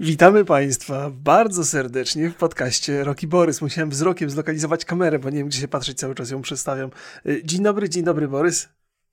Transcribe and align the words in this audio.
Witamy 0.00 0.44
Państwa 0.44 1.10
bardzo 1.10 1.64
serdecznie 1.64 2.30
w 2.30 2.34
podcaście 2.34 3.04
Roki 3.04 3.26
Borys. 3.26 3.62
Musiałem 3.62 3.90
wzrokiem 3.90 4.30
zlokalizować 4.30 4.84
kamerę, 4.84 5.18
bo 5.18 5.30
nie 5.30 5.38
wiem, 5.38 5.48
gdzie 5.48 5.60
się 5.60 5.68
patrzeć, 5.68 5.98
cały 5.98 6.14
czas 6.14 6.30
ją 6.30 6.42
przestawiam. 6.42 6.90
Y, 7.26 7.42
dzień 7.44 7.62
dobry, 7.62 7.88
dzień 7.88 8.04
dobry, 8.04 8.28
Borys. 8.28 8.68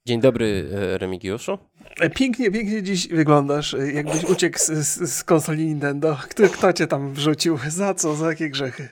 Dzień 0.05 0.21
dobry, 0.21 0.69
e, 0.73 0.97
Remigiuszu. 0.97 1.57
E, 1.99 2.09
pięknie, 2.09 2.51
pięknie 2.51 2.83
dziś 2.83 3.07
wyglądasz, 3.07 3.75
jakbyś 3.93 4.23
uciekł 4.23 4.59
z, 4.59 4.65
z, 4.65 5.13
z 5.13 5.23
konsoli 5.23 5.65
Nintendo. 5.65 6.17
Kto, 6.29 6.49
kto 6.49 6.73
cię 6.73 6.87
tam 6.87 7.13
wrzucił? 7.13 7.59
Za 7.67 7.93
co? 7.93 8.15
Za 8.15 8.29
jakie 8.29 8.49
grzechy? 8.49 8.89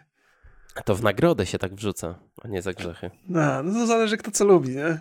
To 0.86 0.96
w 0.96 1.04
nagrodę 1.04 1.46
się 1.46 1.58
tak 1.58 1.76
wrzuca, 1.76 2.20
a 2.42 2.48
nie 2.48 2.62
za 2.62 2.74
grzechy. 2.74 3.12
No, 3.30 3.64
no 3.64 3.74
to 3.74 3.88
zależy, 3.88 4.18
kto 4.18 4.32
co 4.32 4.46
lubi, 4.46 4.76
nie? 4.76 5.00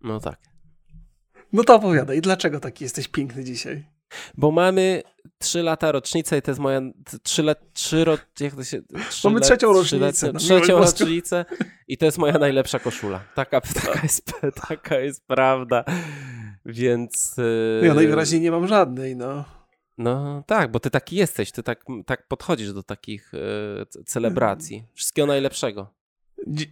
No 0.00 0.20
tak. 0.20 0.38
No 1.52 1.64
to 1.64 1.74
opowiadaj, 1.74 2.20
dlaczego 2.20 2.60
taki 2.60 2.84
jesteś 2.84 3.08
piękny 3.08 3.44
dzisiaj? 3.44 3.84
Bo 4.34 4.50
mamy 4.50 5.02
3 5.40 5.62
lata 5.62 5.92
rocznicę 5.92 6.38
i 6.38 6.42
to 6.42 6.50
jest 6.50 6.60
moja 6.60 6.80
3 7.22 7.42
lat, 7.42 7.72
3 7.72 8.04
ro, 8.04 8.18
jak 8.40 8.54
to 8.54 8.64
się... 8.64 8.80
Mamy 9.24 9.40
trzecią 9.40 9.72
rocznicę. 9.72 10.32
No, 10.32 10.38
trzecią 10.38 10.78
rocznicę 10.78 11.44
i 11.88 11.98
to 11.98 12.04
jest 12.04 12.18
moja 12.18 12.38
najlepsza 12.38 12.78
koszula. 12.78 13.20
Taka, 13.34 13.60
taka, 13.84 14.00
jest, 14.02 14.32
taka 14.68 14.98
jest 14.98 15.26
prawda. 15.26 15.84
Więc... 16.66 17.36
Ja 17.82 17.94
najwyraźniej 17.94 18.40
nie 18.40 18.50
mam 18.50 18.68
żadnej, 18.68 19.16
no. 19.16 19.44
No 19.98 20.42
tak, 20.46 20.70
bo 20.70 20.80
ty 20.80 20.90
taki 20.90 21.16
jesteś, 21.16 21.52
ty 21.52 21.62
tak, 21.62 21.84
tak 22.06 22.28
podchodzisz 22.28 22.72
do 22.72 22.82
takich 22.82 23.32
e, 23.34 24.04
celebracji. 24.04 24.84
Wszystkiego 24.94 25.26
najlepszego. 25.26 25.94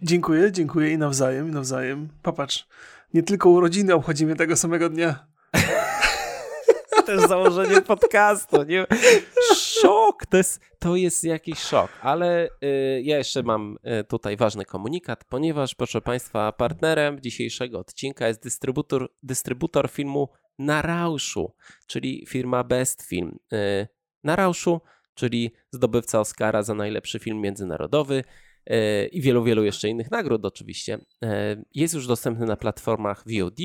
dziękuję, 0.01 0.51
dziękuję 0.51 0.91
i 0.91 0.97
nawzajem, 0.97 1.49
i 1.49 1.51
nawzajem. 1.51 2.09
Popatrz, 2.21 2.67
nie 3.13 3.23
tylko 3.23 3.49
urodziny 3.49 3.93
obchodzimy 3.93 4.35
tego 4.35 4.55
samego 4.55 4.89
dnia. 4.89 5.27
Jest 7.11 7.27
założenie 7.27 7.81
podcastu. 7.81 8.63
Nie? 8.63 8.85
Szok, 9.55 10.25
to 10.25 10.37
jest, 10.37 10.61
to 10.79 10.95
jest 10.95 11.23
jakiś 11.23 11.59
szok. 11.59 11.91
Ale 12.01 12.49
y, 12.63 13.01
ja 13.03 13.17
jeszcze 13.17 13.43
mam 13.43 13.77
y, 14.01 14.03
tutaj 14.03 14.37
ważny 14.37 14.65
komunikat, 14.65 15.23
ponieważ, 15.23 15.75
proszę 15.75 16.01
Państwa, 16.01 16.51
partnerem 16.51 17.21
dzisiejszego 17.21 17.79
odcinka 17.79 18.27
jest 18.27 18.43
dystrybutor, 18.43 19.09
dystrybutor 19.23 19.89
filmu 19.89 20.29
Na 20.59 20.81
Rauszu, 20.81 21.53
czyli 21.87 22.25
firma 22.27 22.63
Best 22.63 23.01
Film. 23.01 23.39
Y, 23.53 23.87
na 24.23 24.35
Rauszu, 24.35 24.81
czyli 25.13 25.51
zdobywca 25.71 26.19
Oscara 26.19 26.63
za 26.63 26.73
najlepszy 26.73 27.19
film 27.19 27.41
międzynarodowy 27.41 28.23
y, 28.71 29.09
i 29.11 29.21
wielu, 29.21 29.43
wielu 29.43 29.63
jeszcze 29.63 29.89
innych 29.89 30.11
nagród 30.11 30.45
oczywiście. 30.45 30.95
Y, 30.95 31.65
jest 31.75 31.93
już 31.93 32.07
dostępny 32.07 32.45
na 32.45 32.57
platformach 32.57 33.23
VOD 33.27 33.59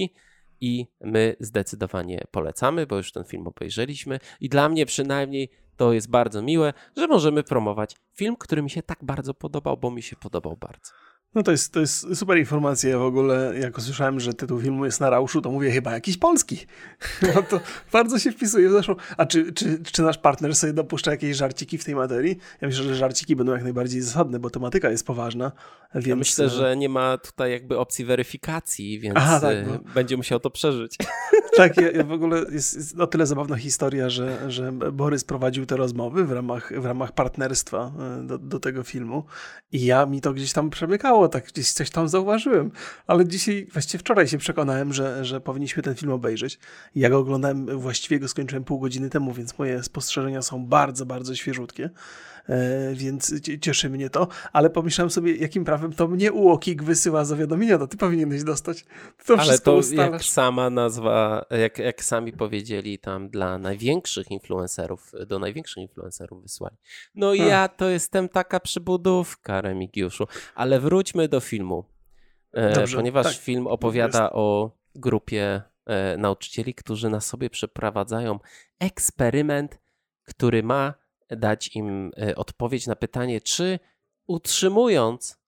i 0.65 0.87
my 1.01 1.37
zdecydowanie 1.41 2.25
polecamy, 2.31 2.87
bo 2.87 2.97
już 2.97 3.13
ten 3.13 3.25
film 3.25 3.47
obejrzeliśmy 3.47 4.19
i 4.41 4.49
dla 4.49 4.69
mnie 4.69 4.87
przynajmniej 4.87 5.51
to 5.77 5.93
jest 5.93 6.11
bardzo 6.11 6.43
miłe, 6.43 6.73
że 6.97 7.07
możemy 7.07 7.43
promować 7.43 7.97
film, 8.15 8.37
który 8.37 8.63
mi 8.63 8.71
się 8.71 8.83
tak 8.83 8.99
bardzo 9.05 9.35
podobał, 9.35 9.77
bo 9.77 9.91
mi 9.91 10.03
się 10.03 10.17
podobał 10.17 10.57
bardzo. 10.57 10.93
No 11.35 11.43
to 11.43 11.51
jest, 11.51 11.73
to 11.73 11.81
jest 11.81 12.17
super 12.17 12.39
informacja. 12.39 12.99
W 12.99 13.03
ogóle, 13.03 13.53
jak 13.61 13.79
usłyszałem, 13.79 14.21
że 14.21 14.35
tytuł 14.35 14.61
filmu 14.61 14.85
jest 14.85 15.01
na 15.01 15.11
rauszu, 15.11 15.41
to 15.41 15.51
mówię 15.51 15.71
chyba 15.71 15.93
jakiś 15.93 16.17
polski. 16.17 16.59
No 17.35 17.43
to 17.43 17.61
bardzo 17.93 18.19
się 18.19 18.33
wpisuje 18.33 18.69
w 18.69 18.73
zeszłą. 18.73 18.95
A 19.17 19.27
czy, 19.27 19.53
czy, 19.53 19.83
czy 19.93 20.03
nasz 20.03 20.19
partner 20.19 20.55
sobie 20.55 20.73
dopuszcza 20.73 21.11
jakieś 21.11 21.37
żarciki 21.37 21.79
w 21.79 21.85
tej 21.85 21.95
materii? 21.95 22.39
Ja 22.61 22.69
myślę, 22.69 22.85
że 22.85 22.95
żarciki 22.95 23.37
będą 23.37 23.53
jak 23.53 23.63
najbardziej 23.63 24.01
zasadne, 24.01 24.39
bo 24.39 24.51
tematyka 24.51 24.91
jest 24.91 25.07
poważna. 25.07 25.53
Więc... 25.95 26.07
Ja 26.07 26.17
myślę, 26.17 26.49
że 26.49 26.77
nie 26.77 26.89
ma 26.89 27.19
tutaj 27.19 27.51
jakby 27.51 27.79
opcji 27.79 28.05
weryfikacji, 28.05 29.01
więc 29.01 29.17
Aha, 29.19 29.41
tak, 29.41 29.69
bo... 29.69 29.93
będzie 29.95 30.17
musiał 30.17 30.41
to 30.41 30.51
przeżyć. 30.51 30.97
Tak, 31.57 31.77
ja, 31.77 31.91
ja 31.91 32.05
w 32.05 32.13
ogóle 32.13 32.45
jest, 32.53 32.75
jest 32.75 33.01
o 33.01 33.07
tyle 33.07 33.27
zabawna 33.27 33.57
historia, 33.57 34.11
że, 34.11 34.51
że 34.51 34.73
Borys 34.73 35.25
prowadził 35.25 35.67
te 35.67 35.77
rozmowy 35.77 36.25
w 36.25 36.33
ramach, 36.33 36.81
w 36.81 36.85
ramach 36.85 37.13
partnerstwa 37.13 37.93
e, 38.21 38.27
do, 38.27 38.39
do 38.39 38.61
tego 38.61 38.83
filmu 38.83 39.25
i 39.73 39.85
ja 39.85 40.07
mi 40.07 40.21
to 40.21 40.33
gdzieś 40.33 40.53
tam 40.53 40.71
przemykało 40.71 41.24
tak 41.29 41.47
gdzieś 41.47 41.73
coś 41.73 41.91
tam 41.91 42.09
zauważyłem. 42.09 42.71
Ale 43.07 43.27
dzisiaj, 43.27 43.67
właściwie 43.73 43.99
wczoraj 43.99 44.29
się 44.29 44.39
przekonałem, 44.39 44.93
że, 44.93 45.25
że 45.25 45.41
powinniśmy 45.41 45.83
ten 45.83 45.95
film 45.95 46.13
obejrzeć. 46.13 46.59
Ja 46.95 47.11
go 47.11 47.19
oglądałem, 47.19 47.79
właściwie 47.79 48.19
go 48.19 48.29
skończyłem 48.29 48.65
pół 48.65 48.81
godziny 48.81 49.11
temu, 49.11 49.33
więc 49.33 49.59
moje 49.59 49.83
spostrzeżenia 49.83 50.43
są 50.43 50.67
bardzo, 50.67 51.07
bardzo 51.07 51.35
świeżutkie. 51.35 51.91
E, 52.49 52.95
więc 52.95 53.35
cieszy 53.61 53.91
mnie 53.91 54.11
to, 54.11 54.29
ale 54.53 54.71
pomyślałem 54.71 55.11
sobie, 55.11 55.37
jakim 55.37 55.65
prawem 55.65 55.93
to 55.93 56.09
mnie 56.09 56.33
UOKiK 56.33 56.83
wysyła 56.83 57.25
zawiadomienia, 57.25 57.79
to 57.79 57.87
ty 57.87 57.97
powinieneś 57.97 58.45
dostać. 58.45 58.85
To 59.27 59.37
ale 59.39 59.59
to 59.59 59.75
ustalasz. 59.75 60.13
jak 60.13 60.23
sama 60.25 60.71
nazwa, 60.71 61.47
jak, 61.51 61.79
jak 61.79 62.05
sami 62.05 62.33
powiedzieli 62.33 62.99
tam 62.99 63.29
dla 63.29 63.59
największych 63.59 64.31
influencerów, 64.31 65.13
do 65.27 65.39
największych 65.39 65.83
influencerów 65.83 66.43
wysłali. 66.43 66.77
No 67.15 67.31
A. 67.31 67.35
ja 67.35 67.69
to 67.69 67.89
jestem 67.89 68.29
taka 68.29 68.61
przybudówka, 68.61 69.61
Remigiuszu, 69.61 70.27
ale 70.55 70.81
wróćmy 70.81 71.29
do 71.29 71.41
filmu, 71.41 71.85
e, 72.53 72.75
Dobrze, 72.75 72.97
ponieważ 72.97 73.27
tak, 73.27 73.37
film 73.37 73.67
opowiada 73.67 74.33
o 74.33 74.71
grupie 74.95 75.63
e, 75.87 76.17
nauczycieli, 76.17 76.75
którzy 76.75 77.11
na 77.11 77.21
sobie 77.21 77.51
przeprowadzają 77.51 78.39
eksperyment, 78.81 79.79
który 80.25 80.63
ma 80.63 81.04
dać 81.31 81.77
im 81.77 82.11
e, 82.23 82.37
odpowiedź 82.37 82.87
na 82.87 82.97
pytanie, 82.97 83.41
czy 83.41 83.79
utrzymując 84.27 85.39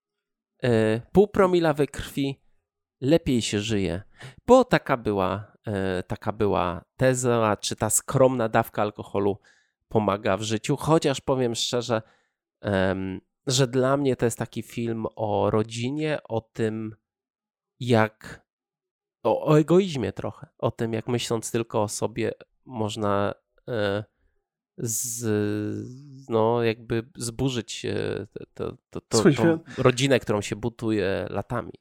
e, 0.63 1.01
pół 1.13 1.29
promila 1.29 1.75
we 1.75 1.87
krwi 1.87 2.41
lepiej 3.01 3.43
się 3.43 3.61
żyje. 3.61 4.03
Bo 4.47 4.65
taka 4.65 4.97
była, 4.97 5.53
e, 5.67 6.03
taka 6.03 6.33
była 6.33 6.85
teza, 6.97 7.57
czy 7.61 7.77
ta 7.77 7.91
skromna 7.91 8.49
dawka 8.49 8.83
alkoholu 8.83 9.39
pomaga 9.89 10.37
w 10.37 10.43
życiu. 10.43 10.77
Chociaż 10.77 11.21
powiem 11.21 11.55
szczerze, 11.55 12.03
że 13.47 13.67
dla 13.67 13.97
mnie 13.97 14.17
to 14.17 14.25
jest 14.25 14.39
taki 14.39 14.63
film 14.63 15.07
o 15.17 15.51
rodzinie, 15.51 16.19
o 16.25 16.41
tym, 16.41 16.97
jak. 17.81 18.47
o, 19.23 19.47
o 19.47 19.59
egoizmie 19.59 20.13
trochę. 20.13 20.47
O 20.59 20.71
tym, 20.71 20.93
jak 20.93 21.09
myśląc 21.09 21.51
tylko 21.51 21.83
o 21.83 21.89
sobie, 21.89 22.33
można 22.65 23.35
z, 24.79 25.25
no, 26.29 26.63
jakby 26.63 27.03
zburzyć 27.17 27.87
to, 28.55 28.77
to, 28.91 29.01
to, 29.01 29.23
tą 29.23 29.59
rodzinę, 29.79 30.21
którą 30.21 30.41
się 30.41 30.57
butuje 30.57 31.27
latami. 31.31 31.73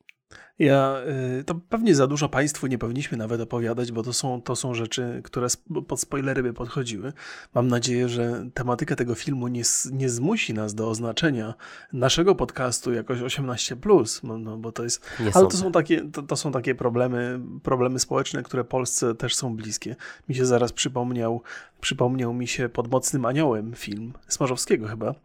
Ja, 0.60 0.96
y, 1.40 1.44
to 1.44 1.56
pewnie 1.56 1.96
za 1.96 2.08
dużo 2.08 2.30
Państwu 2.30 2.68
nie 2.68 2.78
powinniśmy 2.78 3.18
nawet 3.18 3.42
opowiadać, 3.42 3.92
bo 3.92 4.04
to 4.04 4.14
są, 4.14 4.42
to 4.42 4.56
są 4.56 4.74
rzeczy, 4.74 5.22
które 5.24 5.48
pod 5.88 6.00
spoilery 6.00 6.44
by 6.44 6.54
podchodziły. 6.54 7.14
Mam 7.54 7.68
nadzieję, 7.68 8.10
że 8.10 8.50
tematyka 8.54 8.96
tego 8.96 9.16
filmu 9.16 9.48
nie, 9.48 9.62
nie 9.92 10.10
zmusi 10.10 10.54
nas 10.54 10.76
do 10.76 10.90
oznaczenia 10.90 11.54
naszego 11.94 12.36
podcastu 12.36 12.94
jakoś 12.94 13.20
18+, 13.20 14.24
no, 14.24 14.38
no 14.38 14.58
bo 14.58 14.72
to 14.72 14.84
jest... 14.84 15.06
Nie 15.20 15.36
ale 15.36 15.48
to 15.48 15.58
są, 15.58 15.72
takie, 15.72 16.02
to, 16.12 16.24
to, 16.24 16.36
są 16.36 16.52
takie 16.52 16.76
problemy, 16.76 17.40
problemy 17.64 18.00
społeczne, 18.00 18.44
które 18.44 18.64
Polsce 18.64 19.16
też 19.16 19.36
są 19.36 19.56
bliskie. 19.56 19.96
Mi 20.30 20.36
się 20.36 20.46
zaraz 20.46 20.74
przypomniał, 20.74 21.42
przypomniał 21.86 22.34
mi 22.34 22.48
się 22.48 22.70
Pod 22.70 22.92
mocnym 22.92 23.26
aniołem 23.26 23.74
film, 23.76 24.14
Smarzowskiego 24.28 24.88
chyba, 24.88 25.16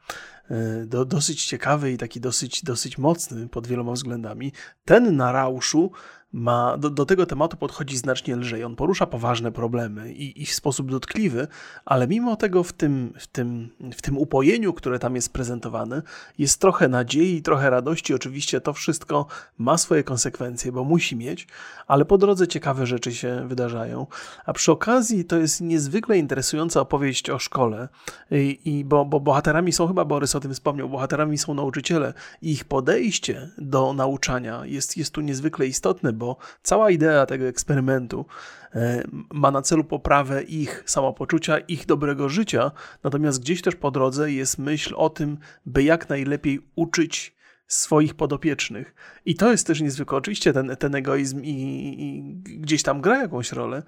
E, 0.51 0.87
do, 0.87 1.05
dosyć 1.05 1.45
ciekawy 1.45 1.93
i 1.93 1.99
taki 1.99 2.21
dosyć, 2.21 2.65
dosyć 2.65 2.99
mocny 2.99 3.49
pod 3.49 3.67
wieloma 3.67 3.93
względami. 3.93 4.53
Ten 4.85 5.17
na 5.17 5.33
rauszu 5.33 5.91
ma, 6.33 6.77
do, 6.79 6.91
do, 6.91 7.07
tego 7.07 7.27
tematu 7.27 7.57
podchodzi 7.57 7.97
znacznie 7.97 8.37
lżej. 8.37 8.65
On 8.65 8.77
porusza 8.77 9.07
poważne 9.07 9.53
problemy 9.53 10.13
i, 10.13 10.43
i, 10.43 10.47
w 10.47 10.55
sposób 10.55 10.91
dotkliwy, 10.91 11.49
ale 11.85 12.09
mimo 12.09 12.37
tego 12.37 12.63
w 12.63 12.73
tym, 12.73 13.13
w, 13.19 13.27
tym, 13.27 13.69
w 13.93 14.03
tym 14.03 14.19
upojeniu, 14.19 14.73
które 14.73 14.99
tam 14.99 15.17
jest 15.17 15.33
prezentowane, 15.33 16.03
jest 16.39 16.61
trochę 16.61 16.89
nadziei, 16.89 17.43
trochę 17.43 17.71
radości. 17.71 18.15
Oczywiście 18.15 18.61
to 18.61 18.73
wszystko 18.73 19.27
ma 19.59 19.79
swoje 19.79 20.05
konsekwencje, 20.05 20.73
bo 20.73 20.85
musi 20.85 21.17
mieć, 21.17 21.49
ale 21.87 22.05
po 22.05 22.19
drodze 22.19 22.49
ciekawe 22.49 22.87
rzeczy 22.87 23.15
się 23.15 23.49
wydarzają. 23.49 24.07
A 24.47 24.53
przy 24.53 24.73
okazji 24.73 25.25
to 25.25 25.37
jest 25.37 25.61
niezwykle 25.61 26.19
interesująca 26.19 26.81
opowieść 26.81 27.31
o 27.31 27.39
szkole, 27.39 27.89
i, 28.31 28.61
i 28.65 28.85
bo, 28.85 29.05
bo 29.05 29.21
bohaterami 29.21 29.73
są, 29.73 29.89
chyba 29.89 30.05
Borys 30.05 30.37
o 30.37 30.41
tym 30.41 30.55
wspomniał, 30.55 30.89
bohaterami 30.89 31.39
są 31.39 31.55
nauczyciele 31.55 32.15
i 32.43 32.51
ich 32.51 32.65
podejście 32.65 33.51
do 33.59 33.93
nauczania 33.93 34.67
jest, 34.67 34.97
jest 34.97 35.15
tu 35.15 35.21
niezwykle 35.21 35.67
istotne, 35.67 36.13
bo 36.21 36.37
cała 36.63 36.91
idea 36.91 37.27
tego 37.27 37.45
eksperymentu 37.45 38.27
e, 38.75 39.03
ma 39.33 39.51
na 39.51 39.63
celu 39.63 39.85
poprawę 39.85 40.43
ich 40.43 40.83
samopoczucia, 40.87 41.59
ich 41.59 41.87
dobrego 41.87 42.29
życia, 42.29 42.71
natomiast 43.05 43.41
gdzieś 43.41 43.63
też 43.63 43.77
po 43.77 43.91
drodze 43.91 44.33
jest 44.33 44.59
myśl 44.59 44.95
o 44.97 45.11
tym, 45.11 45.39
by 45.67 45.83
jak 45.83 46.09
najlepiej 46.09 46.61
uczyć 46.77 47.40
swoich 47.71 48.15
podopiecznych. 48.15 48.95
I 49.27 49.35
to 49.35 49.51
jest 49.51 49.67
też 49.67 49.81
niezwykłe. 49.81 50.19
Oczywiście 50.19 50.53
ten, 50.53 50.77
ten 50.79 50.95
egoizm 50.95 51.41
i, 51.43 51.51
i 51.99 52.35
gdzieś 52.61 52.83
tam 52.83 53.01
gra 53.01 53.23
jakąś 53.23 53.53
rolę, 53.53 53.83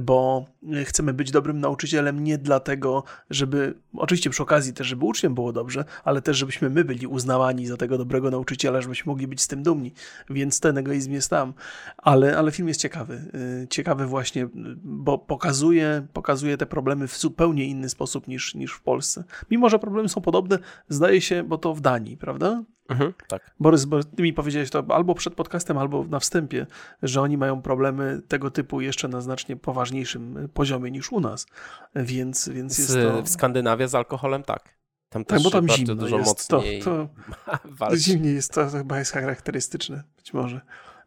bo 0.00 0.46
chcemy 0.84 1.12
być 1.14 1.30
dobrym 1.30 1.60
nauczycielem 1.60 2.24
nie 2.24 2.38
dlatego, 2.38 3.04
żeby, 3.30 3.74
oczywiście 3.96 4.30
przy 4.30 4.42
okazji 4.42 4.72
też, 4.72 4.86
żeby 4.86 5.04
uczniom 5.04 5.34
było 5.34 5.52
dobrze, 5.52 5.84
ale 6.04 6.22
też, 6.22 6.36
żebyśmy 6.36 6.70
my 6.70 6.84
byli 6.84 7.06
uznawani 7.06 7.66
za 7.66 7.76
tego 7.76 7.98
dobrego 7.98 8.30
nauczyciela, 8.30 8.80
żebyśmy 8.80 9.10
mogli 9.10 9.26
być 9.26 9.40
z 9.40 9.48
tym 9.48 9.62
dumni. 9.62 9.92
Więc 10.30 10.60
ten 10.60 10.78
egoizm 10.78 11.12
jest 11.12 11.30
tam. 11.30 11.54
Ale, 11.96 12.38
ale 12.38 12.52
film 12.52 12.68
jest 12.68 12.80
ciekawy. 12.80 13.30
Y, 13.64 13.68
ciekawy 13.68 14.06
właśnie, 14.06 14.48
bo 14.82 15.18
pokazuje, 15.18 16.06
pokazuje 16.12 16.56
te 16.56 16.66
problemy 16.66 17.08
w 17.08 17.18
zupełnie 17.18 17.64
inny 17.64 17.88
sposób 17.88 18.28
niż, 18.28 18.54
niż 18.54 18.72
w 18.72 18.82
Polsce. 18.82 19.24
Mimo, 19.50 19.68
że 19.68 19.78
problemy 19.78 20.08
są 20.08 20.20
podobne, 20.20 20.58
zdaje 20.88 21.20
się, 21.20 21.42
bo 21.42 21.58
to 21.58 21.74
w 21.74 21.80
Danii, 21.80 22.16
prawda? 22.16 22.62
Mhm, 22.90 23.14
tak. 23.28 23.54
Borys, 23.60 23.84
bo 23.84 24.04
ty 24.04 24.22
mi 24.22 24.32
powiedziałeś 24.32 24.70
to 24.70 24.84
albo 24.88 25.14
przed 25.14 25.34
podcastem, 25.34 25.78
albo 25.78 26.04
na 26.04 26.20
wstępie, 26.20 26.66
że 27.02 27.20
oni 27.20 27.36
mają 27.36 27.62
problemy 27.62 28.22
tego 28.28 28.50
typu 28.50 28.80
jeszcze 28.80 29.08
na 29.08 29.20
znacznie 29.20 29.56
poważniejszym 29.56 30.48
poziomie 30.54 30.90
niż 30.90 31.12
u 31.12 31.20
nas, 31.20 31.46
więc, 31.94 32.48
więc 32.48 32.78
jest 32.78 32.94
to... 32.94 33.22
W 33.22 33.28
Skandynawii 33.28 33.88
z 33.88 33.94
alkoholem 33.94 34.42
tak. 34.42 34.80
Tam 35.08 35.24
tak, 35.24 35.38
też 35.38 35.44
bo 35.44 35.50
tam 35.50 35.68
zimno 35.68 35.94
dużo 35.94 36.18
jest. 36.18 36.52
mocniej 36.52 36.82
to, 36.82 37.08
to 37.78 37.96
Zimniej 37.96 38.34
jest, 38.34 38.54
to 38.54 38.68
chyba 38.68 38.98
jest 38.98 39.12
charakterystyczne, 39.12 40.02
być 40.16 40.34
może. 40.34 40.60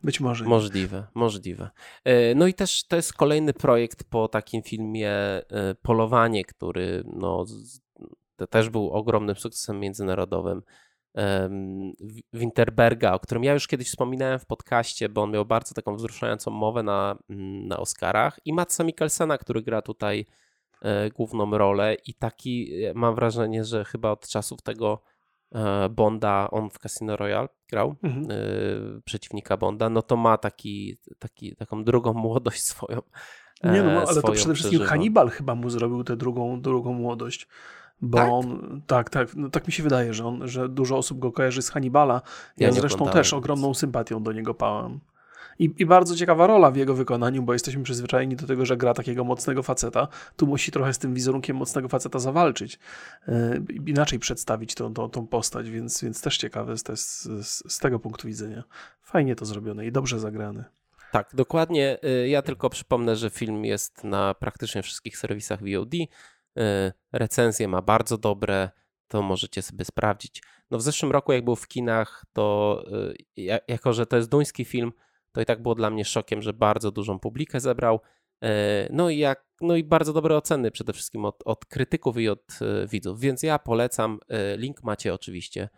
Być 0.04 0.20
może. 0.20 0.46
Możliwe, 0.46 1.08
możliwe. 1.14 1.70
E, 2.04 2.36
no 2.36 2.48
i 2.48 2.54
też 2.54 2.84
to 2.88 2.96
jest 2.96 3.14
kolejny 3.14 3.54
projekt 3.54 4.04
po 4.04 4.28
takim 4.28 4.64
filmie 4.64 5.12
e, 5.12 5.44
Polowanie, 5.82 6.46
który 6.46 7.04
no, 7.14 7.46
też 8.50 8.70
był 8.70 8.90
ogromnym 8.90 9.36
sukcesem 9.36 9.80
międzynarodowym. 9.80 10.62
Winterberga, 12.34 13.14
o 13.14 13.20
którym 13.20 13.44
ja 13.44 13.54
już 13.54 13.68
kiedyś 13.68 13.88
wspominałem 13.88 14.40
w 14.40 14.46
podcaście, 14.46 15.10
bo 15.10 15.24
on 15.24 15.32
miał 15.32 15.46
bardzo 15.46 15.74
taką 15.74 15.96
wzruszającą 15.96 16.52
mowę 16.52 16.84
na, 16.84 17.18
mm, 17.30 17.68
na 17.68 17.78
Oscarach 17.78 18.40
i 18.46 18.54
Matsa 18.54 18.84
Mikkelsena, 18.84 19.38
który 19.38 19.62
gra 19.62 19.82
tutaj 19.82 20.26
e, 20.82 21.10
główną 21.10 21.58
rolę 21.58 21.96
i 22.08 22.14
taki 22.14 22.84
e, 22.84 22.94
mam 22.94 23.16
wrażenie, 23.16 23.64
że 23.64 23.86
chyba 23.86 24.12
od 24.12 24.28
czasów 24.28 24.62
tego 24.62 25.02
e, 25.56 25.90
Bonda, 25.90 26.48
on 26.52 26.70
w 26.70 26.80
Casino 26.80 27.16
Royale 27.16 27.48
grał, 27.70 27.96
mhm. 28.04 28.28
przeciwnika 29.06 29.58
Bonda, 29.58 29.90
no 29.90 30.02
to 30.02 30.18
ma 30.18 30.38
taki, 30.38 30.98
taki, 31.20 31.56
taką 31.56 31.84
drugą 31.84 32.14
młodość 32.24 32.64
swoją. 32.64 33.02
Nie 33.64 33.84
no, 33.84 34.04
ale 34.08 34.22
to 34.22 34.32
przede 34.32 34.54
wszystkim 34.54 34.82
Hannibal 34.82 35.30
chyba 35.30 35.56
mu 35.56 35.70
zrobił 35.70 36.04
tę 36.04 36.18
drugą, 36.18 36.62
drugą 36.62 36.94
młodość. 36.94 37.48
Bo 38.04 38.18
tak? 38.18 38.30
on, 38.32 38.82
tak, 38.88 39.10
tak, 39.10 39.36
no 39.36 39.50
tak 39.50 39.68
mi 39.68 39.74
się 39.74 39.84
wydaje, 39.84 40.14
że, 40.14 40.26
on, 40.26 40.48
że 40.48 40.70
dużo 40.70 40.98
osób 40.98 41.20
go 41.20 41.32
kojarzy 41.32 41.62
z 41.62 41.70
Hannibala. 41.70 42.22
Ja, 42.58 42.68
ja 42.68 42.74
zresztą 42.74 43.10
też 43.10 43.34
ogromną 43.34 43.74
sympatią 43.74 44.24
do 44.24 44.32
niego 44.32 44.54
pałam. 44.54 45.00
I, 45.60 45.74
I, 45.78 45.86
bardzo 45.86 46.16
ciekawa 46.16 46.48
rola 46.48 46.72
w 46.72 46.76
jego 46.76 46.94
wykonaniu, 46.96 47.44
bo 47.44 47.54
jesteśmy 47.54 47.84
przyzwyczajeni 47.84 48.36
do 48.36 48.48
tego, 48.48 48.66
że 48.66 48.78
gra 48.78 48.94
takiego 48.94 49.24
mocnego 49.24 49.64
faceta. 49.64 50.08
Tu 50.36 50.48
musi 50.48 50.72
trochę 50.72 50.94
z 50.94 51.00
tym 51.00 51.14
wizerunkiem 51.14 51.58
mocnego 51.58 51.90
faceta 51.90 52.20
zawalczyć. 52.20 52.80
Yy, 53.28 53.64
inaczej 53.86 54.20
przedstawić 54.20 54.76
tą, 54.76 54.94
tą, 54.94 55.10
tą 55.10 55.28
postać, 55.28 55.70
więc, 55.70 56.04
więc 56.04 56.22
też 56.22 56.38
ciekawe 56.38 56.78
z, 56.78 56.84
z, 57.00 57.74
z 57.74 57.80
tego 57.80 58.00
punktu 58.00 58.28
widzenia. 58.28 58.64
Fajnie 59.02 59.36
to 59.36 59.46
zrobione 59.46 59.86
i 59.86 59.92
dobrze 59.92 60.20
zagrane. 60.20 60.66
Tak, 61.14 61.30
dokładnie. 61.34 61.98
Y, 62.04 62.28
ja 62.28 62.42
tylko 62.42 62.70
przypomnę, 62.70 63.16
że 63.16 63.30
film 63.30 63.66
jest 63.66 64.04
na 64.04 64.34
praktycznie 64.34 64.84
wszystkich 64.84 65.18
serwisach 65.18 65.60
VOD. 65.60 65.92
Y, 66.60 66.92
recenzje 67.12 67.68
ma 67.68 67.82
bardzo 67.82 68.18
dobre, 68.18 68.70
to 69.08 69.22
możecie 69.22 69.62
sobie 69.62 69.86
sprawdzić. 69.86 70.44
No 70.72 70.78
w 70.78 70.82
zeszłym 70.82 71.12
roku, 71.12 71.34
jak 71.34 71.46
był 71.46 71.56
w 71.56 71.68
kinach, 71.68 72.26
to 72.34 72.84
y, 73.38 73.62
jako, 73.68 73.94
że 73.94 74.06
to 74.06 74.16
jest 74.16 74.30
duński 74.30 74.66
film, 74.66 74.92
to 75.32 75.42
i 75.42 75.46
tak 75.46 75.62
było 75.62 75.76
dla 75.76 75.90
mnie 75.90 76.06
szokiem, 76.06 76.42
że 76.42 76.54
bardzo 76.54 76.92
dużą 76.92 77.20
publikę 77.20 77.60
zebrał. 77.60 78.00
Y, 78.44 78.48
no 78.92 79.10
i, 79.10 79.18
jak, 79.18 79.46
no 79.62 79.76
i 79.76 79.84
bardzo 79.84 80.14
dobre 80.14 80.38
oceny 80.38 80.72
przede 80.72 80.94
wszystkim 80.94 81.26
od, 81.26 81.44
od 81.46 81.66
krytyków 81.66 82.18
i 82.18 82.30
od 82.30 82.60
widzów, 82.88 83.20
więc 83.20 83.44
ja 83.44 83.60
polecam. 83.60 84.20
Link 84.58 84.84
macie 84.84 85.14
oczywiście 85.14 85.70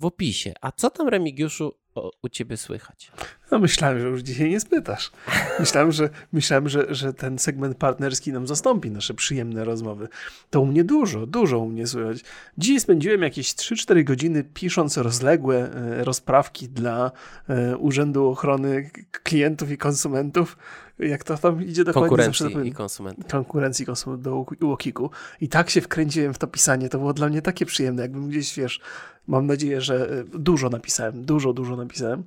w 0.00 0.04
opisie. 0.04 0.52
A 0.60 0.72
co 0.72 0.90
tam, 0.90 1.08
Remigiuszu, 1.08 1.78
u 2.22 2.28
ciebie 2.28 2.56
słychać? 2.56 3.12
No 3.50 3.58
myślałem, 3.58 4.00
że 4.00 4.06
już 4.06 4.22
dzisiaj 4.22 4.50
nie 4.50 4.60
spytasz. 4.60 5.10
Myślałem, 5.60 5.92
że, 5.92 6.10
myślałem 6.32 6.68
że, 6.68 6.94
że 6.94 7.14
ten 7.14 7.38
segment 7.38 7.76
partnerski 7.76 8.32
nam 8.32 8.46
zastąpi 8.46 8.90
nasze 8.90 9.14
przyjemne 9.14 9.64
rozmowy. 9.64 10.08
To 10.50 10.60
u 10.60 10.66
mnie 10.66 10.84
dużo, 10.84 11.26
dużo 11.26 11.58
u 11.58 11.68
mnie 11.68 11.86
słychać. 11.86 12.24
Dziś 12.58 12.82
spędziłem 12.82 13.22
jakieś 13.22 13.54
3-4 13.54 14.04
godziny 14.04 14.44
pisząc 14.44 14.96
rozległe 14.96 15.72
e, 15.72 16.04
rozprawki 16.04 16.68
dla 16.68 17.12
e, 17.48 17.76
Urzędu 17.76 18.28
Ochrony 18.28 18.90
Klientów 19.22 19.70
i 19.70 19.78
Konsumentów 19.78 20.56
jak 20.98 21.24
to 21.24 21.38
tam 21.38 21.62
idzie 21.62 21.84
dokładnie. 21.84 22.08
Konkurencji 22.08 22.44
zawsze, 22.44 22.66
i 22.66 22.72
konsumentów. 22.72 23.26
Konkurencji 23.26 23.86
konsumentów 23.86 24.24
do 24.60 24.66
Łokiku. 24.66 25.10
I 25.40 25.48
tak 25.48 25.70
się 25.70 25.80
wkręciłem 25.80 26.34
w 26.34 26.38
to 26.38 26.46
pisanie, 26.46 26.88
to 26.88 26.98
było 26.98 27.12
dla 27.12 27.28
mnie 27.28 27.42
takie 27.42 27.66
przyjemne, 27.66 28.02
jakbym 28.02 28.28
gdzieś, 28.28 28.56
wiesz, 28.56 28.80
mam 29.26 29.46
nadzieję, 29.46 29.80
że 29.80 30.10
e, 30.10 30.24
dużo 30.38 30.68
napisałem, 30.68 31.24
dużo, 31.24 31.52
dużo 31.52 31.76
napisałem. 31.76 32.24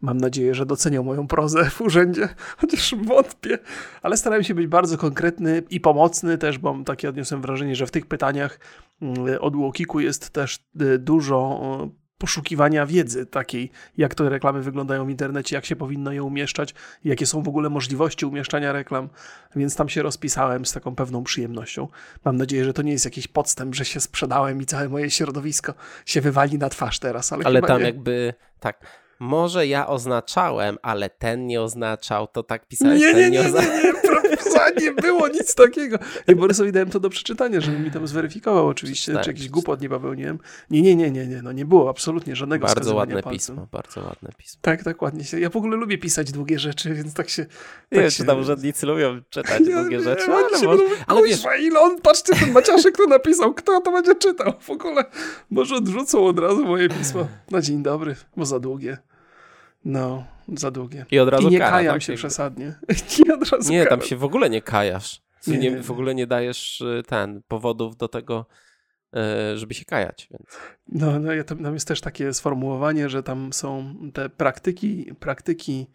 Mam 0.00 0.18
nadzieję, 0.18 0.54
że 0.54 0.66
docenią 0.66 1.02
moją 1.02 1.26
prozę 1.26 1.70
w 1.70 1.80
urzędzie, 1.80 2.28
chociaż 2.60 2.94
wątpię, 2.94 3.58
ale 4.02 4.16
starałem 4.16 4.44
się 4.44 4.54
być 4.54 4.66
bardzo 4.66 4.98
konkretny 4.98 5.62
i 5.70 5.80
pomocny 5.80 6.38
też, 6.38 6.58
bo 6.58 6.76
takie 6.84 7.08
odniosłem 7.08 7.42
wrażenie, 7.42 7.76
że 7.76 7.86
w 7.86 7.90
tych 7.90 8.06
pytaniach 8.06 8.60
mm, 9.02 9.16
od 9.40 9.56
Łokiku 9.56 10.00
jest 10.00 10.30
też 10.30 10.58
e, 10.80 10.98
dużo 10.98 11.60
poszukiwania 12.18 12.86
wiedzy 12.86 13.26
takiej, 13.26 13.70
jak 13.96 14.14
te 14.14 14.28
reklamy 14.28 14.62
wyglądają 14.62 15.06
w 15.06 15.10
internecie, 15.10 15.56
jak 15.56 15.64
się 15.64 15.76
powinno 15.76 16.12
je 16.12 16.22
umieszczać, 16.22 16.74
jakie 17.04 17.26
są 17.26 17.42
w 17.42 17.48
ogóle 17.48 17.70
możliwości 17.70 18.26
umieszczania 18.26 18.72
reklam, 18.72 19.08
więc 19.56 19.76
tam 19.76 19.88
się 19.88 20.02
rozpisałem 20.02 20.66
z 20.66 20.72
taką 20.72 20.94
pewną 20.94 21.24
przyjemnością. 21.24 21.88
Mam 22.24 22.36
nadzieję, 22.36 22.64
że 22.64 22.72
to 22.72 22.82
nie 22.82 22.92
jest 22.92 23.04
jakiś 23.04 23.28
podstęp, 23.28 23.74
że 23.74 23.84
się 23.84 24.00
sprzedałem 24.00 24.62
i 24.62 24.66
całe 24.66 24.88
moje 24.88 25.10
środowisko 25.10 25.74
się 26.06 26.20
wywali 26.20 26.58
na 26.58 26.68
twarz 26.68 26.98
teraz, 26.98 27.32
ale, 27.32 27.44
ale 27.44 27.62
tam 27.62 27.80
nie. 27.80 27.86
jakby 27.86 28.34
tak 28.60 29.05
może 29.18 29.66
ja 29.66 29.86
oznaczałem, 29.86 30.78
ale 30.82 31.10
ten 31.10 31.46
nie 31.46 31.62
oznaczał, 31.62 32.26
to 32.26 32.42
tak 32.42 32.66
pisałeś, 32.66 33.00
nie, 33.00 33.14
nie, 33.14 33.14
nie, 33.14 33.30
nie, 33.30 33.42
nie, 33.42 33.50
nie, 33.50 33.92
nie 34.80 34.92
było 34.92 35.28
nic 35.28 35.54
takiego. 35.54 35.98
I 36.28 36.34
Borysowi 36.34 36.72
dałem 36.72 36.90
to 36.90 37.00
do 37.00 37.10
przeczytania, 37.10 37.60
żeby 37.60 37.78
mi 37.78 37.90
tam 37.90 38.06
zweryfikował 38.06 38.68
oczywiście, 38.68 39.18
czy 39.22 39.30
jakiś 39.30 39.48
głupot 39.48 39.80
nie 39.80 39.88
popełniłem. 39.88 40.38
Nie, 40.70 40.82
nie, 40.82 40.96
nie, 40.96 41.10
nie, 41.10 41.26
nie, 41.26 41.42
no 41.42 41.52
nie 41.52 41.64
było 41.64 41.90
absolutnie 41.90 42.36
żadnego 42.36 42.66
Bardzo 42.66 42.94
ładne 42.94 43.14
palcem. 43.14 43.32
pismo, 43.32 43.66
bardzo 43.72 44.00
ładne 44.00 44.30
pismo. 44.36 44.58
Tak, 44.62 44.84
tak, 44.84 45.02
ładnie 45.02 45.24
się. 45.24 45.40
Ja 45.40 45.50
w 45.50 45.56
ogóle 45.56 45.76
lubię 45.76 45.98
pisać 45.98 46.32
długie 46.32 46.58
rzeczy, 46.58 46.94
więc 46.94 47.14
tak 47.14 47.28
się... 47.28 47.46
Tak 47.46 47.52
nie, 47.92 48.10
się... 48.10 48.16
czy 48.16 48.24
tam 48.24 48.40
urzędnicy 48.40 48.86
lubią 48.86 49.20
czytać 49.30 49.60
nie, 49.60 49.74
długie 49.74 49.96
nie, 49.96 50.02
rzeczy, 50.02 50.32
ale, 50.32 50.62
może, 50.62 50.82
ale 51.06 51.22
wiesz... 51.22 51.44
ile 51.60 51.80
on, 51.80 52.00
patrzcie, 52.00 52.32
ten 52.34 52.52
Maciaszek 52.52 52.94
kto 52.94 53.06
napisał, 53.06 53.54
kto 53.54 53.80
to 53.80 53.92
będzie 53.92 54.14
czytał 54.14 54.52
w 54.60 54.70
ogóle. 54.70 55.04
Może 55.50 55.74
odrzucą 55.74 56.26
od 56.26 56.38
razu 56.38 56.64
moje 56.64 56.88
pismo 56.88 57.28
na 57.50 57.60
dzień 57.60 57.82
dobry, 57.82 58.16
bo 58.36 58.46
za 58.46 58.60
długie. 58.60 58.98
No, 59.84 60.24
za 60.54 60.70
długie. 60.70 61.06
I 61.10 61.18
od 61.18 61.28
razu 61.28 61.48
I 61.48 61.50
nie 61.50 61.58
kara, 61.58 61.70
kajam 61.70 61.94
tak? 61.94 62.02
się 62.02 62.14
przesadnie. 62.14 62.74
Nie, 63.26 63.34
od 63.34 63.50
razu 63.50 63.72
nie 63.72 63.86
tam 63.86 64.02
się 64.02 64.16
w 64.16 64.24
ogóle 64.24 64.50
nie 64.50 64.62
kajasz. 64.62 65.22
Nie, 65.46 65.58
nie, 65.58 65.82
w 65.82 65.90
ogóle 65.90 66.14
nie 66.14 66.26
dajesz 66.26 66.80
y, 66.80 67.02
ten 67.06 67.42
powodów 67.48 67.96
do 67.96 68.08
tego, 68.08 68.46
y, 69.16 69.58
żeby 69.58 69.74
się 69.74 69.84
kajać. 69.84 70.28
Więc. 70.30 70.58
No, 70.88 71.20
no 71.20 71.32
ja 71.32 71.44
tam, 71.44 71.58
tam 71.58 71.74
jest 71.74 71.88
też 71.88 72.00
takie 72.00 72.34
sformułowanie, 72.34 73.08
że 73.08 73.22
tam 73.22 73.52
są 73.52 73.94
te 74.14 74.28
praktyki, 74.28 75.12
praktyki 75.20 75.86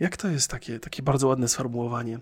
jak 0.00 0.16
to 0.16 0.28
jest 0.28 0.50
takie, 0.50 0.80
takie 0.80 1.02
bardzo 1.02 1.28
ładne 1.28 1.48
sformułowanie, 1.48 2.18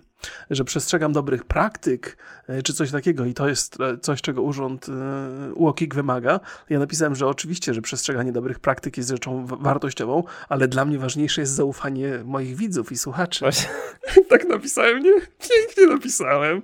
że 0.49 0.63
przestrzegam 0.63 1.13
dobrych 1.13 1.45
praktyk, 1.45 2.17
e, 2.47 2.61
czy 2.61 2.73
coś 2.73 2.91
takiego 2.91 3.25
i 3.25 3.33
to 3.33 3.49
jest 3.49 3.81
e, 3.81 3.97
coś, 3.97 4.21
czego 4.21 4.41
urząd 4.41 4.89
e, 4.89 5.53
UOKiK 5.53 5.95
wymaga. 5.95 6.39
Ja 6.69 6.79
napisałem, 6.79 7.15
że 7.15 7.27
oczywiście, 7.27 7.73
że 7.73 7.81
przestrzeganie 7.81 8.31
dobrych 8.31 8.59
praktyk 8.59 8.97
jest 8.97 9.09
rzeczą 9.09 9.45
wartościową, 9.45 10.23
ale 10.49 10.67
dla 10.67 10.85
mnie 10.85 10.99
ważniejsze 10.99 11.41
jest 11.41 11.53
zaufanie 11.53 12.19
moich 12.25 12.55
widzów 12.55 12.91
i 12.91 12.97
słuchaczy. 12.97 13.39
Właśnie. 13.39 13.69
tak 14.29 14.47
napisałem, 14.47 15.03
nie? 15.03 15.13
Pięknie 15.21 15.87
napisałem, 15.87 16.61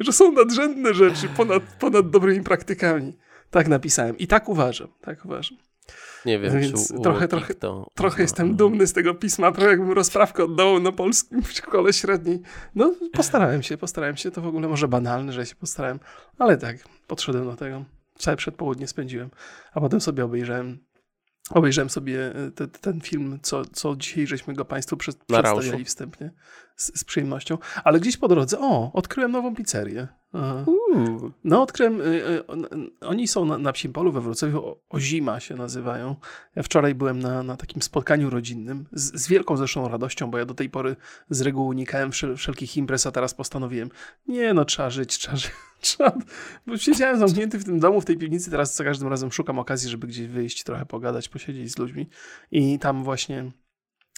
że 0.00 0.12
są 0.12 0.32
nadrzędne 0.32 0.94
rzeczy 0.94 1.28
ponad, 1.36 1.62
ponad 1.62 2.10
dobrymi 2.10 2.44
praktykami. 2.44 3.18
Tak 3.50 3.68
napisałem 3.68 4.18
i 4.18 4.26
tak 4.26 4.48
uważam, 4.48 4.88
tak 5.00 5.24
uważam. 5.24 5.58
Nie 6.26 6.38
wiem, 6.38 6.60
Więc 6.60 6.88
czy 6.88 6.94
trochę, 7.02 7.28
trochę, 7.28 7.54
to... 7.54 7.86
trochę 7.94 8.22
jestem 8.22 8.56
dumny 8.56 8.86
z 8.86 8.92
tego 8.92 9.14
pisma, 9.14 9.52
trochę 9.52 9.70
jakbym 9.70 9.92
rozprawkę 9.92 10.44
oddawał 10.44 10.80
na 10.80 10.92
polskim 10.92 11.42
w 11.42 11.52
szkole 11.52 11.92
średniej. 11.92 12.42
No, 12.74 12.94
postarałem 13.12 13.62
się, 13.62 13.78
postarałem 13.78 14.16
się. 14.16 14.30
To 14.30 14.40
w 14.40 14.46
ogóle 14.46 14.68
może 14.68 14.88
banalne, 14.88 15.32
że 15.32 15.46
się 15.46 15.54
postarałem, 15.54 16.00
ale 16.38 16.56
tak, 16.56 16.76
podszedłem 17.06 17.44
do 17.44 17.56
tego. 17.56 17.84
Całe 18.18 18.36
przedpołudnie 18.36 18.86
spędziłem, 18.86 19.30
a 19.72 19.80
potem 19.80 20.00
sobie 20.00 20.24
obejrzałem 20.24 20.78
Obejrzałem 21.50 21.90
sobie 21.90 22.34
e, 22.34 22.50
te, 22.50 22.68
ten 22.68 23.00
film, 23.00 23.38
co, 23.42 23.64
co 23.64 23.96
dzisiaj 23.96 24.26
żeśmy 24.26 24.54
go 24.54 24.64
Państwu 24.64 24.96
przed, 24.96 25.24
przedstawiali 25.24 25.84
wstępnie 25.84 26.30
z, 26.82 27.00
z, 27.00 27.04
przyjemnością. 27.04 27.58
Ale 27.84 28.00
gdzieś 28.00 28.16
po 28.16 28.28
drodze, 28.28 28.58
o, 28.60 28.90
odkryłem 28.92 29.32
nową 29.32 29.54
pizzerię. 29.54 30.08
No, 31.44 31.62
odkryłem, 31.62 32.00
y, 32.00 32.04
y, 32.04 32.44
oni 33.00 33.28
są 33.28 33.44
na, 33.44 33.58
na 33.58 33.72
Psim 33.72 33.92
Polu 33.92 34.12
we 34.12 34.20
Wrocławiu, 34.20 34.76
Ozima 34.88 35.40
się 35.40 35.54
nazywają. 35.54 36.16
Ja 36.56 36.62
wczoraj 36.62 36.94
byłem 36.94 37.18
na, 37.18 37.42
na 37.42 37.56
takim 37.56 37.82
spotkaniu 37.82 38.30
rodzinnym, 38.30 38.86
z, 38.92 39.20
z, 39.20 39.28
wielką 39.28 39.56
zresztą 39.56 39.88
radością, 39.88 40.30
bo 40.30 40.38
ja 40.38 40.44
do 40.44 40.54
tej 40.54 40.70
pory 40.70 40.96
z 41.30 41.40
reguły 41.40 41.68
unikałem 41.68 42.12
wszel, 42.12 42.36
wszelkich 42.36 42.76
imprez, 42.76 43.06
a 43.06 43.12
teraz 43.12 43.34
postanowiłem, 43.34 43.90
nie 44.28 44.54
no, 44.54 44.64
trzeba 44.64 44.90
żyć, 44.90 45.18
trzeba 45.18 45.36
żyć. 45.36 45.50
Trzeba, 45.82 46.12
bo 46.66 46.76
siedziałem 46.76 47.18
zamknięty 47.18 47.58
w 47.58 47.64
tym 47.64 47.80
domu, 47.80 48.00
w 48.00 48.04
tej 48.04 48.16
piwnicy, 48.16 48.50
teraz 48.50 48.76
za 48.76 48.84
każdym 48.84 49.08
razem 49.08 49.32
szukam 49.32 49.58
okazji, 49.58 49.90
żeby 49.90 50.06
gdzieś 50.06 50.26
wyjść, 50.26 50.64
trochę 50.64 50.86
pogadać, 50.86 51.28
posiedzieć 51.28 51.72
z 51.72 51.78
ludźmi. 51.78 52.08
I 52.50 52.78
tam 52.78 53.04
właśnie 53.04 53.52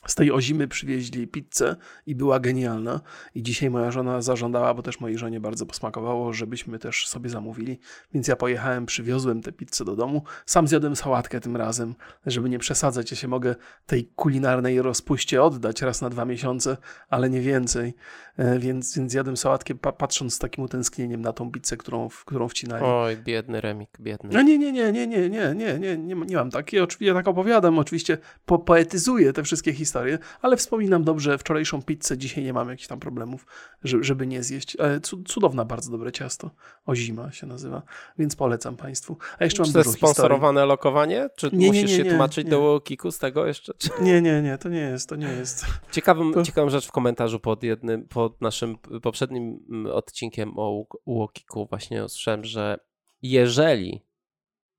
z 0.06 0.14
tej 0.14 0.32
ozimy 0.32 0.68
przywieźli 0.68 1.26
pizzę 1.26 1.76
i 2.06 2.14
była 2.14 2.40
genialna. 2.40 3.00
I 3.34 3.42
dzisiaj 3.42 3.70
moja 3.70 3.90
żona 3.90 4.22
zażądała, 4.22 4.74
bo 4.74 4.82
też 4.82 5.00
mojej 5.00 5.18
żonie 5.18 5.40
bardzo 5.40 5.66
posmakowało, 5.66 6.32
żebyśmy 6.32 6.78
też 6.78 7.08
sobie 7.08 7.30
zamówili. 7.30 7.78
Więc 8.14 8.28
ja 8.28 8.36
pojechałem, 8.36 8.86
przywiozłem 8.86 9.42
tę 9.42 9.52
pizzę 9.52 9.84
do 9.84 9.96
domu. 9.96 10.22
Sam 10.46 10.68
zjadłem 10.68 10.96
sałatkę 10.96 11.40
tym 11.40 11.56
razem, 11.56 11.94
żeby 12.26 12.50
nie 12.50 12.58
przesadzać. 12.58 13.10
Ja 13.10 13.16
się 13.16 13.28
mogę 13.28 13.54
tej 13.86 14.04
kulinarnej 14.16 14.82
rozpuście 14.82 15.42
oddać 15.42 15.82
raz 15.82 16.00
na 16.00 16.10
dwa 16.10 16.24
miesiące, 16.24 16.76
ale 17.08 17.30
nie 17.30 17.40
więcej. 17.40 17.94
E, 18.36 18.58
więc, 18.58 18.96
więc 18.96 19.12
zjadłem 19.12 19.36
sałatkę, 19.36 19.74
patrząc 19.74 20.34
z 20.34 20.38
takim 20.38 20.64
utęsknieniem 20.64 21.22
na 21.22 21.32
tą 21.32 21.50
pizzę, 21.50 21.76
którą, 21.76 22.08
którą 22.24 22.48
wcinali. 22.48 22.84
Oj, 22.84 23.16
biedny 23.16 23.60
Remik, 23.60 23.90
biedny. 24.00 24.30
No 24.32 24.42
nie, 24.42 24.58
nie, 24.58 24.72
nie, 24.72 24.92
nie, 24.92 25.06
nie, 25.06 25.28
nie, 25.28 25.54
nie, 25.54 25.78
nie, 25.78 25.98
nie, 25.98 26.14
nie 26.14 26.36
mam 26.36 26.50
takiej. 26.50 26.80
Oczywiście 26.80 27.06
ja 27.06 27.14
tak 27.14 27.28
opowiadam, 27.28 27.78
oczywiście 27.78 28.18
po, 28.46 28.58
poetyzuję 28.58 29.32
te 29.32 29.42
wszystkie 29.42 29.72
historie, 29.72 29.93
ale 30.42 30.56
wspominam 30.56 31.04
dobrze 31.04 31.38
wczorajszą 31.38 31.82
pizzę, 31.82 32.18
dzisiaj 32.18 32.44
nie 32.44 32.52
mam 32.52 32.68
jakichś 32.68 32.88
tam 32.88 33.00
problemów, 33.00 33.46
żeby 33.82 34.26
nie 34.26 34.42
zjeść. 34.42 34.76
E, 34.80 35.00
cudowna, 35.26 35.64
bardzo 35.64 35.90
dobre 35.90 36.12
ciasto. 36.12 36.50
O 36.86 36.94
zima 36.94 37.32
się 37.32 37.46
nazywa, 37.46 37.82
więc 38.18 38.36
polecam 38.36 38.76
Państwu. 38.76 39.16
A 39.38 39.44
jeszcze 39.44 39.56
Czy 39.56 39.68
mam 39.68 39.72
to 39.72 39.78
jest 39.78 39.92
sponsorowane 39.92 40.66
lokowanie? 40.66 41.28
Czy 41.36 41.50
nie, 41.52 41.66
musisz 41.66 41.90
nie, 41.90 41.98
nie, 41.98 42.04
się 42.04 42.10
tłumaczyć 42.10 42.48
do 42.48 42.80
Kiku 42.84 43.10
z 43.10 43.18
tego 43.18 43.46
jeszcze? 43.46 43.72
Nie, 44.00 44.22
nie, 44.22 44.42
nie, 44.42 44.58
to 44.58 44.68
nie 44.68 44.80
jest, 44.80 45.08
to 45.08 45.16
nie 45.16 45.28
jest. 45.28 45.66
Ciekawą, 45.90 46.32
to... 46.32 46.42
ciekawą 46.42 46.70
rzecz 46.70 46.86
w 46.86 46.92
komentarzu 46.92 47.40
pod 47.40 47.62
jednym, 47.62 48.08
pod 48.08 48.40
naszym 48.40 48.78
poprzednim 49.02 49.64
mm, 49.70 49.92
odcinkiem 49.92 50.52
o 50.56 50.86
Łokiku 51.06 51.66
właśnie 51.70 52.04
usłyszałem, 52.04 52.44
że 52.44 52.78
jeżeli 53.22 54.02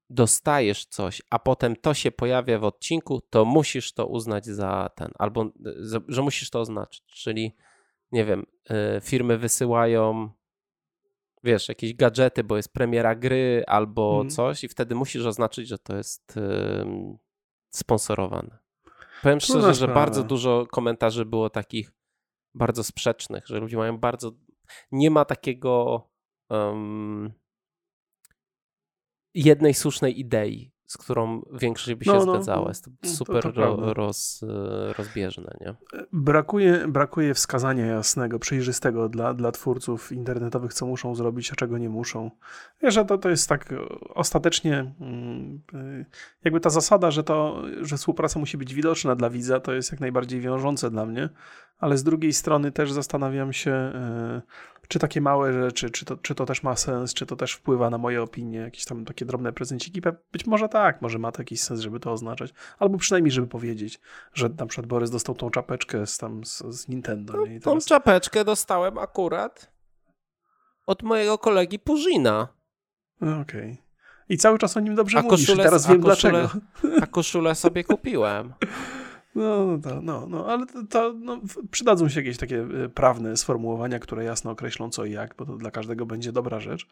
dostajesz 0.10 0.86
coś, 0.86 1.22
a 1.30 1.40
potem 1.40 1.76
to 1.76 1.94
się 1.94 2.12
pojawia 2.12 2.60
w 2.60 2.64
odcinku, 2.64 3.22
to 3.30 3.46
musisz 3.46 3.94
to 3.94 4.08
uznać 4.08 4.46
za 4.46 4.90
ten, 4.96 5.12
albo 5.20 5.52
że 6.08 6.22
musisz 6.22 6.50
to 6.50 6.60
oznaczyć. 6.60 7.04
Czyli, 7.06 7.56
nie 8.12 8.26
wiem, 8.26 8.46
y, 8.98 9.02
firmy 9.02 9.38
wysyłają, 9.38 10.30
wiesz, 11.44 11.70
jakieś 11.70 11.94
gadżety, 11.96 12.44
bo 12.44 12.58
jest 12.58 12.74
premiera 12.74 13.16
gry 13.16 13.64
albo 13.68 14.16
mm. 14.16 14.30
coś, 14.30 14.64
i 14.64 14.68
wtedy 14.68 14.96
musisz 14.96 15.26
oznaczyć, 15.26 15.68
że 15.68 15.78
to 15.78 15.98
jest 15.98 16.36
sponsorowane. 17.70 18.58
Powiem 19.24 19.40
szczerze, 19.40 19.74
że 19.74 19.88
bardzo 19.88 20.24
dużo 20.24 20.66
komentarzy 20.72 21.26
było 21.26 21.50
takich 21.50 21.92
bardzo 22.54 22.84
sprzecznych, 22.84 23.48
że 23.48 23.60
ludzie 23.60 23.78
mają 23.78 23.98
bardzo. 23.98 24.32
Nie 24.92 25.12
ma 25.12 25.26
takiego. 25.26 26.02
Um, 26.50 27.34
jednej 29.36 29.74
słusznej 29.74 30.20
idei, 30.20 30.72
z 30.88 30.98
którą 30.98 31.42
większość 31.54 31.98
by 31.98 32.06
się 32.06 32.12
no, 32.12 32.26
no, 32.26 32.34
zgadzała. 32.34 32.68
Jest 32.68 32.86
to 32.86 33.10
super 33.10 33.44
to, 33.44 33.52
to 33.52 33.62
ro, 33.62 33.94
roz, 33.94 34.46
rozbieżne. 34.98 35.58
Nie? 35.62 35.76
Brakuje, 36.14 36.88
brakuje 36.88 37.34
wskazania 37.34 37.86
jasnego, 37.86 38.40
przejrzystego 38.40 39.10
dla, 39.10 39.34
dla 39.34 39.52
twórców 39.52 40.12
internetowych, 40.12 40.74
co 40.74 40.86
muszą 40.86 41.16
zrobić, 41.16 41.52
a 41.52 41.56
czego 41.56 41.78
nie 41.78 41.90
muszą. 41.90 42.32
Wiesz, 42.82 42.94
że 42.94 43.06
to, 43.06 43.18
to 43.18 43.30
jest 43.30 43.50
tak 43.50 43.74
ostatecznie 44.10 44.94
mm, 45.02 45.62
jakby 46.44 46.60
ta 46.60 46.70
zasada, 46.70 47.12
że, 47.12 47.24
to, 47.24 47.64
że 47.82 47.98
współpraca 47.98 48.40
musi 48.40 48.58
być 48.58 48.74
widoczna 48.74 49.16
dla 49.16 49.30
widza, 49.30 49.60
to 49.60 49.74
jest 49.74 49.92
jak 49.92 50.02
najbardziej 50.02 50.42
wiążące 50.42 50.92
dla 50.92 51.06
mnie, 51.06 51.30
ale 51.78 51.98
z 51.98 52.04
drugiej 52.04 52.34
strony 52.34 52.72
też 52.72 52.92
zastanawiam 52.92 53.54
się, 53.54 53.72
e, 53.72 54.42
czy 54.88 55.00
takie 55.00 55.22
małe 55.22 55.54
rzeczy, 55.54 55.90
czy 55.90 56.06
to, 56.06 56.18
czy 56.18 56.36
to 56.36 56.46
też 56.46 56.64
ma 56.64 56.76
sens, 56.76 57.14
czy 57.14 57.26
to 57.26 57.36
też 57.36 57.54
wpływa 57.54 57.90
na 57.90 57.98
moje 57.98 58.22
opinie, 58.22 58.58
jakieś 58.58 58.86
tam 58.86 59.06
takie 59.06 59.26
drobne 59.26 59.54
prezenciki. 59.54 60.02
Być 60.32 60.46
może 60.46 60.70
tak, 60.70 61.02
może 61.02 61.20
ma 61.20 61.32
to 61.32 61.42
jakiś 61.42 61.62
sens, 61.62 61.80
żeby 61.80 62.00
to 62.00 62.12
oznaczać, 62.12 62.54
albo 62.80 62.98
przynajmniej, 62.98 63.32
żeby 63.32 63.48
powiedzieć, 63.48 64.00
że 64.34 64.50
na 64.50 64.66
przykład 64.66 64.88
Borys 64.88 65.12
dostał 65.12 65.36
tą 65.36 65.50
czapeczkę 65.50 66.08
z, 66.08 66.18
tam, 66.18 66.46
z, 66.46 66.64
z 66.70 66.88
Nintendo. 66.88 67.34
No, 67.34 67.44
teraz... 67.46 67.64
Tą 67.64 67.80
czapeczkę 67.80 68.46
dostałem 68.46 68.98
akurat 68.98 69.72
od 70.86 71.04
mojego 71.04 71.38
kolegi 71.38 71.80
Purzina. 71.80 72.48
Okej. 73.22 73.42
Okay. 73.42 73.78
I 74.30 74.38
cały 74.38 74.58
czas 74.58 74.78
o 74.78 74.80
nim 74.80 74.96
dobrze 74.96 75.20
a 75.20 75.22
mówisz, 75.22 75.48
koszulę, 75.48 75.64
teraz 75.64 75.88
wiem 75.88 76.02
koszulę, 76.02 76.32
dlaczego. 76.32 77.02
A 77.02 77.08
koszulę 77.08 77.56
sobie 77.56 77.84
kupiłem. 77.84 78.54
No, 79.36 79.80
no, 79.86 80.02
no, 80.02 80.28
no 80.28 80.48
ale 80.48 80.66
to, 80.66 80.84
to 80.90 81.14
no, 81.20 81.42
przydadzą 81.72 82.10
się 82.10 82.20
jakieś 82.20 82.38
takie 82.38 82.62
e, 82.84 82.90
prawne 82.90 83.38
sformułowania, 83.38 84.00
które 84.00 84.24
jasno 84.24 84.52
określą 84.52 84.90
co 84.90 85.06
i 85.06 85.12
jak, 85.12 85.36
bo 85.38 85.46
to 85.46 85.58
dla 85.58 85.72
każdego 85.72 86.06
będzie 86.06 86.32
dobra 86.32 86.60
rzecz. 86.60 86.88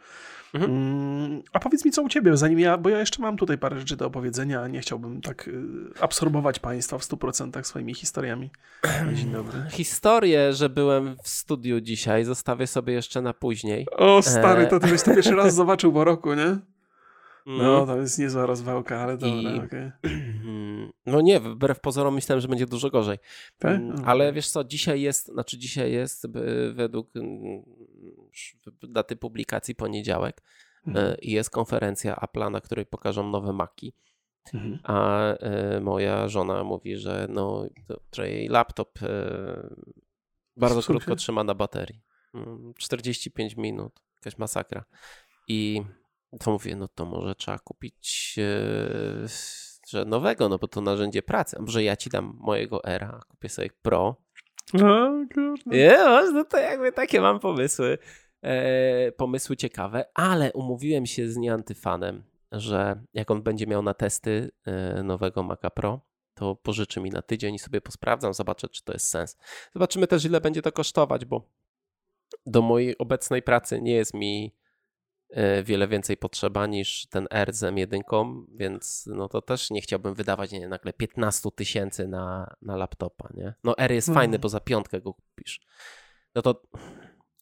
Mhm. 0.54 0.72
Mm, 0.72 1.42
a 1.54 1.60
powiedz 1.60 1.86
mi, 1.86 1.92
co 1.92 2.02
u 2.02 2.10
ciebie, 2.10 2.38
zanim 2.38 2.60
ja, 2.60 2.78
bo 2.78 2.90
ja 2.90 3.00
jeszcze 3.00 3.22
mam 3.22 3.38
tutaj 3.38 3.58
parę 3.58 3.80
rzeczy 3.80 3.96
do 3.96 4.08
opowiedzenia, 4.08 4.62
a 4.62 4.68
nie 4.68 4.80
chciałbym 4.80 5.22
tak 5.22 5.50
e, 5.98 6.04
absorbować 6.04 6.60
państwa 6.60 6.98
w 6.98 7.02
100% 7.02 7.64
swoimi 7.64 7.94
historiami. 7.94 8.50
Dzień 9.14 9.32
dobry. 9.32 9.60
Historię, 9.72 10.54
że 10.54 10.70
byłem 10.70 11.16
w 11.24 11.28
studiu 11.28 11.82
dzisiaj, 11.82 12.26
zostawię 12.26 12.68
sobie 12.68 12.94
jeszcze 12.94 13.22
na 13.22 13.34
później. 13.34 13.88
O, 13.98 14.22
stary, 14.22 14.68
to 14.68 14.80
ty 14.80 14.88
byś 14.88 15.04
to 15.04 15.16
pierwszy 15.16 15.36
raz 15.36 15.54
zobaczył 15.64 15.94
po 15.94 16.04
roku, 16.04 16.34
nie? 16.34 16.73
No, 17.46 17.76
mm. 17.76 17.88
to 17.88 17.98
jest 17.98 18.20
niezła 18.20 18.46
rozwałka, 18.46 19.00
ale 19.00 19.18
dobra, 19.18 19.52
I... 19.52 19.60
okay. 19.60 19.92
No 21.06 21.22
nie, 21.22 21.40
wbrew 21.40 21.80
pozorom 21.80 22.16
myślałem, 22.16 22.42
że 22.42 22.48
będzie 22.48 22.66
dużo 22.66 22.90
gorzej. 22.90 23.18
Tak? 23.58 23.76
Mm, 23.76 23.96
ale 24.06 24.34
wiesz 24.34 24.50
co, 24.50 24.64
dzisiaj 24.64 25.02
jest, 25.02 25.26
znaczy 25.26 25.58
dzisiaj 25.58 25.92
jest 25.92 26.28
według 26.74 27.16
mm, 27.16 27.64
daty 28.90 29.16
publikacji 29.16 29.76
poniedziałek 29.76 30.42
mhm. 30.88 31.08
E, 31.08 31.16
i 31.16 31.32
jest 31.32 31.50
konferencja 31.50 32.16
Apple'a, 32.16 32.52
na 32.52 32.62
której 32.62 32.86
pokażą 32.86 33.30
nowe 33.30 33.54
Maki. 33.54 33.94
Mhm. 34.54 34.80
A 34.84 35.22
e, 35.34 35.80
moja 35.80 36.28
żona 36.28 36.64
mówi, 36.64 36.98
że 36.98 37.28
no, 37.30 37.66
że 38.16 38.30
jej 38.30 38.48
laptop 38.48 39.00
bardzo 40.58 40.82
Słuchaj. 40.82 41.00
krótko 41.00 41.16
trzyma 41.16 41.44
na 41.44 41.54
baterii. 41.54 42.02
45 42.78 43.58
minut, 43.58 44.00
jakaś 44.16 44.38
masakra. 44.38 44.86
I 45.48 45.82
to 46.40 46.52
mówię, 46.52 46.76
no 46.76 46.88
to 46.88 47.06
może 47.06 47.36
trzeba 47.36 47.60
kupić 47.60 48.36
e, 48.38 49.28
że 49.88 50.06
nowego, 50.06 50.50
no 50.50 50.58
bo 50.58 50.68
to 50.68 50.82
narzędzie 50.82 51.22
pracy. 51.22 51.58
Może 51.60 51.84
ja 51.84 51.96
ci 51.96 52.10
dam 52.10 52.38
mojego 52.40 52.84
era, 52.84 53.20
kupię 53.30 53.50
sobie 53.50 53.70
Pro. 53.82 54.16
No, 54.74 55.26
Nie, 55.66 55.98
no 56.34 56.46
to 56.46 56.58
jakby 56.58 56.92
takie 56.92 57.22
mam 57.22 57.40
pomysły. 57.40 57.98
E, 58.42 59.12
pomysły 59.12 59.58
ciekawe, 59.58 60.06
ale 60.14 60.54
umówiłem 60.54 61.06
się 61.06 61.30
z 61.30 61.38
nieantyfanem, 61.38 62.24
że 62.52 63.04
jak 63.14 63.32
on 63.32 63.44
będzie 63.44 63.68
miał 63.68 63.82
na 63.82 63.94
testy 63.94 64.52
e, 64.66 65.04
nowego 65.04 65.44
Maca 65.44 65.70
Pro, 65.70 66.02
to 66.34 66.56
pożyczy 66.56 67.02
mi 67.02 67.10
na 67.10 67.22
tydzień 67.22 67.56
i 67.56 67.60
sobie 67.60 67.82
posprawdzam, 67.82 68.34
zobaczę, 68.34 68.70
czy 68.70 68.84
to 68.84 68.94
jest 68.94 69.10
sens. 69.10 69.38
Zobaczymy 69.74 70.08
też, 70.08 70.26
ile 70.26 70.42
będzie 70.42 70.62
to 70.62 70.72
kosztować, 70.72 71.26
bo 71.26 71.50
do 72.46 72.62
mojej 72.62 72.98
obecnej 72.98 73.42
pracy 73.42 73.82
nie 73.82 73.94
jest 73.94 74.14
mi 74.14 74.56
wiele 75.64 75.88
więcej 75.88 76.18
potrzeba 76.18 76.68
niż 76.68 77.08
ten 77.08 77.28
R 77.32 77.54
z 77.54 77.64
M1, 77.64 78.44
więc 78.56 79.10
no 79.16 79.30
to 79.30 79.42
też 79.42 79.72
nie 79.72 79.82
chciałbym 79.82 80.14
wydawać 80.14 80.52
nie, 80.52 80.68
nagle 80.68 80.94
15 80.94 81.50
tysięcy 81.56 82.08
na, 82.08 82.56
na 82.62 82.76
laptopa, 82.76 83.30
nie? 83.34 83.54
No 83.64 83.78
R 83.78 83.92
jest 83.92 84.08
fajny, 84.08 84.24
mhm. 84.24 84.42
bo 84.42 84.50
za 84.50 84.60
piątkę 84.60 85.02
go 85.02 85.14
kupisz. 85.14 85.62
No 86.36 86.42
to 86.42 86.62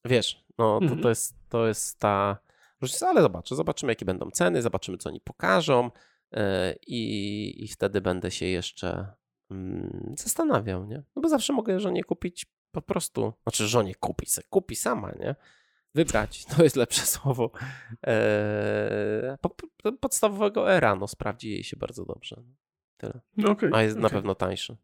wiesz, 0.05 0.45
no 0.57 0.79
to, 0.79 0.85
mhm. 0.85 1.01
to, 1.01 1.09
jest, 1.09 1.35
to 1.49 1.67
jest 1.67 1.99
ta 1.99 2.37
różnica, 2.81 3.09
ale 3.09 3.21
zobaczę, 3.21 3.55
zobaczymy 3.55 3.91
jakie 3.91 4.05
będą 4.05 4.31
ceny, 4.31 4.61
zobaczymy 4.61 4.97
co 4.97 5.09
oni 5.09 5.21
pokażą 5.21 5.91
yy, 6.31 6.39
i, 6.87 7.63
i 7.63 7.67
wtedy 7.67 8.01
będę 8.01 8.31
się 8.31 8.45
jeszcze 8.45 9.13
yy, 9.49 9.57
zastanawiał, 10.17 10.85
nie? 10.85 11.03
No 11.15 11.21
bo 11.21 11.29
zawsze 11.29 11.53
mogę 11.53 11.79
żonie 11.79 12.03
kupić 12.03 12.45
po 12.71 12.81
prostu, 12.81 13.33
znaczy 13.43 13.67
żonie 13.67 13.95
kupić, 13.95 14.33
se 14.33 14.43
kupi 14.49 14.75
sama, 14.75 15.11
nie? 15.19 15.35
Wybrać, 15.95 16.45
to 16.55 16.63
jest 16.63 16.75
lepsze 16.75 17.01
słowo, 17.01 17.51
eee, 18.03 19.37
podstawowego 19.99 20.71
era, 20.73 20.95
no 20.95 21.07
sprawdzi 21.07 21.49
jej 21.49 21.63
się 21.63 21.77
bardzo 21.77 22.05
dobrze. 22.05 22.43
Tyle. 22.97 23.21
Okay, 23.51 23.69
A 23.73 23.81
jest 23.81 23.95
okay. 23.97 24.03
na 24.03 24.09
pewno 24.09 24.35
tańszy. 24.35 24.77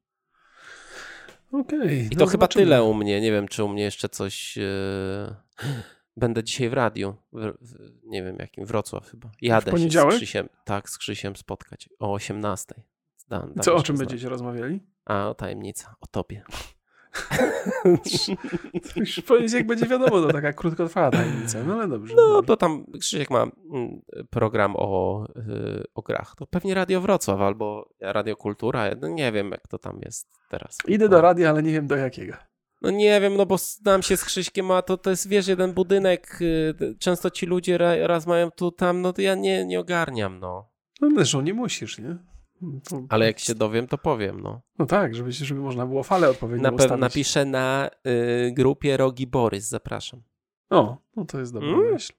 Okay, 1.51 2.07
I 2.11 2.15
to 2.15 2.25
no 2.25 2.31
chyba 2.31 2.47
tyle 2.47 2.83
u 2.83 2.93
mnie. 2.93 3.21
Nie 3.21 3.31
wiem, 3.31 3.47
czy 3.47 3.63
u 3.63 3.69
mnie 3.69 3.83
jeszcze 3.83 4.09
coś. 4.09 4.57
E... 4.57 5.35
Będę 6.17 6.43
dzisiaj 6.43 6.69
w 6.69 6.73
radiu. 6.73 7.15
W, 7.31 7.53
w, 7.61 7.75
nie 8.03 8.23
wiem 8.23 8.35
jakim, 8.39 8.65
Wrocław 8.65 9.09
chyba. 9.09 9.31
Jadę 9.41 9.71
w 9.71 9.79
się 9.79 9.89
z 9.89 10.05
Krzysiem, 10.15 10.49
tak, 10.65 10.89
z 10.89 10.97
Krzysiem 10.97 11.35
spotkać 11.35 11.89
o 11.99 12.13
18. 12.13 12.75
Da, 13.27 13.47
Co, 13.61 13.75
o 13.75 13.83
czym 13.83 13.97
będziecie 13.97 14.29
rozmawiali? 14.29 14.79
A, 15.05 15.29
o 15.29 15.33
tajemnica, 15.33 15.95
o 15.99 16.07
tobie. 16.07 16.43
Już 18.95 19.21
poniedziałek 19.27 19.67
będzie 19.67 19.85
wiadomo, 19.85 20.21
to 20.21 20.33
taka 20.33 20.53
krótkotrwała 20.53 21.11
tajemnica, 21.11 21.63
no 21.63 21.73
ale 21.73 21.87
dobrze. 21.87 22.15
No, 22.15 22.33
dobrze. 22.33 22.47
to 22.47 22.57
tam 22.57 22.85
Krzysiek 22.99 23.29
ma 23.29 23.41
mm, 23.43 24.01
program 24.29 24.73
o, 24.75 25.25
y, 25.35 25.83
o 25.95 26.01
grach. 26.01 26.35
To 26.37 26.47
pewnie 26.47 26.73
Radio 26.73 27.01
Wrocław 27.01 27.41
albo 27.41 27.89
Radio 28.01 28.35
Kultura. 28.35 28.85
No 29.01 29.07
nie 29.07 29.31
wiem, 29.31 29.51
jak 29.51 29.67
to 29.67 29.77
tam 29.77 29.99
jest 30.05 30.29
teraz. 30.49 30.77
Idę 30.87 31.09
do 31.09 31.21
radia, 31.21 31.49
ale 31.49 31.63
nie 31.63 31.71
wiem 31.71 31.87
do 31.87 31.95
jakiego. 31.95 32.33
No 32.81 32.91
nie 32.91 33.21
wiem, 33.21 33.37
no 33.37 33.45
bo 33.45 33.57
znam 33.57 34.03
się 34.03 34.17
z 34.17 34.25
Krzyśkiem, 34.25 34.71
a 34.71 34.81
to, 34.81 34.97
to 34.97 35.09
jest, 35.09 35.27
wiesz, 35.27 35.47
jeden 35.47 35.73
budynek, 35.73 36.41
y, 36.41 36.95
często 36.99 37.29
ci 37.29 37.45
ludzie 37.45 37.77
raz 38.07 38.27
mają 38.27 38.51
tu, 38.51 38.71
tam, 38.71 39.01
no 39.01 39.13
to 39.13 39.21
ja 39.21 39.35
nie, 39.35 39.65
nie 39.65 39.79
ogarniam, 39.79 40.39
no. 40.39 40.69
No 41.01 41.09
zresztą 41.15 41.41
nie 41.41 41.53
musisz, 41.53 41.99
nie? 41.99 42.17
To... 42.89 43.03
Ale 43.09 43.25
jak 43.25 43.39
się 43.39 43.55
dowiem, 43.55 43.87
to 43.87 43.97
powiem, 43.97 44.41
no. 44.41 44.61
No 44.79 44.85
tak, 44.85 45.15
żeby, 45.15 45.31
żeby 45.31 45.61
można 45.61 45.85
było 45.85 46.03
falę 46.03 46.29
odpowiednio 46.29 46.63
na 46.63 46.75
ustawić. 46.75 47.01
Napiszę 47.01 47.45
na 47.45 47.89
y, 48.07 48.51
grupie 48.51 48.97
Rogi 48.97 49.27
Borys, 49.27 49.69
zapraszam. 49.69 50.21
O, 50.69 50.97
no 51.15 51.25
to 51.25 51.39
jest 51.39 51.53
dobra 51.53 51.69
mm. 51.69 51.91
myśl. 51.91 52.13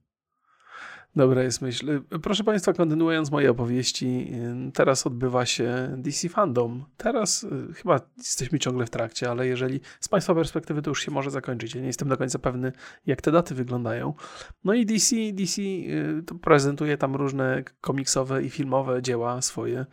Dobra 1.16 1.42
jest 1.42 1.62
myśl. 1.62 2.02
Proszę 2.22 2.44
Państwa, 2.44 2.72
kontynuując 2.72 3.30
moje 3.30 3.50
opowieści, 3.50 4.32
teraz 4.74 5.06
odbywa 5.06 5.46
się 5.46 5.94
DC 5.96 6.28
Fandom. 6.28 6.84
Teraz 6.96 7.44
y, 7.44 7.74
chyba 7.74 8.00
jesteśmy 8.18 8.58
ciągle 8.58 8.86
w 8.86 8.90
trakcie, 8.90 9.30
ale 9.30 9.46
jeżeli 9.46 9.80
z 10.00 10.08
Państwa 10.08 10.34
perspektywy 10.34 10.82
to 10.82 10.90
już 10.90 11.04
się 11.04 11.10
może 11.10 11.30
zakończyć. 11.30 11.74
Ja 11.74 11.80
nie 11.80 11.86
jestem 11.86 12.08
do 12.08 12.16
końca 12.16 12.38
pewny, 12.38 12.72
jak 13.06 13.22
te 13.22 13.32
daty 13.32 13.54
wyglądają. 13.54 14.14
No 14.64 14.74
i 14.74 14.86
DC, 14.86 15.16
DC 15.32 15.62
y, 15.62 16.22
prezentuje 16.42 16.96
tam 16.96 17.16
różne 17.16 17.62
komiksowe 17.80 18.42
i 18.42 18.50
filmowe 18.50 19.02
dzieła 19.02 19.42
swoje. 19.42 19.86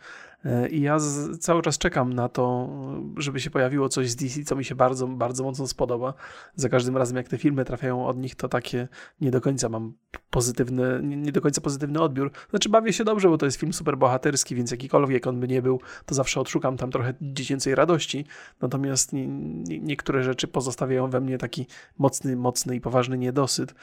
E, 0.44 0.68
I 0.68 0.80
ja 0.80 0.98
z, 0.98 1.38
cały 1.38 1.62
czas 1.62 1.78
czekam 1.78 2.12
na 2.12 2.28
to, 2.28 2.68
żeby 3.16 3.40
się 3.40 3.50
pojawiło 3.50 3.88
coś 3.88 4.10
z 4.10 4.16
DC, 4.16 4.42
co 4.42 4.56
mi 4.56 4.64
się 4.64 4.74
bardzo, 4.74 5.06
bardzo 5.06 5.44
mocno 5.44 5.66
spodoba. 5.66 6.14
Za 6.54 6.68
każdym 6.68 6.96
razem, 6.96 7.16
jak 7.16 7.28
te 7.28 7.38
filmy 7.38 7.64
trafiają 7.64 8.06
od 8.06 8.16
nich, 8.18 8.34
to 8.34 8.48
takie 8.48 8.88
nie 9.20 9.30
do 9.30 9.40
końca 9.40 9.68
mam 9.68 9.92
pozytywny, 10.30 11.00
nie, 11.02 11.16
nie 11.16 11.32
do 11.32 11.40
końca 11.40 11.60
pozytywny 11.60 12.00
odbiór. 12.00 12.30
Znaczy, 12.50 12.68
bawię 12.68 12.92
się 12.92 13.04
dobrze, 13.04 13.28
bo 13.28 13.38
to 13.38 13.46
jest 13.46 13.58
film 13.58 13.72
super 13.72 13.98
bohaterski, 13.98 14.54
więc 14.54 14.70
jakikolwiek 14.70 15.26
on 15.26 15.40
by 15.40 15.48
nie 15.48 15.62
był, 15.62 15.80
to 16.06 16.14
zawsze 16.14 16.40
odszukam 16.40 16.76
tam 16.76 16.90
trochę 16.90 17.14
dziecięcej 17.20 17.74
radości. 17.74 18.24
Natomiast 18.60 19.12
nie, 19.12 19.26
nie, 19.26 19.80
niektóre 19.80 20.22
rzeczy 20.22 20.48
pozostawiają 20.48 21.10
we 21.10 21.20
mnie 21.20 21.38
taki 21.38 21.66
mocny, 21.98 22.36
mocny 22.36 22.76
i 22.76 22.80
poważny 22.80 23.18
niedosyt. 23.18 23.74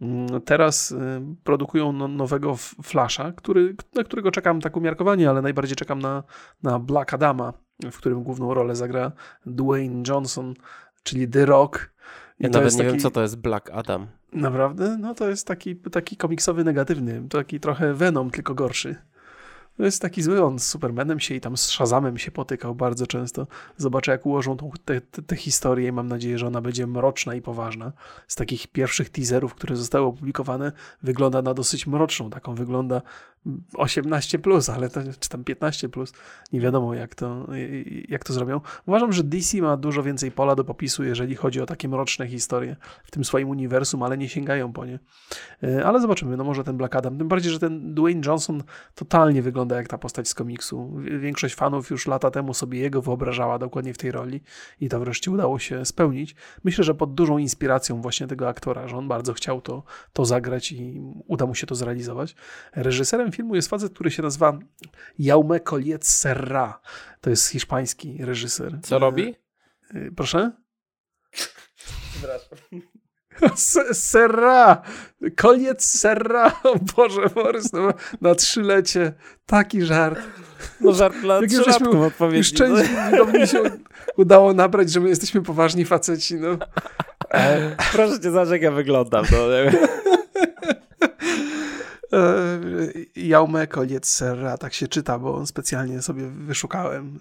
Mm, 0.00 0.40
teraz 0.40 0.90
y, 0.90 0.96
produkują 1.44 1.92
no, 1.92 2.08
nowego 2.08 2.56
Flasha, 2.82 3.32
który, 3.32 3.76
na 3.94 4.04
którego 4.04 4.30
czekam 4.30 4.60
tak 4.60 4.76
umiarkowanie, 4.76 5.30
ale 5.30 5.42
najbardziej 5.42 5.76
czekam 5.76 5.98
na, 5.98 6.11
na 6.62 6.78
Black 6.78 7.14
Adama, 7.14 7.52
w 7.92 7.96
którym 7.96 8.22
główną 8.22 8.54
rolę 8.54 8.76
zagra 8.76 9.12
Dwayne 9.46 10.02
Johnson, 10.08 10.54
czyli 11.02 11.28
The 11.28 11.46
Rock. 11.46 11.92
I 12.40 12.44
ja 12.44 12.50
nawet 12.50 12.72
nie 12.72 12.78
taki... 12.78 12.90
wiem, 12.90 13.00
co 13.00 13.10
to 13.10 13.22
jest 13.22 13.36
Black 13.36 13.70
Adam. 13.70 14.06
Naprawdę? 14.32 14.98
No 14.98 15.14
to 15.14 15.28
jest 15.28 15.46
taki, 15.46 15.76
taki 15.76 16.16
komiksowy 16.16 16.64
negatywny, 16.64 17.28
taki 17.28 17.60
trochę 17.60 17.94
Venom, 17.94 18.30
tylko 18.30 18.54
gorszy. 18.54 18.96
To 19.76 19.82
jest 19.82 20.02
taki 20.02 20.22
zły, 20.22 20.44
on 20.44 20.58
z 20.58 20.66
Supermanem 20.66 21.20
się 21.20 21.34
i 21.34 21.40
tam 21.40 21.56
z 21.56 21.66
Shazamem 21.66 22.18
się 22.18 22.30
potykał 22.30 22.74
bardzo 22.74 23.06
często. 23.06 23.46
Zobaczę, 23.76 24.12
jak 24.12 24.26
ułożą 24.26 24.56
tą, 24.56 24.70
te, 24.84 25.00
te, 25.00 25.22
te 25.22 25.36
historię 25.36 25.88
i 25.88 25.92
mam 25.92 26.08
nadzieję, 26.08 26.38
że 26.38 26.46
ona 26.46 26.60
będzie 26.60 26.86
mroczna 26.86 27.34
i 27.34 27.42
poważna. 27.42 27.92
Z 28.28 28.34
takich 28.34 28.66
pierwszych 28.66 29.10
teaserów, 29.10 29.54
które 29.54 29.76
zostały 29.76 30.06
opublikowane, 30.06 30.72
wygląda 31.02 31.42
na 31.42 31.54
dosyć 31.54 31.86
mroczną. 31.86 32.30
Taką 32.30 32.54
wygląda 32.54 33.02
18, 33.74 34.38
plus, 34.38 34.68
ale 34.68 34.88
to, 34.88 35.00
czy 35.20 35.28
tam 35.28 35.44
15, 35.44 35.88
plus, 35.88 36.12
nie 36.52 36.60
wiadomo 36.60 36.94
jak 36.94 37.14
to, 37.14 37.46
jak 38.08 38.24
to 38.24 38.32
zrobią. 38.32 38.60
Uważam, 38.86 39.12
że 39.12 39.24
DC 39.24 39.62
ma 39.62 39.76
dużo 39.76 40.02
więcej 40.02 40.30
pola 40.30 40.54
do 40.54 40.64
popisu, 40.64 41.04
jeżeli 41.04 41.34
chodzi 41.34 41.60
o 41.60 41.66
takie 41.66 41.88
mroczne 41.88 42.26
historie 42.26 42.76
w 43.04 43.10
tym 43.10 43.24
swoim 43.24 43.48
uniwersum, 43.48 44.02
ale 44.02 44.18
nie 44.18 44.28
sięgają 44.28 44.72
po 44.72 44.84
nie. 44.84 44.98
E, 45.62 45.84
ale 45.84 46.00
zobaczymy, 46.00 46.36
no 46.36 46.44
może 46.44 46.64
ten 46.64 46.76
Black 46.76 46.96
Adam. 46.96 47.18
Tym 47.18 47.28
bardziej, 47.28 47.52
że 47.52 47.58
ten 47.58 47.94
Dwayne 47.94 48.22
Johnson 48.26 48.62
totalnie 48.94 49.42
wygląda 49.42 49.61
jak 49.70 49.88
ta 49.88 49.98
postać 49.98 50.28
z 50.28 50.34
komiksu. 50.34 50.96
Większość 51.20 51.54
fanów 51.54 51.90
już 51.90 52.06
lata 52.06 52.30
temu 52.30 52.54
sobie 52.54 52.78
jego 52.78 53.02
wyobrażała 53.02 53.58
dokładnie 53.58 53.94
w 53.94 53.98
tej 53.98 54.10
roli 54.10 54.40
i 54.80 54.88
to 54.88 55.00
wreszcie 55.00 55.30
udało 55.30 55.58
się 55.58 55.84
spełnić. 55.84 56.34
Myślę, 56.64 56.84
że 56.84 56.94
pod 56.94 57.14
dużą 57.14 57.38
inspiracją 57.38 58.02
właśnie 58.02 58.26
tego 58.26 58.48
aktora, 58.48 58.88
że 58.88 58.96
on 58.96 59.08
bardzo 59.08 59.32
chciał 59.32 59.60
to, 59.60 59.82
to 60.12 60.24
zagrać 60.24 60.72
i 60.72 61.00
uda 61.26 61.46
mu 61.46 61.54
się 61.54 61.66
to 61.66 61.74
zrealizować. 61.74 62.34
Reżyserem 62.74 63.32
filmu 63.32 63.54
jest 63.54 63.68
facet, 63.68 63.94
który 63.94 64.10
się 64.10 64.22
nazywa 64.22 64.58
Jaume 65.18 65.60
Colliet 65.60 66.06
Serra. 66.06 66.80
To 67.20 67.30
jest 67.30 67.48
hiszpański 67.48 68.24
reżyser. 68.24 68.78
Co 68.82 68.98
robi? 68.98 69.34
E, 69.94 69.98
e, 69.98 70.10
proszę? 70.10 70.52
Przepraszam. 72.12 72.82
Serra! 73.92 74.82
Koniec 75.36 75.84
Serra! 75.84 76.52
O 76.64 76.78
Boże, 76.96 77.28
Borys, 77.34 77.72
no, 77.72 77.92
na 78.20 78.34
trzylecie. 78.34 79.12
Taki 79.46 79.82
żart. 79.82 80.20
No 80.80 80.92
żart 80.92 81.16
dla 81.20 81.40
Jak 81.40 81.82
odpowiedzi. 81.94 82.38
Już 82.38 82.52
część 82.52 82.90
no. 83.12 83.46
się 83.46 83.62
udało 84.16 84.54
nabrać, 84.54 84.90
że 84.90 85.00
my 85.00 85.08
jesteśmy 85.08 85.42
poważni 85.42 85.84
faceci. 85.84 86.34
No. 86.34 86.56
E, 87.30 87.76
proszę 87.92 88.20
cię, 88.20 88.30
zobacz 88.30 88.48
jak 88.48 88.62
ja 88.62 88.70
wyglądam. 88.70 89.24
No. 89.32 89.38
E, 92.12 92.50
Jaume 93.16 93.66
Koliec 93.66 94.08
Serra, 94.08 94.58
tak 94.58 94.74
się 94.74 94.88
czyta, 94.88 95.18
bo 95.18 95.34
on 95.34 95.46
specjalnie 95.46 96.02
sobie 96.02 96.26
wyszukałem. 96.26 97.18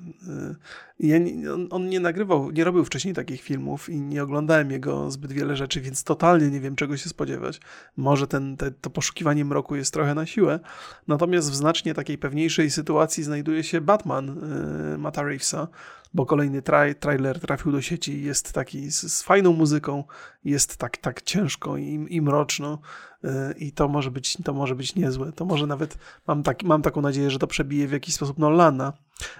Ja, 1.04 1.18
on, 1.54 1.68
on, 1.70 1.90
nie 1.90 2.00
nagrywał, 2.00 2.52
nie 2.52 2.64
robił 2.64 2.86
wcześniej 2.86 3.14
takich 3.14 3.42
filmów 3.42 3.90
i 3.90 4.02
nie 4.02 4.24
oglądałem 4.24 4.72
jego 4.72 5.12
zbyt 5.12 5.32
wiele 5.32 5.56
rzeczy, 5.56 5.82
więc 5.82 6.04
totalnie 6.04 6.50
nie 6.50 6.60
wiem, 6.60 6.76
czego 6.76 6.98
się 6.98 7.10
spodziewać. 7.10 7.60
Może 7.98 8.28
ten, 8.28 8.58
te, 8.58 8.72
to 8.72 8.90
poszukiwanie 8.90 9.46
mroku 9.46 9.76
jest 9.76 9.94
trochę 9.94 10.16
na 10.16 10.26
siłę, 10.26 10.60
natomiast 11.08 11.52
w 11.52 11.56
znacznie 11.56 11.94
takiej 11.94 12.18
pewniejszej 12.18 12.72
sytuacji 12.72 13.24
znajduje 13.24 13.64
się 13.64 13.82
Batman 13.82 14.30
y, 14.94 14.98
Mata 14.98 15.24
Reevesa, 15.24 15.68
bo 16.14 16.26
kolejny 16.26 16.62
tra 16.62 16.94
trailer 16.94 17.40
trafił 17.40 17.72
do 17.72 17.82
sieci 17.82 18.14
i 18.14 18.24
jest 18.24 18.54
taki 18.54 18.92
z, 18.92 19.14
z, 19.14 19.24
fajną 19.24 19.54
muzyką, 19.54 20.04
jest 20.46 20.78
tak, 20.78 20.98
tak 20.98 21.22
ciężko 21.22 21.78
i, 21.78 22.08
i 22.10 22.22
mroczno 22.22 22.80
y, 23.24 23.30
i 23.58 23.72
to 23.72 23.88
może, 23.88 24.12
być, 24.12 24.38
to 24.44 24.54
może 24.54 24.76
być 24.76 24.96
niezłe. 24.96 25.32
To 25.32 25.46
może 25.46 25.68
nawet, 25.68 25.98
mam, 26.28 26.44
tak, 26.44 26.64
mam 26.64 26.82
taką 26.82 27.02
nadzieję, 27.02 27.32
że 27.32 27.40
to 27.40 27.48
przebije 27.48 27.88
w 27.88 27.92
jakiś 27.92 28.16
sposób 28.16 28.40
Nolana. 28.40 28.94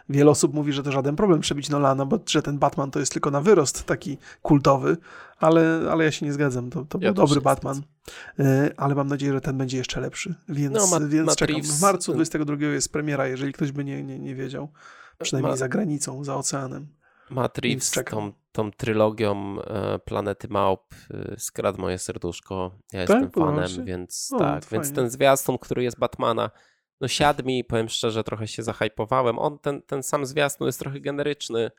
Wiele 0.10 0.32
osób 0.32 0.54
mówi, 0.54 0.74
że 0.74 0.84
to 0.84 0.92
żaden 0.92 1.16
problem 1.16 1.40
przebić 1.40 1.70
Nolana, 1.70 2.06
bo 2.06 2.20
że 2.30 2.42
ten 2.42 2.60
Batman 2.60 2.92
to 2.92 3.00
jest 3.00 3.14
tylko 3.14 3.32
na 3.32 3.42
wyrost 3.42 3.84
taki 3.84 4.18
kultowy, 4.42 4.98
ale, 5.40 5.82
ale 5.92 6.04
ja 6.04 6.12
się 6.12 6.26
nie 6.26 6.34
zgadzam. 6.34 6.70
To, 6.70 6.86
to 6.86 6.98
ja 7.02 7.14
był 7.14 7.26
dobry 7.26 7.42
Batman. 7.42 7.82
Y, 8.40 8.44
ale 8.78 8.96
mam 8.96 9.08
nadzieję, 9.08 9.34
że 9.34 9.42
ten 9.42 9.58
będzie 9.58 9.78
jeszcze 9.78 10.02
lepszy. 10.02 10.36
Więc, 10.50 10.76
no, 10.76 11.00
ma, 11.00 11.08
więc 11.08 11.36
czekam. 11.36 11.62
W 11.62 11.82
marcu 11.82 12.14
22 12.14 12.56
jest 12.66 12.92
premiera, 12.92 13.28
jeżeli 13.28 13.54
ktoś 13.54 13.72
by 13.72 13.86
nie, 13.86 14.04
nie, 14.04 14.20
nie 14.20 14.36
wiedział. 14.36 14.72
Przynajmniej 15.22 15.52
ma... 15.52 15.58
za 15.58 15.70
granicą, 15.70 16.24
za 16.24 16.36
oceanem. 16.36 16.88
Matt 17.32 17.58
Reeves 17.58 17.92
tą, 17.92 18.32
tą 18.52 18.72
trylogią 18.72 19.62
e, 19.62 20.00
Planety 20.00 20.48
Małp 20.48 20.82
e, 21.14 21.40
skradł 21.40 21.82
moje 21.82 21.98
serduszko. 21.98 22.72
Ja 22.94 23.06
tak? 23.08 23.22
jestem 23.22 23.32
fanem, 23.32 23.86
więc 23.86 24.30
o, 24.34 24.40
tak. 24.40 24.66
Więc 24.72 24.94
ten 24.94 25.10
zwiastun, 25.10 25.58
który 25.58 25.84
jest 25.84 26.00
Batmana, 26.00 26.52
no 27.02 27.08
siadł 27.08 27.46
mi, 27.46 27.64
powiem 27.64 27.90
szczerze, 27.90 28.24
trochę 28.24 28.48
się 28.48 28.64
zahajpowałem. 28.64 29.40
On, 29.40 29.60
ten, 29.60 29.82
ten 29.82 30.04
sam 30.04 30.26
zwiastun 30.26 30.68
jest 30.68 30.80
trochę 30.80 31.00
generyczny, 31.00 31.72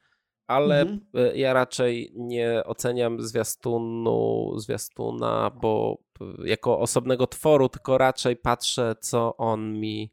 ale 0.47 0.81
mhm. 0.81 1.01
E, 1.15 1.37
ja 1.37 1.53
raczej 1.53 2.13
nie 2.15 2.63
oceniam 2.65 3.21
zwiastunu, 3.23 4.53
zwiastuna, 4.57 5.51
bo 5.51 5.99
jako 6.45 6.79
osobnego 6.79 7.27
tworu, 7.27 7.69
tylko 7.69 7.99
raczej 7.99 8.37
patrzę, 8.37 8.95
co 9.01 9.37
on 9.37 9.81
mi 9.81 10.13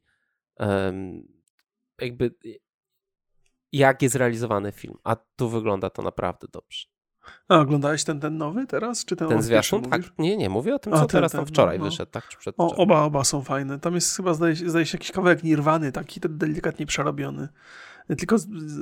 jakby 2.01 2.35
jak 3.71 4.01
jest 4.01 4.15
realizowany 4.15 4.71
film, 4.71 4.97
a 5.03 5.15
tu 5.15 5.49
wygląda 5.49 5.89
to 5.89 6.01
naprawdę 6.01 6.47
dobrze. 6.51 6.87
A 7.47 7.59
oglądałeś 7.59 8.03
ten, 8.03 8.19
ten 8.19 8.37
nowy 8.37 8.67
teraz? 8.67 9.05
Czy 9.05 9.15
ten, 9.15 9.27
ten 9.27 9.41
zwiastun? 9.41 9.81
Tak, 9.81 10.01
nie, 10.17 10.37
nie, 10.37 10.49
mówię 10.49 10.75
o 10.75 10.79
tym, 10.79 10.93
co 10.93 10.99
a, 10.99 11.01
ten, 11.01 11.07
teraz 11.07 11.31
ten, 11.31 11.39
tam 11.39 11.47
wczoraj 11.47 11.79
no, 11.79 11.85
no. 11.85 11.91
wyszedł, 11.91 12.11
tak? 12.11 12.27
Czy 12.27 12.37
przed 12.37 12.55
o, 12.57 12.75
oba, 12.75 13.01
oba 13.01 13.23
są 13.23 13.41
fajne. 13.41 13.79
Tam 13.79 13.95
jest 13.95 14.15
chyba, 14.15 14.33
zdaje, 14.33 14.55
zdaje 14.55 14.85
się, 14.85 14.97
jakiś 14.97 15.11
kawałek 15.11 15.43
nirwany, 15.43 15.91
taki 15.91 16.19
delikatnie 16.29 16.85
przerobiony. 16.85 17.47
Tylko 18.17 18.35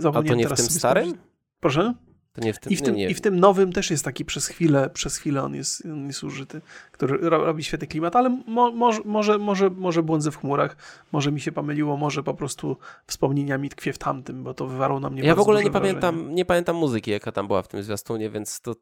A 0.10 0.24
to 0.24 0.36
nie 0.36 0.48
w 0.48 0.54
tym 0.54 0.66
starym? 0.66 1.14
Proszę? 1.60 1.94
To 2.38 2.46
nie 2.46 2.54
w 2.54 2.60
tym, 2.60 2.74
I, 2.74 2.76
w 2.76 2.82
tym, 2.82 2.96
nie, 2.96 3.06
nie. 3.06 3.10
I 3.10 3.14
w 3.14 3.22
tym 3.22 3.40
nowym 3.40 3.74
też 3.74 3.92
jest 3.92 4.06
taki 4.06 4.26
przez 4.26 4.48
chwilę, 4.48 4.90
przez 4.90 5.18
chwilę 5.18 5.44
on 5.44 5.56
jest, 5.56 5.86
on 5.86 6.08
jest 6.08 6.24
użyty, 6.24 6.62
który 6.92 7.30
robi 7.30 7.64
świetny 7.64 7.88
klimat, 7.88 8.16
ale 8.16 8.30
mo, 8.48 8.72
może, 8.72 9.02
może, 9.06 9.38
może, 9.38 9.70
może 9.70 10.04
błądzę 10.04 10.32
w 10.32 10.38
chmurach, 10.38 10.78
może 11.12 11.32
mi 11.32 11.42
się 11.42 11.52
pomyliło, 11.52 11.98
może 11.98 12.24
po 12.24 12.34
prostu 12.34 12.78
wspomnieniami 13.08 13.70
tkwie 13.70 13.94
w 13.94 13.98
tamtym, 13.98 14.44
bo 14.44 14.54
to 14.54 14.68
wywarło 14.68 15.00
na 15.00 15.10
mnie 15.10 15.24
Ja 15.24 15.36
w 15.36 15.40
ogóle 15.40 15.64
nie 15.64 15.72
pamiętam, 15.72 16.36
nie 16.36 16.46
pamiętam 16.46 16.76
muzyki, 16.76 17.12
jaka 17.12 17.32
tam 17.32 17.48
była 17.48 17.62
w 17.62 17.68
tym 17.68 17.84
zwiastunie, 17.84 18.30
więc 18.30 18.62
to... 18.62 18.76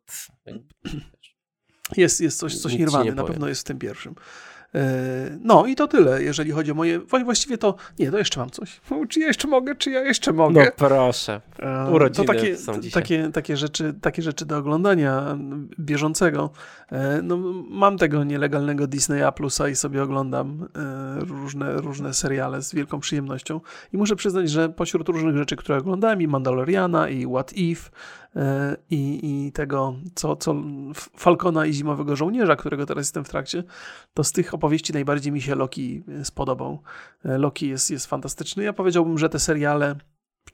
Jest, 1.97 2.21
jest 2.21 2.39
coś, 2.39 2.57
coś 2.57 2.73
nierwane, 2.73 3.11
na 3.11 3.23
pewno 3.23 3.47
jest 3.47 3.61
w 3.61 3.63
tym 3.63 3.79
pierwszym. 3.79 4.15
No 5.41 5.65
i 5.65 5.75
to 5.75 5.87
tyle, 5.87 6.23
jeżeli 6.23 6.51
chodzi 6.51 6.71
o 6.71 6.75
moje. 6.75 6.99
Właściwie 6.99 7.57
to. 7.57 7.75
Nie, 7.99 8.11
to 8.11 8.17
jeszcze 8.17 8.39
mam 8.39 8.49
coś. 8.49 8.81
Czy 9.09 9.19
ja 9.19 9.27
jeszcze 9.27 9.47
mogę, 9.47 9.75
czy 9.75 9.91
ja 9.91 10.01
jeszcze 10.01 10.33
mogę? 10.33 10.65
No 10.65 10.71
proszę. 10.87 11.41
Urodziny 11.91 12.27
to 12.27 12.33
takie, 12.33 12.55
takie, 12.93 13.29
takie, 13.33 13.57
rzeczy, 13.57 13.93
takie 14.01 14.21
rzeczy 14.21 14.45
do 14.45 14.57
oglądania 14.57 15.37
bieżącego. 15.79 16.49
No, 17.23 17.37
mam 17.69 17.97
tego 17.97 18.23
nielegalnego 18.23 18.87
Disneya 18.87 19.31
Plusa 19.35 19.69
i 19.69 19.75
sobie 19.75 20.03
oglądam 20.03 20.67
różne, 21.19 21.73
różne 21.73 22.13
seriale 22.13 22.61
z 22.61 22.73
wielką 22.75 22.99
przyjemnością. 22.99 23.61
I 23.93 23.97
muszę 23.97 24.15
przyznać, 24.15 24.49
że 24.49 24.69
pośród 24.69 25.09
różnych 25.09 25.37
rzeczy, 25.37 25.55
które 25.55 25.77
oglądałem, 25.77 26.21
i 26.21 26.27
Mandaloriana, 26.27 27.09
i 27.09 27.27
What 27.27 27.53
If, 27.53 27.89
i, 28.89 29.19
i 29.23 29.51
tego, 29.51 29.95
co, 30.15 30.35
co 30.35 30.55
Falcona 31.17 31.65
i 31.65 31.73
Zimowego 31.73 32.15
Żołnierza, 32.15 32.55
którego 32.55 32.85
teraz 32.85 33.05
jestem 33.05 33.25
w 33.25 33.29
trakcie, 33.29 33.63
to 34.13 34.23
z 34.23 34.31
tych 34.31 34.53
opowieści 34.53 34.93
najbardziej 34.93 35.31
mi 35.31 35.41
się 35.41 35.55
Loki 35.55 36.03
spodobał. 36.23 36.81
Loki 37.23 37.69
jest, 37.69 37.91
jest 37.91 38.05
fantastyczny. 38.05 38.63
Ja 38.63 38.73
powiedziałbym, 38.73 39.17
że 39.17 39.29
te 39.29 39.39
seriale, 39.39 39.95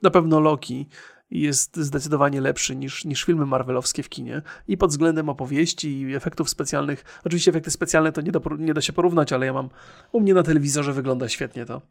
na 0.02 0.10
pewno 0.10 0.40
Loki, 0.40 0.88
jest 1.32 1.76
zdecydowanie 1.76 2.40
lepszy 2.40 2.76
niż, 2.76 3.04
niż 3.04 3.24
filmy 3.24 3.46
marvelowskie 3.46 4.02
w 4.02 4.08
kinie 4.08 4.42
i 4.68 4.76
pod 4.76 4.90
względem 4.90 5.28
opowieści 5.28 6.00
i 6.00 6.14
efektów 6.14 6.50
specjalnych. 6.50 7.04
Oczywiście 7.24 7.50
efekty 7.50 7.70
specjalne 7.70 8.12
to 8.12 8.20
nie, 8.20 8.32
do, 8.32 8.40
nie 8.58 8.74
da 8.74 8.80
się 8.80 8.92
porównać, 8.92 9.32
ale 9.32 9.46
ja 9.46 9.52
mam 9.52 9.68
u 10.12 10.20
mnie 10.20 10.34
na 10.34 10.42
telewizorze 10.42 10.92
wygląda 10.92 11.28
świetnie 11.28 11.66
to. 11.66 11.82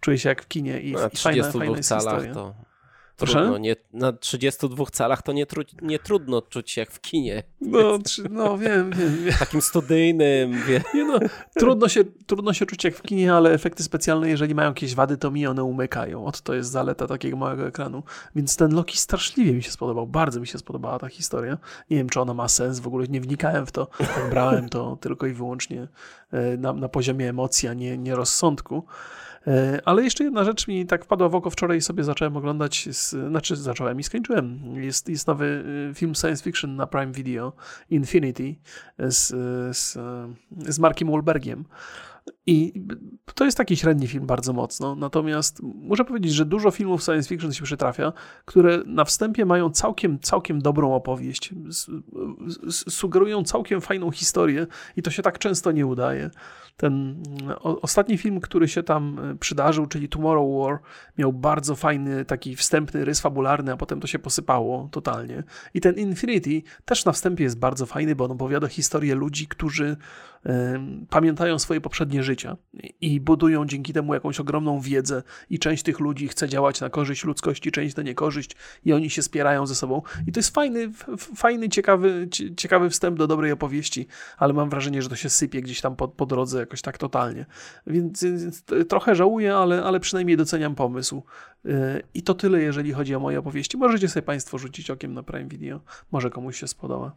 Czuję 0.00 0.18
się 0.18 0.28
jak 0.28 0.42
w 0.42 0.48
kinie 0.48 0.80
i, 0.80 0.90
i 0.90 1.16
fajna, 1.16 1.50
fajna 1.52 1.76
jest 1.76 1.94
historia. 1.94 2.34
To 2.34 2.69
Trudno, 3.26 3.58
nie, 3.58 3.76
na 3.92 4.12
32 4.12 4.84
calach 4.86 5.22
to 5.22 5.32
nie, 5.32 5.46
tru, 5.46 5.62
nie 5.82 5.98
trudno 5.98 6.42
czuć 6.42 6.70
się 6.70 6.80
jak 6.80 6.90
w 6.90 7.00
kinie. 7.00 7.42
No, 7.60 7.98
czy, 8.08 8.24
no 8.30 8.58
wiem, 8.58 8.90
wiem, 8.90 9.24
wiem. 9.24 9.34
Takim 9.38 9.62
studyjnym. 9.62 10.62
Wie. 10.66 10.82
Nie 10.94 11.04
no, 11.04 11.18
trudno, 11.58 11.88
się, 11.88 12.04
trudno 12.26 12.52
się 12.52 12.66
czuć 12.66 12.84
jak 12.84 12.94
w 12.94 13.02
kinie, 13.02 13.34
ale 13.34 13.52
efekty 13.52 13.82
specjalne, 13.82 14.28
jeżeli 14.28 14.54
mają 14.54 14.68
jakieś 14.68 14.94
wady, 14.94 15.16
to 15.16 15.30
mi 15.30 15.46
one 15.46 15.64
umykają. 15.64 16.24
Oto 16.24 16.38
to 16.44 16.54
jest 16.54 16.70
zaleta 16.70 17.06
takiego 17.06 17.36
małego 17.36 17.66
ekranu. 17.66 18.02
Więc 18.36 18.56
ten 18.56 18.74
Loki 18.74 18.98
straszliwie 18.98 19.52
mi 19.52 19.62
się 19.62 19.70
spodobał. 19.70 20.06
Bardzo 20.06 20.40
mi 20.40 20.46
się 20.46 20.58
spodobała 20.58 20.98
ta 20.98 21.08
historia. 21.08 21.58
Nie 21.90 21.96
wiem, 21.96 22.08
czy 22.08 22.20
ona 22.20 22.34
ma 22.34 22.48
sens, 22.48 22.80
w 22.80 22.86
ogóle 22.86 23.06
nie 23.08 23.20
wnikałem 23.20 23.66
w 23.66 23.72
to. 23.72 23.86
Tak 23.86 24.30
brałem 24.30 24.68
to 24.68 24.98
tylko 25.00 25.26
i 25.26 25.32
wyłącznie 25.32 25.88
e, 26.32 26.56
na, 26.56 26.72
na 26.72 26.88
poziomie 26.88 27.28
emocji, 27.28 27.68
a 27.68 27.74
nie, 27.74 27.98
nie 27.98 28.14
rozsądku. 28.14 28.84
E, 29.46 29.80
ale 29.84 30.02
jeszcze 30.02 30.24
jedna 30.24 30.44
rzecz 30.44 30.68
mi 30.68 30.86
tak 30.86 31.04
wpadła 31.04 31.28
w 31.28 31.34
oko 31.34 31.50
wczoraj 31.50 31.80
sobie 31.80 32.04
zacząłem 32.04 32.36
oglądać, 32.36 32.88
z, 32.92 33.10
znaczy 33.10 33.56
zacząłem 33.56 34.00
i 34.00 34.02
skończyłem. 34.02 34.74
Jest, 34.74 35.08
jest 35.08 35.26
nowy 35.26 35.64
e, 35.90 35.94
film 35.94 36.14
science 36.14 36.44
fiction 36.44 36.76
na 36.76 36.86
Prime 36.86 37.12
Video, 37.12 37.52
Infinity, 37.90 38.54
z, 38.98 39.28
z, 39.76 39.98
z 40.68 40.78
Markiem 40.78 41.08
Wahlbergiem. 41.08 41.64
I 42.46 42.72
to 43.34 43.44
jest 43.44 43.56
taki 43.56 43.76
średni 43.76 44.08
film 44.08 44.26
bardzo 44.26 44.52
mocno. 44.52 44.94
Natomiast 44.94 45.62
muszę 45.62 46.04
powiedzieć, 46.04 46.32
że 46.32 46.44
dużo 46.44 46.70
filmów 46.70 47.02
science 47.02 47.28
fiction 47.28 47.52
się 47.52 47.64
przytrafia, 47.64 48.12
które 48.44 48.82
na 48.86 49.04
wstępie 49.04 49.44
mają 49.44 49.70
całkiem, 49.70 50.18
całkiem 50.18 50.62
dobrą 50.62 50.94
opowieść. 50.94 51.54
Sugerują 52.70 53.44
całkiem 53.44 53.80
fajną 53.80 54.10
historię 54.10 54.66
i 54.96 55.02
to 55.02 55.10
się 55.10 55.22
tak 55.22 55.38
często 55.38 55.72
nie 55.72 55.86
udaje. 55.86 56.30
Ten 56.80 57.22
ostatni 57.60 58.18
film, 58.18 58.40
który 58.40 58.68
się 58.68 58.82
tam 58.82 59.18
e, 59.18 59.34
przydarzył, 59.34 59.86
czyli 59.86 60.08
Tomorrow 60.08 60.60
War, 60.60 60.78
miał 61.18 61.32
bardzo 61.32 61.74
fajny, 61.74 62.24
taki 62.24 62.56
wstępny 62.56 63.04
rys 63.04 63.20
fabularny, 63.20 63.72
a 63.72 63.76
potem 63.76 64.00
to 64.00 64.06
się 64.06 64.18
posypało 64.18 64.88
totalnie. 64.92 65.42
I 65.74 65.80
ten 65.80 65.94
Infinity 65.94 66.62
też 66.84 67.04
na 67.04 67.12
wstępie 67.12 67.44
jest 67.44 67.58
bardzo 67.58 67.86
fajny, 67.86 68.16
bo 68.16 68.24
on 68.24 68.30
opowiada 68.30 68.68
historię 68.68 69.14
ludzi, 69.14 69.46
którzy 69.46 69.96
pamiętają 71.10 71.58
swoje 71.58 71.80
poprzednie 71.80 72.22
życia 72.22 72.56
i 73.00 73.20
budują 73.20 73.66
dzięki 73.66 73.92
temu 73.92 74.14
jakąś 74.14 74.40
ogromną 74.40 74.80
wiedzę 74.80 75.22
i 75.50 75.58
część 75.58 75.82
tych 75.82 76.00
ludzi 76.00 76.28
chce 76.28 76.48
działać 76.48 76.80
na 76.80 76.90
korzyść 76.90 77.24
ludzkości, 77.24 77.72
część 77.72 77.96
na 77.96 78.02
niekorzyść 78.02 78.56
i 78.84 78.92
oni 78.92 79.10
się 79.10 79.22
spierają 79.22 79.66
ze 79.66 79.74
sobą. 79.74 80.02
I 80.26 80.32
to 80.32 80.40
jest 80.40 80.54
fajny, 80.54 80.92
fajny 81.36 81.68
ciekawy, 81.68 82.28
ciekawy 82.56 82.90
wstęp 82.90 83.18
do 83.18 83.26
dobrej 83.26 83.52
opowieści, 83.52 84.06
ale 84.38 84.52
mam 84.52 84.70
wrażenie, 84.70 85.02
że 85.02 85.08
to 85.08 85.16
się 85.16 85.28
sypie 85.28 85.62
gdzieś 85.62 85.80
tam 85.80 85.96
po, 85.96 86.08
po 86.08 86.26
drodze 86.26 86.66
jakoś 86.70 86.82
tak 86.82 86.98
totalnie. 86.98 87.46
Więc, 87.86 88.24
więc 88.24 88.64
trochę 88.88 89.14
żałuję, 89.14 89.56
ale, 89.56 89.84
ale 89.84 90.00
przynajmniej 90.00 90.36
doceniam 90.36 90.74
pomysł. 90.74 91.22
Y, 91.66 92.02
I 92.14 92.22
to 92.22 92.34
tyle, 92.34 92.62
jeżeli 92.62 92.92
chodzi 92.92 93.14
o 93.14 93.20
moje 93.20 93.38
opowieści. 93.38 93.76
Możecie 93.76 94.08
sobie 94.08 94.22
Państwo 94.22 94.58
rzucić 94.58 94.90
okiem 94.90 95.14
na 95.14 95.22
Prime 95.22 95.48
Video. 95.48 95.80
Może 96.12 96.30
komuś 96.30 96.60
się 96.60 96.68
spodoba. 96.68 97.12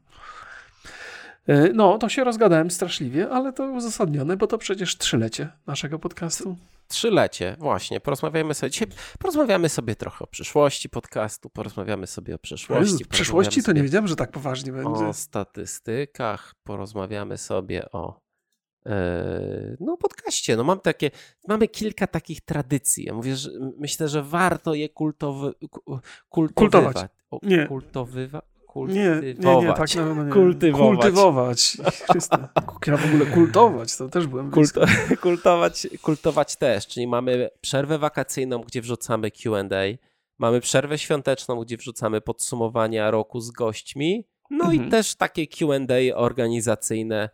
E, 1.48 1.74
no, 1.74 1.98
to 1.98 2.10
się 2.10 2.24
rozgadałem 2.24 2.72
straszliwie, 2.72 3.30
ale 3.30 3.54
to 3.54 3.64
uzasadnione, 3.64 4.38
bo 4.38 4.48
to 4.48 4.58
przecież 4.58 4.98
trzylecie 4.98 5.50
naszego 5.68 6.00
podcastu. 6.00 6.58
Trzylecie, 6.88 7.56
właśnie. 7.60 8.00
Porozmawiamy 8.00 8.54
sobie 8.54 8.70
dzisiaj, 8.70 8.88
porozmawiamy 9.20 9.70
sobie 9.70 9.96
trochę 9.96 10.24
o 10.24 10.28
przyszłości 10.28 10.90
podcastu, 10.90 11.50
porozmawiamy 11.50 12.08
sobie 12.08 12.36
o 12.36 12.40
przeszłości. 12.40 13.04
W 13.04 13.08
przyszłości 13.08 13.64
to 13.64 13.72
nie 13.72 13.84
wiedziałem, 13.84 14.08
że 14.08 14.16
tak 14.16 14.32
poważnie 14.32 14.72
będzie. 14.72 15.06
O 15.06 15.14
statystykach, 15.14 16.54
porozmawiamy 16.64 17.38
sobie 17.38 17.92
o 17.92 18.23
no 19.80 19.98
podcaście. 19.98 20.58
No 20.58 20.64
mam 20.64 20.80
takie, 20.80 21.12
mamy 21.48 21.68
kilka 21.68 22.08
takich 22.08 22.42
tradycji. 22.42 23.06
Ja 23.06 23.14
mówię, 23.14 23.36
że 23.36 23.50
myślę, 23.78 24.10
że 24.10 24.24
warto 24.24 24.74
je 24.74 24.90
kultowy, 24.90 25.54
kultowywać. 26.30 26.94
Kultować. 26.94 27.10
Nie. 27.44 27.68
Kultowywać 27.68 28.44
kultywować. 28.74 29.24
Nie, 29.24 29.34
nie, 29.52 29.68
nie 29.68 29.74
tak 29.74 29.96
no, 29.96 30.16
no, 30.16 30.24
nie. 30.24 30.32
Kultywować. 30.32 30.98
Kultywować. 30.98 31.78
Ja 32.88 32.98
w 32.98 33.06
ogóle 33.06 33.26
kultować, 33.26 33.98
to 33.98 34.10
też 34.10 34.28
byłem 34.28 34.52
Kult, 34.52 34.74
kultować, 35.22 35.88
kultować 36.02 36.56
też, 36.56 36.88
czyli 36.88 37.08
mamy 37.08 37.50
przerwę 37.62 37.98
wakacyjną, 37.98 38.60
gdzie 38.60 38.82
wrzucamy 38.82 39.32
Q&A, 39.32 39.98
mamy 40.38 40.62
przerwę 40.62 40.98
świąteczną, 40.98 41.60
gdzie 41.60 41.78
wrzucamy 41.78 42.22
podsumowania 42.22 43.12
roku 43.12 43.40
z 43.40 43.52
gośćmi, 43.52 44.26
no 44.50 44.66
mhm. 44.66 44.88
i 44.88 44.92
też 44.92 45.16
takie 45.16 45.48
Q&A 45.48 46.16
organizacyjne 46.16 47.30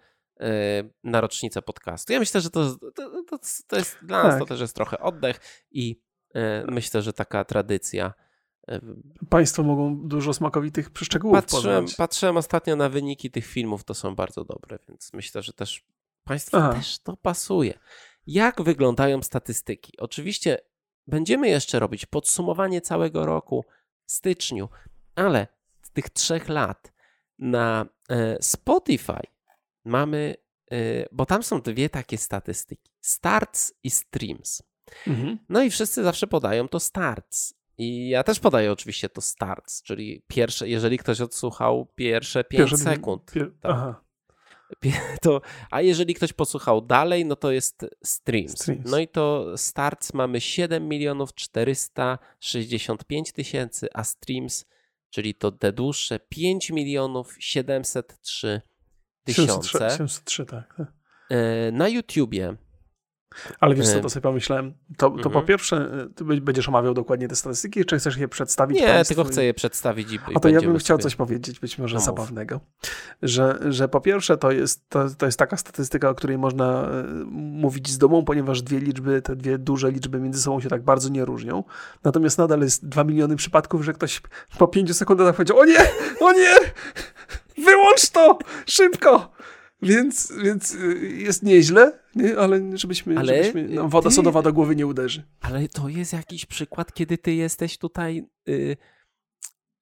na 1.03 1.21
rocznicę 1.21 1.61
podcastu. 1.61 2.13
Ja 2.13 2.19
myślę, 2.19 2.41
że 2.41 2.49
to, 2.49 2.75
to, 2.75 3.23
to, 3.23 3.39
to 3.67 3.77
jest 3.77 3.97
dla 4.01 4.23
nas 4.23 4.33
to 4.33 4.39
tak. 4.39 4.47
też 4.47 4.61
jest 4.61 4.75
trochę 4.75 4.99
oddech 4.99 5.39
i 5.71 6.01
yy, 6.33 6.41
myślę, 6.67 7.01
że 7.01 7.13
taka 7.13 7.45
tradycja 7.45 8.13
Państwo 9.29 9.63
mogą 9.63 10.07
dużo 10.07 10.33
smakowitych 10.33 10.89
szczegółów 10.95 11.35
patrzyłem, 11.35 11.81
poznać. 11.83 11.97
Patrzyłem 11.97 12.37
ostatnio 12.37 12.75
na 12.75 12.89
wyniki 12.89 13.31
tych 13.31 13.45
filmów, 13.45 13.83
to 13.83 13.93
są 13.93 14.15
bardzo 14.15 14.45
dobre, 14.45 14.79
więc 14.87 15.13
myślę, 15.13 15.41
że 15.41 15.53
też 15.53 15.83
Państwu 16.23 16.57
też 16.57 16.99
to 16.99 17.17
pasuje. 17.17 17.79
Jak 18.27 18.61
wyglądają 18.61 19.23
statystyki? 19.23 19.97
Oczywiście 19.97 20.57
będziemy 21.07 21.49
jeszcze 21.49 21.79
robić 21.79 22.05
podsumowanie 22.05 22.81
całego 22.81 23.25
roku 23.25 23.65
w 24.05 24.11
styczniu, 24.11 24.69
ale 25.15 25.47
z 25.81 25.91
tych 25.91 26.09
trzech 26.09 26.49
lat 26.49 26.93
na 27.39 27.85
e, 28.09 28.37
Spotify 28.41 29.21
mamy, 29.85 30.35
e, 30.71 30.75
bo 31.11 31.25
tam 31.25 31.43
są 31.43 31.61
dwie 31.61 31.89
takie 31.89 32.17
statystyki: 32.17 32.91
starts 33.01 33.73
i 33.83 33.89
streams. 33.89 34.63
Mhm. 35.07 35.39
No 35.49 35.63
i 35.63 35.69
wszyscy 35.69 36.03
zawsze 36.03 36.27
podają 36.27 36.67
to 36.67 36.79
starts. 36.79 37.53
I 37.77 38.09
ja 38.09 38.23
też 38.23 38.39
podaję 38.39 38.71
oczywiście 38.71 39.09
to 39.09 39.21
starts, 39.21 39.83
czyli 39.83 40.23
pierwsze, 40.27 40.69
jeżeli 40.69 40.97
ktoś 40.97 41.21
odsłuchał 41.21 41.87
pierwsze 41.95 42.43
5 42.43 42.59
pierwsze, 42.59 42.77
sekund. 42.77 43.31
Pier, 43.31 43.51
tak. 43.61 43.71
Aha. 43.71 44.03
To, 45.21 45.41
a 45.71 45.81
jeżeli 45.81 46.13
ktoś 46.13 46.33
posłuchał 46.33 46.81
dalej, 46.81 47.25
no 47.25 47.35
to 47.35 47.51
jest 47.51 47.85
streams. 48.03 48.61
streams. 48.61 48.91
No 48.91 48.99
i 48.99 49.07
to 49.07 49.57
starts 49.57 50.13
mamy 50.13 50.41
7 50.41 50.87
milionów 50.87 51.33
465 51.33 53.31
tysięcy, 53.31 53.87
a 53.93 54.03
streams, 54.03 54.65
czyli 55.09 55.35
to 55.35 55.51
te 55.51 55.73
dłuższe 55.73 56.19
5 56.19 56.69
milionów 56.69 57.35
703 57.39 58.61
tysiące. 59.23 59.69
703, 59.69 60.45
tak. 60.45 60.81
E, 61.29 61.71
na 61.71 61.87
YouTubie 61.87 62.55
ale 63.59 63.75
wiesz 63.75 63.89
co, 63.89 63.99
to 63.99 64.09
sobie 64.09 64.21
pomyślałem, 64.21 64.73
to, 64.97 65.09
to 65.09 65.15
mhm. 65.15 65.33
po 65.33 65.41
pierwsze, 65.41 66.07
ty 66.15 66.23
będziesz 66.23 66.69
omawiał 66.69 66.93
dokładnie 66.93 67.27
te 67.27 67.35
statystyki, 67.35 67.85
czy 67.85 67.97
chcesz 67.97 68.17
je 68.17 68.27
przedstawić 68.27 68.79
Nie, 68.79 68.87
państwu? 68.87 69.15
tylko 69.15 69.29
chcę 69.29 69.45
je 69.45 69.53
przedstawić 69.53 70.11
i, 70.11 70.19
A 70.35 70.39
to 70.39 70.49
ja 70.49 70.61
bym 70.61 70.77
chciał 70.77 70.97
sobie... 70.97 71.03
coś 71.03 71.15
powiedzieć, 71.15 71.59
być 71.59 71.77
może 71.77 71.95
no 71.95 72.01
zabawnego, 72.01 72.59
że, 73.21 73.59
że 73.69 73.89
po 73.89 74.01
pierwsze 74.01 74.37
to 74.37 74.51
jest, 74.51 74.89
to, 74.89 75.09
to 75.09 75.25
jest 75.25 75.39
taka 75.39 75.57
statystyka, 75.57 76.09
o 76.09 76.15
której 76.15 76.37
można 76.37 76.83
e, 76.83 77.03
mówić 77.31 77.89
z 77.89 77.97
dumą, 77.97 78.25
ponieważ 78.25 78.61
dwie 78.61 78.79
liczby, 78.79 79.21
te 79.21 79.35
dwie 79.35 79.57
duże 79.57 79.91
liczby 79.91 80.19
między 80.19 80.41
sobą 80.41 80.59
się 80.59 80.69
tak 80.69 80.83
bardzo 80.83 81.09
nie 81.09 81.25
różnią, 81.25 81.63
natomiast 82.03 82.37
nadal 82.37 82.61
jest 82.61 82.87
dwa 82.87 83.03
miliony 83.03 83.35
przypadków, 83.35 83.83
że 83.83 83.93
ktoś 83.93 84.21
po 84.57 84.67
pięciu 84.67 84.93
sekundach 84.93 85.35
powiedział, 85.35 85.59
o 85.59 85.65
nie, 85.65 85.79
o 86.19 86.31
nie, 86.33 86.55
wyłącz 87.65 88.09
to, 88.09 88.39
szybko! 88.65 89.31
Więc, 89.81 90.33
więc 90.43 90.75
y, 90.75 91.09
jest 91.17 91.43
nieźle, 91.43 91.99
nie? 92.15 92.37
ale 92.37 92.77
żebyśmy, 92.77 93.17
ale 93.17 93.43
żebyśmy 93.43 93.89
woda 93.89 94.09
ty, 94.09 94.15
sodowa 94.15 94.41
do 94.41 94.53
głowy 94.53 94.75
nie 94.75 94.87
uderzy. 94.87 95.23
Ale 95.41 95.67
to 95.67 95.89
jest 95.89 96.13
jakiś 96.13 96.45
przykład, 96.45 96.93
kiedy 96.93 97.17
ty 97.17 97.33
jesteś 97.33 97.77
tutaj 97.77 98.25
y, 98.49 98.77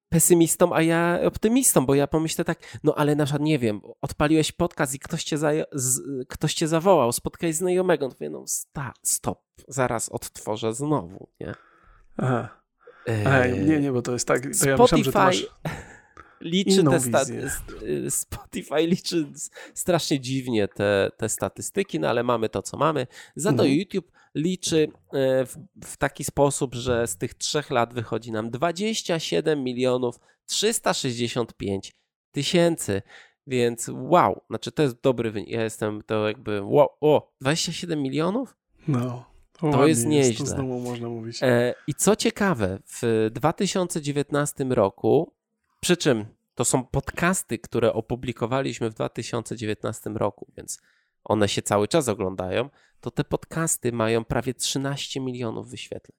pesymistą, 0.10 0.74
a 0.74 0.82
ja 0.82 1.20
optymistą, 1.26 1.86
bo 1.86 1.96
ja 1.96 2.08
pomyślę 2.08 2.46
tak, 2.46 2.80
no 2.84 2.96
ale 2.96 3.16
na 3.16 3.26
przykład, 3.26 3.42
nie 3.42 3.60
wiem, 3.60 3.82
odpaliłeś 4.02 4.52
podcast 4.52 4.96
i 4.96 5.00
ktoś 5.00 5.24
cię, 5.24 5.38
z, 5.72 6.02
ktoś 6.28 6.54
cię 6.54 6.68
zawołał, 6.68 7.12
spotkałeś 7.12 7.56
znajomego, 7.56 8.08
no 8.08 8.14
mówię, 8.14 8.30
no 8.30 8.44
sta, 8.48 8.94
stop, 9.04 9.40
zaraz 9.68 10.10
odtworzę 10.10 10.74
znowu, 10.74 11.30
nie? 11.40 11.54
Aha. 12.18 12.50
Ej, 13.08 13.66
nie, 13.66 13.80
nie, 13.80 13.92
bo 13.92 14.02
to 14.02 14.14
jest 14.14 14.28
tak, 14.28 14.42
to 14.42 14.54
Spotify... 14.54 14.70
ja 14.70 14.78
myślałem, 14.78 15.04
że 15.04 15.12
to 15.12 15.20
masz 15.20 15.46
liczy 16.42 16.84
te 16.84 17.00
statystyki. 17.00 17.86
Spotify 18.10 18.88
liczy 18.88 19.28
strasznie 19.74 20.20
dziwnie 20.20 20.68
te, 20.68 21.12
te 21.18 21.30
statystyki, 21.30 22.00
no 22.00 22.10
ale 22.10 22.24
mamy 22.24 22.50
to, 22.50 22.62
co 22.62 22.78
mamy. 22.78 23.08
Za 23.36 23.50
to 23.50 23.64
mhm. 23.64 23.80
YouTube 23.80 24.12
liczy 24.36 24.88
e, 25.14 25.46
w, 25.46 25.58
w, 25.86 25.98
taki 25.98 26.24
sposób, 26.24 26.76
że 26.76 27.08
z 27.08 27.18
tych 27.18 27.34
trzech 27.34 27.70
lat 27.70 27.94
wychodzi 27.94 28.32
nam 28.32 28.50
27 28.50 29.64
milionów 29.64 30.20
365 30.46 31.94
tysięcy. 32.32 33.02
Więc 33.48 33.90
wow, 33.94 34.42
znaczy 34.50 34.72
to 34.72 34.84
jest 34.84 35.02
dobry 35.02 35.32
wynik. 35.32 35.50
Ja 35.50 35.64
jestem 35.64 36.02
to 36.06 36.28
jakby 36.28 36.62
wow, 36.62 36.88
o, 37.02 37.32
27 37.42 38.02
milionów? 38.02 38.58
No. 38.88 39.26
To 39.60 39.88
jest 39.88 40.06
nieźle. 40.06 40.46
Jest, 40.46 40.56
to. 41.40 41.48
E, 41.48 41.74
I 41.88 41.94
co 41.94 42.16
ciekawe, 42.16 42.80
w 42.86 43.30
2019 43.32 44.64
roku 44.64 45.34
przy 45.80 45.98
czym 45.98 46.26
to 46.56 46.66
są 46.66 46.84
podcasty, 46.86 47.60
które 47.60 47.94
opublikowaliśmy 47.94 48.90
w 48.90 48.94
2019 48.94 50.10
roku, 50.10 50.52
więc 50.58 50.82
one 51.24 51.50
się 51.50 51.62
cały 51.62 51.88
czas 51.88 52.10
oglądają. 52.10 52.70
To 53.02 53.12
te 53.12 53.24
podcasty 53.24 53.92
mają 53.92 54.26
prawie 54.26 54.54
13 54.54 55.20
milionów 55.20 55.70
wyświetleń. 55.70 56.18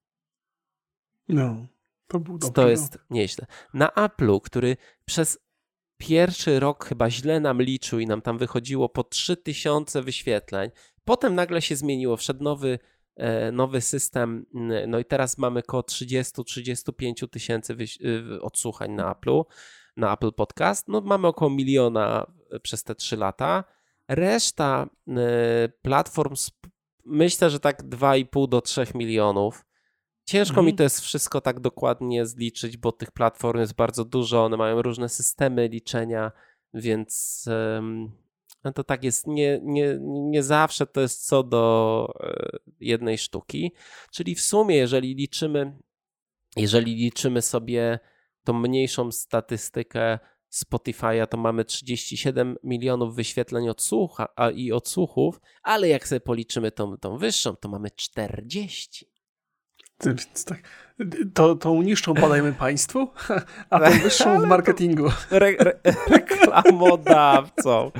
No, 1.28 1.66
to 2.06 2.20
był 2.20 2.38
dobry, 2.38 2.54
To 2.54 2.68
jest 2.68 2.94
no. 2.94 3.00
nieźle. 3.10 3.46
Na 3.74 3.88
Apple'u, 3.88 4.40
który 4.40 4.76
przez 5.04 5.38
pierwszy 5.96 6.60
rok 6.60 6.84
chyba 6.84 7.10
źle 7.10 7.40
nam 7.40 7.62
liczył 7.62 7.98
i 7.98 8.06
nam 8.06 8.22
tam 8.22 8.38
wychodziło 8.38 8.88
po 8.88 9.04
3000 9.04 10.02
wyświetleń. 10.02 10.70
Potem 11.04 11.34
nagle 11.34 11.62
się 11.62 11.76
zmieniło, 11.76 12.16
wszedł 12.16 12.44
nowy 12.44 12.78
nowy 13.52 13.80
system, 13.80 14.46
no 14.88 14.98
i 14.98 15.04
teraz 15.04 15.38
mamy 15.38 15.60
około 15.60 15.82
30-35 15.82 17.28
tysięcy 17.28 17.76
y, 18.04 18.42
odsłuchań 18.42 18.92
na 18.92 19.12
Apple, 19.12 19.42
na 19.96 20.14
Apple 20.14 20.32
Podcast. 20.32 20.88
No 20.88 21.00
mamy 21.00 21.26
około 21.26 21.50
miliona 21.50 22.26
e, 22.50 22.60
przez 22.60 22.84
te 22.84 22.94
3 22.94 23.16
lata. 23.16 23.64
Reszta 24.08 24.88
e, 25.08 25.68
platform, 25.82 26.34
myślę, 27.04 27.50
że 27.50 27.60
tak 27.60 27.82
2,5 27.82 28.48
do 28.48 28.60
3 28.60 28.86
milionów. 28.94 29.64
Ciężko 30.24 30.52
mhm. 30.52 30.66
mi 30.66 30.74
to 30.74 30.82
jest 30.82 31.00
wszystko 31.00 31.40
tak 31.40 31.60
dokładnie 31.60 32.26
zliczyć, 32.26 32.76
bo 32.76 32.92
tych 32.92 33.10
platform 33.10 33.60
jest 33.60 33.74
bardzo 33.74 34.04
dużo, 34.04 34.44
one 34.44 34.56
mają 34.56 34.82
różne 34.82 35.08
systemy 35.08 35.68
liczenia, 35.68 36.32
więc 36.74 37.44
no 38.64 38.72
to 38.72 38.84
tak 38.84 39.04
jest, 39.04 39.26
nie, 39.26 39.60
nie, 39.62 39.98
nie 40.02 40.42
zawsze 40.42 40.86
to 40.86 41.00
jest 41.00 41.26
co 41.26 41.42
do 41.42 42.14
e, 42.20 42.58
jednej 42.80 43.18
sztuki. 43.18 43.72
Czyli 44.12 44.34
w 44.34 44.40
sumie, 44.40 44.76
jeżeli 44.76 45.14
liczymy, 45.14 45.78
jeżeli 46.56 46.94
liczymy 46.94 47.42
sobie 47.42 47.98
tą 48.44 48.52
mniejszą 48.52 49.12
statystykę 49.12 50.18
Spotify'a, 50.52 51.26
to 51.26 51.36
mamy 51.36 51.64
37 51.64 52.56
milionów 52.64 53.14
wyświetleń 53.14 53.68
odsłucha, 53.68 54.28
a, 54.36 54.50
i 54.50 54.72
odsłuchów, 54.72 55.40
ale 55.62 55.88
jak 55.88 56.08
sobie 56.08 56.20
policzymy 56.20 56.70
tą, 56.70 56.96
tą 56.96 57.18
wyższą, 57.18 57.56
to 57.56 57.68
mamy 57.68 57.90
40. 57.90 59.10
Tak, 59.98 60.58
to, 61.34 61.54
tą 61.54 61.82
niższą 61.82 62.14
podajemy 62.14 62.52
państwu, 62.52 63.08
a 63.70 63.80
tą 63.80 63.98
wyższą 64.02 64.40
w 64.40 64.46
marketingu. 64.46 65.08
Re, 65.30 65.46
re, 65.58 65.80
reklamodawcą. 66.08 67.90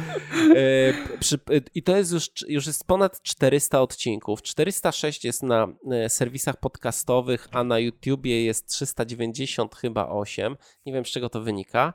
E, 0.54 1.60
I 1.74 1.82
to 1.82 1.96
jest 1.96 2.12
już, 2.12 2.30
już 2.48 2.66
jest 2.66 2.86
ponad 2.86 3.22
400 3.22 3.80
odcinków. 3.80 4.42
406 4.42 5.24
jest 5.24 5.42
na 5.42 5.68
e, 5.90 6.08
serwisach 6.08 6.56
podcastowych, 6.56 7.48
a 7.52 7.64
na 7.64 7.78
YouTubie 7.78 8.44
jest 8.44 8.68
390 8.68 9.74
chyba 9.74 10.08
8. 10.08 10.56
Nie 10.86 10.92
wiem 10.92 11.04
z 11.04 11.08
czego 11.08 11.28
to 11.28 11.40
wynika. 11.40 11.94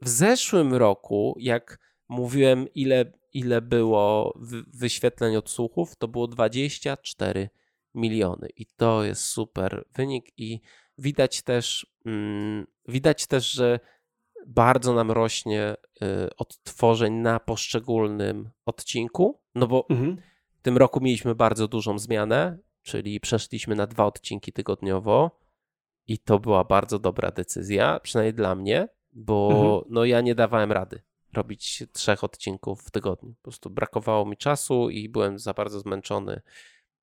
W 0.00 0.08
zeszłym 0.08 0.74
roku, 0.74 1.36
jak 1.38 1.78
mówiłem 2.08 2.66
ile, 2.74 3.12
ile 3.32 3.62
było 3.62 4.34
wyświetleń 4.74 5.36
odsłuchów, 5.36 5.96
to 5.96 6.08
było 6.08 6.28
24 6.28 7.50
miliony 7.94 8.48
i 8.56 8.66
to 8.66 9.04
jest 9.04 9.24
super 9.24 9.84
wynik 9.94 10.32
i 10.36 10.60
widać 10.98 11.42
też, 11.42 11.86
mm, 12.06 12.66
widać 12.88 13.26
też, 13.26 13.50
że 13.50 13.80
bardzo 14.46 14.94
nam 14.94 15.10
rośnie 15.10 15.76
y, 16.02 16.36
odtworzeń 16.36 17.14
na 17.14 17.40
poszczególnym 17.40 18.50
odcinku, 18.66 19.40
no 19.54 19.66
bo 19.66 19.86
mhm. 19.90 20.16
w 20.58 20.62
tym 20.62 20.76
roku 20.76 21.00
mieliśmy 21.00 21.34
bardzo 21.34 21.68
dużą 21.68 21.98
zmianę, 21.98 22.58
czyli 22.82 23.20
przeszliśmy 23.20 23.74
na 23.74 23.86
dwa 23.86 24.06
odcinki 24.06 24.52
tygodniowo 24.52 25.40
i 26.06 26.18
to 26.18 26.38
była 26.38 26.64
bardzo 26.64 26.98
dobra 26.98 27.30
decyzja, 27.30 28.00
przynajmniej 28.00 28.34
dla 28.34 28.54
mnie, 28.54 28.88
bo 29.12 29.48
mhm. 29.50 29.94
no 29.94 30.04
ja 30.04 30.20
nie 30.20 30.34
dawałem 30.34 30.72
rady 30.72 31.02
robić 31.32 31.84
trzech 31.92 32.24
odcinków 32.24 32.82
w 32.82 32.90
tygodniu. 32.90 33.34
Po 33.34 33.42
prostu 33.42 33.70
brakowało 33.70 34.26
mi 34.26 34.36
czasu 34.36 34.90
i 34.90 35.08
byłem 35.08 35.38
za 35.38 35.54
bardzo 35.54 35.80
zmęczony 35.80 36.40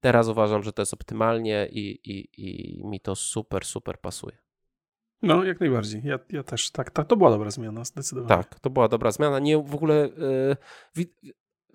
Teraz 0.07 0.27
uważam, 0.27 0.63
że 0.63 0.73
to 0.73 0.81
jest 0.81 0.93
optymalnie 0.93 1.67
i, 1.71 2.11
i, 2.11 2.27
i 2.37 2.81
mi 2.85 2.99
to 2.99 3.15
super, 3.15 3.65
super 3.65 3.99
pasuje. 3.99 4.37
No, 5.21 5.43
jak 5.43 5.59
najbardziej. 5.59 6.01
Ja, 6.03 6.19
ja 6.29 6.43
też 6.43 6.71
tak, 6.71 6.91
tak. 6.91 7.07
To 7.07 7.17
była 7.17 7.29
dobra 7.29 7.51
zmiana, 7.51 7.83
zdecydowanie. 7.83 8.29
Tak, 8.43 8.59
to 8.59 8.69
była 8.69 8.87
dobra 8.87 9.11
zmiana. 9.11 9.39
Nie 9.39 9.57
w 9.57 9.75
ogóle. 9.75 10.09
Yy, 10.95 11.05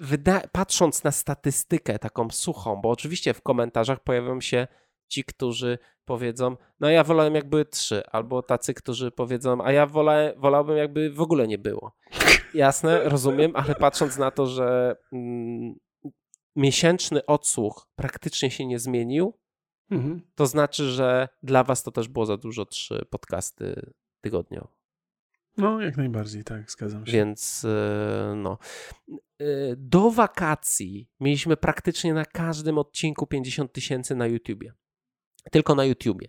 wyda- 0.01 0.49
patrząc 0.53 1.05
na 1.05 1.11
statystykę 1.11 1.99
taką 1.99 2.31
suchą, 2.31 2.81
bo 2.83 2.91
oczywiście 2.91 3.35
w 3.35 3.43
komentarzach 3.43 4.01
pojawią 4.01 4.41
się 4.41 4.67
ci, 5.09 5.25
którzy 5.25 5.79
powiedzą, 6.05 6.57
no 6.81 6.91
ja 6.91 7.05
wolałem 7.05 7.35
jakby 7.35 7.65
trzy, 7.65 8.03
albo 8.07 8.43
tacy, 8.43 8.75
którzy 8.75 9.11
powiedzą, 9.11 9.65
a 9.65 9.73
ja 9.73 9.87
wolałbym 10.37 10.77
jakby 10.77 11.11
w 11.11 11.21
ogóle 11.21 11.49
nie 11.49 11.59
było. 11.59 11.93
Jasne, 12.55 13.09
rozumiem, 13.09 13.53
ale 13.57 13.75
patrząc 13.75 14.19
na 14.19 14.31
to, 14.31 14.47
że 14.47 14.97
mm, 15.13 15.75
miesięczny 16.57 17.27
odsłuch 17.27 17.89
praktycznie 17.95 18.51
się 18.51 18.67
nie 18.67 18.79
zmienił, 18.79 19.39
mhm. 19.91 20.23
to 20.35 20.47
znaczy, 20.47 20.91
że 20.91 21.29
dla 21.43 21.65
was 21.65 21.83
to 21.83 21.91
też 21.91 22.09
było 22.09 22.27
za 22.27 22.37
dużo 22.37 22.67
trzy 22.67 23.07
podcasty 23.11 23.93
tygodniowo. 24.21 24.83
No, 25.57 25.81
jak 25.81 25.97
najbardziej, 25.97 26.45
tak, 26.45 26.71
zgadzam 26.71 27.07
się. 27.07 27.13
Więc 27.13 27.65
e, 27.65 28.35
no. 28.37 28.59
E, 29.39 29.45
do 29.77 30.11
wakacji 30.11 31.11
mieliśmy 31.21 31.57
praktycznie 31.57 32.15
na 32.15 32.25
każdym 32.25 32.79
odcinku 32.79 33.27
50 33.27 33.73
tysięcy 33.73 34.15
na 34.15 34.27
YouTubie. 34.27 34.73
Tylko 35.51 35.75
na 35.75 35.85
YouTubie. 35.85 36.29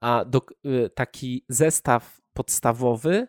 A 0.00 0.24
do, 0.24 0.40
e, 0.64 0.90
taki 0.90 1.44
zestaw 1.48 2.20
podstawowy 2.32 3.28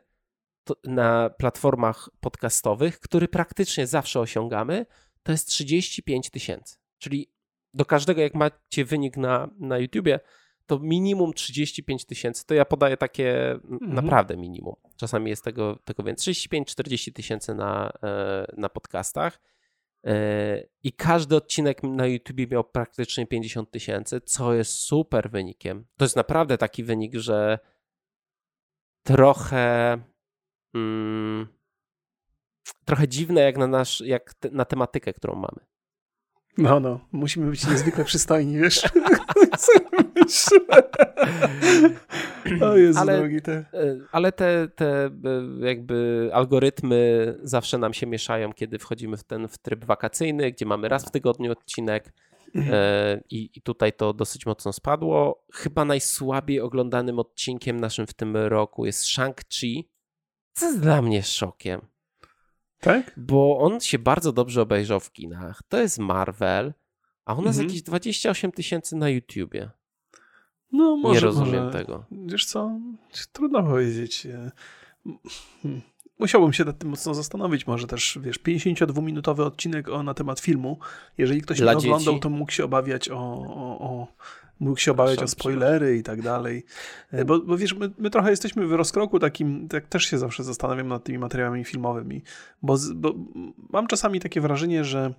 na 0.83 1.29
platformach 1.29 2.09
podcastowych, 2.19 2.99
który 2.99 3.27
praktycznie 3.27 3.87
zawsze 3.87 4.19
osiągamy, 4.19 4.85
to 5.25 5.31
jest 5.31 5.47
35 5.47 6.29
tysięcy. 6.29 6.77
Czyli 6.97 7.31
do 7.73 7.85
każdego, 7.85 8.21
jak 8.21 8.35
macie 8.35 8.85
wynik 8.85 9.17
na, 9.17 9.49
na 9.59 9.77
YouTubie, 9.77 10.19
to 10.65 10.79
minimum 10.79 11.33
35 11.33 12.05
tysięcy. 12.05 12.45
To 12.45 12.53
ja 12.53 12.65
podaję 12.65 12.97
takie 12.97 13.51
mhm. 13.51 13.93
naprawdę 13.93 14.37
minimum. 14.37 14.75
Czasami 14.95 15.29
jest 15.29 15.43
tego, 15.43 15.79
tego 15.85 16.03
więcej. 16.03 16.33
35-40 16.33 17.13
tysięcy 17.13 17.55
na, 17.55 17.91
e, 18.03 18.45
na 18.57 18.69
podcastach. 18.69 19.41
E, 20.05 20.63
I 20.83 20.93
każdy 20.93 21.35
odcinek 21.35 21.83
na 21.83 22.07
YouTubie 22.07 22.47
miał 22.47 22.63
praktycznie 22.63 23.27
50 23.27 23.71
tysięcy, 23.71 24.21
co 24.21 24.53
jest 24.53 24.71
super 24.71 25.31
wynikiem. 25.31 25.85
To 25.97 26.05
jest 26.05 26.15
naprawdę 26.15 26.57
taki 26.57 26.83
wynik, 26.83 27.15
że 27.15 27.59
trochę. 29.03 29.97
Mm, 30.75 31.54
trochę 32.85 33.07
dziwne 33.07 33.41
jak 33.41 33.57
na, 33.57 33.67
nasz, 33.67 34.01
jak 34.01 34.33
te, 34.33 34.49
na 34.49 34.65
tematykę, 34.65 35.13
którą 35.13 35.35
mamy. 35.35 35.59
No, 36.57 36.79
no, 36.79 36.99
musimy 37.11 37.49
być 37.51 37.67
niezwykle 37.67 38.05
przystojni, 38.05 38.57
wiesz. 38.57 38.83
o 42.61 42.77
Jezu, 42.77 42.99
ale, 42.99 43.17
drogi 43.17 43.41
te. 43.41 43.53
E, 43.53 43.65
ale 44.11 44.31
te, 44.31 44.67
te 44.67 45.05
e, 45.05 45.11
jakby 45.59 46.29
algorytmy 46.33 47.33
zawsze 47.43 47.77
nam 47.77 47.93
się 47.93 48.07
mieszają, 48.07 48.53
kiedy 48.53 48.79
wchodzimy 48.79 49.17
w 49.17 49.23
ten 49.23 49.47
w 49.47 49.57
tryb 49.57 49.85
wakacyjny, 49.85 50.51
gdzie 50.51 50.65
mamy 50.65 50.89
raz 50.89 51.05
w 51.05 51.11
tygodniu 51.11 51.51
odcinek. 51.51 52.13
Mhm. 52.55 52.73
E, 52.75 53.21
I, 53.29 53.49
I 53.55 53.61
tutaj 53.61 53.93
to 53.93 54.13
dosyć 54.13 54.45
mocno 54.45 54.73
spadło. 54.73 55.45
Chyba 55.53 55.85
najsłabiej 55.85 56.61
oglądanym 56.61 57.19
odcinkiem 57.19 57.79
naszym 57.79 58.07
w 58.07 58.13
tym 58.13 58.37
roku 58.37 58.85
jest 58.85 59.03
Shang-Chi, 59.03 59.83
co 60.53 60.65
jest 60.65 60.79
dla 60.79 61.01
mnie 61.01 61.23
szokiem. 61.23 61.81
Tak? 62.79 63.11
Bo 63.17 63.59
on 63.59 63.79
się 63.79 63.99
bardzo 63.99 64.31
dobrze 64.31 64.61
obejrzał 64.61 64.99
w 64.99 65.11
kinach. 65.11 65.63
To 65.69 65.77
jest 65.77 65.99
Marvel, 65.99 66.73
a 67.25 67.33
u 67.33 67.41
nas 67.41 67.55
mhm. 67.55 67.67
jakieś 67.67 67.81
28 67.81 68.51
tysięcy 68.51 68.95
na 68.95 69.09
YouTubie. 69.09 69.69
No, 70.71 70.95
może, 70.95 71.19
nie 71.19 71.25
rozumiem 71.25 71.65
może, 71.65 71.77
tego. 71.77 72.05
Wiesz 72.11 72.45
co, 72.45 72.79
trudno 73.31 73.63
powiedzieć. 73.63 74.27
Hmm. 75.61 75.81
Musiałbym 76.19 76.53
się 76.53 76.65
nad 76.65 76.77
tym 76.77 76.89
mocno 76.89 77.13
zastanowić. 77.13 77.67
Może 77.67 77.87
też, 77.87 78.19
wiesz, 78.21 78.39
52-minutowy 78.39 79.41
odcinek 79.41 79.89
o, 79.89 80.03
na 80.03 80.13
temat 80.13 80.39
filmu. 80.39 80.79
Jeżeli 81.17 81.41
ktoś 81.41 81.57
Dla 81.59 81.73
nie 81.73 81.77
oglądał, 81.77 82.19
to 82.19 82.29
mógł 82.29 82.51
się 82.51 82.65
obawiać 82.65 83.09
o, 83.09 83.17
o, 83.17 83.79
o 83.79 84.07
mógł 84.59 84.79
się 84.79 84.91
obawiać 84.91 85.23
o 85.23 85.27
spoilery 85.27 85.97
i 85.97 86.03
tak 86.03 86.21
dalej. 86.21 86.65
E, 87.11 87.25
bo, 87.25 87.39
bo 87.39 87.57
wiesz, 87.57 87.73
my, 87.73 87.91
my, 87.97 88.09
trochę 88.09 88.29
jesteśmy 88.29 88.67
w 88.67 88.71
rozkroku 88.71 89.19
takim, 89.19 89.67
tak 89.67 89.87
też 89.87 90.05
się 90.05 90.17
zawsze 90.17 90.43
zastanawiam 90.43 90.87
nad 90.87 91.03
tymi 91.03 91.17
materiałami 91.17 91.63
filmowymi, 91.63 92.23
bo, 92.61 92.77
bo 92.95 93.13
mam 93.69 93.87
czasami 93.87 94.19
takie 94.19 94.41
wrażenie, 94.41 94.83
że... 94.83 95.13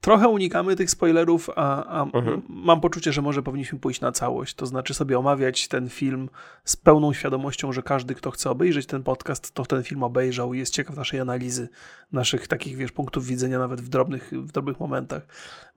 Trochę 0.00 0.28
unikamy 0.28 0.76
tych 0.76 0.90
spoilerów, 0.90 1.50
a, 1.56 1.84
a 1.84 2.02
mhm. 2.02 2.42
mam 2.48 2.80
poczucie, 2.80 3.12
że 3.12 3.22
może 3.22 3.42
powinniśmy 3.42 3.78
pójść 3.78 4.00
na 4.00 4.12
całość. 4.12 4.54
To 4.54 4.66
znaczy 4.66 4.94
sobie 4.94 5.18
omawiać 5.18 5.68
ten 5.68 5.88
film 5.88 6.28
z 6.64 6.76
pełną 6.76 7.12
świadomością, 7.12 7.72
że 7.72 7.82
każdy, 7.82 8.14
kto 8.14 8.30
chce 8.30 8.50
obejrzeć 8.50 8.86
ten 8.86 9.02
podcast, 9.02 9.54
to 9.54 9.66
ten 9.66 9.82
film 9.82 10.02
obejrzał 10.02 10.54
i 10.54 10.58
jest 10.58 10.74
ciekaw 10.74 10.96
naszej 10.96 11.20
analizy, 11.20 11.68
naszych 12.12 12.48
takich, 12.48 12.76
wiesz, 12.76 12.92
punktów 12.92 13.26
widzenia 13.26 13.58
nawet 13.58 13.80
w 13.80 13.88
drobnych, 13.88 14.30
w 14.32 14.52
drobnych 14.52 14.80
momentach. 14.80 15.26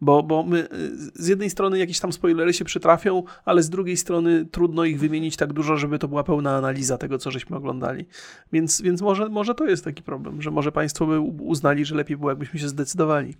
Bo, 0.02 0.24
bo 0.24 0.44
my 0.44 0.68
z 1.14 1.28
jednej 1.28 1.50
strony 1.50 1.80
jakieś 1.80 2.00
tam 2.00 2.14
spoilery 2.14 2.54
się 2.54 2.66
przytrafią, 2.66 3.24
ale 3.46 3.64
z 3.64 3.70
drugiej 3.70 3.98
strony 3.98 4.46
trudno 4.46 4.86
ich 4.86 5.00
wymienić 5.00 5.38
tak 5.38 5.54
dużo, 5.54 5.78
żeby 5.78 6.00
to 6.00 6.08
była 6.08 6.24
pełna 6.24 6.58
analiza 6.58 6.98
tego, 6.98 7.18
co 7.18 7.32
żeśmy 7.32 7.58
oglądali. 7.58 8.06
Więc, 8.54 8.82
więc 8.82 9.02
może, 9.02 9.30
może 9.30 9.56
to 9.56 9.66
jest 9.66 9.84
taki 9.84 10.04
problem, 10.04 10.42
że 10.42 10.52
może 10.52 10.72
Państwo 10.72 11.06
by 11.06 11.20
uznali, 11.20 11.86
że 11.86 11.96
lepiej 11.96 12.18
było, 12.18 12.32
jakbyśmy 12.32 12.60
się 12.60 12.68
zdecydowali 12.68 13.36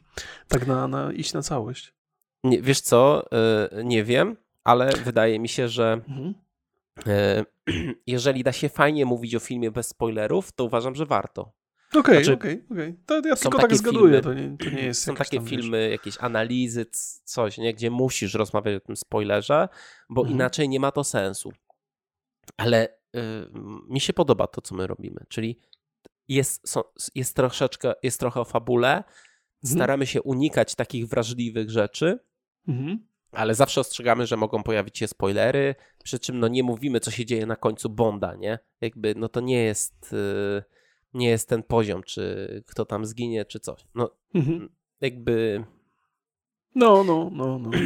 tak 0.48 0.68
na, 0.68 0.73
na 0.88 1.14
iść 1.14 1.34
na 1.34 1.42
całość. 1.42 1.94
Nie, 2.44 2.62
wiesz 2.62 2.82
co, 2.82 3.26
yy, 3.74 3.84
nie 3.84 4.04
wiem, 4.04 4.38
ale 4.64 4.92
wydaje 5.06 5.40
mi 5.40 5.50
się, 5.50 5.68
że 5.68 5.94
mhm. 5.94 6.34
yy, 7.06 7.96
jeżeli 8.08 8.44
da 8.44 8.52
się 8.52 8.70
fajnie 8.70 9.06
mówić 9.06 9.36
o 9.36 9.40
filmie 9.40 9.72
bez 9.72 9.88
spoilerów, 9.88 10.52
to 10.52 10.64
uważam, 10.64 10.96
że 10.96 11.06
warto. 11.06 11.52
Okej, 11.96 12.24
znaczy, 12.24 12.34
okej, 12.34 12.64
okej. 12.72 12.96
To 13.06 13.22
ja 13.28 13.36
tylko 13.36 13.60
tak 13.60 13.76
zgaduję, 13.76 14.22
to 14.22 14.34
nie, 14.34 14.58
to 14.58 14.70
nie 14.70 14.82
jest 14.82 15.04
Są 15.04 15.16
takie 15.16 15.42
filmy, 15.42 15.78
wiesz. 15.78 15.92
jakieś 15.92 16.18
analizy, 16.20 16.86
coś, 17.24 17.58
nie? 17.58 17.74
gdzie 17.74 17.92
musisz 17.92 18.34
rozmawiać 18.34 18.76
o 18.76 18.86
tym 18.86 18.96
spoilerze, 18.96 19.68
bo 20.10 20.22
mhm. 20.22 20.36
inaczej 20.36 20.70
nie 20.70 20.80
ma 20.80 20.92
to 20.92 21.04
sensu. 21.04 21.52
Ale 22.58 22.88
y, 22.88 23.20
mi 23.90 24.00
się 24.00 24.14
podoba 24.14 24.48
to, 24.48 24.62
co 24.62 24.76
my 24.76 24.88
robimy, 24.88 25.26
czyli 25.30 25.60
jest, 26.28 26.70
są, 26.70 26.82
jest 27.16 27.36
troszeczkę, 27.36 27.94
jest 28.04 28.20
trochę 28.20 28.42
o 28.42 28.46
fabule. 28.46 29.04
Staramy 29.64 30.06
się 30.06 30.22
unikać 30.22 30.76
takich 30.76 31.08
wrażliwych 31.08 31.70
rzeczy, 31.70 32.20
mhm. 32.68 33.08
ale 33.32 33.56
zawsze 33.56 33.82
ostrzegamy, 33.82 34.28
że 34.28 34.38
mogą 34.38 34.64
pojawić 34.64 34.98
się 34.98 35.08
spoilery, 35.08 35.76
przy 36.04 36.20
czym 36.20 36.40
no 36.40 36.48
nie 36.48 36.64
mówimy, 36.64 37.00
co 37.00 37.12
się 37.12 37.26
dzieje 37.26 37.46
na 37.46 37.56
końcu 37.56 37.90
Bonda, 37.90 38.36
nie? 38.36 38.60
Jakby, 38.82 39.16
no 39.18 39.30
to 39.30 39.40
nie 39.42 39.64
jest... 39.64 40.14
Y, 40.14 40.64
nie 41.14 41.30
jest 41.30 41.50
ten 41.50 41.64
poziom, 41.64 42.04
czy 42.04 42.64
kto 42.68 42.86
tam 42.86 43.06
zginie, 43.06 43.46
czy 43.46 43.60
coś. 43.60 43.86
No, 43.96 44.10
mhm. 44.36 44.70
jakby... 45.02 45.64
No, 46.76 47.04
no, 47.04 47.30
no, 47.34 47.60
no. 47.60 47.72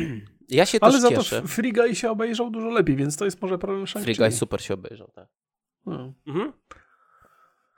Ja 0.49 0.65
się 0.65 0.77
Ale 0.81 0.93
też 0.93 1.01
za 1.01 1.09
cieszę. 1.09 1.41
to 1.41 1.47
Free 1.47 1.73
Guy 1.73 1.95
się 1.95 2.11
obejrzał 2.11 2.49
dużo 2.49 2.69
lepiej, 2.69 2.95
więc 2.95 3.17
to 3.17 3.25
jest 3.25 3.41
może 3.41 3.57
problem 3.57 3.87
Free 3.87 4.15
Guy 4.15 4.31
super 4.31 4.61
się 4.61 4.73
obejrzał, 4.73 5.11
tak. 5.15 5.27
No. 5.85 6.13
Mhm. 6.27 6.53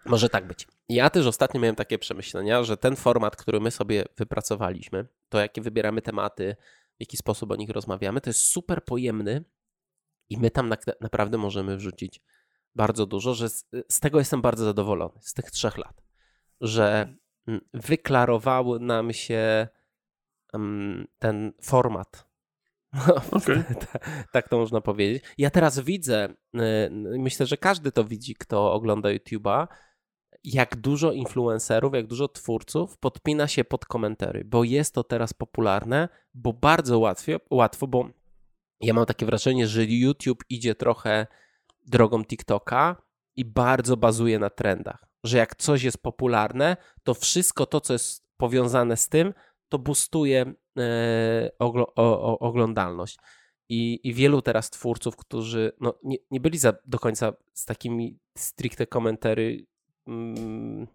Może 0.06 0.30
tak 0.30 0.48
być. 0.48 0.68
Ja 0.90 1.10
też 1.10 1.26
ostatnio 1.26 1.60
miałem 1.60 1.76
takie 1.76 2.00
przemyślenia, 2.00 2.64
że 2.64 2.78
ten 2.78 2.96
format, 2.96 3.36
który 3.36 3.60
my 3.60 3.72
sobie 3.72 4.06
wypracowaliśmy, 4.18 5.08
to 5.30 5.40
jakie 5.40 5.62
wybieramy 5.62 6.02
tematy, 6.02 6.56
w 6.98 7.00
jaki 7.00 7.18
sposób 7.18 7.52
o 7.52 7.56
nich 7.56 7.70
rozmawiamy, 7.70 8.22
to 8.22 8.30
jest 8.30 8.42
super 8.42 8.86
pojemny 8.86 9.44
i 10.30 10.38
my 10.38 10.52
tam 10.52 10.70
na, 10.70 10.78
naprawdę 11.02 11.38
możemy 11.38 11.78
wrzucić 11.78 12.22
bardzo 12.76 13.06
dużo, 13.06 13.34
że 13.34 13.50
z, 13.50 13.66
z, 13.90 14.00
tego 14.00 14.20
jestem 14.20 14.42
bardzo 14.42 14.66
zadowolony, 14.66 15.20
z 15.22 15.34
tych 15.34 15.52
trzech 15.52 15.78
lat, 15.78 16.04
że 16.62 17.16
mm, 17.48 17.62
wyklarowały 17.74 18.80
nam 18.80 19.14
się 19.14 19.68
um, 20.54 21.08
ten 21.20 21.54
format. 21.62 22.30
Okay. 23.32 23.64
tak 24.32 24.50
to 24.50 24.58
można 24.58 24.82
powiedzieć. 24.82 25.24
Ja 25.38 25.50
teraz 25.50 25.80
widzę, 25.80 26.30
y, 26.56 26.90
myślę, 27.20 27.46
że 27.46 27.58
każdy 27.58 27.92
to 27.92 28.04
widzi, 28.04 28.36
kto 28.36 28.74
ogląda 28.74 29.10
YouTube'a, 29.10 29.68
jak 30.44 30.76
dużo 30.76 31.12
influencerów, 31.12 31.94
jak 31.94 32.08
dużo 32.08 32.28
twórców 32.28 32.98
podpina 32.98 33.48
się 33.48 33.64
pod 33.64 33.86
komentary, 33.86 34.46
bo 34.46 34.64
jest 34.64 34.94
to 34.94 35.04
teraz 35.04 35.34
popularne, 35.34 36.10
bo 36.34 36.54
bardzo 36.54 37.00
łatwo, 37.00 37.32
łatwo 37.50 37.88
bo 37.88 38.10
ja 38.82 38.94
mam 38.94 39.06
takie 39.06 39.26
wrażenie, 39.26 39.68
że 39.68 39.86
YouTube 39.86 40.44
idzie 40.50 40.76
trochę 40.76 41.28
drogą 41.88 42.26
TikToka 42.26 43.02
i 43.36 43.46
bardzo 43.46 43.98
bazuje 43.98 44.40
na 44.40 44.50
trendach. 44.50 45.06
Że 45.24 45.38
jak 45.38 45.56
coś 45.56 45.84
jest 45.84 45.98
popularne, 45.98 46.78
to 47.04 47.14
wszystko 47.14 47.66
to, 47.66 47.82
co 47.82 47.94
jest 47.94 48.30
powiązane 48.38 48.98
z 48.98 49.10
tym, 49.10 49.34
to 49.70 49.80
boostuje 49.80 50.54
e, 50.78 51.52
oglo, 51.60 51.88
o, 51.96 52.22
o, 52.22 52.40
oglądalność. 52.40 53.18
I, 53.70 54.00
I, 54.04 54.14
wielu 54.14 54.42
teraz 54.42 54.70
twórców, 54.70 55.16
którzy 55.16 55.72
no, 55.80 55.94
nie, 56.04 56.18
nie 56.32 56.40
byli 56.40 56.58
za, 56.58 56.74
do 56.86 57.00
końca 57.00 57.34
z 57.54 57.66
takimi 57.66 58.20
stricte 58.38 58.88
komentary 58.88 59.66
mm, 60.10 60.88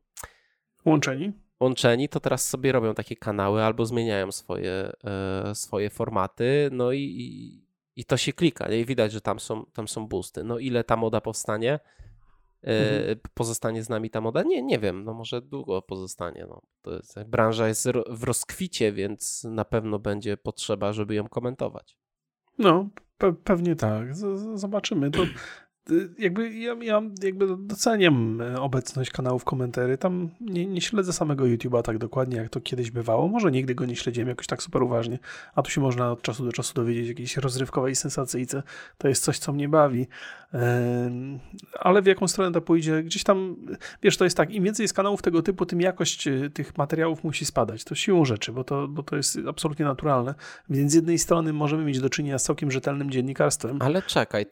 łączeni. 0.84 1.32
łączeni, 1.60 2.08
to 2.08 2.20
teraz 2.20 2.48
sobie 2.48 2.72
robią 2.72 2.94
takie 2.94 3.16
kanały 3.16 3.62
albo 3.62 3.86
zmieniają 3.86 4.32
swoje, 4.32 4.92
e, 5.04 5.54
swoje 5.54 5.90
formaty. 5.90 6.68
No 6.72 6.92
i, 6.92 7.64
i 7.96 8.04
to 8.04 8.16
się 8.16 8.32
klika 8.32 8.68
nie? 8.68 8.80
i 8.80 8.84
widać, 8.84 9.12
że 9.12 9.20
tam 9.20 9.40
są, 9.40 9.64
tam 9.66 9.88
są 9.88 10.06
boosty. 10.06 10.44
No 10.44 10.58
ile 10.58 10.84
ta 10.84 10.96
moda 10.96 11.20
powstanie? 11.20 11.80
E, 12.64 12.98
mhm. 12.98 13.18
Pozostanie 13.34 13.82
z 13.82 13.88
nami 13.88 14.10
ta 14.10 14.20
moda? 14.20 14.42
Nie, 14.42 14.62
nie 14.62 14.78
wiem, 14.78 15.04
no 15.04 15.14
może 15.14 15.42
długo 15.42 15.82
pozostanie. 15.82 16.46
No. 16.48 16.62
To 16.82 16.94
jest, 16.94 17.24
branża 17.26 17.68
jest 17.68 17.88
w 18.10 18.24
rozkwicie, 18.24 18.92
więc 18.92 19.44
na 19.44 19.64
pewno 19.64 19.98
będzie 19.98 20.36
potrzeba, 20.36 20.92
żeby 20.92 21.14
ją 21.14 21.28
komentować. 21.28 21.98
No, 22.58 22.88
pe 23.18 23.32
pewnie 23.32 23.76
tak. 23.76 24.16
Z 24.16 24.60
zobaczymy. 24.60 25.10
To 25.10 25.22
jakby 26.18 26.54
ja, 26.54 26.74
ja 26.82 27.02
jakby 27.22 27.56
doceniam 27.58 28.40
e, 28.40 28.60
obecność 28.60 29.10
kanałów 29.10 29.44
komentarzy. 29.44 29.98
Tam 29.98 30.30
nie, 30.40 30.66
nie 30.66 30.80
śledzę 30.80 31.12
samego 31.12 31.44
YouTube'a 31.44 31.82
tak 31.82 31.98
dokładnie, 31.98 32.36
jak 32.36 32.48
to 32.48 32.60
kiedyś 32.60 32.90
bywało. 32.90 33.28
Może 33.28 33.50
nigdy 33.50 33.74
go 33.74 33.84
nie 33.84 33.96
śledziłem 33.96 34.28
jakoś 34.28 34.46
tak 34.46 34.62
super 34.62 34.82
uważnie, 34.82 35.18
a 35.54 35.62
tu 35.62 35.70
się 35.70 35.80
można 35.80 36.12
od 36.12 36.22
czasu 36.22 36.44
do 36.44 36.52
czasu 36.52 36.74
dowiedzieć 36.74 37.08
jakiejś 37.08 37.36
rozrywkowej 37.36 37.96
sensacyjce. 37.96 38.62
To 38.98 39.08
jest 39.08 39.24
coś, 39.24 39.38
co 39.38 39.52
mnie 39.52 39.68
bawi. 39.68 40.06
Ale 41.72 42.02
w 42.02 42.06
jaką 42.06 42.28
stronę 42.28 42.52
to 42.52 42.60
pójdzie? 42.60 43.02
Gdzieś 43.02 43.24
tam, 43.24 43.56
wiesz, 44.02 44.16
to 44.16 44.24
jest 44.24 44.36
tak, 44.36 44.50
im 44.50 44.64
więcej 44.64 44.84
jest 44.84 44.94
kanałów 44.94 45.22
tego 45.22 45.42
typu, 45.42 45.66
tym 45.66 45.80
jakość 45.80 46.28
e, 46.28 46.50
tych 46.50 46.78
materiałów 46.78 47.24
musi 47.24 47.44
spadać. 47.44 47.84
To 47.84 47.94
siłą 47.94 48.24
rzeczy, 48.24 48.52
bo 48.52 48.64
to, 48.64 48.88
bo 48.88 49.02
to 49.02 49.16
jest 49.16 49.38
absolutnie 49.48 49.84
naturalne. 49.84 50.34
Więc 50.70 50.92
z 50.92 50.94
jednej 50.94 51.18
strony 51.18 51.52
możemy 51.52 51.84
mieć 51.84 52.00
do 52.00 52.10
czynienia 52.10 52.38
z 52.38 52.42
całkiem 52.44 52.70
rzetelnym 52.70 53.10
dziennikarstwem. 53.10 53.78
Ale 53.82 54.02
czekaj, 54.02 54.46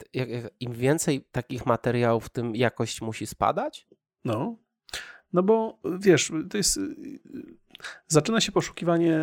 im 0.61 0.73
więcej 0.73 1.22
takich 1.33 1.67
materiałów, 1.67 2.29
tym 2.29 2.57
jakość 2.57 3.01
musi 3.01 3.27
spadać? 3.27 3.87
No, 4.25 4.57
no 5.33 5.43
bo 5.43 5.79
wiesz, 5.99 6.33
to 6.51 6.57
jest. 6.57 6.81
Zaczyna 8.07 8.41
się 8.41 8.53
poszukiwanie. 8.53 9.21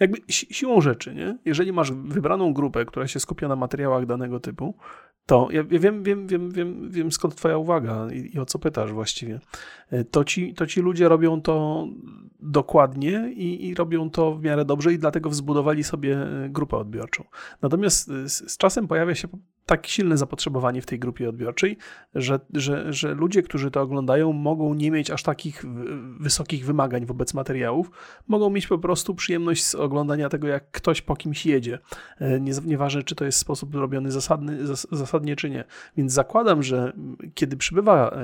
Jakby 0.00 0.18
siłą 0.28 0.80
rzeczy, 0.80 1.14
nie? 1.14 1.38
Jeżeli 1.44 1.72
masz 1.72 1.92
wybraną 1.92 2.52
grupę, 2.52 2.84
która 2.84 3.06
się 3.06 3.20
skupia 3.20 3.48
na 3.48 3.56
materiałach 3.56 4.06
danego 4.06 4.40
typu, 4.40 4.74
to 5.26 5.48
ja 5.50 5.64
wiem, 5.64 6.02
wiem, 6.02 6.26
wiem, 6.26 6.50
wiem, 6.50 6.90
wiem 6.90 7.12
skąd 7.12 7.34
twoja 7.34 7.58
uwaga 7.58 8.08
i, 8.12 8.30
i, 8.34 8.38
o 8.38 8.46
co 8.46 8.58
pytasz 8.58 8.92
właściwie. 8.92 9.40
E, 9.90 10.04
to 10.04 10.24
ci, 10.24 10.54
to 10.54 10.66
ci 10.66 10.80
ludzie 10.80 11.08
robią 11.08 11.42
to 11.42 11.86
dokładnie 12.40 13.32
i, 13.34 13.68
i, 13.68 13.74
robią 13.74 14.10
to 14.10 14.34
w 14.34 14.42
miarę 14.42 14.64
dobrze 14.64 14.92
i 14.92 14.98
dlatego 14.98 15.30
wzbudowali 15.30 15.84
sobie 15.84 16.16
e, 16.16 16.48
grupę 16.48 16.76
odbiorczą. 16.76 17.24
Natomiast 17.62 18.10
e, 18.10 18.28
z, 18.28 18.52
z 18.52 18.56
czasem 18.56 18.88
pojawia 18.88 19.14
się 19.14 19.28
tak 19.66 19.86
silne 19.86 20.16
zapotrzebowanie 20.16 20.82
w 20.82 20.86
tej 20.86 20.98
grupie 20.98 21.28
odbiorczej, 21.28 21.76
że, 22.14 22.40
że, 22.54 22.92
że 22.92 23.14
ludzie, 23.14 23.42
którzy 23.42 23.70
to 23.70 23.80
oglądają, 23.80 24.32
mogą 24.32 24.74
nie 24.74 24.90
mieć 24.90 25.10
aż 25.10 25.22
takich 25.22 25.64
wysokich 26.20 26.66
wymagań 26.66 27.06
wobec 27.06 27.34
materiałów, 27.34 27.90
mogą 28.28 28.50
mieć 28.50 28.66
po 28.66 28.78
prostu 28.78 29.14
przyjemność 29.14 29.64
z 29.64 29.74
oglądania 29.74 30.28
tego, 30.28 30.48
jak 30.48 30.70
ktoś 30.70 31.02
po 31.02 31.16
kimś 31.16 31.46
jedzie. 31.46 31.78
Nie, 32.40 32.52
nieważne, 32.64 33.02
czy 33.02 33.14
to 33.14 33.24
jest 33.24 33.38
sposób 33.38 33.74
robiony 33.74 34.10
zasadny, 34.10 34.66
czy 35.36 35.50
nie. 35.50 35.64
Więc 35.96 36.12
zakładam, 36.12 36.62
że 36.62 36.92
kiedy 37.34 37.56
przybywa 37.56 38.16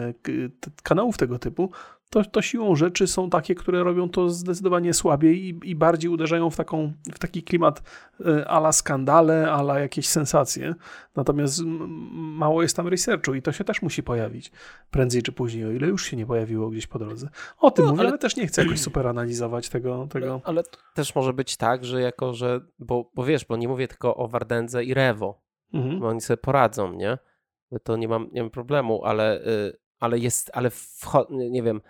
kanałów 0.83 1.19
tego 1.19 1.39
typu, 1.39 1.71
to, 2.11 2.25
to 2.25 2.43
siłą 2.43 2.77
rzeczy 2.77 3.07
są 3.07 3.31
takie, 3.31 3.55
które 3.55 3.85
robią 3.85 4.09
to 4.09 4.31
zdecydowanie 4.31 4.95
słabiej 4.95 5.45
i, 5.45 5.71
i 5.71 5.77
bardziej 5.77 6.11
uderzają 6.11 6.51
w, 6.51 6.57
taką, 6.57 6.93
w 7.15 7.19
taki 7.19 7.43
klimat 7.43 7.83
e, 8.27 8.49
ala 8.49 8.73
skandale, 8.73 9.53
ala 9.53 9.79
jakieś 9.81 10.09
sensacje. 10.09 10.75
Natomiast 11.17 11.63
mało 12.13 12.63
jest 12.63 12.77
tam 12.77 12.89
researchu 12.89 13.35
i 13.35 13.43
to 13.43 13.53
się 13.53 13.65
też 13.65 13.83
musi 13.83 14.03
pojawić 14.03 14.53
prędzej 14.91 15.23
czy 15.23 15.33
później, 15.33 15.65
o 15.65 15.71
ile 15.71 15.89
już 15.89 16.05
się 16.05 16.17
nie 16.17 16.27
pojawiło 16.27 16.71
gdzieś 16.71 16.87
po 16.87 16.99
drodze. 16.99 17.29
O 17.59 17.71
tym 17.71 17.85
no, 17.85 17.91
mówię, 17.91 18.01
ale... 18.01 18.09
ale... 18.09 18.19
też 18.19 18.37
nie 18.37 18.47
chcę 18.47 18.63
jakoś 18.63 18.81
super 18.81 19.07
analizować 19.07 19.69
tego. 19.69 20.09
tego. 20.11 20.41
Ale 20.45 20.63
też 20.95 21.15
może 21.15 21.33
być 21.33 21.57
tak, 21.57 21.85
że 21.85 22.01
jako, 22.01 22.35
że, 22.35 22.61
bo, 22.79 23.11
bo 23.15 23.25
wiesz, 23.25 23.45
bo 23.45 23.57
nie 23.57 23.69
mówię 23.69 23.89
tylko 23.89 24.17
o 24.17 24.29
Wardędze 24.29 24.85
i 24.85 24.95
Rewo, 24.95 25.50
mhm. 25.73 26.03
oni 26.03 26.21
sobie 26.21 26.37
poradzą, 26.37 26.93
nie? 26.93 27.19
To 27.83 27.97
nie 27.97 28.09
mam, 28.09 28.29
nie 28.33 28.43
mam 28.43 28.51
problemu, 28.51 29.05
ale, 29.05 29.47
y, 29.47 29.79
ale 29.99 30.19
jest, 30.19 30.51
ale 30.55 30.71
nie 31.31 31.63
wiem, 31.63 31.81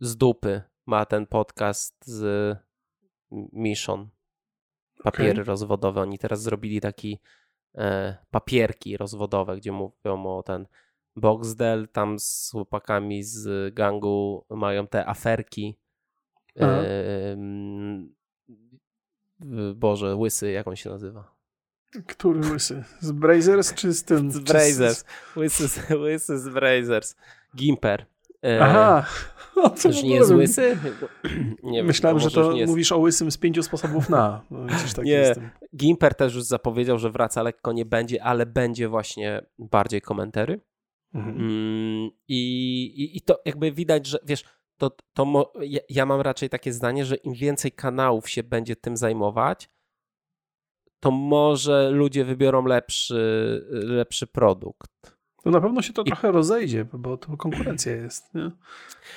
z 0.00 0.16
dupy 0.16 0.62
ma 0.86 1.06
ten 1.06 1.26
podcast 1.26 2.06
z 2.06 2.56
Mission. 3.52 4.08
Papiery 5.02 5.32
okay. 5.32 5.44
rozwodowe. 5.44 6.00
Oni 6.00 6.18
teraz 6.18 6.42
zrobili 6.42 6.80
taki 6.80 7.20
e, 7.74 8.16
papierki 8.30 8.96
rozwodowe, 8.96 9.56
gdzie 9.56 9.72
mówią 9.72 10.26
o 10.26 10.42
ten 10.42 10.66
Boxdel 11.16 11.88
tam 11.88 12.18
z 12.18 12.50
chłopakami 12.50 13.22
z 13.22 13.74
gangu 13.74 14.44
mają 14.50 14.86
te 14.86 15.06
aferki. 15.06 15.78
Boże, 19.74 20.16
łysy, 20.16 20.50
jak 20.50 20.68
on 20.68 20.76
się 20.76 20.90
nazywa? 20.90 21.33
Który 22.06 22.40
łysy? 22.50 22.84
Z 23.00 23.12
Brazers 23.12 23.74
czy 23.74 23.92
z 23.92 24.04
tym? 24.04 24.32
Z 24.32 24.38
Brazers. 24.38 25.04
Łysy, 25.36 25.80
łysy 26.04 26.38
z 26.38 26.48
Brazers. 26.48 27.16
Gimper. 27.56 28.06
E, 28.44 28.58
Aha. 28.62 29.06
O, 29.56 29.70
co 29.70 29.88
już 29.88 30.02
nie 30.02 30.14
jest 30.14 30.30
łysy? 30.30 30.78
Nie 31.62 31.84
Myślałem, 31.84 32.18
że 32.18 32.30
to 32.30 32.56
mówisz 32.66 32.92
o 32.92 32.98
łysym 32.98 33.30
z 33.30 33.38
pięciu 33.38 33.62
sposobów 33.62 34.08
na. 34.08 34.40
No, 34.50 34.66
tak 34.96 35.04
nie, 35.04 35.34
Gimper 35.76 36.14
też 36.14 36.34
już 36.34 36.44
zapowiedział, 36.44 36.98
że 36.98 37.10
wraca 37.10 37.42
lekko 37.42 37.72
nie 37.72 37.84
będzie, 37.84 38.24
ale 38.24 38.46
będzie 38.46 38.88
właśnie 38.88 39.42
bardziej 39.58 40.00
komentary. 40.00 40.60
Mhm. 41.14 41.36
Mm, 41.36 42.10
i, 42.28 42.84
i, 42.84 43.16
I 43.16 43.20
to 43.20 43.40
jakby 43.44 43.72
widać, 43.72 44.06
że 44.06 44.18
wiesz, 44.24 44.44
to, 44.78 44.96
to 45.12 45.24
mo, 45.24 45.52
ja, 45.60 45.80
ja 45.88 46.06
mam 46.06 46.20
raczej 46.20 46.48
takie 46.48 46.72
zdanie, 46.72 47.04
że 47.04 47.16
im 47.16 47.34
więcej 47.34 47.72
kanałów 47.72 48.30
się 48.30 48.42
będzie 48.42 48.76
tym 48.76 48.96
zajmować, 48.96 49.70
to 51.04 51.10
może 51.10 51.90
ludzie 51.90 52.24
wybiorą 52.24 52.66
lepszy, 52.66 53.66
lepszy 53.70 54.26
produkt. 54.26 55.16
No 55.44 55.52
na 55.52 55.60
pewno 55.60 55.82
się 55.82 55.92
to 55.92 56.02
I... 56.02 56.04
trochę 56.04 56.32
rozejdzie, 56.32 56.84
bo 56.92 57.16
to 57.16 57.36
konkurencja 57.36 57.96
jest. 57.96 58.34
Nie? 58.34 58.50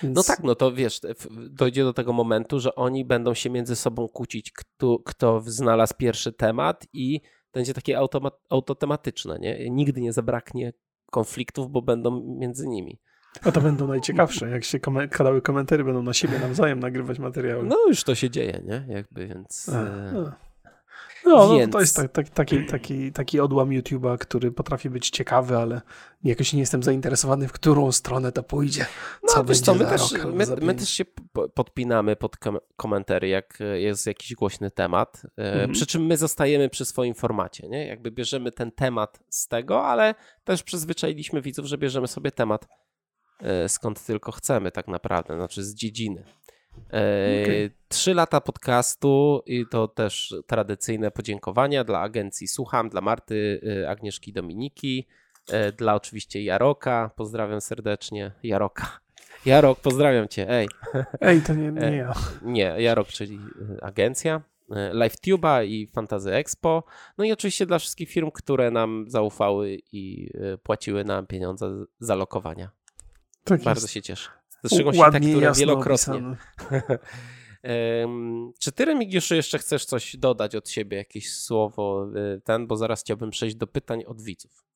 Więc... 0.04 0.16
No 0.16 0.24
tak, 0.24 0.44
no 0.44 0.56
to 0.56 0.72
wiesz, 0.72 1.02
dojdzie 1.50 1.84
do 1.84 1.94
tego 1.94 2.14
momentu, 2.14 2.60
że 2.60 2.76
oni 2.76 3.06
będą 3.06 3.34
się 3.34 3.50
między 3.50 3.76
sobą 3.76 4.08
kłócić, 4.08 4.52
kto, 4.52 5.00
kto 5.06 5.42
znalazł 5.46 5.94
pierwszy 5.98 6.34
temat 6.34 6.88
i 6.94 7.22
będzie 7.54 7.74
takie 7.74 8.00
autotematyczne, 8.50 9.40
nie? 9.40 9.70
Nigdy 9.70 10.02
nie 10.02 10.14
zabraknie 10.14 10.74
konfliktów, 11.12 11.72
bo 11.72 11.82
będą 11.82 12.36
między 12.40 12.68
nimi. 12.68 13.00
A 13.44 13.52
to 13.52 13.62
będą 13.62 13.88
najciekawsze, 13.88 14.50
jak 14.50 14.64
się 14.64 14.80
kom 14.80 15.10
kanały 15.10 15.42
komentarzy 15.42 15.84
będą 15.84 16.04
na 16.04 16.14
siebie 16.14 16.40
nawzajem 16.40 16.80
nagrywać 16.80 17.20
materiały. 17.20 17.64
No 17.64 17.78
już 17.88 18.04
to 18.04 18.16
się 18.16 18.30
dzieje, 18.30 18.62
nie? 18.66 18.96
Jakby, 18.96 19.28
więc... 19.28 19.70
A, 19.70 19.84
e, 19.84 20.28
a. 20.28 20.47
No, 21.28 21.50
Więc... 21.50 21.68
no 21.68 21.72
to 21.72 21.80
jest 21.80 21.96
tak, 21.96 22.12
tak, 22.12 22.30
taki, 22.30 22.66
taki, 22.66 23.12
taki 23.12 23.40
odłam 23.40 23.70
YouTube'a, 23.70 24.18
który 24.18 24.52
potrafi 24.52 24.90
być 24.90 25.10
ciekawy, 25.10 25.58
ale 25.58 25.82
jakoś 26.24 26.54
nie 26.54 26.60
jestem 26.60 26.84
zainteresowany, 26.84 27.48
w 27.48 27.52
którą 27.52 27.92
stronę 27.92 28.32
to 28.32 28.44
pójdzie. 28.44 28.86
No, 29.24 29.30
co 29.34 29.44
wiesz 29.44 29.60
co, 29.60 29.76
my 29.76 29.86
też, 29.86 30.02
my, 30.34 30.46
my, 30.62 30.76
też 30.76 30.90
się 30.90 31.06
podpinamy 31.54 32.16
pod 32.16 32.36
komentary, 32.76 33.28
jak 33.28 33.60
jest 33.74 34.08
jakiś 34.08 34.36
głośny 34.36 34.72
temat, 34.72 35.22
e, 35.38 35.52
mhm. 35.52 35.72
przy 35.72 35.86
czym 35.86 36.06
my 36.06 36.18
zostajemy 36.18 36.70
przy 36.70 36.86
swoim 36.86 37.14
formacie, 37.14 37.68
nie? 37.68 37.88
Jakby 37.88 38.12
bierzemy 38.12 38.52
ten 38.52 38.72
temat 38.72 39.20
z 39.30 39.48
tego, 39.48 39.86
ale 39.86 40.16
też 40.44 40.64
przyzwyczailiśmy 40.64 41.42
widzów, 41.42 41.66
że 41.66 41.78
bierzemy 41.78 42.08
sobie 42.08 42.32
temat 42.32 42.68
e, 43.40 43.70
skąd 43.70 44.06
tylko 44.06 44.32
chcemy 44.32 44.72
tak 44.72 44.88
naprawdę, 44.88 45.36
znaczy 45.36 45.64
z 45.64 45.76
dziedziny. 45.76 46.24
Okay. 46.88 47.72
Trzy 47.88 48.14
lata 48.14 48.42
podcastu 48.42 49.44
i 49.46 49.66
to 49.72 49.88
też 49.88 50.36
tradycyjne 50.48 51.12
podziękowania 51.12 51.84
dla 51.84 52.00
agencji 52.00 52.48
Słucham, 52.48 52.90
dla 52.90 53.02
Marty, 53.02 53.62
y, 53.64 53.90
Agnieszki 53.90 54.34
Dominiki, 54.34 55.08
y, 55.50 55.72
dla 55.72 55.96
oczywiście 55.96 56.44
Jaroka. 56.44 57.12
Pozdrawiam 57.16 57.62
serdecznie. 57.62 58.32
Jaroka. 58.44 59.00
Jarok, 59.46 59.80
pozdrawiam 59.80 60.28
cię. 60.28 60.50
Ej. 60.50 60.68
Ej, 61.22 61.42
to 61.42 61.54
nie, 61.54 61.72
nie 61.72 61.96
ja. 61.96 62.14
Nie, 62.42 62.76
Jarok, 62.78 63.08
czyli 63.08 63.36
y, 63.36 63.82
agencja. 63.82 64.42
LiveTube'a 64.94 65.66
i 65.66 65.88
Fantazy 65.88 66.34
Expo. 66.34 66.84
No 67.18 67.26
i 67.26 67.32
oczywiście 67.32 67.66
dla 67.66 67.80
wszystkich 67.80 68.10
firm, 68.10 68.32
które 68.32 68.72
nam 68.72 69.06
zaufały 69.08 69.78
i 69.92 70.30
płaciły 70.64 71.04
nam 71.04 71.28
pieniądze 71.28 71.86
za 72.00 72.16
lokowania. 72.16 72.70
Tak 73.44 73.62
Bardzo 73.62 73.84
jest. 73.84 73.94
się 73.94 74.02
cieszę. 74.02 74.37
W 74.64 74.68
szczególności 74.68 75.12
te, 75.12 75.20
które 75.20 75.54
wielokrotnie. 75.54 76.22
Czy 78.60 78.72
ty, 78.72 78.86
Remigiuszu, 78.86 79.36
jeszcze 79.36 79.58
chcesz 79.58 79.86
coś 79.86 80.16
dodać 80.18 80.56
od 80.56 80.70
siebie, 80.70 80.98
jakieś 80.98 81.34
słowo 81.34 82.08
y, 82.36 82.42
ten, 82.42 82.68
bo 82.68 82.78
zaraz 82.78 83.02
chciałbym 83.02 83.30
przejść 83.30 83.56
do 83.56 83.68
pytań 83.68 84.04
od 84.08 84.22
widzów. 84.22 84.68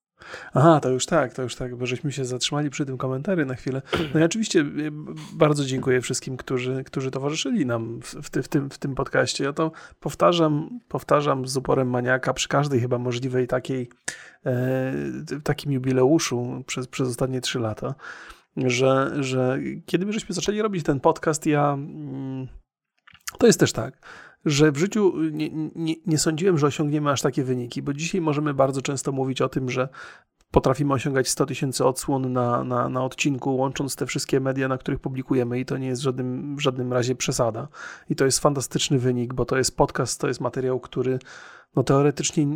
Aha, 0.54 0.80
to 0.80 0.90
już 0.90 1.06
tak, 1.06 1.34
to 1.34 1.42
już 1.42 1.56
tak, 1.56 1.76
bo 1.76 1.86
żeśmy 1.86 2.12
się 2.12 2.26
zatrzymali 2.26 2.70
przy 2.70 2.86
tym 2.86 2.98
komentarzu 2.98 3.46
na 3.46 3.56
chwilę. 3.56 3.82
No 4.14 4.20
i 4.20 4.24
oczywiście 4.24 4.60
y, 4.60 4.92
bardzo 5.34 5.66
dziękuję 5.66 6.02
wszystkim, 6.02 6.38
którzy, 6.38 6.84
którzy 6.84 7.12
towarzyszyli 7.12 7.66
nam 7.66 8.02
w, 8.02 8.16
w, 8.16 8.44
w, 8.44 8.48
tym, 8.48 8.70
w 8.70 8.78
tym 8.78 8.96
podcaście. 8.96 9.44
Ja 9.44 9.54
to 9.54 9.72
powtarzam, 10.00 10.80
powtarzam 10.88 11.48
z 11.48 11.58
uporem 11.58 11.90
maniaka 11.90 12.34
przy 12.34 12.48
każdej 12.48 12.80
chyba 12.80 12.98
możliwej 12.98 13.48
takiej, 13.48 13.90
e, 14.46 14.94
takim 15.44 15.72
jubileuszu 15.72 16.64
przez, 16.68 16.88
przez 16.88 17.10
ostatnie 17.10 17.42
trzy 17.42 17.60
lata 17.60 17.96
że, 18.58 19.12
że 19.24 19.60
kiedy 19.86 20.06
my 20.06 20.14
żeśmy 20.14 20.36
zaczęli 20.36 20.62
robić 20.62 20.84
ten 20.84 21.00
podcast, 21.00 21.46
ja. 21.46 21.74
Mm, 21.74 22.48
to 23.38 23.48
jest 23.48 23.60
też 23.60 23.74
tak, 23.74 24.08
że 24.46 24.72
w 24.72 24.78
życiu 24.78 25.14
nie, 25.32 25.50
nie, 25.76 25.96
nie 26.06 26.18
sądziłem, 26.18 26.58
że 26.58 26.68
osiągniemy 26.68 27.12
aż 27.12 27.22
takie 27.22 27.44
wyniki, 27.44 27.82
bo 27.82 27.94
dzisiaj 27.94 28.22
możemy 28.22 28.54
bardzo 28.54 28.82
często 28.82 29.12
mówić 29.12 29.42
o 29.42 29.50
tym, 29.50 29.70
że 29.70 29.90
potrafimy 30.52 30.94
osiągać 30.94 31.30
100 31.30 31.46
tysięcy 31.46 31.86
odsłon 31.86 32.34
na, 32.34 32.64
na, 32.64 32.90
na 32.90 33.04
odcinku, 33.04 33.56
łącząc 33.56 33.96
te 33.96 34.06
wszystkie 34.06 34.40
media, 34.40 34.68
na 34.68 34.78
których 34.78 35.00
publikujemy 35.00 35.60
i 35.60 35.66
to 35.66 35.78
nie 35.78 35.88
jest 35.88 36.02
w 36.02 36.04
żadnym, 36.04 36.56
w 36.56 36.60
żadnym 36.60 36.94
razie 36.94 37.16
przesada. 37.16 37.68
I 38.10 38.16
to 38.16 38.26
jest 38.26 38.40
fantastyczny 38.40 39.00
wynik, 39.00 39.34
bo 39.34 39.46
to 39.46 39.58
jest 39.58 39.78
podcast, 39.78 40.22
to 40.22 40.28
jest 40.28 40.42
materiał, 40.42 40.80
który 40.80 41.20
no 41.76 41.84
teoretycznie 41.84 42.48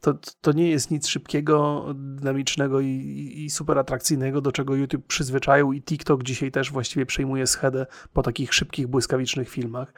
to, 0.00 0.14
to 0.40 0.52
nie 0.52 0.70
jest 0.70 0.90
nic 0.90 1.06
szybkiego, 1.06 1.86
dynamicznego 1.94 2.80
i, 2.80 3.32
i 3.36 3.50
super 3.50 3.78
atrakcyjnego, 3.78 4.40
do 4.40 4.52
czego 4.52 4.74
YouTube 4.74 5.06
przyzwyczaił 5.06 5.72
i 5.72 5.82
TikTok 5.82 6.22
dzisiaj 6.22 6.50
też 6.50 6.72
właściwie 6.72 7.06
przejmuje 7.06 7.46
schedę 7.46 7.86
po 8.12 8.22
takich 8.22 8.54
szybkich, 8.54 8.86
błyskawicznych 8.86 9.48
filmach. 9.48 9.94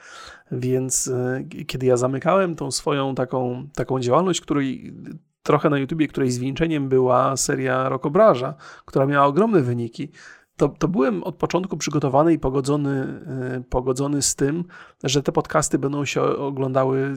Więc 0.53 1.09
e, 1.09 1.45
kiedy 1.67 1.87
ja 1.87 1.97
zamykałem 1.97 2.57
tą 2.57 2.71
swoją 2.71 3.15
taką, 3.15 3.69
taką 3.75 4.01
działalność, 4.01 4.41
której 4.41 4.95
trochę 5.43 5.71
na 5.71 5.79
YouTubie, 5.79 6.09
której 6.09 6.31
zwieńczeniem 6.31 6.89
była 6.89 7.37
seria 7.37 7.89
Rokobraża, 7.89 8.55
która 8.85 9.07
miała 9.07 9.27
ogromne 9.27 9.63
wyniki, 9.63 10.09
to, 10.57 10.69
to 10.69 10.89
byłem 10.89 11.23
od 11.23 11.37
początku 11.37 11.77
przygotowany 11.77 12.33
i 12.33 12.39
pogodzony, 12.39 13.23
e, 13.27 13.63
pogodzony 13.71 14.23
z 14.23 14.35
tym, 14.35 14.65
że 15.05 15.23
te 15.23 15.33
podcasty 15.33 15.79
będą 15.79 16.05
się 16.05 16.23
oglądały 16.23 17.15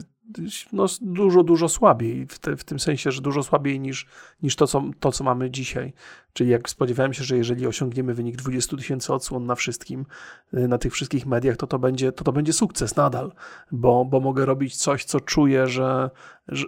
no, 0.72 0.86
dużo, 1.00 1.42
dużo 1.42 1.68
słabiej, 1.68 2.26
w, 2.26 2.38
te, 2.38 2.56
w, 2.56 2.64
tym 2.64 2.80
sensie, 2.80 3.12
że 3.12 3.22
dużo 3.22 3.42
słabiej 3.42 3.80
niż, 3.80 4.06
niż 4.42 4.56
to, 4.56 4.66
co, 4.66 4.84
to, 5.00 5.12
co 5.12 5.24
mamy 5.24 5.50
dzisiaj. 5.50 5.92
Czyli 6.36 6.50
jak 6.50 6.70
spodziewałem 6.70 7.14
się, 7.14 7.24
że 7.24 7.36
jeżeli 7.36 7.66
osiągniemy 7.66 8.14
wynik 8.14 8.36
20 8.36 8.76
tysięcy 8.76 9.12
odsłon 9.12 9.46
na 9.46 9.54
wszystkim, 9.54 10.06
y, 10.54 10.68
na 10.68 10.78
tych 10.78 10.92
wszystkich 10.92 11.26
mediach, 11.26 11.56
to 11.56 11.66
to 11.66 11.78
będzie, 11.78 12.12
to 12.12 12.24
to 12.24 12.32
będzie 12.32 12.52
sukces 12.52 12.96
nadal, 12.96 13.32
bo, 13.72 14.04
bo 14.04 14.20
mogę 14.20 14.46
robić 14.46 14.76
coś, 14.76 15.04
co 15.04 15.20
czuję, 15.20 15.66
że, 15.66 16.10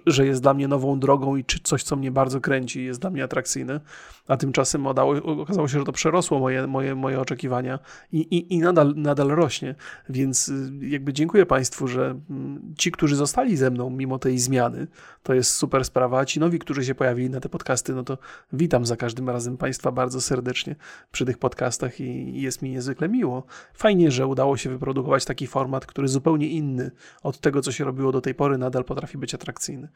że, 0.07 0.27
jest 0.27 0.43
dla 0.43 0.55
mnie 0.55 0.69
nową 0.69 1.01
drogą 1.01 1.37
i 1.37 1.45
czy 1.45 1.59
coś, 1.63 1.83
co 1.83 1.97
mnie 1.97 2.11
bardzo 2.11 2.41
kręci, 2.41 2.85
jest 2.85 3.01
dla 3.01 3.11
mnie 3.11 3.25
atrakcyjne, 3.25 3.81
a 4.29 4.37
tymczasem 4.37 4.87
odało, 4.87 5.15
okazało 5.43 5.69
się, 5.69 5.79
że 5.79 5.85
to 5.85 5.93
przerosło 5.93 6.39
moje, 6.39 6.67
moje, 6.67 6.95
moje 6.95 7.21
oczekiwania 7.21 7.79
i, 8.13 8.19
i, 8.19 8.55
i 8.55 8.59
nadal, 8.59 8.95
nadal 8.97 9.29
rośnie. 9.29 9.75
Więc 10.09 10.49
y, 10.49 10.71
jakby 10.81 11.13
dziękuję 11.13 11.47
Państwu, 11.47 11.89
że 11.89 12.21
mm, 12.31 12.75
ci, 12.79 12.93
którzy 12.93 13.17
zostali 13.17 13.48
ze 13.57 13.71
mną 13.71 13.91
mimo 13.91 14.19
tej 14.19 14.39
zmiany, 14.39 14.87
to 15.23 15.35
jest 15.35 15.55
super 15.55 15.85
sprawa, 15.85 16.19
a 16.19 16.25
ci 16.25 16.41
nowi, 16.41 16.59
którzy 16.59 16.85
się 16.85 16.95
pojawili 16.95 17.31
na 17.31 17.41
te 17.41 17.49
podcasty, 17.49 17.95
no 17.95 18.05
to 18.05 18.19
witam 18.53 18.87
za 18.87 18.97
każdym 18.97 19.31
razem 19.31 19.57
Państwa 19.57 19.93
bardzo 19.93 20.21
serdecznie 20.21 20.77
przy 21.11 21.27
tych 21.27 21.39
podcastach 21.39 22.01
i 22.01 22.41
jest 22.43 22.63
mi 22.63 22.71
niezwykle 22.71 23.09
miło. 23.09 23.43
Fajnie, 23.75 24.11
że 24.11 24.27
udało 24.27 24.57
się 24.57 24.71
wyprodukować 24.71 25.25
taki 25.25 25.47
format, 25.47 25.87
który 25.87 26.09
zupełnie 26.09 26.49
inny 26.49 26.91
od 27.23 27.41
tego, 27.41 27.63
co 27.63 27.73
się 27.73 27.85
robiło 27.85 28.13
do 28.13 28.21
tej 28.21 28.35
pory, 28.35 28.59
nadal 28.59 28.85
potrafi 28.85 29.19
być 29.19 29.35
atrakcyjny. 29.35 29.89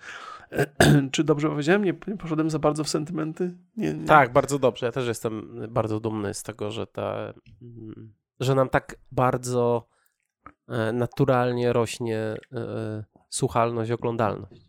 Czy 1.13 1.25
dobrze 1.25 1.49
powiedziałem? 1.49 1.85
Nie, 1.85 1.95
poszedłem 1.95 2.51
za 2.51 2.59
bardzo 2.59 2.85
w 2.85 2.89
sentymenty? 2.89 3.57
Nie, 3.77 3.95
nie. 3.95 4.05
Tak, 4.05 4.33
bardzo 4.33 4.59
dobrze. 4.59 4.87
Ja 4.87 4.93
też 4.93 5.07
jestem 5.07 5.61
bardzo 5.69 6.01
dumny 6.01 6.35
z 6.35 6.43
tego, 6.43 6.71
że, 6.71 6.87
ta, 6.87 7.35
że 8.41 8.55
nam 8.55 8.69
tak 8.69 8.97
bardzo 9.13 9.89
e, 10.69 10.93
naturalnie 10.93 11.73
rośnie 11.73 12.19
e, 12.53 13.05
słuchalność, 13.33 13.91
oglądalność. 13.91 14.63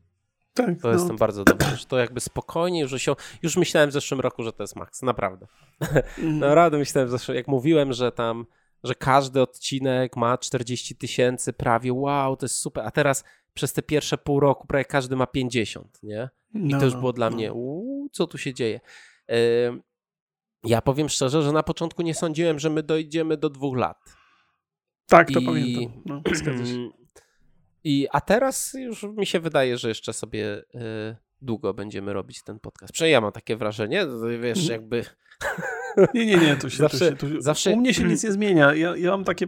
Tak, 0.54 0.82
to 0.82 0.88
no. 0.88 0.94
jestem 0.94 1.18
bardzo 1.18 1.44
dobry, 1.44 1.68
że 1.76 1.86
to 1.86 1.98
jakby 1.98 2.20
spokojnie 2.20 2.82
już 2.82 3.02
się, 3.02 3.16
już 3.42 3.58
myślałem 3.58 3.90
w 3.90 3.94
zeszłym 3.94 4.20
roku, 4.20 4.44
że 4.44 4.54
to 4.54 4.64
jest 4.64 4.76
maks, 4.76 5.02
naprawdę. 5.02 5.48
Mm. 6.18 6.40
naprawdę 6.50 6.78
myślałem, 6.78 7.10
zeszłym, 7.10 7.38
jak 7.38 7.48
mówiłem, 7.48 7.94
że 7.94 8.12
tam, 8.12 8.46
że 8.84 8.96
każdy 8.96 9.42
odcinek 9.42 10.16
ma 10.16 10.38
40 10.38 10.96
tysięcy 10.96 11.54
prawie, 11.54 11.94
wow, 11.94 12.36
to 12.36 12.46
jest 12.46 12.56
super, 12.56 12.86
a 12.86 12.92
teraz 12.92 13.24
przez 13.54 13.74
te 13.74 13.82
pierwsze 13.82 14.18
pół 14.18 14.40
roku 14.40 14.68
prawie 14.68 14.86
każdy 14.86 15.16
ma 15.16 15.28
50, 15.28 16.00
nie? 16.04 16.30
I 16.54 16.60
no, 16.60 16.80
to 16.80 16.86
już 16.86 16.94
no, 16.94 17.00
było 17.00 17.14
dla 17.14 17.30
no. 17.30 17.36
mnie, 17.36 17.54
uuu, 17.54 18.10
co 18.12 18.28
tu 18.28 18.38
się 18.38 18.54
dzieje? 18.54 18.80
ja 20.64 20.82
powiem 20.82 21.10
szczerze, 21.10 21.44
że 21.44 21.52
na 21.52 21.64
początku 21.64 22.02
nie 22.02 22.16
sądziłem, 22.16 22.60
że 22.60 22.70
my 22.70 22.84
dojdziemy 22.84 23.38
do 23.38 23.50
dwóch 23.50 23.78
lat. 23.78 23.98
Tak, 25.08 25.32
to 25.32 25.40
I... 25.40 25.46
pamiętam. 25.46 26.02
No. 26.06 26.22
I, 27.84 28.08
a 28.12 28.22
teraz 28.22 28.74
już 28.74 29.04
mi 29.04 29.26
się 29.26 29.40
wydaje, 29.40 29.78
że 29.78 29.90
jeszcze 29.90 30.14
sobie 30.14 30.58
y, 30.58 31.16
długo 31.42 31.74
będziemy 31.74 32.14
robić 32.14 32.44
ten 32.44 32.60
podcast. 32.60 32.94
Przynajmniej 32.94 33.14
ja 33.14 33.22
mam 33.22 33.32
takie 33.32 33.56
wrażenie, 33.56 34.06
wiesz, 34.42 34.60
mhm. 34.60 34.82
jakby... 34.82 35.06
Nie, 36.14 36.26
nie, 36.26 36.38
nie, 36.38 36.56
tu 36.56 36.70
się, 36.70 36.78
zawsze, 36.78 37.12
tu 37.12 37.28
się, 37.28 37.36
tu... 37.36 37.42
zawsze... 37.42 37.72
u 37.72 37.78
mnie 37.78 37.94
się 37.94 38.04
nic 38.04 38.24
nie 38.24 38.32
zmienia. 38.32 38.74
Ja, 38.74 38.96
ja 38.98 39.12
mam 39.12 39.24
takie 39.24 39.48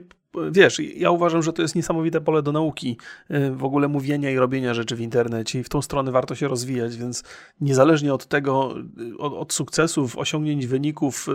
wiesz, 0.51 0.79
ja 0.79 1.11
uważam, 1.11 1.43
że 1.43 1.53
to 1.53 1.61
jest 1.61 1.75
niesamowite 1.75 2.21
pole 2.21 2.43
do 2.43 2.51
nauki, 2.51 2.97
y, 3.31 3.51
w 3.51 3.63
ogóle 3.63 3.87
mówienia 3.87 4.31
i 4.31 4.35
robienia 4.35 4.73
rzeczy 4.73 4.95
w 4.95 5.01
internecie 5.01 5.59
i 5.59 5.63
w 5.63 5.69
tą 5.69 5.81
stronę 5.81 6.11
warto 6.11 6.35
się 6.35 6.47
rozwijać, 6.47 6.97
więc 6.97 7.23
niezależnie 7.61 8.13
od 8.13 8.25
tego, 8.25 8.75
y, 9.13 9.17
od, 9.17 9.33
od 9.33 9.53
sukcesów, 9.53 10.17
osiągnięć, 10.17 10.67
wyników, 10.67 11.27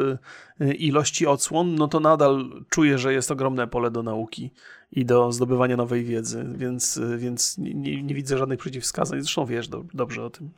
y, 0.61 0.75
ilości 0.75 1.27
odsłon, 1.27 1.75
no 1.75 1.89
to 1.89 2.01
nadal 2.01 2.51
czuję, 2.69 2.99
że 2.99 3.13
jest 3.13 3.31
ogromne 3.31 3.69
pole 3.69 3.91
do 3.91 4.03
nauki 4.03 4.51
i 4.93 5.05
do 5.05 5.33
zdobywania 5.33 5.77
nowej 5.77 6.05
wiedzy, 6.05 6.45
więc, 6.55 7.01
więc 7.17 7.59
nie, 7.59 8.03
nie 8.03 8.15
widzę 8.15 8.39
żadnych 8.39 8.59
przeciwwskazań. 8.59 9.21
Zresztą 9.21 9.47
wiesz 9.47 9.69
do, 9.69 9.85
dobrze 9.95 10.25
o 10.25 10.31
tym. 10.31 10.51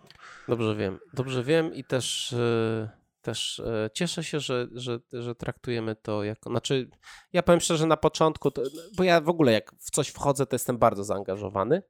Dobrze 0.48 0.76
wiem, 0.76 0.98
dobrze 1.14 1.44
wiem 1.44 1.74
i 1.74 1.84
też... 1.84 2.32
Yy 2.32 3.02
też 3.22 3.60
e, 3.60 3.90
cieszę 3.94 4.24
się, 4.24 4.40
że, 4.40 4.68
że, 4.72 4.98
że 5.12 5.34
traktujemy 5.34 5.96
to 5.96 6.24
jako. 6.24 6.50
Znaczy, 6.50 6.90
ja 7.32 7.42
powiem 7.42 7.60
szczerze, 7.60 7.86
na 7.86 7.96
początku, 7.96 8.50
to, 8.50 8.62
bo 8.96 9.04
ja 9.04 9.20
w 9.20 9.28
ogóle 9.28 9.52
jak 9.52 9.74
w 9.78 9.90
coś 9.90 10.08
wchodzę, 10.08 10.46
to 10.46 10.54
jestem 10.54 10.78
bardzo 10.78 11.04
zaangażowany. 11.04 11.82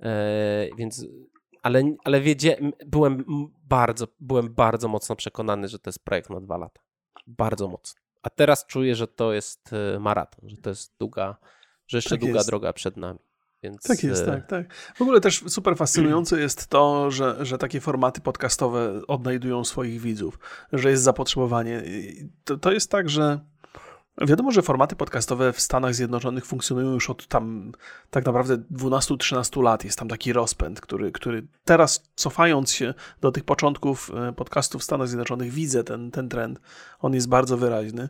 E, 0.00 0.68
więc, 0.78 1.06
ale, 1.62 1.82
ale 2.04 2.20
wiedzie, 2.20 2.56
byłem 2.86 3.24
bardzo, 3.64 4.06
byłem 4.20 4.54
bardzo 4.54 4.88
mocno 4.88 5.16
przekonany, 5.16 5.68
że 5.68 5.78
to 5.78 5.88
jest 5.88 6.04
projekt 6.04 6.30
na 6.30 6.40
dwa 6.40 6.56
lata. 6.56 6.80
Bardzo 7.26 7.68
mocno. 7.68 8.00
A 8.22 8.30
teraz 8.30 8.66
czuję, 8.66 8.94
że 8.94 9.08
to 9.08 9.32
jest 9.32 9.70
e, 9.72 9.98
maraton, 9.98 10.48
że 10.48 10.56
to 10.56 10.70
jest 10.70 10.94
długa, 10.98 11.36
że 11.88 11.98
jeszcze 11.98 12.10
tak 12.10 12.20
długa 12.20 12.34
jest. 12.34 12.48
droga 12.48 12.72
przed 12.72 12.96
nami. 12.96 13.18
Więc... 13.62 13.82
Tak 13.82 14.02
jest, 14.02 14.26
tak, 14.26 14.46
tak. 14.46 14.74
W 14.74 15.02
ogóle 15.02 15.20
też 15.20 15.44
super 15.48 15.76
fascynujące 15.76 16.40
jest 16.40 16.66
to, 16.66 17.10
że, 17.10 17.36
że 17.46 17.58
takie 17.58 17.80
formaty 17.80 18.20
podcastowe 18.20 19.00
odnajdują 19.06 19.64
swoich 19.64 20.00
widzów, 20.00 20.38
że 20.72 20.90
jest 20.90 21.02
zapotrzebowanie. 21.02 21.82
To, 22.44 22.56
to 22.56 22.72
jest 22.72 22.90
tak, 22.90 23.08
że 23.08 23.40
wiadomo, 24.26 24.50
że 24.50 24.62
formaty 24.62 24.96
podcastowe 24.96 25.52
w 25.52 25.60
Stanach 25.60 25.94
Zjednoczonych 25.94 26.46
funkcjonują 26.46 26.92
już 26.92 27.10
od 27.10 27.26
tam 27.26 27.72
tak 28.10 28.26
naprawdę 28.26 28.56
12-13 28.56 29.62
lat. 29.62 29.84
Jest 29.84 29.98
tam 29.98 30.08
taki 30.08 30.32
rozpęd, 30.32 30.80
który, 30.80 31.12
który 31.12 31.46
teraz 31.64 32.02
cofając 32.14 32.72
się 32.72 32.94
do 33.20 33.32
tych 33.32 33.44
początków 33.44 34.10
e, 34.14 34.32
podcastów 34.32 34.80
w 34.80 34.84
Stanach 34.84 35.08
Zjednoczonych 35.08 35.52
widzę 35.52 35.84
ten, 35.84 36.10
ten 36.10 36.28
trend. 36.28 36.60
On 37.00 37.14
jest 37.14 37.28
bardzo 37.28 37.56
wyraźny 37.56 38.08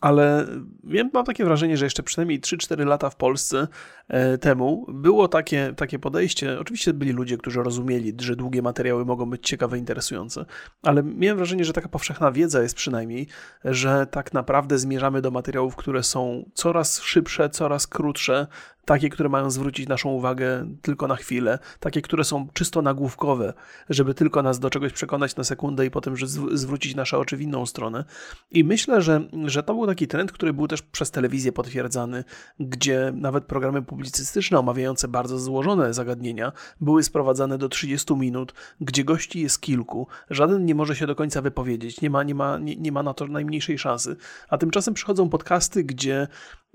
ale 0.00 0.46
wiem, 0.84 1.10
mam 1.12 1.24
takie 1.24 1.44
wrażenie, 1.44 1.76
że 1.76 1.86
jeszcze 1.86 2.02
przynajmniej 2.02 2.40
3-4 2.40 2.86
lata 2.86 3.10
w 3.10 3.16
Polsce 3.16 3.68
e, 4.08 4.38
temu 4.38 4.86
było 4.88 5.28
takie, 5.28 5.74
takie 5.76 5.98
podejście. 5.98 6.60
Oczywiście 6.60 6.92
byli 6.92 7.12
ludzie, 7.12 7.38
którzy 7.38 7.62
rozumieli, 7.62 8.12
że 8.20 8.36
długie 8.36 8.62
materiały 8.62 9.04
mogą 9.04 9.30
być 9.30 9.48
ciekawe, 9.48 9.78
interesujące, 9.78 10.44
ale 10.82 11.02
miałem 11.02 11.36
wrażenie, 11.36 11.64
że 11.64 11.72
taka 11.72 11.88
powszechna 11.88 12.32
wiedza 12.32 12.62
jest 12.62 12.74
przynajmniej, 12.74 13.26
że 13.64 14.06
tak 14.10 14.32
naprawdę 14.32 14.78
zmierzamy 14.78 15.22
do 15.22 15.30
materiałów, 15.30 15.76
które 15.76 16.02
są 16.02 16.50
coraz 16.54 17.00
szybsze, 17.00 17.50
coraz 17.50 17.86
krótsze, 17.86 18.46
takie, 18.84 19.08
które 19.08 19.28
mają 19.28 19.50
zwrócić 19.50 19.88
naszą 19.88 20.08
uwagę 20.08 20.66
tylko 20.82 21.08
na 21.08 21.16
chwilę, 21.16 21.58
takie, 21.80 22.02
które 22.02 22.24
są 22.24 22.48
czysto 22.52 22.82
nagłówkowe, 22.82 23.54
żeby 23.90 24.14
tylko 24.14 24.42
nas 24.42 24.58
do 24.58 24.70
czegoś 24.70 24.92
przekonać 24.92 25.36
na 25.36 25.44
sekundę 25.44 25.86
i 25.86 25.90
potem 25.90 26.14
zwrócić 26.52 26.94
nasze 26.94 27.18
oczy 27.18 27.36
w 27.36 27.40
inną 27.40 27.66
stronę. 27.66 28.04
I 28.50 28.64
myślę, 28.64 29.02
że, 29.02 29.28
że 29.46 29.62
to 29.62 29.74
był 29.74 29.86
taki 29.86 30.08
trend, 30.08 30.32
który 30.32 30.52
był 30.52 30.68
też 30.68 30.82
przez 30.82 31.10
telewizję 31.10 31.52
potwierdzany, 31.52 32.24
gdzie 32.60 33.12
nawet 33.14 33.44
programy 33.44 33.82
publicystyczne 33.82 34.58
omawiające 34.58 35.08
bardzo 35.08 35.38
złożone 35.38 35.94
zagadnienia 35.94 36.52
były 36.80 37.02
sprowadzane 37.02 37.58
do 37.58 37.68
30 37.68 38.16
minut, 38.16 38.54
gdzie 38.80 39.04
gości 39.04 39.40
jest 39.40 39.60
kilku, 39.60 40.06
żaden 40.30 40.64
nie 40.64 40.74
może 40.74 40.96
się 40.96 41.06
do 41.06 41.14
końca 41.14 41.42
wypowiedzieć, 41.42 42.00
nie 42.00 42.10
ma, 42.10 42.22
nie 42.22 42.34
ma, 42.34 42.58
nie, 42.58 42.76
nie 42.76 42.92
ma 42.92 43.02
na 43.02 43.14
to 43.14 43.26
najmniejszej 43.26 43.78
szansy. 43.78 44.16
A 44.48 44.58
tymczasem 44.58 44.94
przychodzą 44.94 45.28
podcasty, 45.28 45.84
gdzie 45.84 46.28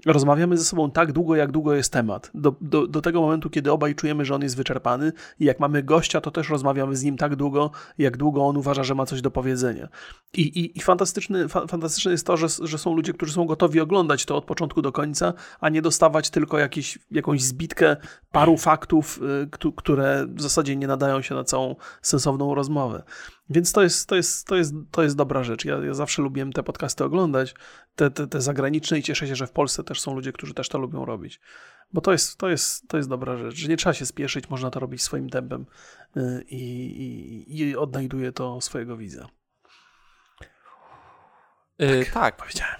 rozmawiamy 0.05 0.57
ze 0.57 0.63
sobą 0.63 0.91
tak 0.91 1.11
długo, 1.11 1.35
jak 1.35 1.51
długo 1.51 1.73
jest 1.73 1.93
temat. 1.93 2.31
Do, 2.33 2.55
do, 2.61 2.87
do 2.87 3.01
tego 3.01 3.21
momentu, 3.21 3.49
kiedy 3.49 3.71
obaj 3.71 3.95
czujemy, 3.95 4.25
że 4.25 4.35
on 4.35 4.41
jest 4.41 4.57
wyczerpany 4.57 5.11
i 5.39 5.45
jak 5.45 5.59
mamy 5.59 5.83
gościa, 5.83 6.21
to 6.21 6.31
też 6.31 6.49
rozmawiamy 6.49 6.95
z 6.95 7.03
nim 7.03 7.17
tak 7.17 7.35
długo, 7.35 7.71
jak 7.97 8.17
długo 8.17 8.45
on 8.45 8.57
uważa, 8.57 8.83
że 8.83 8.95
ma 8.95 9.05
coś 9.05 9.21
do 9.21 9.31
powiedzenia. 9.31 9.87
I, 10.33 10.41
i, 10.41 10.77
i 10.77 10.81
fantastyczne, 10.81 11.47
fa, 11.47 11.67
fantastyczne 11.67 12.11
jest 12.11 12.25
to, 12.25 12.37
że, 12.37 12.47
że 12.61 12.77
są 12.77 12.95
ludzie, 12.95 13.13
którzy 13.13 13.33
są 13.33 13.45
gotowi 13.45 13.79
oglądać 13.79 14.25
to 14.25 14.37
od 14.37 14.45
początku 14.45 14.81
do 14.81 14.91
końca, 14.91 15.33
a 15.59 15.69
nie 15.69 15.81
dostawać 15.81 16.29
tylko 16.29 16.59
jakiś, 16.59 16.99
jakąś 17.11 17.41
zbitkę 17.41 17.97
paru 18.31 18.57
faktów, 18.57 19.19
y, 19.65 19.73
które 19.75 20.25
w 20.27 20.41
zasadzie 20.41 20.75
nie 20.75 20.87
nadają 20.87 21.21
się 21.21 21.35
na 21.35 21.43
całą 21.43 21.75
sensowną 22.01 22.55
rozmowę. 22.55 23.03
Więc 23.49 23.71
to 23.71 23.83
jest, 23.83 24.09
to 24.09 24.15
jest, 24.15 24.47
to 24.47 24.55
jest, 24.55 24.73
to 24.91 25.03
jest 25.03 25.15
dobra 25.15 25.43
rzecz. 25.43 25.65
Ja, 25.65 25.77
ja 25.77 25.93
zawsze 25.93 26.21
lubiłem 26.21 26.53
te 26.53 26.63
podcasty 26.63 27.03
oglądać, 27.03 27.55
te, 27.99 28.11
te, 28.11 28.27
te 28.27 28.41
zagraniczne 28.41 28.99
i 28.99 29.03
cieszę 29.03 29.27
się, 29.27 29.35
że 29.35 29.47
w 29.47 29.51
Polsce 29.51 29.83
też 29.83 30.01
są 30.01 30.15
ludzie, 30.15 30.31
którzy 30.31 30.53
też 30.53 30.69
to 30.69 30.77
lubią 30.77 31.05
robić. 31.05 31.39
Bo 31.93 32.01
to 32.01 32.11
jest, 32.11 32.37
to 32.37 32.49
jest, 32.49 32.87
to 32.87 32.97
jest 32.97 33.09
dobra 33.09 33.37
rzecz, 33.37 33.55
że 33.55 33.67
nie 33.67 33.77
trzeba 33.77 33.93
się 33.93 34.05
spieszyć, 34.05 34.49
można 34.49 34.71
to 34.71 34.79
robić 34.79 35.01
swoim 35.01 35.29
tempem 35.29 35.65
y, 36.17 36.43
i, 36.49 36.61
i, 37.01 37.59
i 37.59 37.75
odnajduje 37.75 38.31
to 38.31 38.61
swojego 38.61 38.97
widza. 38.97 39.29
Yy, 41.79 42.05
tak, 42.05 42.13
tak. 42.13 42.37
Powiedziałem. 42.37 42.79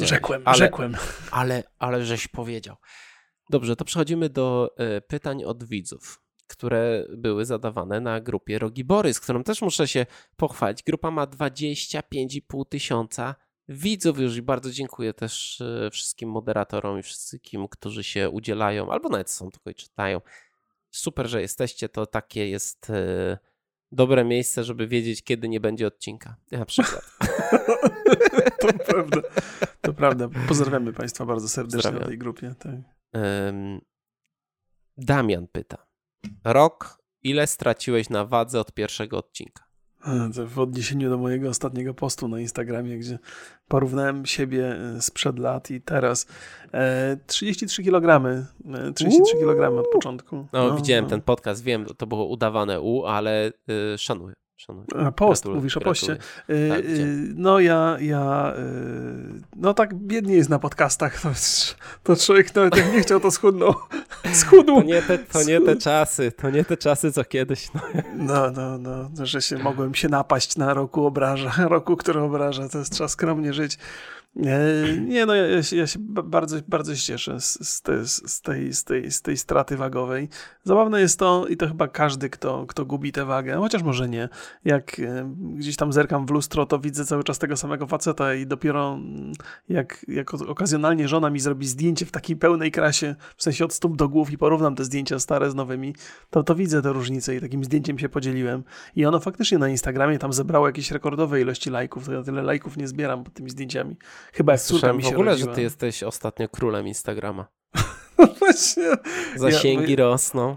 Rzekłem, 0.00 0.42
ale, 0.44 0.58
rzekłem. 0.58 0.96
Ale, 1.30 1.62
ale 1.78 2.04
żeś 2.04 2.28
powiedział. 2.28 2.76
Dobrze, 3.50 3.76
to 3.76 3.84
przechodzimy 3.84 4.28
do 4.28 4.74
y, 4.96 5.00
pytań 5.00 5.44
od 5.44 5.64
widzów 5.64 6.22
które 6.46 7.06
były 7.16 7.44
zadawane 7.44 8.00
na 8.00 8.20
grupie 8.20 8.58
Rogibory, 8.58 9.14
z 9.14 9.20
którą 9.20 9.44
też 9.44 9.62
muszę 9.62 9.88
się 9.88 10.06
pochwalić. 10.36 10.82
Grupa 10.82 11.10
ma 11.10 11.26
25,5 11.26 12.68
tysiąca 12.68 13.34
widzów 13.72 14.18
już 14.18 14.36
i 14.36 14.42
bardzo 14.42 14.70
dziękuję 14.70 15.14
też 15.14 15.60
e, 15.60 15.90
wszystkim 15.90 16.30
moderatorom 16.30 16.98
i 16.98 17.02
wszystkim, 17.02 17.68
którzy 17.68 18.04
się 18.04 18.30
udzielają, 18.30 18.90
albo 18.92 19.08
nawet 19.08 19.30
są 19.30 19.50
tylko 19.50 19.70
i 19.70 19.74
czytają. 19.74 20.20
Super, 20.90 21.28
że 21.28 21.40
jesteście, 21.40 21.88
to 21.88 22.06
takie 22.06 22.48
jest 22.48 22.90
e, 22.90 23.38
dobre 23.92 24.24
miejsce, 24.24 24.64
żeby 24.64 24.86
wiedzieć, 24.86 25.22
kiedy 25.22 25.48
nie 25.48 25.60
będzie 25.60 25.86
odcinka. 25.86 26.36
Na 26.50 26.64
przykład. 26.64 27.18
to 28.60 28.68
prawda. 28.86 29.20
To 29.80 29.92
prawda. 29.94 30.28
Pozdrawiamy 30.48 30.92
Państwa 30.92 31.26
bardzo 31.26 31.48
serdecznie 31.48 31.90
na 31.90 32.06
tej 32.06 32.18
grupie. 32.18 32.54
Tak. 32.58 32.72
Damian 34.96 35.46
pyta. 35.52 35.86
Rok, 36.44 37.02
ile 37.22 37.46
straciłeś 37.46 38.10
na 38.10 38.24
wadze 38.24 38.60
od 38.60 38.72
pierwszego 38.72 39.18
odcinka? 39.18 39.71
W 40.54 40.58
odniesieniu 40.58 41.10
do 41.10 41.18
mojego 41.18 41.48
ostatniego 41.48 41.94
postu 41.94 42.28
na 42.28 42.40
Instagramie, 42.40 42.98
gdzie 42.98 43.18
porównałem 43.68 44.26
siebie 44.26 44.76
e, 44.76 45.02
sprzed 45.02 45.38
lat 45.38 45.70
i 45.70 45.80
teraz. 45.80 46.26
33 47.26 47.82
kg. 47.82 48.22
33 48.94 49.36
kg 49.36 49.78
od 49.78 49.88
początku. 49.88 50.36
No, 50.52 50.68
no 50.68 50.76
widziałem 50.76 51.04
no. 51.04 51.10
ten 51.10 51.22
podcast, 51.22 51.64
wiem, 51.64 51.86
to 51.96 52.06
było 52.06 52.26
udawane 52.26 52.80
U, 52.80 53.04
ale 53.04 53.52
yy, 53.66 53.98
szanuję. 53.98 54.34
Szanuję. 54.66 54.86
A 55.06 55.12
post, 55.12 55.42
Gratuluję. 55.42 55.56
mówisz 55.56 55.76
o 55.76 55.80
poście. 55.80 56.12
Y, 56.50 56.68
tak, 56.68 56.84
y, 56.84 57.32
no 57.34 57.60
ja, 57.60 57.96
ja 58.00 58.54
y, 58.58 59.42
no 59.56 59.74
tak 59.74 59.94
biednie 59.94 60.34
jest 60.34 60.50
na 60.50 60.58
podcastach, 60.58 61.20
to, 61.20 61.28
to 62.02 62.16
człowiek 62.16 62.54
nawet 62.54 62.76
jak 62.76 62.92
nie 62.92 63.00
chciał, 63.00 63.20
to 63.20 63.30
schudnął. 63.30 63.74
Schudł. 64.32 64.80
To 64.80 64.82
nie, 64.82 65.02
te, 65.02 65.18
to 65.18 65.42
nie 65.42 65.60
te 65.60 65.76
czasy, 65.76 66.32
to 66.32 66.50
nie 66.50 66.64
te 66.64 66.76
czasy, 66.76 67.12
co 67.12 67.24
kiedyś. 67.24 67.68
No. 67.74 68.50
no, 68.50 68.78
no, 68.78 68.78
no, 69.18 69.26
że 69.26 69.42
się 69.42 69.58
mogłem 69.58 69.94
się 69.94 70.08
napaść 70.08 70.56
na 70.56 70.74
roku 70.74 71.06
obraża, 71.06 71.52
roku, 71.68 71.96
który 71.96 72.20
obraża, 72.20 72.68
to 72.68 72.78
jest 72.78 72.92
trzeba 72.92 73.08
skromnie 73.08 73.52
żyć. 73.52 73.78
E, 74.36 74.96
nie, 74.98 75.26
no 75.26 75.34
ja, 75.34 75.44
ja, 75.72 75.86
się, 75.86 75.98
bardzo, 75.98 76.56
bardzo 76.68 76.96
się 76.96 77.02
cieszę 77.02 77.40
z, 77.40 77.68
z, 77.68 77.82
te, 77.82 78.06
z, 78.06 78.40
tej, 78.40 78.72
z, 78.72 78.84
tej, 78.84 79.10
z 79.10 79.22
tej 79.22 79.36
straty 79.36 79.76
wagowej. 79.76 80.28
Zabawne 80.64 81.00
jest 81.00 81.18
to, 81.18 81.46
i 81.46 81.56
to 81.56 81.68
chyba 81.68 81.88
każdy, 81.88 82.30
kto, 82.30 82.66
kto 82.66 82.84
gubi 82.84 83.12
tę 83.12 83.24
wagę, 83.24 83.56
chociaż 83.56 83.82
może 83.82 84.08
nie. 84.08 84.28
Jak 84.64 84.98
e, 84.98 85.34
gdzieś 85.36 85.76
tam 85.76 85.92
zerkam 85.92 86.26
w 86.26 86.30
lustro, 86.30 86.66
to 86.66 86.78
widzę 86.78 87.04
cały 87.04 87.24
czas 87.24 87.38
tego 87.38 87.56
samego 87.56 87.86
faceta 87.86 88.34
i 88.34 88.46
dopiero 88.46 88.94
mm, 88.94 89.32
jak, 89.68 90.04
jak 90.08 90.34
okazjonalnie 90.34 91.08
żona 91.08 91.30
mi 91.30 91.40
zrobi 91.40 91.66
zdjęcie 91.66 92.06
w 92.06 92.10
takiej 92.10 92.36
pełnej 92.36 92.70
krasie, 92.70 93.14
w 93.36 93.42
sensie 93.42 93.64
od 93.64 93.72
stóp 93.72 93.96
do 93.96 94.08
głów 94.08 94.30
i 94.30 94.38
porównam 94.38 94.74
te 94.74 94.84
zdjęcia 94.84 95.18
stare 95.18 95.50
z 95.50 95.54
nowymi, 95.54 95.94
to, 96.30 96.42
to 96.42 96.54
widzę 96.54 96.82
te 96.82 96.92
różnice 96.92 97.36
i 97.36 97.40
takim 97.40 97.64
zdjęciem 97.64 97.98
się 97.98 98.08
podzieliłem. 98.08 98.64
I 98.96 99.06
ono 99.06 99.20
faktycznie 99.20 99.58
na 99.58 99.68
Instagramie 99.68 100.18
tam 100.18 100.32
zebrało 100.32 100.66
jakieś 100.66 100.90
rekordowe 100.90 101.40
ilości 101.40 101.70
lajków, 101.70 102.06
to 102.06 102.12
ja 102.12 102.22
tyle 102.22 102.42
lajków 102.42 102.76
nie 102.76 102.88
zbieram 102.88 103.24
pod 103.24 103.34
tymi 103.34 103.50
zdjęciami. 103.50 103.96
Chyba 104.32 104.52
jak 104.52 104.60
Słyszałem 104.60 104.96
mi 104.96 105.02
się 105.02 105.10
w 105.10 105.12
ogóle, 105.12 105.30
rodziła. 105.30 105.50
że 105.50 105.56
ty 105.56 105.62
jesteś 105.62 106.02
ostatnio 106.02 106.48
królem 106.48 106.88
Instagrama. 106.88 107.46
No 108.18 108.26
właśnie. 108.26 108.90
Zasięgi 109.36 109.92
ja, 109.92 109.98
rosną. 109.98 110.56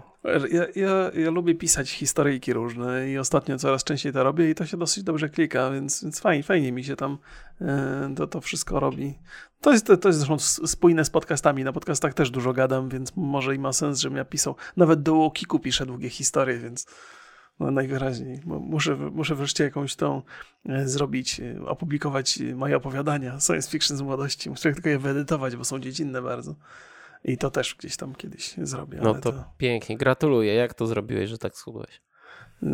Ja, 0.52 0.66
ja, 0.74 1.10
ja 1.14 1.30
lubię 1.30 1.54
pisać 1.54 1.90
historyjki 1.90 2.52
różne 2.52 3.10
i 3.10 3.18
ostatnio 3.18 3.58
coraz 3.58 3.84
częściej 3.84 4.12
to 4.12 4.24
robię 4.24 4.50
i 4.50 4.54
to 4.54 4.66
się 4.66 4.76
dosyć 4.76 5.04
dobrze 5.04 5.28
klika, 5.28 5.70
więc, 5.70 6.02
więc 6.02 6.20
fajnie, 6.20 6.42
fajnie 6.42 6.72
mi 6.72 6.84
się 6.84 6.96
tam 6.96 7.18
e, 7.60 8.14
to, 8.16 8.26
to 8.26 8.40
wszystko 8.40 8.80
robi. 8.80 9.14
To 9.60 9.72
jest, 9.72 9.86
to 10.00 10.08
jest 10.08 10.18
zresztą 10.18 10.38
spójne 10.66 11.04
z 11.04 11.10
podcastami. 11.10 11.64
Na 11.64 11.72
podcastach 11.72 12.14
też 12.14 12.30
dużo 12.30 12.52
gadam, 12.52 12.88
więc 12.88 13.16
może 13.16 13.54
i 13.54 13.58
ma 13.58 13.72
sens, 13.72 13.98
żebym 13.98 14.18
ja 14.18 14.24
pisał. 14.24 14.56
Nawet 14.76 15.02
do 15.02 15.30
Kiku 15.34 15.58
piszę 15.58 15.86
długie 15.86 16.10
historie, 16.10 16.58
więc 16.58 16.86
no 17.60 17.70
najwyraźniej. 17.70 18.40
Muszę, 18.44 18.96
muszę 18.96 19.34
wreszcie 19.34 19.64
jakąś 19.64 19.96
tą 19.96 20.22
e, 20.68 20.88
zrobić, 20.88 21.40
e, 21.40 21.66
opublikować 21.66 22.38
moje 22.54 22.76
opowiadania 22.76 23.40
science 23.40 23.70
fiction 23.70 23.96
z 23.96 24.02
młodości. 24.02 24.50
Muszę 24.50 24.72
tylko 24.72 24.88
je 24.88 24.98
wyedytować, 24.98 25.56
bo 25.56 25.64
są 25.64 25.78
dziecinne 25.78 26.22
bardzo. 26.22 26.54
I 27.24 27.38
to 27.38 27.50
też 27.50 27.74
gdzieś 27.74 27.96
tam 27.96 28.14
kiedyś 28.14 28.54
zrobię. 28.62 28.98
No 29.02 29.14
to, 29.14 29.32
to, 29.32 29.44
pięknie, 29.58 29.96
gratuluję. 29.96 30.54
Jak 30.54 30.74
to 30.74 30.86
zrobiłeś, 30.86 31.30
że 31.30 31.38
tak 31.38 31.56
schudłeś? 31.56 32.02
E, 32.62 32.66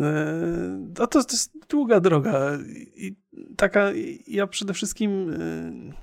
no 0.99 1.07
to, 1.07 1.23
to 1.23 1.31
jest 1.31 1.51
długa 1.69 1.99
droga 1.99 2.51
i 2.95 3.15
taka, 3.57 3.91
ja 4.27 4.47
przede 4.47 4.73
wszystkim, 4.73 5.37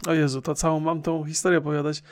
o 0.09 0.15
Jezu, 0.15 0.43
to 0.43 0.55
całą 0.55 0.81
mam 0.81 1.03
tą 1.03 1.25
historię 1.25 1.59
opowiadać. 1.59 2.03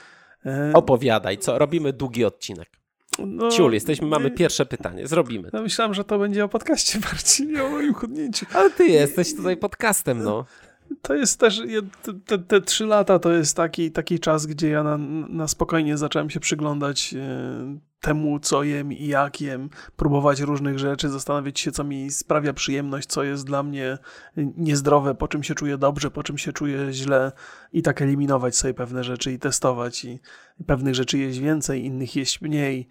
Opowiadaj, 0.75 1.39
co? 1.39 1.59
Robimy 1.59 1.93
długi 1.93 2.25
odcinek. 2.25 2.78
No, 3.27 3.51
Ciul, 3.51 3.73
jesteśmy, 3.73 4.07
mamy 4.07 4.31
pierwsze 4.31 4.67
pytanie. 4.67 5.07
Zrobimy. 5.07 5.51
No 5.53 5.63
myślałem, 5.63 5.95
że 5.95 6.05
to 6.05 6.19
będzie 6.19 6.45
o 6.45 6.49
podcaście 6.49 6.99
bardziej, 7.13 7.47
nie 7.47 7.65
o 7.65 7.69
moim 7.69 7.95
chudnięciu. 7.95 8.47
Ale 8.55 8.71
ty 8.71 8.87
jesteś 8.87 9.35
tutaj 9.35 9.57
podcastem, 9.57 10.23
no. 10.23 10.45
To 11.03 11.15
jest 11.15 11.41
też, 11.41 11.63
te, 12.27 12.39
te, 12.39 12.61
trzy 12.61 12.87
lata 12.87 13.19
to 13.19 13.33
jest 13.33 13.57
taki, 13.57 13.91
taki 13.91 14.21
czas, 14.21 14.47
gdzie 14.47 14.69
ja 14.69 14.83
na, 14.83 14.99
na 15.29 15.49
spokojnie 15.49 15.97
zacząłem 15.97 16.31
się 16.31 16.41
przyglądać 16.41 17.15
e, 17.15 17.79
temu, 18.01 18.41
co 18.41 18.63
jem 18.63 18.93
i 18.93 19.07
jak 19.07 19.41
jem, 19.41 19.71
próbować 19.97 20.41
różnych 20.41 20.79
rzeczy, 20.79 21.09
zastanawiać 21.09 21.61
się, 21.61 21.73
co 21.73 21.85
mi 21.85 22.11
sprawia 22.11 22.53
przyjemność, 22.53 23.09
co 23.09 23.23
jest 23.23 23.47
dla 23.47 23.63
mnie 23.63 23.99
niezdrowe, 24.37 25.15
po 25.15 25.29
czym 25.29 25.43
się 25.43 25.55
czuję 25.55 25.79
dobrze, 25.79 26.11
po 26.11 26.23
czym 26.23 26.39
się 26.39 26.53
czuję 26.53 26.93
źle 26.93 27.33
i 27.73 27.83
tak 27.83 28.03
eliminować 28.03 28.57
sobie 28.57 28.75
pewne 28.75 29.05
rzeczy 29.05 29.33
i 29.33 29.39
testować 29.39 30.05
i 30.05 30.21
pewnych 30.67 30.95
rzeczy 30.95 31.19
jeść 31.19 31.39
więcej, 31.39 31.85
innych 31.85 32.17
jeść 32.17 32.41
mniej 32.41 32.89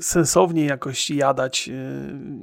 sensownie 0.00 0.64
jakoś 0.64 1.10
jadać, 1.10 1.68
e, 1.68 1.72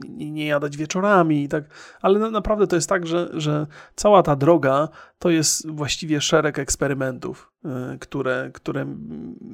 nie 0.10 0.46
jadać 0.46 0.78
wieczorami 0.78 1.44
i 1.44 1.48
tak, 1.48 1.64
ale 2.02 2.32
naprawdę 2.32 2.68
to 2.68 2.76
jest 2.76 2.90
tak, 2.90 3.08
że, 3.08 3.30
że 3.34 3.68
cała 3.96 4.24
ta 4.24 4.36
droga 4.36 4.90
to 5.20 5.30
jest 5.30 5.70
właściwie 5.70 6.22
szereg 6.22 6.60
eksperymentów, 6.60 7.52
e, 7.66 7.98
które, 8.00 8.52
które 8.54 8.86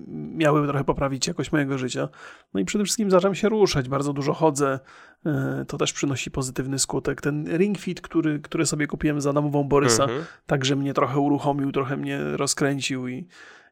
miały 0.08 0.68
trochę 0.68 0.84
poprawić 0.84 1.28
jakość 1.28 1.52
mojego 1.52 1.78
życia. 1.78 2.10
No 2.54 2.60
i 2.60 2.66
przede 2.66 2.84
wszystkim 2.84 3.12
zacząłem 3.12 3.36
się 3.36 3.50
ruszać, 3.50 3.90
bardzo 3.90 4.14
dużo 4.14 4.34
chodzę, 4.34 4.80
to 5.68 5.78
też 5.78 5.94
przynosi 5.94 6.32
pozytywny 6.32 6.80
skutek. 6.80 7.22
Ten 7.22 7.58
Ring 7.58 7.78
Fit, 7.78 8.02
który, 8.02 8.40
który 8.40 8.66
sobie 8.66 8.88
kupiłem 8.88 9.22
za 9.22 9.34
namową 9.34 9.64
Borysa, 9.64 10.04
mhm. 10.04 10.24
także 10.46 10.76
mnie 10.76 10.94
trochę 10.94 11.20
uruchomił, 11.20 11.72
trochę 11.72 11.98
mnie 11.98 12.20
rozkręcił 12.24 13.08
i 13.08 13.28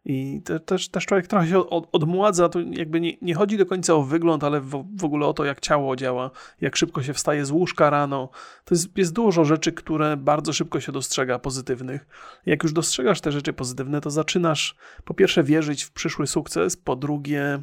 i 0.05 0.41
te, 0.41 0.59
też, 0.59 0.89
też 0.89 1.05
człowiek 1.05 1.27
trochę 1.27 1.47
się 1.47 1.69
od, 1.69 1.89
odmładza, 1.91 2.49
to 2.49 2.59
jakby 2.59 3.01
nie, 3.01 3.13
nie 3.21 3.35
chodzi 3.35 3.57
do 3.57 3.65
końca 3.65 3.93
o 3.93 4.03
wygląd, 4.03 4.43
ale 4.43 4.61
w, 4.61 4.85
w 4.97 5.03
ogóle 5.03 5.27
o 5.27 5.33
to, 5.33 5.45
jak 5.45 5.59
ciało 5.59 5.95
działa, 5.95 6.31
jak 6.61 6.75
szybko 6.75 7.03
się 7.03 7.13
wstaje 7.13 7.45
z 7.45 7.51
łóżka 7.51 7.89
rano. 7.89 8.29
To 8.65 8.75
jest, 8.75 8.97
jest 8.97 9.13
dużo 9.13 9.45
rzeczy, 9.45 9.71
które 9.71 10.17
bardzo 10.17 10.53
szybko 10.53 10.79
się 10.79 10.91
dostrzega 10.91 11.39
pozytywnych. 11.39 12.07
Jak 12.45 12.63
już 12.63 12.73
dostrzegasz 12.73 13.21
te 13.21 13.31
rzeczy 13.31 13.53
pozytywne, 13.53 14.01
to 14.01 14.09
zaczynasz 14.09 14.75
po 15.05 15.13
pierwsze 15.13 15.43
wierzyć 15.43 15.83
w 15.83 15.91
przyszły 15.91 16.27
sukces, 16.27 16.77
po 16.77 16.95
drugie 16.95 17.61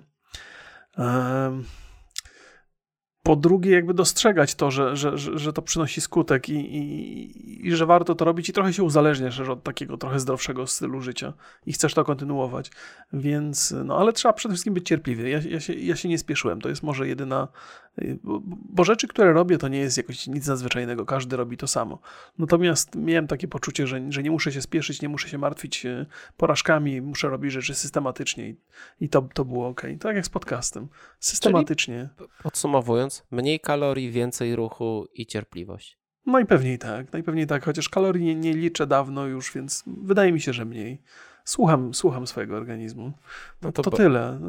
po 3.22 3.36
drugie, 3.36 3.70
jakby 3.70 3.94
dostrzegać 3.94 4.54
to, 4.54 4.70
że, 4.70 4.96
że, 4.96 5.18
że, 5.18 5.52
to 5.52 5.62
przynosi 5.62 6.00
skutek 6.00 6.48
i, 6.48 6.52
i, 6.52 7.66
i, 7.68 7.72
że 7.76 7.86
warto 7.86 8.14
to 8.14 8.24
robić 8.24 8.48
i 8.48 8.52
trochę 8.52 8.72
się 8.72 8.82
uzależniasz 8.82 9.40
od 9.40 9.62
takiego 9.62 9.96
trochę 9.96 10.20
zdrowszego 10.20 10.66
stylu 10.66 11.00
życia 11.00 11.32
i 11.66 11.72
chcesz 11.72 11.94
to 11.94 12.04
kontynuować. 12.04 12.70
Więc, 13.12 13.74
no 13.84 13.98
ale 13.98 14.12
trzeba 14.12 14.32
przede 14.32 14.54
wszystkim 14.54 14.74
być 14.74 14.88
cierpliwy. 14.88 15.30
Ja, 15.30 15.40
ja, 15.48 15.60
się, 15.60 15.72
ja 15.72 15.96
się 15.96 16.08
nie 16.08 16.18
spieszyłem. 16.18 16.60
To 16.60 16.68
jest 16.68 16.82
może 16.82 17.08
jedyna, 17.08 17.48
bo, 18.22 18.40
bo 18.44 18.84
rzeczy, 18.84 19.08
które 19.08 19.32
robię, 19.32 19.58
to 19.58 19.68
nie 19.68 19.78
jest 19.78 19.96
jakoś 19.96 20.26
nic 20.26 20.46
nadzwyczajnego. 20.46 21.06
Każdy 21.06 21.36
robi 21.36 21.56
to 21.56 21.66
samo. 21.66 21.98
Natomiast 22.38 22.94
miałem 22.96 23.26
takie 23.26 23.48
poczucie, 23.48 23.86
że, 23.86 24.12
że 24.12 24.22
nie 24.22 24.30
muszę 24.30 24.52
się 24.52 24.62
spieszyć, 24.62 25.02
nie 25.02 25.08
muszę 25.08 25.28
się 25.28 25.38
martwić 25.38 25.86
e, 25.86 26.06
porażkami, 26.36 27.00
muszę 27.00 27.28
robić 27.28 27.52
rzeczy 27.52 27.74
systematycznie 27.74 28.48
i, 28.48 28.56
i 29.00 29.08
to, 29.08 29.28
to 29.34 29.44
było 29.44 29.68
ok. 29.68 29.82
Tak 30.00 30.16
jak 30.16 30.26
z 30.26 30.28
podcastem. 30.28 30.88
Systematycznie. 31.20 32.08
Czyli 32.16 32.28
podsumowując, 32.42 33.26
mniej 33.30 33.60
kalorii, 33.60 34.10
więcej 34.10 34.56
ruchu 34.56 35.06
i 35.14 35.26
cierpliwość. 35.26 36.00
Najpewniej 36.26 36.78
tak, 36.78 37.12
najpewniej 37.12 37.46
tak, 37.46 37.64
chociaż 37.64 37.88
kalorii 37.88 38.24
nie, 38.24 38.34
nie 38.34 38.54
liczę 38.54 38.86
dawno 38.86 39.26
już, 39.26 39.52
więc 39.52 39.84
wydaje 39.86 40.32
mi 40.32 40.40
się, 40.40 40.52
że 40.52 40.64
mniej. 40.64 41.02
Słucham, 41.44 41.94
słucham 41.94 42.26
swojego 42.26 42.56
organizmu. 42.56 43.12
No 43.62 43.72
to, 43.72 43.82
to 43.82 43.90
tyle. 43.90 44.40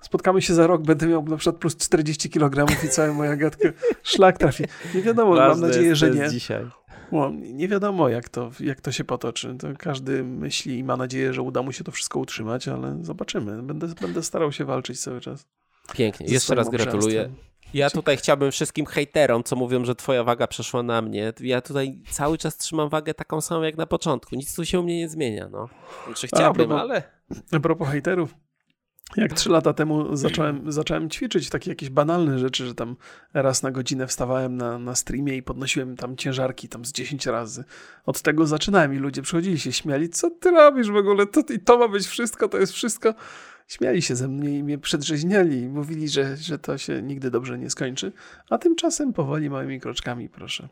Spotkamy 0.00 0.42
się 0.42 0.54
za 0.54 0.66
rok, 0.66 0.82
będę 0.82 1.06
miał 1.06 1.24
na 1.24 1.36
przykład 1.36 1.60
plus 1.60 1.76
40 1.76 2.30
kg 2.30 2.84
i 2.84 2.88
cała 2.88 3.12
moja 3.12 3.36
gadka 3.36 3.68
szlak 4.02 4.38
trafi. 4.38 4.64
Nie 4.94 5.02
wiadomo, 5.02 5.34
Ważne 5.34 5.48
mam 5.48 5.70
nadzieję, 5.70 5.96
że 5.96 6.10
nie. 6.10 6.30
Dzisiaj. 6.30 6.66
No, 7.12 7.30
nie 7.34 7.68
wiadomo, 7.68 8.08
jak 8.08 8.28
to, 8.28 8.50
jak 8.60 8.80
to 8.80 8.92
się 8.92 9.04
potoczy. 9.04 9.56
To 9.58 9.68
każdy 9.78 10.24
myśli 10.24 10.78
i 10.78 10.84
ma 10.84 10.96
nadzieję, 10.96 11.32
że 11.32 11.42
uda 11.42 11.62
mu 11.62 11.72
się 11.72 11.84
to 11.84 11.92
wszystko 11.92 12.18
utrzymać, 12.18 12.68
ale 12.68 12.98
zobaczymy. 13.00 13.62
Będę, 13.62 13.88
będę 14.00 14.22
starał 14.22 14.52
się 14.52 14.64
walczyć 14.64 15.00
cały 15.00 15.20
czas. 15.20 15.46
Pięknie. 15.94 16.26
Jeszcze 16.26 16.54
raz 16.54 16.68
gratuluję. 16.68 17.30
Ja 17.74 17.90
tutaj 17.90 18.16
chciałbym 18.16 18.52
wszystkim 18.52 18.86
hejterom, 18.86 19.44
co 19.44 19.56
mówią, 19.56 19.84
że 19.84 19.94
twoja 19.94 20.24
waga 20.24 20.46
przeszła 20.46 20.82
na 20.82 21.02
mnie. 21.02 21.32
Ja 21.40 21.60
tutaj 21.60 21.98
cały 22.10 22.38
czas 22.38 22.56
trzymam 22.56 22.88
wagę 22.88 23.14
taką 23.14 23.40
samą 23.40 23.62
jak 23.62 23.76
na 23.76 23.86
początku. 23.86 24.36
Nic 24.36 24.54
tu 24.54 24.64
się 24.64 24.80
u 24.80 24.82
mnie 24.82 24.98
nie 24.98 25.08
zmienia. 25.08 25.48
No. 25.48 25.68
Znaczy 26.06 26.26
chciałbym, 26.26 26.72
a 26.72 26.74
propos, 26.74 26.80
ale... 26.80 27.02
A 27.52 27.60
propos 27.60 27.88
hejterów. 27.88 28.34
Jak 29.16 29.32
trzy 29.32 29.50
lata 29.50 29.72
temu 29.72 30.06
zacząłem, 30.16 30.72
zacząłem 30.72 31.10
ćwiczyć 31.10 31.50
takie 31.50 31.70
jakieś 31.70 31.90
banalne 31.90 32.38
rzeczy, 32.38 32.66
że 32.66 32.74
tam 32.74 32.96
raz 33.34 33.62
na 33.62 33.70
godzinę 33.70 34.06
wstawałem 34.06 34.56
na, 34.56 34.78
na 34.78 34.94
streamie 34.94 35.36
i 35.36 35.42
podnosiłem 35.42 35.96
tam 35.96 36.16
ciężarki 36.16 36.68
tam 36.68 36.84
z 36.84 36.92
10 36.92 37.26
razy. 37.26 37.64
Od 38.06 38.22
tego 38.22 38.46
zaczynałem 38.46 38.94
i 38.94 38.96
ludzie 38.96 39.22
przychodzili 39.22 39.60
się 39.60 39.72
śmiali, 39.72 40.08
co 40.08 40.30
ty 40.30 40.50
robisz 40.50 40.90
w 40.90 40.96
ogóle, 40.96 41.26
to, 41.26 41.40
i 41.54 41.58
to 41.60 41.78
ma 41.78 41.88
być 41.88 42.06
wszystko, 42.06 42.48
to 42.48 42.58
jest 42.58 42.72
wszystko 42.72 43.14
śmiali 43.72 44.02
się 44.02 44.16
ze 44.16 44.28
mnie 44.28 44.58
i 44.58 44.62
mnie 44.62 44.78
przedrzeźniali. 44.78 45.68
Mówili, 45.68 46.08
że, 46.08 46.36
że 46.36 46.58
to 46.58 46.78
się 46.78 47.02
nigdy 47.02 47.30
dobrze 47.30 47.58
nie 47.58 47.70
skończy. 47.70 48.12
A 48.50 48.58
tymczasem 48.58 49.12
powoli, 49.12 49.50
małymi 49.50 49.80
kroczkami, 49.80 50.28
proszę. 50.28 50.68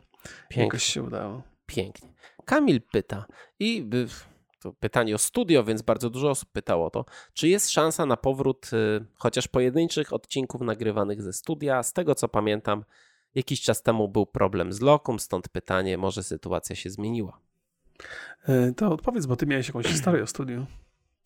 Pięknie. 0.49 0.63
Jakoś 0.63 0.83
się 0.83 1.03
udało. 1.03 1.43
Pięknie. 1.65 2.09
Kamil 2.45 2.81
pyta 2.91 3.25
i 3.59 3.89
to 4.59 4.73
pytanie 4.73 5.15
o 5.15 5.17
studio, 5.17 5.63
więc 5.63 5.81
bardzo 5.81 6.09
dużo 6.09 6.29
osób 6.29 6.49
pytało 6.51 6.85
o 6.85 6.89
to. 6.89 7.05
Czy 7.33 7.47
jest 7.47 7.69
szansa 7.69 8.05
na 8.05 8.17
powrót 8.17 8.69
y, 8.73 9.05
chociaż 9.15 9.47
pojedynczych 9.47 10.13
odcinków 10.13 10.61
nagrywanych 10.61 11.21
ze 11.21 11.33
studia? 11.33 11.83
Z 11.83 11.93
tego 11.93 12.15
co 12.15 12.27
pamiętam, 12.27 12.83
jakiś 13.35 13.61
czas 13.61 13.83
temu 13.83 14.09
był 14.09 14.25
problem 14.25 14.73
z 14.73 14.81
lokum, 14.81 15.19
stąd 15.19 15.49
pytanie, 15.49 15.97
może 15.97 16.23
sytuacja 16.23 16.75
się 16.75 16.89
zmieniła. 16.89 17.39
E, 18.47 18.73
to 18.73 18.91
odpowiedz, 18.91 19.25
bo 19.25 19.35
ty 19.35 19.45
miałeś 19.45 19.67
jakąś 19.67 19.85
historię 19.85 20.23
o 20.23 20.27
studiu. 20.27 20.65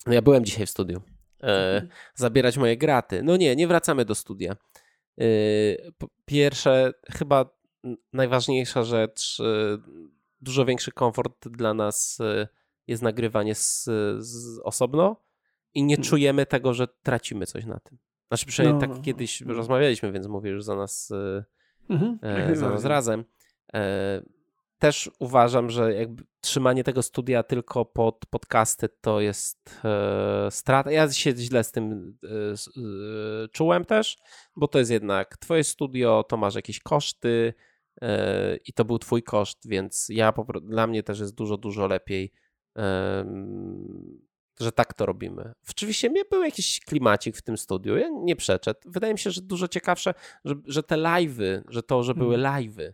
Ja 0.07 0.21
byłem 0.21 0.45
dzisiaj 0.45 0.65
w 0.65 0.69
studiu. 0.69 1.01
E, 1.45 1.87
zabierać 2.15 2.57
moje 2.57 2.77
graty. 2.77 3.23
No 3.23 3.37
nie, 3.37 3.55
nie 3.55 3.67
wracamy 3.67 4.05
do 4.05 4.15
studia. 4.15 4.55
Pierwsze, 6.25 6.93
chyba 7.11 7.49
najważniejsza 8.13 8.83
rzecz, 8.83 9.37
dużo 10.41 10.65
większy 10.65 10.91
komfort 10.91 11.47
dla 11.47 11.73
nas 11.73 12.19
jest 12.87 13.03
nagrywanie 13.03 13.55
z, 13.55 13.83
z 14.17 14.59
osobno 14.63 15.23
i 15.73 15.83
nie 15.83 15.95
hmm. 15.95 16.09
czujemy 16.09 16.45
tego, 16.45 16.73
że 16.73 16.87
tracimy 16.87 17.45
coś 17.45 17.65
na 17.65 17.79
tym. 17.79 17.97
Znaczy 18.27 18.45
przynajmniej 18.45 18.81
no, 18.81 18.87
tak 18.87 18.97
no, 18.97 19.03
kiedyś 19.03 19.41
no. 19.41 19.53
rozmawialiśmy, 19.53 20.11
więc 20.11 20.27
mówię 20.27 20.51
już 20.51 20.63
za 20.63 20.75
nas, 20.75 21.11
mhm, 21.89 22.19
e, 22.21 22.55
za 22.55 22.69
nas 22.69 22.85
razem. 22.85 23.25
Też 24.85 25.11
uważam, 25.19 25.69
że 25.69 25.93
jakby 25.93 26.23
trzymanie 26.41 26.83
tego 26.83 27.03
studia 27.03 27.43
tylko 27.43 27.85
pod 27.85 28.25
podcasty 28.29 28.89
to 29.01 29.21
jest 29.21 29.79
e, 29.85 30.51
strata. 30.51 30.91
Ja 30.91 31.11
się 31.11 31.35
źle 31.35 31.63
z 31.63 31.71
tym 31.71 32.17
e, 32.23 32.27
e, 32.27 33.47
czułem 33.47 33.85
też, 33.85 34.17
bo 34.55 34.67
to 34.67 34.79
jest 34.79 34.91
jednak 34.91 35.37
twoje 35.37 35.63
studio, 35.63 36.23
to 36.23 36.37
masz 36.37 36.55
jakieś 36.55 36.79
koszty 36.79 37.53
e, 38.01 38.57
i 38.57 38.73
to 38.73 38.85
był 38.85 38.99
twój 38.99 39.23
koszt, 39.23 39.67
więc 39.67 40.07
ja 40.09 40.33
dla 40.61 40.87
mnie 40.87 41.03
też 41.03 41.19
jest 41.19 41.35
dużo, 41.35 41.57
dużo 41.57 41.87
lepiej 41.87 42.31
że 44.59 44.71
tak 44.71 44.93
to 44.93 45.05
robimy. 45.05 45.53
Oczywiście 45.69 46.09
był 46.31 46.43
jakiś 46.43 46.79
klimacik 46.79 47.37
w 47.37 47.41
tym 47.41 47.57
studiu, 47.57 47.97
ja 47.97 48.09
nie 48.09 48.35
przeczę. 48.35 48.75
Wydaje 48.85 49.13
mi 49.13 49.19
się, 49.19 49.31
że 49.31 49.41
dużo 49.41 49.67
ciekawsze, 49.67 50.13
że, 50.45 50.55
że 50.65 50.83
te 50.83 50.95
live'y, 50.95 51.61
że 51.69 51.83
to, 51.83 52.03
że 52.03 52.13
były 52.13 52.35
mhm. 52.35 52.63
live'y, 52.63 52.93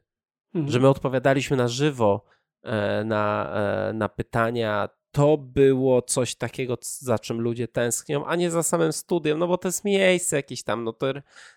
mhm. 0.55 0.71
że 0.71 0.79
my 0.79 0.89
odpowiadaliśmy 0.89 1.57
na 1.57 1.67
żywo 1.67 2.25
e, 2.63 3.03
na, 3.03 3.53
e, 3.53 3.93
na 3.93 4.09
pytania, 4.09 4.89
to 5.11 5.37
było 5.37 6.01
coś 6.01 6.35
takiego, 6.35 6.77
za 6.81 7.19
czym 7.19 7.41
ludzie 7.41 7.67
tęsknią, 7.67 8.25
a 8.25 8.35
nie 8.35 8.51
za 8.51 8.63
samym 8.63 8.93
studiem, 8.93 9.39
no 9.39 9.47
bo 9.47 9.57
to 9.57 9.67
jest 9.67 9.85
miejsce 9.85 10.35
jakieś 10.35 10.63
tam, 10.63 10.83
no 10.83 10.93
to 10.93 11.07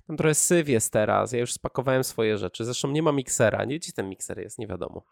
tam 0.07 0.17
trochę 0.17 0.35
syf 0.35 0.69
jest 0.69 0.93
teraz, 0.93 1.33
ja 1.33 1.39
już 1.39 1.53
spakowałem 1.53 2.05
swoje 2.05 2.39
rzeczy, 2.39 2.65
zresztą 2.65 2.91
nie 2.91 3.03
ma 3.03 3.13
miksera, 3.13 3.65
nie 3.65 3.79
gdzie 3.79 3.93
ten 3.93 4.09
mikser 4.09 4.39
jest, 4.39 4.59
nie 4.59 4.67
wiadomo. 4.67 5.05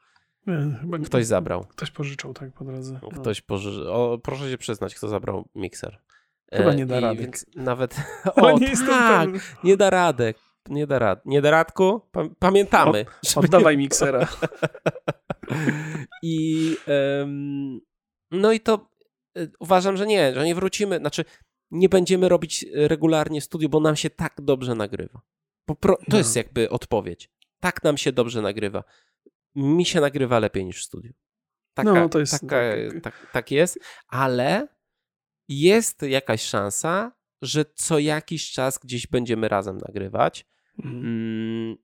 Nie, 0.46 0.98
ktoś 1.04 1.26
zabrał. 1.26 1.64
Ktoś 1.64 1.90
pożyczał 1.90 2.34
tak 2.34 2.52
po 2.52 2.64
drodze. 2.64 3.00
No. 3.02 3.08
Ktoś 3.08 3.40
pożyczył. 3.40 4.18
Proszę 4.22 4.50
się 4.50 4.58
przyznać, 4.58 4.94
kto 4.94 5.08
zabrał 5.08 5.48
mikser. 5.54 5.98
Chyba 6.52 6.74
nie 6.74 6.86
da 6.86 7.00
rady. 7.00 7.22
Więc 7.22 7.46
nawet. 7.54 7.96
O, 8.42 8.58
nie 8.58 8.76
tak, 8.76 9.30
nie 9.64 9.76
da 9.76 9.90
rady. 9.90 10.34
Nie 10.68 10.86
da 10.86 10.98
rad. 10.98 11.26
Nie 11.26 11.42
da 11.42 11.50
radku? 11.50 12.00
Pamiętamy. 12.38 13.06
O, 13.36 13.40
oddawaj 13.40 13.76
miksera. 13.76 14.28
I 16.22 16.76
um, 17.18 17.80
no 18.30 18.52
i 18.52 18.60
to 18.60 18.90
y, 19.38 19.52
uważam, 19.60 19.96
że 19.96 20.06
nie, 20.06 20.34
że 20.34 20.44
nie 20.44 20.54
wrócimy, 20.54 20.98
znaczy 20.98 21.24
nie 21.70 21.88
będziemy 21.88 22.28
robić 22.28 22.66
regularnie 22.74 23.40
studiu, 23.40 23.68
bo 23.68 23.80
nam 23.80 23.96
się 23.96 24.10
tak 24.10 24.34
dobrze 24.38 24.74
nagrywa. 24.74 25.20
Pro, 25.80 25.96
to 25.96 26.02
no. 26.08 26.18
jest 26.18 26.36
jakby 26.36 26.70
odpowiedź. 26.70 27.30
Tak 27.60 27.84
nam 27.84 27.98
się 27.98 28.12
dobrze 28.12 28.42
nagrywa 28.42 28.84
mi 29.54 29.84
się 29.84 30.00
nagrywa 30.00 30.38
lepiej 30.38 30.64
niż 30.64 30.80
w 30.80 30.84
studiu. 30.84 31.12
Taka, 31.74 31.92
no, 31.92 32.08
to 32.08 32.18
jest, 32.18 32.40
taka, 32.40 32.56
tak, 32.92 33.02
tak, 33.02 33.30
tak 33.32 33.50
jest, 33.50 33.78
ale 34.08 34.68
jest 35.48 36.02
jakaś 36.02 36.42
szansa, 36.42 37.12
że 37.42 37.64
co 37.74 37.98
jakiś 37.98 38.52
czas 38.52 38.78
gdzieś 38.78 39.06
będziemy 39.06 39.48
razem 39.48 39.78
nagrywać. 39.78 40.46
Mhm. 40.78 41.04
Mm, 41.04 41.76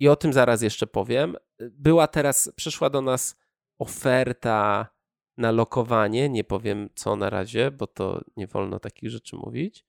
I 0.00 0.08
o 0.08 0.16
tym 0.16 0.32
zaraz 0.32 0.62
jeszcze 0.62 0.86
powiem. 0.86 1.36
Była 1.70 2.06
teraz, 2.06 2.52
przyszła 2.56 2.90
do 2.90 3.02
nas 3.02 3.40
oferta 3.78 4.86
na 5.36 5.50
lokowanie. 5.50 6.28
Nie 6.28 6.44
powiem 6.44 6.88
co 6.94 7.16
na 7.16 7.30
razie, 7.30 7.70
bo 7.70 7.86
to 7.86 8.20
nie 8.36 8.46
wolno 8.46 8.78
takich 8.78 9.10
rzeczy 9.10 9.36
mówić. 9.36 9.84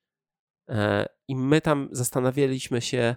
E, 0.69 1.05
I 1.27 1.35
my 1.35 1.61
tam 1.61 1.89
zastanawialiśmy 1.91 2.81
się, 2.81 3.15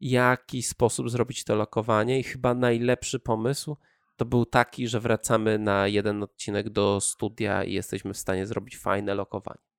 jaki 0.00 0.62
sposób 0.62 1.10
zrobić 1.10 1.44
to 1.44 1.54
lokowanie 1.54 2.20
i 2.20 2.22
chyba 2.22 2.54
najlepszy 2.54 3.20
pomysł 3.20 3.76
to 4.16 4.24
był 4.24 4.46
taki, 4.46 4.88
że 4.88 5.00
wracamy 5.00 5.58
na 5.58 5.88
jeden 5.88 6.22
odcinek 6.22 6.70
do 6.70 7.00
studia 7.00 7.64
i 7.64 7.72
jesteśmy 7.72 8.14
w 8.14 8.18
stanie 8.18 8.46
zrobić 8.46 8.76
fajne 8.76 9.14
lokowanie. 9.14 9.69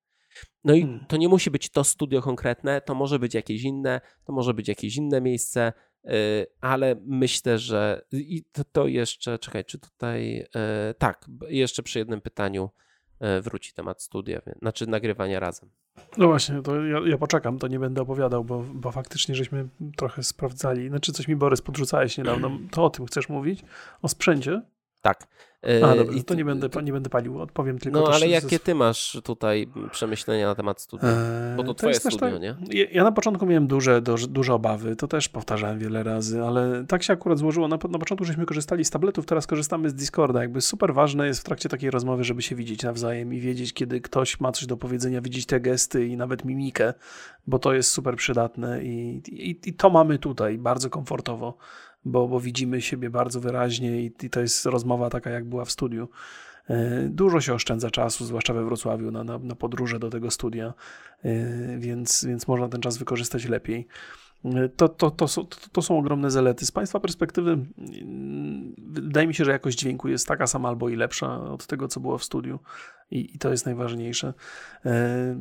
No 0.64 0.74
i 0.74 0.82
hmm. 0.82 1.04
to 1.08 1.16
nie 1.16 1.28
musi 1.28 1.50
być 1.50 1.70
to 1.70 1.84
studio 1.84 2.22
konkretne, 2.22 2.80
to 2.80 2.94
może 2.94 3.18
być 3.18 3.34
jakieś 3.34 3.62
inne, 3.62 4.00
to 4.24 4.32
może 4.32 4.54
być 4.54 4.68
jakieś 4.68 4.96
inne 4.96 5.20
miejsce, 5.20 5.72
y, 6.04 6.10
ale 6.60 6.96
myślę, 7.06 7.58
że 7.58 8.02
i 8.12 8.44
to, 8.72 8.86
jeszcze, 8.86 9.38
czekaj, 9.38 9.64
czy 9.64 9.78
tutaj, 9.78 10.40
y, 10.40 10.94
tak, 10.98 11.26
jeszcze 11.48 11.82
przy 11.82 11.98
jednym 11.98 12.20
pytaniu 12.20 12.70
y, 13.38 13.42
wróci 13.42 13.74
temat 13.74 14.02
studia, 14.02 14.40
znaczy 14.60 14.86
nagrywania 14.86 15.40
razem. 15.40 15.70
No 16.18 16.26
właśnie, 16.26 16.62
to 16.62 16.84
ja, 16.84 17.00
ja, 17.06 17.18
poczekam, 17.18 17.58
to 17.58 17.68
nie 17.68 17.78
będę 17.78 18.02
opowiadał, 18.02 18.44
bo, 18.44 18.64
bo 18.74 18.92
faktycznie 18.92 19.34
żeśmy 19.34 19.68
trochę 19.96 20.22
sprawdzali. 20.22 20.88
Znaczy 20.88 21.12
coś 21.12 21.28
mi 21.28 21.36
Borys 21.36 21.62
podrzucałeś 21.62 22.18
niedawno, 22.18 22.50
to 22.70 22.84
o 22.84 22.90
tym 22.90 23.06
chcesz 23.06 23.28
mówić? 23.28 23.64
O 24.02 24.08
sprzęcie? 24.08 24.62
Tak. 25.02 25.26
A, 25.84 25.96
dobra, 25.96 26.14
I 26.14 26.24
to 26.24 26.34
nie 26.34 26.44
będę, 26.44 26.68
nie 26.82 26.92
będę 26.92 27.10
palił, 27.10 27.40
odpowiem 27.40 27.78
tylko. 27.78 28.00
No, 28.00 28.08
ale 28.14 28.28
jakie 28.28 28.58
ty 28.58 28.74
masz 28.74 29.20
tutaj 29.24 29.68
przemyślenia 29.90 30.46
na 30.46 30.54
temat 30.54 30.80
studia? 30.80 31.08
Eee, 31.08 31.56
Bo 31.56 31.62
to, 31.62 31.68
to 31.68 31.74
twoje 31.74 31.94
studio, 31.94 32.18
tak, 32.18 32.40
nie? 32.40 32.56
Ja 32.92 33.04
na 33.04 33.12
początku 33.12 33.46
miałem 33.46 33.66
duże, 33.66 34.02
duże, 34.02 34.26
duże 34.28 34.54
obawy, 34.54 34.96
to 34.96 35.08
też 35.08 35.28
powtarzałem 35.28 35.78
wiele 35.78 36.02
razy, 36.02 36.42
ale 36.42 36.84
tak 36.88 37.02
się 37.02 37.12
akurat 37.12 37.38
złożyło. 37.38 37.68
Na, 37.68 37.78
na 37.90 37.98
początku 37.98 38.24
żeśmy 38.24 38.46
korzystali 38.46 38.84
z 38.84 38.90
tabletów, 38.90 39.26
teraz 39.26 39.46
korzystamy 39.46 39.90
z 39.90 39.94
Discorda. 39.94 40.40
Jakby 40.40 40.60
super 40.60 40.94
ważne 40.94 41.26
jest 41.26 41.40
w 41.40 41.44
trakcie 41.44 41.68
takiej 41.68 41.90
rozmowy, 41.90 42.24
żeby 42.24 42.42
się 42.42 42.56
widzieć 42.56 42.82
nawzajem 42.82 43.34
i 43.34 43.40
wiedzieć, 43.40 43.72
kiedy 43.72 44.00
ktoś 44.00 44.40
ma 44.40 44.52
coś 44.52 44.66
do 44.66 44.76
powiedzenia, 44.76 45.20
widzieć 45.20 45.46
te 45.46 45.60
gesty 45.60 46.06
i 46.06 46.16
nawet 46.16 46.44
mimikę, 46.44 46.94
bo 47.46 47.58
to 47.58 47.72
jest 47.74 47.90
super 47.90 48.16
przydatne 48.16 48.84
i, 48.84 49.22
i, 49.28 49.60
i 49.64 49.74
to 49.74 49.90
mamy 49.90 50.18
tutaj 50.18 50.58
bardzo 50.58 50.90
komfortowo 50.90 51.56
bo, 52.04 52.28
bo 52.28 52.40
widzimy 52.40 52.80
siebie 52.80 53.10
bardzo 53.10 53.40
wyraźnie 53.40 54.02
i, 54.02 54.12
i 54.22 54.30
to 54.30 54.40
jest 54.40 54.66
rozmowa 54.66 55.10
taka, 55.10 55.30
jak 55.30 55.44
była 55.44 55.64
w 55.64 55.70
studiu. 55.70 56.08
E, 56.68 57.02
dużo 57.08 57.40
się 57.40 57.54
oszczędza 57.54 57.90
czasu, 57.90 58.24
zwłaszcza 58.24 58.54
we 58.54 58.64
Wrocławiu, 58.64 59.10
na, 59.10 59.24
na, 59.24 59.38
na 59.38 59.54
podróże 59.54 59.98
do 59.98 60.10
tego 60.10 60.30
studia, 60.30 60.74
e, 61.24 61.78
więc, 61.78 62.24
więc 62.24 62.48
można 62.48 62.68
ten 62.68 62.80
czas 62.80 62.98
wykorzystać 62.98 63.44
lepiej. 63.44 63.86
To, 64.76 64.88
to, 64.88 65.10
to, 65.10 65.28
są, 65.28 65.46
to 65.72 65.82
są 65.82 65.98
ogromne 65.98 66.30
zalety. 66.30 66.66
Z 66.66 66.72
Państwa 66.72 67.00
perspektywy 67.00 67.50
mm, 67.50 68.74
wydaje 68.78 69.26
mi 69.26 69.34
się, 69.34 69.44
że 69.44 69.50
jakość 69.50 69.78
dźwięku 69.78 70.08
jest 70.08 70.28
taka 70.28 70.46
sama 70.46 70.68
albo 70.68 70.88
i 70.88 70.96
lepsza 70.96 71.40
od 71.40 71.66
tego, 71.66 71.88
co 71.88 72.00
było 72.00 72.18
w 72.18 72.24
studiu 72.24 72.58
i, 73.10 73.34
i 73.34 73.38
to 73.38 73.50
jest 73.50 73.66
najważniejsze. 73.66 74.34
E, 74.86 75.36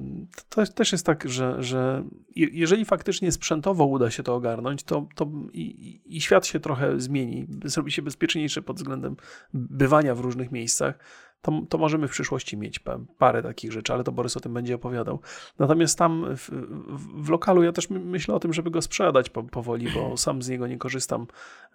to 0.50 0.66
też 0.66 0.92
jest 0.92 1.06
tak, 1.06 1.30
że, 1.30 1.64
że 1.64 2.04
jeżeli 2.36 2.86
faktycznie 2.86 3.32
sprzętowo 3.32 3.86
uda 3.86 4.12
się 4.12 4.24
to 4.24 4.36
ogarnąć, 4.36 4.84
to, 4.84 5.08
to 5.16 5.28
i, 5.54 6.02
i 6.06 6.22
świat 6.22 6.46
się 6.46 6.60
trochę 6.60 7.00
zmieni, 7.00 7.48
zrobi 7.66 7.92
się 7.92 8.02
bezpieczniejszy 8.02 8.62
pod 8.62 8.78
względem 8.78 9.16
bywania 9.54 10.16
w 10.16 10.20
różnych 10.20 10.52
miejscach 10.52 11.00
to, 11.42 11.62
to 11.70 11.78
możemy 11.78 12.08
w 12.08 12.12
przyszłości 12.12 12.58
mieć 12.58 12.80
parę 13.18 13.44
takich 13.44 13.72
rzeczy, 13.72 13.94
ale 13.94 14.04
to 14.04 14.12
Borys 14.12 14.38
o 14.38 14.40
tym 14.40 14.54
będzie 14.54 14.76
opowiadał. 14.76 15.20
Natomiast 15.60 15.98
tam 15.98 16.26
w, 16.38 16.50
w, 16.50 17.26
w 17.26 17.30
lokalu 17.30 17.64
ja 17.64 17.72
też 17.72 17.90
myślę 17.90 18.36
o 18.36 18.40
tym, 18.40 18.54
żeby 18.54 18.72
go 18.72 18.82
sprzedać 18.82 19.30
po, 19.30 19.44
powoli, 19.44 19.88
bo 19.94 20.18
sam 20.18 20.42
z 20.42 20.50
niego 20.50 20.68
nie 20.68 20.78
korzystam. 20.78 21.28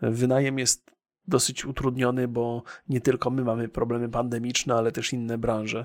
Wynajem 0.03 0.59
jest 0.59 0.97
dosyć 1.29 1.65
utrudniony, 1.65 2.29
bo 2.29 2.63
nie 2.89 3.01
tylko 3.01 3.31
my 3.31 3.45
mamy 3.45 3.69
problemy 3.69 4.09
pandemiczne, 4.09 4.75
ale 4.75 4.93
też 4.93 5.13
inne 5.13 5.39
branże, 5.39 5.85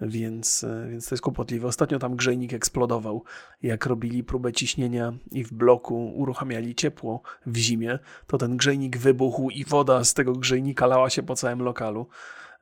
więc, 0.00 0.66
więc 0.90 1.08
to 1.08 1.14
jest 1.14 1.22
kłopotliwe. 1.22 1.66
Ostatnio 1.68 1.98
tam 1.98 2.16
grzejnik 2.16 2.54
eksplodował. 2.54 3.24
Jak 3.62 3.86
robili 3.86 4.24
próbę 4.24 4.52
ciśnienia 4.52 5.12
i 5.32 5.44
w 5.44 5.52
bloku 5.52 6.12
uruchamiali 6.14 6.74
ciepło 6.74 7.22
w 7.46 7.56
zimie, 7.56 7.98
to 8.26 8.38
ten 8.38 8.56
grzejnik 8.56 8.98
wybuchł 8.98 9.50
i 9.50 9.64
woda 9.64 10.04
z 10.04 10.14
tego 10.14 10.32
grzejnika 10.32 10.86
lała 10.86 11.10
się 11.10 11.22
po 11.22 11.34
całym 11.34 11.62
lokalu. 11.62 12.06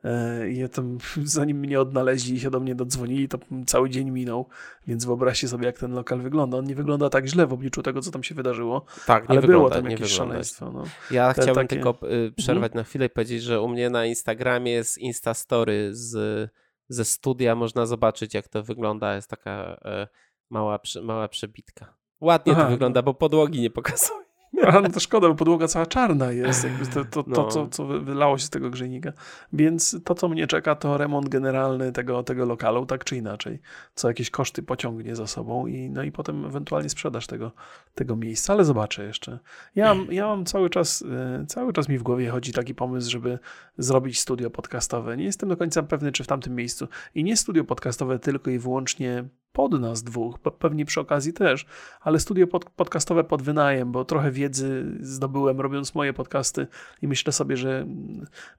E, 0.03 0.49
I 0.49 0.69
tam, 0.69 0.97
zanim 1.23 1.57
mnie 1.57 1.81
odnaleźli 1.81 2.35
i 2.35 2.39
się 2.39 2.49
do 2.49 2.59
mnie 2.59 2.75
dodzwonili, 2.75 3.27
to 3.27 3.37
cały 3.65 3.89
dzień 3.89 4.11
minął, 4.11 4.47
więc 4.87 5.05
wyobraźcie 5.05 5.47
sobie, 5.47 5.65
jak 5.65 5.77
ten 5.77 5.91
lokal 5.91 6.21
wygląda. 6.21 6.57
On 6.57 6.65
nie 6.65 6.75
wygląda 6.75 7.09
tak 7.09 7.27
źle 7.27 7.47
w 7.47 7.53
obliczu 7.53 7.83
tego, 7.83 8.01
co 8.01 8.11
tam 8.11 8.23
się 8.23 8.35
wydarzyło, 8.35 8.85
tak, 9.05 9.25
ale 9.27 9.41
wygląda, 9.41 9.69
było 9.69 9.81
tam 9.81 9.91
jakieś 9.91 10.11
szaleństwo. 10.11 10.71
No. 10.71 10.83
Ja 11.11 11.33
Te, 11.33 11.41
chciałbym 11.41 11.67
takie... 11.67 11.75
tylko 11.75 12.07
y, 12.07 12.31
przerwać 12.31 12.69
mhm. 12.71 12.77
na 12.77 12.83
chwilę 12.83 13.05
i 13.05 13.09
powiedzieć, 13.09 13.43
że 13.43 13.61
u 13.61 13.67
mnie 13.67 13.89
na 13.89 14.05
Instagramie 14.05 14.71
jest 14.71 14.97
Instastory 14.97 15.89
z, 15.91 16.51
ze 16.89 17.05
studia, 17.05 17.55
można 17.55 17.85
zobaczyć, 17.85 18.33
jak 18.33 18.47
to 18.47 18.63
wygląda. 18.63 19.15
Jest 19.15 19.29
taka 19.29 19.79
e, 19.85 20.07
mała, 20.49 20.79
mała 21.03 21.27
przebitka. 21.27 21.93
Ładnie 22.21 22.53
Aha, 22.53 22.63
to 22.63 22.69
wygląda, 22.69 22.99
no. 22.99 23.03
bo 23.03 23.13
podłogi 23.13 23.61
nie 23.61 23.69
pokazują. 23.69 24.18
A, 24.67 24.81
no 24.81 24.89
to 24.89 24.99
szkoda, 24.99 25.27
bo 25.27 25.35
podłoga 25.35 25.67
cała 25.67 25.85
czarna 25.85 26.31
jest, 26.31 26.63
jakby 26.63 26.87
to, 26.87 27.05
to, 27.05 27.23
to, 27.23 27.29
no. 27.41 27.47
co, 27.47 27.67
co 27.67 27.85
wylało 27.85 28.37
się 28.37 28.45
z 28.45 28.49
tego 28.49 28.69
grzejnika. 28.69 29.13
Więc 29.53 29.97
to, 30.03 30.15
co 30.15 30.29
mnie 30.29 30.47
czeka, 30.47 30.75
to 30.75 30.97
remont 30.97 31.29
generalny 31.29 31.91
tego, 31.91 32.23
tego 32.23 32.45
lokalu, 32.45 32.85
tak 32.85 33.03
czy 33.03 33.17
inaczej, 33.17 33.59
co 33.95 34.07
jakieś 34.07 34.29
koszty 34.29 34.63
pociągnie 34.63 35.15
za 35.15 35.27
sobą 35.27 35.67
i, 35.67 35.89
no 35.89 36.03
i 36.03 36.11
potem 36.11 36.45
ewentualnie 36.45 36.89
sprzedaż 36.89 37.27
tego, 37.27 37.51
tego 37.95 38.15
miejsca, 38.15 38.53
ale 38.53 38.65
zobaczę 38.65 39.03
jeszcze. 39.05 39.39
Ja, 39.75 39.95
ja 40.09 40.27
mam 40.27 40.45
cały 40.45 40.69
czas, 40.69 41.03
e, 41.11 41.45
cały 41.47 41.73
czas 41.73 41.89
mi 41.89 41.97
w 41.97 42.03
głowie 42.03 42.29
chodzi 42.29 42.53
taki 42.53 42.75
pomysł, 42.75 43.11
żeby 43.11 43.39
zrobić 43.77 44.19
studio 44.19 44.49
podcastowe. 44.49 45.17
Nie 45.17 45.25
jestem 45.25 45.49
do 45.49 45.57
końca 45.57 45.83
pewny, 45.83 46.11
czy 46.11 46.23
w 46.23 46.27
tamtym 46.27 46.55
miejscu. 46.55 46.87
I 47.15 47.23
nie 47.23 47.37
studio 47.37 47.63
podcastowe 47.63 48.19
tylko 48.19 48.51
i 48.51 48.59
wyłącznie 48.59 49.23
pod 49.51 49.79
nas 49.79 50.03
dwóch, 50.03 50.39
pewnie 50.39 50.85
przy 50.85 50.99
okazji 50.99 51.33
też, 51.33 51.65
ale 52.01 52.19
studio 52.19 52.47
pod, 52.47 52.65
podcastowe 52.65 53.23
pod 53.23 53.41
wynajem, 53.41 53.91
bo 53.91 54.05
trochę 54.05 54.31
wiedzy 54.31 54.97
zdobyłem 55.01 55.61
robiąc 55.61 55.95
moje 55.95 56.13
podcasty 56.13 56.67
i 57.01 57.07
myślę 57.07 57.33
sobie, 57.33 57.57
że 57.57 57.85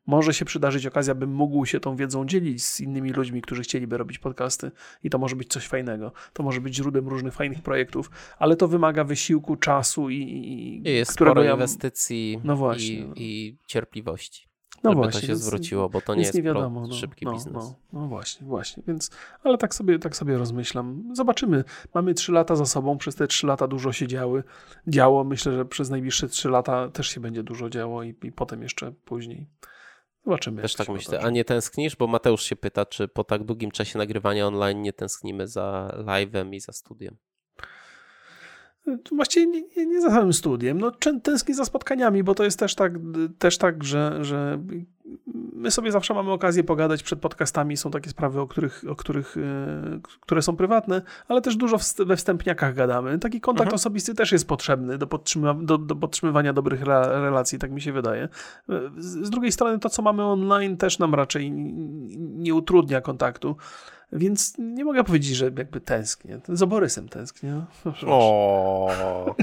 może 0.06 0.34
się 0.34 0.44
przydarzyć 0.44 0.86
okazja, 0.86 1.14
bym 1.14 1.32
mógł 1.32 1.66
się 1.66 1.80
tą 1.80 1.96
wiedzą 1.96 2.26
dzielić 2.26 2.64
z 2.64 2.80
innymi 2.80 3.12
ludźmi, 3.12 3.42
którzy 3.42 3.62
chcieliby 3.62 3.98
robić 3.98 4.18
podcasty 4.18 4.70
i 5.04 5.10
to 5.10 5.18
może 5.18 5.36
być 5.36 5.48
coś 5.48 5.66
fajnego. 5.66 6.12
To 6.32 6.42
może 6.42 6.60
być 6.60 6.74
źródłem 6.74 7.08
różnych 7.08 7.34
fajnych 7.34 7.62
projektów, 7.62 8.10
ale 8.38 8.56
to 8.56 8.68
wymaga 8.68 9.04
wysiłku, 9.04 9.56
czasu 9.56 10.10
i... 10.10 10.82
I 10.84 10.90
jest 10.90 11.12
sporo 11.12 11.42
ja... 11.42 11.52
inwestycji 11.52 12.40
no 12.44 12.56
właśnie, 12.56 12.94
i, 12.94 13.06
no. 13.06 13.14
i 13.16 13.56
cierpliwości 13.66 14.49
no 14.84 14.90
żeby 14.90 15.02
właśnie, 15.02 15.20
to 15.20 15.26
się 15.26 15.32
więc, 15.32 15.40
zwróciło, 15.40 15.88
bo 15.88 16.00
to 16.00 16.14
nie 16.14 16.20
jest 16.20 16.34
nie 16.34 16.42
wiadomo, 16.42 16.86
no, 16.86 16.94
szybki 16.94 17.24
no, 17.24 17.32
biznes. 17.32 17.54
No, 17.54 17.74
no, 17.92 18.08
właśnie, 18.08 18.46
właśnie, 18.46 18.82
więc, 18.86 19.10
ale 19.44 19.58
tak 19.58 19.74
sobie, 19.74 19.98
tak 19.98 20.16
sobie 20.16 20.38
rozmyślam. 20.38 21.10
Zobaczymy. 21.12 21.64
Mamy 21.94 22.14
trzy 22.14 22.32
lata 22.32 22.56
za 22.56 22.66
sobą, 22.66 22.98
przez 22.98 23.14
te 23.14 23.26
trzy 23.26 23.46
lata 23.46 23.68
dużo 23.68 23.92
się 23.92 24.06
działy, 24.06 24.42
działo. 24.86 25.24
Myślę, 25.24 25.52
że 25.52 25.64
przez 25.64 25.90
najbliższe 25.90 26.28
trzy 26.28 26.48
lata 26.48 26.88
też 26.88 27.08
się 27.08 27.20
będzie 27.20 27.42
dużo 27.42 27.70
działo 27.70 28.02
i, 28.02 28.14
i 28.22 28.32
potem 28.32 28.62
jeszcze 28.62 28.92
później. 28.92 29.46
Zobaczymy. 30.24 30.62
Też 30.62 30.74
tak 30.74 30.88
myślę. 30.88 31.20
A 31.20 31.30
nie 31.30 31.44
tęsknisz? 31.44 31.96
Bo 31.96 32.06
Mateusz 32.06 32.42
się 32.42 32.56
pyta, 32.56 32.86
czy 32.86 33.08
po 33.08 33.24
tak 33.24 33.44
długim 33.44 33.70
czasie 33.70 33.98
nagrywania 33.98 34.46
online 34.46 34.82
nie 34.82 34.92
tęsknimy 34.92 35.46
za 35.46 35.94
live'em 35.98 36.54
i 36.54 36.60
za 36.60 36.72
studiem. 36.72 37.16
Właściwie 39.12 39.46
nie, 39.46 39.62
nie, 39.76 39.86
nie, 39.86 40.00
za 40.00 40.10
samym 40.10 40.32
studiem. 40.32 40.80
No, 40.80 40.90
tęsknię 41.22 41.54
za 41.54 41.64
spotkaniami, 41.64 42.22
bo 42.22 42.34
to 42.34 42.44
jest 42.44 42.58
też 42.58 42.74
tak, 42.74 42.92
też 43.38 43.58
tak 43.58 43.84
że, 43.84 44.24
że 44.24 44.58
my 45.52 45.70
sobie 45.70 45.92
zawsze 45.92 46.14
mamy 46.14 46.32
okazję 46.32 46.64
pogadać 46.64 47.02
przed 47.02 47.20
podcastami. 47.20 47.76
Są 47.76 47.90
takie 47.90 48.10
sprawy, 48.10 48.40
o 48.40 48.46
których, 48.46 48.84
o 48.88 48.96
których, 48.96 49.36
e, 49.36 50.00
które 50.20 50.42
są 50.42 50.56
prywatne, 50.56 51.02
ale 51.28 51.40
też 51.40 51.56
dużo 51.56 51.76
we 51.98 52.16
wstępniakach 52.16 52.74
gadamy. 52.74 53.18
Taki 53.18 53.40
kontakt 53.40 53.66
mhm. 53.66 53.74
osobisty 53.74 54.14
też 54.14 54.32
jest 54.32 54.48
potrzebny 54.48 54.98
do, 54.98 55.06
podtrzymywa 55.06 55.54
do, 55.54 55.78
do 55.78 55.96
podtrzymywania 55.96 56.52
dobrych 56.52 56.82
relacji, 56.82 57.58
tak 57.58 57.70
mi 57.70 57.80
się 57.80 57.92
wydaje. 57.92 58.28
Z 58.98 59.30
drugiej 59.30 59.52
strony 59.52 59.78
to, 59.78 59.88
co 59.88 60.02
mamy 60.02 60.24
online 60.24 60.76
też 60.76 60.98
nam 60.98 61.14
raczej 61.14 61.52
nie 62.18 62.54
utrudnia 62.54 63.00
kontaktu. 63.00 63.56
Więc 64.12 64.54
nie 64.58 64.84
mogę 64.84 65.04
powiedzieć, 65.04 65.36
że 65.36 65.44
jakby 65.44 65.80
tęsknię. 65.80 66.40
Z 66.48 66.64
Borysem 66.64 67.08
tęsknię. 67.08 67.64
No, 67.84 67.94
o. 68.06 69.34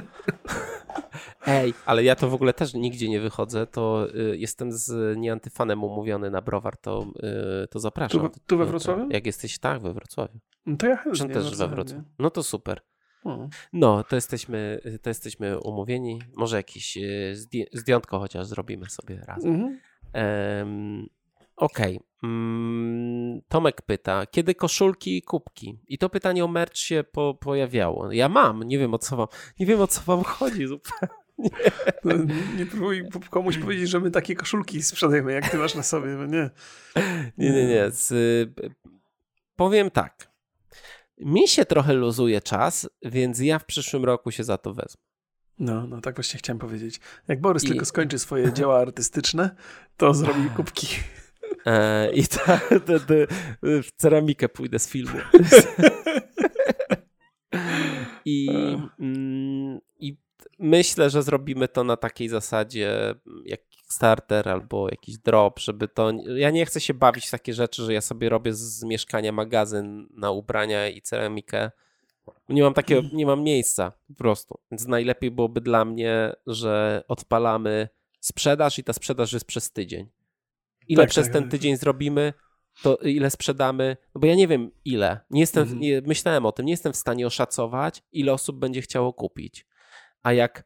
Ej, 1.48 1.74
ale 1.86 2.04
ja 2.04 2.16
to 2.16 2.30
w 2.30 2.34
ogóle 2.34 2.54
też 2.54 2.74
nigdzie 2.74 3.10
nie 3.10 3.20
wychodzę, 3.20 3.68
to 3.68 4.08
y, 4.16 4.38
jestem 4.38 4.72
z 4.72 5.18
nieantyfanem 5.18 5.84
umówiony 5.84 6.30
na 6.30 6.42
browar, 6.42 6.78
to, 6.78 7.06
y, 7.64 7.68
to 7.68 7.80
zapraszam. 7.80 8.22
Tu, 8.22 8.40
tu 8.48 8.58
we 8.58 8.64
no 8.66 8.70
Wrocławiu? 8.70 9.10
Jak 9.10 9.26
jesteś, 9.26 9.60
tak, 9.60 9.82
we 9.82 9.94
Wrocławiu. 9.94 10.40
No 10.66 10.78
to 10.78 10.88
ja 10.88 10.96
chętnie. 10.96 11.12
Zresztą 11.16 11.34
też 11.34 11.58
we 11.58 11.68
Wrocławiu. 11.68 12.04
No 12.20 12.30
to 12.30 12.44
super. 12.44 12.82
No, 13.74 14.04
to 14.04 14.16
jesteśmy, 14.16 14.82
to 15.02 15.10
jesteśmy 15.10 15.60
umówieni. 15.60 16.22
Może 16.36 16.58
jakieś 16.58 16.98
y, 16.98 17.36
zdjątko 17.74 18.20
chociaż 18.20 18.48
zrobimy 18.48 18.90
sobie 18.90 19.22
razem. 19.28 19.54
Mhm. 19.54 19.80
Um, 20.14 21.08
Okej. 21.58 21.96
Okay. 21.96 22.08
Mm, 22.24 23.42
Tomek 23.48 23.82
pyta, 23.82 24.26
kiedy 24.26 24.56
koszulki 24.56 25.18
i 25.18 25.22
kubki? 25.22 25.80
I 25.88 25.98
to 25.98 26.10
pytanie 26.10 26.46
o 26.46 26.48
merch 26.48 26.78
się 26.78 27.04
po, 27.12 27.34
pojawiało. 27.34 28.12
Ja 28.12 28.30
mam, 28.30 28.64
nie 28.64 28.78
wiem 28.80 28.94
o 28.94 28.98
co 28.98 29.18
wam, 29.18 29.28
nie 29.60 29.66
wiem 29.66 29.82
o 29.82 29.88
co 29.88 30.02
wam 30.02 30.24
chodzi 30.24 30.68
zupełnie. 30.68 31.08
No, 32.04 32.14
nie 32.58 32.66
próbuj 32.66 33.10
komuś 33.30 33.58
powiedzieć, 33.58 33.90
że 33.90 34.00
my 34.00 34.12
takie 34.12 34.36
koszulki 34.36 34.84
sprzedajemy, 34.84 35.34
jak 35.34 35.50
ty 35.50 35.58
masz 35.58 35.76
na 35.76 35.84
sobie, 35.84 36.08
no 36.08 36.26
nie. 36.26 36.50
Nie, 37.38 37.52
nie, 37.52 37.68
nie. 37.68 37.92
Z, 37.92 38.14
powiem 39.56 39.92
tak. 39.92 40.32
Mi 41.18 41.48
się 41.48 41.66
trochę 41.66 41.94
luzuje 41.94 42.42
czas, 42.42 42.90
więc 43.02 43.40
ja 43.40 43.60
w 43.60 43.66
przyszłym 43.66 44.06
roku 44.06 44.32
się 44.32 44.44
za 44.44 44.58
to 44.58 44.74
wezmę. 44.74 45.02
No, 45.60 45.88
no 45.88 46.02
tak 46.02 46.16
właśnie 46.16 46.38
chciałem 46.38 46.60
powiedzieć. 46.60 47.00
Jak 47.28 47.42
Borys 47.42 47.64
I... 47.64 47.68
tylko 47.68 47.86
skończy 47.86 48.20
swoje 48.20 48.54
dzieła 48.54 48.80
artystyczne, 48.80 49.56
to 49.98 50.14
zrobi 50.14 50.50
kubki. 50.56 50.88
E, 51.68 52.12
I 52.14 52.28
ta, 52.28 52.60
ta, 52.70 53.00
ta, 53.00 53.14
w 53.62 53.92
ceramikę 53.96 54.50
pójdę 54.50 54.80
z 54.80 54.90
filmu. 54.90 55.20
I, 58.26 58.50
mm, 59.00 59.80
I 60.00 60.18
myślę, 60.60 61.10
że 61.10 61.24
zrobimy 61.24 61.68
to 61.68 61.84
na 61.84 61.98
takiej 61.98 62.30
zasadzie 62.30 63.16
jak 63.46 63.70
Kickstarter 63.70 64.50
albo 64.50 64.90
jakiś 64.90 65.18
drop, 65.18 65.60
żeby 65.60 65.88
to... 65.88 66.12
Ja 66.36 66.50
nie 66.50 66.66
chcę 66.66 66.82
się 66.82 66.94
bawić 66.94 67.28
w 67.28 67.32
takie 67.32 67.54
rzeczy, 67.54 67.84
że 67.84 67.94
ja 67.94 68.02
sobie 68.02 68.30
robię 68.30 68.54
z 68.54 68.84
mieszkania 68.84 69.32
magazyn 69.32 70.08
na 70.14 70.32
ubrania 70.32 70.90
i 70.90 71.02
ceramikę. 71.02 71.72
Nie 72.50 72.64
mam 72.64 72.74
takiego, 72.74 73.02
nie 73.14 73.26
mam 73.26 73.44
miejsca 73.44 73.92
po 74.08 74.14
prostu. 74.14 74.60
Więc 74.72 74.88
najlepiej 74.88 75.32
byłoby 75.32 75.62
dla 75.62 75.86
mnie, 75.86 76.34
że 76.48 77.04
odpalamy 77.08 77.90
sprzedaż 78.20 78.80
i 78.80 78.84
ta 78.84 78.94
sprzedaż 78.94 79.34
jest 79.34 79.46
przez 79.46 79.72
tydzień 79.72 80.10
ile 80.88 81.04
tak, 81.04 81.10
przez 81.10 81.26
tak, 81.26 81.34
ten 81.34 81.44
tak. 81.44 81.52
tydzień 81.52 81.78
zrobimy, 81.78 82.34
to 82.82 82.96
ile 82.96 83.30
sprzedamy, 83.30 83.98
no 84.16 84.22
bo 84.22 84.28
ja 84.28 84.36
nie 84.36 84.48
wiem 84.48 84.72
ile. 84.86 85.20
Nie 85.30 85.40
jestem, 85.40 85.64
mhm. 85.64 85.80
nie, 85.80 86.02
myślałem 86.06 86.46
o 86.46 86.52
tym, 86.52 86.66
nie 86.66 86.74
jestem 86.74 86.94
w 86.94 86.98
stanie 86.98 87.28
oszacować, 87.28 88.04
ile 88.12 88.34
osób 88.34 88.60
będzie 88.60 88.82
chciało 88.82 89.14
kupić. 89.14 89.66
A 90.24 90.34
jak 90.34 90.64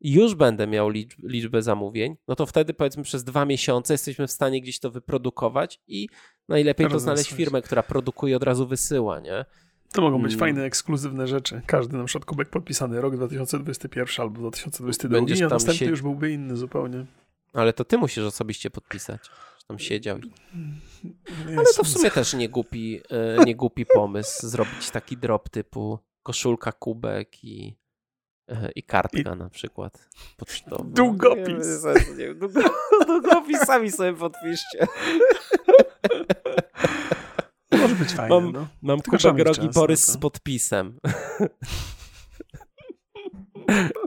już 0.00 0.34
będę 0.34 0.66
miał 0.66 0.88
liczb, 0.88 1.18
liczbę 1.22 1.62
zamówień, 1.62 2.16
no 2.28 2.36
to 2.36 2.46
wtedy 2.46 2.74
powiedzmy 2.74 3.02
przez 3.02 3.24
dwa 3.24 3.44
miesiące 3.44 3.94
jesteśmy 3.94 4.26
w 4.26 4.30
stanie 4.30 4.60
gdzieś 4.60 4.80
to 4.80 4.90
wyprodukować 4.90 5.80
i 5.86 6.08
najlepiej 6.48 6.88
to 6.88 6.98
znaleźć 6.98 7.32
firmę, 7.32 7.62
która 7.62 7.82
produkuje 7.82 8.36
od 8.36 8.42
razu 8.42 8.66
wysyła, 8.66 9.20
nie? 9.20 9.44
To 9.92 10.02
mogą 10.02 10.22
być 10.22 10.32
hmm. 10.32 10.40
fajne, 10.40 10.64
ekskluzywne 10.64 11.26
rzeczy. 11.26 11.62
Każdy 11.66 11.96
na 11.96 12.04
przykład 12.04 12.24
kubek 12.24 12.48
podpisany 12.48 13.00
rok 13.00 13.16
2021 13.16 14.22
albo 14.22 14.40
2022, 14.40 15.18
Będziesz 15.18 15.42
a 15.42 15.48
następny 15.48 15.78
się... 15.78 15.86
już 15.90 16.02
byłby 16.02 16.32
inny 16.32 16.56
zupełnie. 16.56 17.06
Ale 17.52 17.72
to 17.72 17.84
ty 17.84 17.98
musisz 17.98 18.24
osobiście 18.24 18.70
podpisać 18.70 19.30
tam 19.70 19.78
siedział. 19.78 20.18
Ale 21.56 21.66
to 21.76 21.84
w 21.84 21.88
sumie 21.88 22.10
też 22.10 22.34
nie 22.34 22.48
głupi, 22.48 23.00
e, 23.10 23.44
nie 23.44 23.56
głupi 23.56 23.86
pomysł 23.86 24.48
zrobić 24.48 24.90
taki 24.90 25.16
drop 25.16 25.48
typu 25.48 25.98
koszulka, 26.22 26.72
kubek 26.72 27.44
i, 27.44 27.76
e, 28.48 28.70
i 28.74 28.82
kartka 28.82 29.34
I... 29.34 29.36
na 29.36 29.48
przykład 29.48 30.08
pocztowa. 30.36 30.84
Długopis. 30.84 31.84
Nie, 32.16 32.26
nie, 32.26 32.34
długopis 33.06 33.60
sami 33.60 33.90
sobie 33.90 34.14
podpiszcie. 34.14 34.86
Może 37.72 37.94
być 37.94 38.12
fajne. 38.12 38.34
Mam, 38.34 38.52
no. 38.52 38.68
mam 38.82 39.00
kubek 39.02 39.38
Rogi 39.38 39.68
Borys 39.68 40.06
z 40.06 40.16
podpisem. 40.16 40.98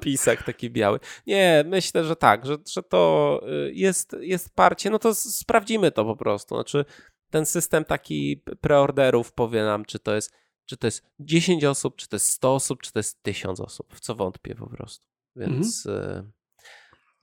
Pisak 0.01 0.43
taki 0.43 0.70
biały. 0.70 0.99
Nie, 1.28 1.64
myślę, 1.68 2.03
że 2.03 2.16
tak, 2.16 2.45
że, 2.45 2.57
że 2.74 2.84
to 2.84 3.41
y, 3.68 3.74
jest, 3.74 4.16
jest 4.20 4.55
parcie, 4.55 4.89
no 4.89 4.99
to 4.99 5.16
sprawdzimy 5.16 5.91
to 5.91 6.05
po 6.05 6.16
prostu. 6.16 6.55
Znaczy, 6.55 6.86
ten 7.30 7.45
system 7.45 7.86
taki 7.86 8.43
preorderów 8.61 9.34
powie 9.34 9.64
nam, 9.64 9.86
czy 9.86 9.99
to 9.99 10.16
jest, 10.16 10.34
czy 10.66 10.78
to 10.78 10.88
jest 10.88 11.05
10 11.20 11.64
osób, 11.64 11.95
czy 11.95 12.07
to 12.07 12.16
jest 12.16 12.28
100 12.28 12.55
osób, 12.55 12.82
czy 12.82 12.91
to 12.91 12.99
jest 12.99 13.24
1000 13.24 13.59
osób, 13.59 13.95
w 13.95 13.99
co 13.99 14.16
wątpię 14.16 14.55
po 14.55 14.68
prostu. 14.68 15.05
Więc 15.36 15.86
mhm. 15.86 16.32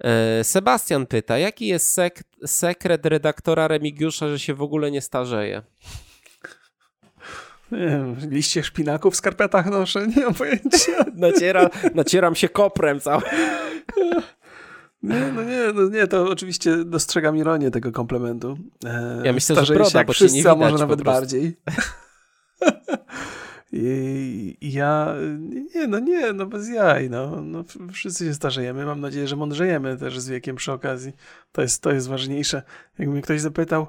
y, 0.05 0.41
y, 0.41 0.45
Sebastian 0.45 1.07
pyta, 1.07 1.39
jaki 1.39 1.67
jest 1.67 1.93
sek 1.93 2.25
sekret 2.47 3.07
redaktora 3.07 3.69
Remigiusza, 3.69 4.29
że 4.29 4.39
się 4.39 4.55
w 4.55 4.63
ogóle 4.63 4.91
nie 4.91 5.01
starzeje? 5.01 5.63
Nie 7.73 7.79
wiem, 7.79 8.17
liście 8.31 8.63
szpinaków 8.63 9.15
w 9.15 9.17
skarpetach 9.17 9.71
noszę, 9.71 10.07
nie 10.07 10.25
mam 10.25 10.35
pojęcia. 10.35 10.93
Naciera, 11.15 11.71
nacieram 11.95 12.35
się 12.35 12.49
koprem 12.49 13.01
cały. 13.01 13.23
Nie, 15.03 15.33
no 15.35 15.43
nie, 15.43 15.61
no 15.75 15.89
nie, 15.89 16.07
to 16.07 16.23
oczywiście 16.23 16.85
dostrzegam 16.85 17.37
ironię 17.37 17.71
tego 17.71 17.93
komplementu. 17.93 18.59
E, 18.85 19.23
ja 19.25 19.33
myślę, 19.33 19.65
że 19.65 19.75
broda, 19.75 19.91
się 19.91 20.05
bo 20.05 20.13
wszyscy, 20.13 20.37
nie 20.37 20.43
widać, 20.43 20.59
może 20.59 20.79
nawet 20.79 21.03
bardziej. 21.03 21.57
I, 23.73 24.57
ja, 24.61 25.15
nie, 25.75 25.87
no 25.87 25.99
nie, 25.99 26.33
no 26.33 26.47
bez 26.47 26.69
jaj, 26.69 27.11
no, 27.11 27.43
no 27.43 27.65
wszyscy 27.93 28.25
się 28.25 28.35
starzejemy, 28.35 28.85
mam 28.85 29.01
nadzieję, 29.01 29.29
że 29.29 29.37
mądrzejemy 29.37 29.97
też 29.97 30.21
z 30.21 30.29
wiekiem 30.29 30.57
przy 30.57 30.73
okazji, 30.73 31.13
to 31.53 31.63
jest, 31.63 31.83
to 31.83 31.93
jest 31.93 32.09
ważniejsze. 32.09 32.63
Jakby 32.99 33.13
mnie 33.13 33.23
ktoś 33.23 33.41
zapytał, 33.41 33.87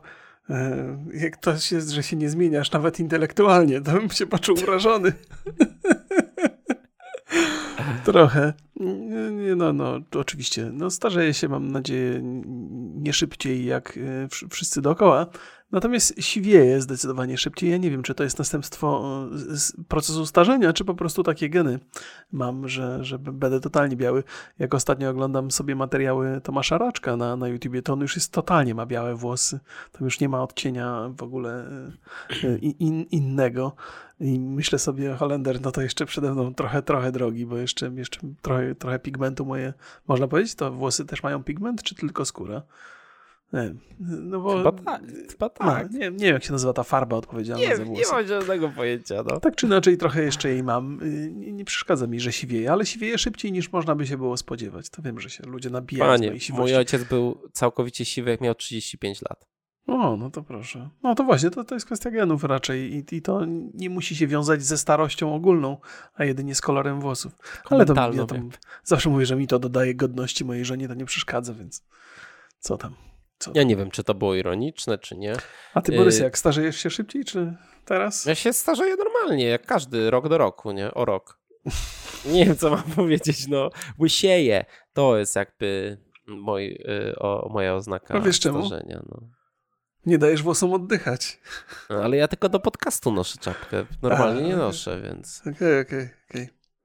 jak 1.14 1.38
to 1.38 1.52
jest, 1.52 1.90
że 1.90 2.04
się 2.04 2.16
nie 2.16 2.30
zmieniasz 2.30 2.72
nawet 2.72 3.00
intelektualnie, 3.00 3.82
to 3.82 3.92
bym 3.92 4.10
się 4.10 4.28
poczuł 4.28 4.56
urażony. 4.64 5.14
Trochę. 8.06 8.54
No, 9.56 9.74
no, 9.74 10.00
oczywiście. 10.16 10.70
No, 10.74 10.90
starzeję 10.90 11.34
się, 11.34 11.48
mam 11.48 11.72
nadzieję, 11.72 12.22
nie 12.96 13.14
szybciej 13.14 13.66
jak 13.66 13.98
e, 13.98 14.28
wszyscy 14.50 14.82
dookoła. 14.82 15.28
Natomiast 15.72 16.14
siwieje 16.20 16.82
zdecydowanie 16.82 17.38
szybciej. 17.38 17.72
Ja 17.72 17.78
nie 17.78 17.92
wiem, 17.92 18.04
czy 18.04 18.16
to 18.16 18.24
jest 18.24 18.40
następstwo 18.40 19.04
e, 19.80 19.84
procesu 19.88 20.26
starzenia, 20.26 20.74
czy 20.74 20.86
po 20.86 20.96
prostu 20.96 21.24
takie 21.24 21.50
geny 21.50 21.80
mam, 22.32 22.68
że, 22.68 23.04
że 23.04 23.20
będę 23.20 23.60
totalnie 23.60 23.96
biały. 23.96 24.24
Jak 24.60 24.74
ostatnio 24.74 25.10
oglądam 25.10 25.52
sobie 25.52 25.76
materiały 25.76 26.42
Tomasza 26.44 26.78
Raczka 26.78 27.18
na, 27.18 27.36
na 27.36 27.48
YouTubie, 27.48 27.82
to 27.82 27.94
on 27.94 28.02
już 28.02 28.16
jest 28.16 28.32
totalnie 28.32 28.76
ma 28.76 28.86
białe 28.86 29.16
włosy. 29.16 29.60
Tam 29.92 30.06
już 30.06 30.20
nie 30.20 30.30
ma 30.30 30.44
odcienia 30.44 31.10
w 31.18 31.24
ogóle 31.24 31.66
e, 32.44 32.58
in, 32.58 33.04
innego. 33.04 33.76
I 34.20 34.40
myślę 34.40 34.80
sobie, 34.80 35.16
Holender, 35.16 35.62
no 35.62 35.72
to 35.72 35.82
jeszcze 35.82 36.06
przede 36.06 36.32
mną 36.32 36.54
trochę, 36.54 36.82
trochę 36.82 37.12
drogi, 37.12 37.46
bo 37.46 37.58
jeszcze, 37.58 37.92
jeszcze 37.96 38.20
trochę, 38.42 38.76
trochę 38.76 39.00
pigmentu 39.00 39.46
moje, 39.46 39.74
można 40.08 40.28
powiedzieć, 40.28 40.56
to 40.56 40.72
włosy 40.72 41.06
też 41.06 41.24
mają 41.24 41.44
pigment, 41.44 41.84
czy 41.84 41.96
tylko 41.96 42.26
skóra? 42.26 42.62
Nie, 43.54 43.74
no 44.00 44.40
bo, 44.40 44.58
chyba 44.58 44.72
tak. 44.72 45.02
Chyba 45.32 45.50
tak. 45.50 45.92
No, 45.92 46.00
nie, 46.00 46.12
nie 46.12 46.26
wiem, 46.26 46.34
jak 46.34 46.44
się 46.44 46.52
nazywa 46.52 46.74
ta 46.74 46.84
farba 46.84 47.16
odpowiedzialna 47.16 47.68
nie, 47.68 47.78
za 47.78 47.86
włosy. 47.86 48.02
Nie 48.02 48.12
mam 48.12 48.28
żadnego 48.28 48.70
pojęcia. 48.70 49.24
No. 49.24 49.40
Tak 49.40 49.56
czy 49.56 49.66
inaczej, 49.66 49.98
trochę 49.98 50.24
jeszcze 50.24 50.50
jej 50.50 50.64
mam. 50.64 51.00
Y, 51.04 51.32
nie, 51.32 51.52
nie, 51.52 51.66
przeszkadza 51.66 52.08
mi, 52.08 52.20
że 52.20 52.32
siwieje, 52.32 52.72
ale 52.72 52.86
siwieje 52.86 53.18
szybciej 53.18 53.52
niż 53.52 53.72
można 53.72 53.96
by 53.96 54.08
się 54.08 54.18
było 54.18 54.38
spodziewać. 54.38 54.90
To 54.90 55.02
wiem, 55.02 55.20
że 55.20 55.30
się 55.30 55.44
ludzie 55.44 55.70
nabijają 55.70 56.12
Panie, 56.12 56.34
mój 56.54 56.76
ojciec 56.76 57.04
był 57.04 57.38
całkowicie 57.54 58.06
siwy, 58.06 58.32
jak 58.32 58.42
miał 58.42 58.56
35 58.56 59.22
lat. 59.22 59.52
O, 59.88 60.18
no 60.18 60.30
to 60.30 60.44
proszę. 60.44 60.90
No 61.04 61.16
to 61.16 61.24
właśnie, 61.24 61.50
to, 61.50 61.64
to 61.64 61.76
jest 61.76 61.86
kwestia 61.86 62.12
genów 62.12 62.44
raczej 62.44 62.94
i, 62.94 63.16
i 63.16 63.22
to 63.22 63.46
nie 63.74 63.90
musi 63.90 64.16
się 64.16 64.28
wiązać 64.28 64.64
ze 64.64 64.78
starością 64.78 65.36
ogólną, 65.36 65.78
a 66.14 66.24
jedynie 66.26 66.56
z 66.56 66.62
kolorem 66.62 67.00
włosów. 67.00 67.34
Ale 67.70 67.86
to 67.86 67.94
ja 67.94 68.26
tam 68.26 68.50
zawsze 68.84 69.10
mówię, 69.10 69.26
że 69.26 69.36
mi 69.36 69.48
to 69.48 69.60
dodaje 69.60 69.96
godności 69.96 70.46
mojej 70.46 70.66
żonie, 70.66 70.88
to 70.88 70.94
nie 70.94 71.06
przeszkadza, 71.06 71.54
więc 71.54 71.84
co 72.60 72.78
tam. 72.78 72.96
Co? 73.42 73.52
Ja 73.56 73.64
nie 73.64 73.76
wiem, 73.76 73.92
czy 73.92 74.04
to 74.04 74.14
było 74.14 74.36
ironiczne, 74.36 74.98
czy 74.98 75.18
nie. 75.18 75.34
A 75.74 75.82
ty, 75.82 75.98
Borys, 75.98 76.20
y, 76.20 76.24
jak 76.24 76.38
starzejesz 76.38 76.78
się 76.78 76.90
szybciej, 76.90 77.26
czy 77.26 77.58
teraz? 77.86 78.26
Ja 78.26 78.36
się 78.36 78.54
starzeję 78.54 78.96
normalnie, 78.96 79.46
jak 79.46 79.66
każdy, 79.66 80.12
rok 80.12 80.30
do 80.30 80.38
roku, 80.38 80.72
nie? 80.72 80.94
O 80.94 81.06
rok. 81.06 81.40
nie 82.26 82.46
wiem, 82.46 82.58
co 82.58 82.70
mam 82.70 82.84
powiedzieć, 82.96 83.48
no. 83.48 83.70
Łysieję. 84.00 84.66
To 84.94 85.18
jest 85.18 85.36
jakby 85.36 85.98
mój, 86.28 86.66
y, 87.12 87.20
o, 87.20 87.50
moja 87.54 87.76
oznaka 87.76 88.14
A 88.14 88.20
wiesz 88.20 88.36
starzenia. 88.36 88.96
Czemu? 88.96 89.08
No. 89.12 89.28
Nie 90.06 90.18
dajesz 90.18 90.44
włosom 90.44 90.74
oddychać. 90.74 91.40
No, 91.90 92.04
ale 92.04 92.18
ja 92.18 92.28
tylko 92.28 92.50
do 92.50 92.60
podcastu 92.60 93.12
noszę 93.12 93.38
czapkę. 93.38 93.86
Normalnie 94.02 94.42
A, 94.42 94.48
nie 94.48 94.56
noszę, 94.56 95.02
więc... 95.02 95.42
Okej, 95.56 95.82
okej, 95.82 96.10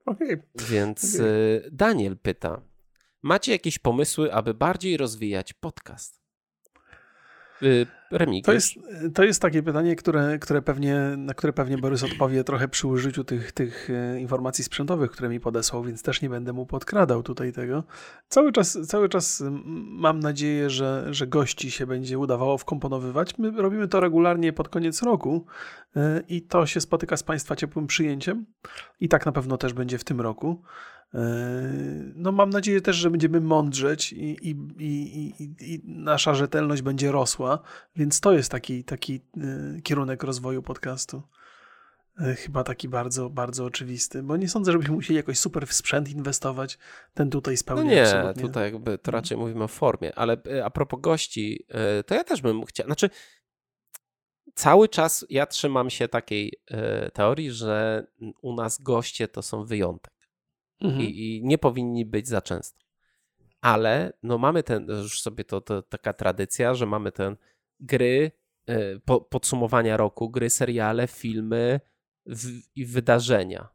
okej. 0.05 0.37
Więc 0.69 1.15
okay. 1.15 1.69
Daniel 1.71 2.17
pyta, 2.17 2.61
macie 3.21 3.51
jakieś 3.51 3.79
pomysły, 3.79 4.33
aby 4.33 4.53
bardziej 4.53 4.97
rozwijać 4.97 5.53
podcast? 5.53 6.26
Y, 7.63 7.87
Remigiusz? 8.11 8.45
To 8.45 8.53
jest, 8.53 8.73
to 9.15 9.23
jest 9.23 9.41
takie 9.41 9.63
pytanie, 9.63 9.95
które, 9.95 10.39
które 10.39 10.61
pewnie, 10.61 10.95
na 11.17 11.33
które 11.33 11.53
pewnie 11.53 11.77
Borys 11.77 12.03
odpowie 12.03 12.43
trochę 12.43 12.67
przy 12.67 12.87
użyciu 12.87 13.23
tych, 13.23 13.51
tych 13.51 13.89
e, 13.89 14.19
informacji 14.19 14.63
sprzętowych, 14.63 15.11
które 15.11 15.29
mi 15.29 15.39
podesłał, 15.39 15.83
więc 15.83 16.03
też 16.03 16.21
nie 16.21 16.29
będę 16.29 16.53
mu 16.53 16.65
podkradał 16.65 17.23
tutaj 17.23 17.53
tego. 17.53 17.83
Cały 18.29 18.51
czas, 18.51 18.77
cały 18.87 19.09
czas 19.09 19.43
mam 19.75 20.19
nadzieję, 20.19 20.69
że, 20.69 21.07
że 21.11 21.27
gości 21.27 21.71
się 21.71 21.87
będzie 21.87 22.19
udawało 22.19 22.57
wkomponowywać. 22.57 23.37
My 23.37 23.51
robimy 23.51 23.87
to 23.87 23.99
regularnie 23.99 24.53
pod 24.53 24.69
koniec 24.69 25.03
roku 25.03 25.45
e, 25.95 26.23
i 26.27 26.41
to 26.41 26.65
się 26.65 26.81
spotyka 26.81 27.17
z 27.17 27.23
Państwa 27.23 27.55
ciepłym 27.55 27.87
przyjęciem 27.87 28.45
i 28.99 29.09
tak 29.09 29.25
na 29.25 29.31
pewno 29.31 29.57
też 29.57 29.73
będzie 29.73 29.97
w 29.97 30.03
tym 30.03 30.21
roku. 30.21 30.61
E, 31.13 31.19
no 32.15 32.31
mam 32.31 32.49
nadzieję 32.49 32.81
też, 32.81 32.95
że 32.95 33.11
będziemy 33.11 33.41
mądrzeć 33.41 34.13
i, 34.13 34.49
i, 34.49 34.55
i, 34.79 35.33
i, 35.59 35.81
nasza 35.85 36.35
rzetelność 36.35 36.81
będzie 36.81 37.11
rosła, 37.11 37.59
więc 37.95 38.19
to 38.19 38.33
jest 38.33 38.51
taki, 38.51 38.83
taki 38.83 39.21
e, 39.37 39.81
kierunek 39.81 40.23
rozwoju 40.23 40.61
podcastu. 40.61 41.23
E, 42.19 42.35
chyba 42.35 42.63
taki 42.63 42.89
bardzo, 42.89 43.29
bardzo 43.29 43.65
oczywisty, 43.65 44.23
bo 44.23 44.37
nie 44.37 44.49
sądzę, 44.49 44.71
żebyśmy 44.71 44.95
musieli 44.95 45.17
jakoś 45.17 45.39
super 45.39 45.67
w 45.67 45.73
sprzęt 45.73 46.09
inwestować. 46.09 46.77
Ten 47.13 47.29
tutaj 47.29 47.57
spełnia 47.57 47.83
no 47.83 47.91
nie, 47.91 48.03
absolutnie. 48.03 48.41
tutaj 48.43 48.71
jakby 48.71 48.97
to 48.97 49.11
raczej 49.11 49.37
mówimy 49.37 49.63
o 49.63 49.67
formie, 49.67 50.15
ale 50.15 50.37
a 50.63 50.69
propos 50.69 51.01
gości, 51.01 51.65
to 52.05 52.15
ja 52.15 52.23
też 52.23 52.41
bym 52.41 52.65
chciał, 52.65 52.85
znaczy 52.85 53.09
cały 54.55 54.89
czas 54.89 55.25
ja 55.29 55.45
trzymam 55.45 55.89
się 55.89 56.07
takiej 56.07 56.53
teorii, 57.13 57.51
że 57.51 58.07
u 58.41 58.55
nas 58.55 58.81
goście 58.81 59.27
to 59.27 59.41
są 59.41 59.65
wyjątek 59.65 60.16
mhm. 60.81 61.01
i, 61.01 61.05
i, 61.05 61.43
nie 61.43 61.57
powinni 61.57 62.05
być 62.05 62.27
za 62.27 62.41
często. 62.41 62.79
Ale 63.61 64.13
no 64.23 64.37
mamy 64.37 64.63
ten, 64.63 64.87
już 64.87 65.21
sobie 65.21 65.43
to, 65.43 65.61
to 65.61 65.81
taka 65.81 66.13
tradycja, 66.13 66.73
że 66.73 66.85
mamy 66.85 67.11
ten 67.11 67.35
gry, 67.79 68.31
e, 68.65 68.99
po, 68.99 69.21
podsumowania 69.21 69.97
roku, 69.97 70.29
gry, 70.29 70.49
seriale, 70.49 71.07
filmy 71.07 71.79
w, 72.25 72.61
i 72.75 72.85
wydarzenia. 72.85 73.69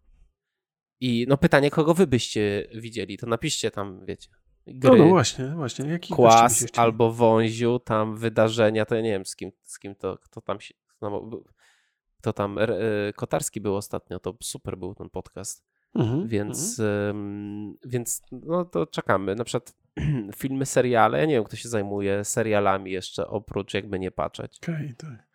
I 1.00 1.26
no 1.28 1.36
pytanie, 1.36 1.70
kogo 1.70 1.94
wy 1.94 2.06
byście 2.06 2.68
widzieli, 2.74 3.18
to 3.18 3.26
napiszcie 3.26 3.70
tam, 3.70 4.06
wiecie, 4.06 4.28
gry. 4.66 4.90
No, 4.90 5.04
no 5.04 5.08
właśnie, 5.10 5.46
właśnie. 5.46 5.90
Jaki 5.90 6.14
Kłas 6.14 6.66
albo 6.76 7.12
Wąziu, 7.12 7.78
tam 7.78 8.16
wydarzenia, 8.16 8.84
to 8.84 8.94
ja 8.94 9.00
nie 9.00 9.10
wiem 9.10 9.26
z 9.26 9.36
kim, 9.36 9.52
z 9.62 9.78
kim 9.78 9.94
to, 9.94 10.18
kto 10.18 10.40
tam 10.40 10.60
się, 10.60 10.74
no, 11.00 11.30
kto 12.18 12.32
tam, 12.32 12.58
e, 12.58 12.68
Kotarski 13.16 13.60
był 13.60 13.76
ostatnio, 13.76 14.18
to 14.18 14.36
super 14.42 14.78
był 14.78 14.94
ten 14.94 15.10
podcast. 15.10 15.71
Mhm, 15.94 16.28
więc, 16.28 16.80
mhm. 16.80 17.76
więc 17.84 18.22
no 18.32 18.64
to 18.64 18.86
czekamy. 18.86 19.34
Na 19.34 19.44
przykład 19.44 19.74
filmy, 20.40 20.66
seriale. 20.66 21.18
Ja 21.18 21.24
nie 21.24 21.34
wiem, 21.34 21.44
kto 21.44 21.56
się 21.56 21.68
zajmuje 21.68 22.24
serialami 22.24 22.92
jeszcze, 22.92 23.26
oprócz 23.26 23.74
jakby 23.74 23.98
nie 23.98 24.10
patrzeć. 24.10 24.58
Okay, 24.62 24.94
tak. 24.98 25.28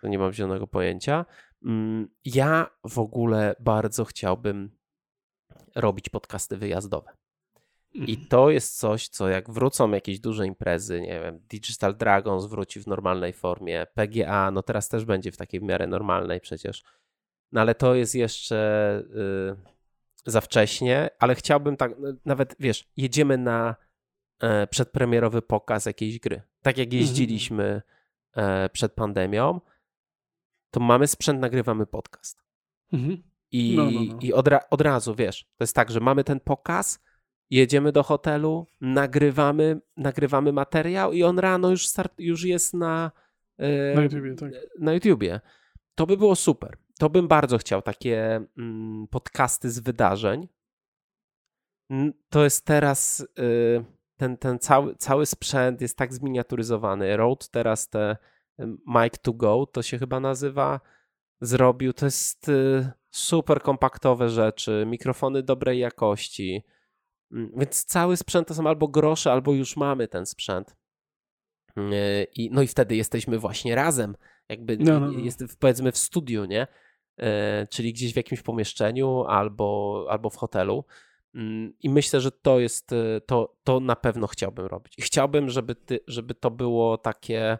To 0.00 0.08
nie 0.08 0.18
mam 0.18 0.32
zielonego 0.32 0.66
pojęcia. 0.66 1.26
Mm, 1.64 2.08
ja 2.24 2.70
w 2.88 2.98
ogóle 2.98 3.54
bardzo 3.60 4.04
chciałbym 4.04 4.70
robić 5.74 6.08
podcasty 6.08 6.56
wyjazdowe. 6.56 7.12
I 7.94 8.12
mhm. 8.12 8.28
to 8.28 8.50
jest 8.50 8.78
coś, 8.78 9.08
co 9.08 9.28
jak 9.28 9.50
wrócą 9.50 9.90
jakieś 9.90 10.20
duże 10.20 10.46
imprezy, 10.46 11.00
nie 11.00 11.20
wiem, 11.20 11.40
Digital 11.50 11.96
Dragons 11.96 12.46
wróci 12.46 12.80
w 12.80 12.86
normalnej 12.86 13.32
formie, 13.32 13.86
PGA, 13.94 14.50
no 14.50 14.62
teraz 14.62 14.88
też 14.88 15.04
będzie 15.04 15.32
w 15.32 15.36
takiej 15.36 15.60
w 15.60 15.62
miarę 15.62 15.86
normalnej 15.86 16.40
przecież. 16.40 16.82
No 17.52 17.60
ale 17.60 17.74
to 17.74 17.94
jest 17.94 18.14
jeszcze. 18.14 19.02
Yy, 19.14 19.79
za 20.26 20.40
wcześnie, 20.40 21.10
ale 21.18 21.34
chciałbym 21.34 21.76
tak, 21.76 21.92
nawet 22.24 22.56
wiesz, 22.60 22.88
jedziemy 22.96 23.38
na 23.38 23.76
e, 24.40 24.66
przedpremierowy 24.66 25.42
pokaz 25.42 25.86
jakiejś 25.86 26.18
gry. 26.18 26.42
Tak 26.62 26.78
jak 26.78 26.86
mhm. 26.86 27.00
jeździliśmy 27.00 27.82
e, 28.36 28.68
przed 28.68 28.92
pandemią, 28.92 29.60
to 30.70 30.80
mamy 30.80 31.06
sprzęt, 31.06 31.40
nagrywamy 31.40 31.86
podcast. 31.86 32.44
Mhm. 32.92 33.22
I, 33.52 33.76
no, 33.76 33.84
no, 33.84 34.00
no. 34.00 34.18
i 34.20 34.32
od, 34.32 34.48
od 34.70 34.80
razu, 34.80 35.14
wiesz, 35.14 35.44
to 35.56 35.62
jest 35.64 35.74
tak, 35.74 35.90
że 35.90 36.00
mamy 36.00 36.24
ten 36.24 36.40
pokaz, 36.40 37.00
jedziemy 37.50 37.92
do 37.92 38.02
hotelu, 38.02 38.66
nagrywamy, 38.80 39.80
nagrywamy 39.96 40.52
materiał 40.52 41.12
i 41.12 41.22
on 41.22 41.38
rano 41.38 41.70
już, 41.70 41.86
start, 41.86 42.12
już 42.18 42.44
jest 42.44 42.74
na, 42.74 43.10
e, 43.58 43.94
na, 43.94 44.02
YouTubie, 44.02 44.34
tak. 44.34 44.50
na 44.78 44.92
YouTubie. 44.92 45.40
To 45.94 46.06
by 46.06 46.16
było 46.16 46.36
super 46.36 46.78
to 47.00 47.10
bym 47.10 47.28
bardzo 47.28 47.58
chciał 47.58 47.82
takie 47.82 48.40
mm, 48.58 49.06
podcasty 49.10 49.70
z 49.70 49.78
wydarzeń. 49.78 50.48
To 52.28 52.44
jest 52.44 52.66
teraz 52.66 53.20
y, 53.38 53.84
ten, 54.16 54.36
ten 54.36 54.58
cały, 54.58 54.96
cały 54.96 55.26
sprzęt 55.26 55.80
jest 55.80 55.96
tak 55.96 56.14
zminiaturyzowany. 56.14 57.16
Rode 57.16 57.46
teraz 57.50 57.88
te 57.88 58.16
mic 58.86 59.18
to 59.22 59.32
go, 59.32 59.66
to 59.66 59.82
się 59.82 59.98
chyba 59.98 60.20
nazywa, 60.20 60.80
zrobił. 61.40 61.92
To 61.92 62.06
jest 62.06 62.48
y, 62.48 62.90
super 63.10 63.62
kompaktowe 63.62 64.28
rzeczy, 64.28 64.84
mikrofony 64.86 65.42
dobrej 65.42 65.78
jakości. 65.78 66.64
Mm, 67.32 67.50
więc 67.56 67.84
cały 67.84 68.16
sprzęt 68.16 68.48
to 68.48 68.54
są 68.54 68.66
albo 68.66 68.88
grosze, 68.88 69.32
albo 69.32 69.52
już 69.52 69.76
mamy 69.76 70.08
ten 70.08 70.26
sprzęt. 70.26 70.76
Y, 71.78 72.26
I, 72.36 72.50
no 72.52 72.62
i 72.62 72.66
wtedy 72.66 72.96
jesteśmy 72.96 73.38
właśnie 73.38 73.74
razem, 73.74 74.16
jakby 74.48 74.76
no, 74.76 75.00
no, 75.00 75.10
no. 75.10 75.18
Jest, 75.18 75.44
powiedzmy 75.58 75.92
w 75.92 75.98
studiu, 75.98 76.44
nie? 76.44 76.66
E, 77.20 77.66
czyli 77.66 77.92
gdzieś 77.92 78.12
w 78.12 78.16
jakimś 78.16 78.42
pomieszczeniu 78.42 79.24
albo, 79.24 80.06
albo 80.10 80.30
w 80.30 80.36
hotelu. 80.36 80.84
Mm, 81.34 81.72
I 81.80 81.90
myślę, 81.90 82.20
że 82.20 82.30
to 82.30 82.60
jest, 82.60 82.92
e, 82.92 83.20
to, 83.20 83.56
to 83.64 83.80
na 83.80 83.96
pewno 83.96 84.26
chciałbym 84.26 84.66
robić. 84.66 84.98
I 84.98 85.02
chciałbym, 85.02 85.50
żeby, 85.50 85.74
ty, 85.74 86.00
żeby 86.06 86.34
to 86.34 86.50
było 86.50 86.98
takie, 86.98 87.58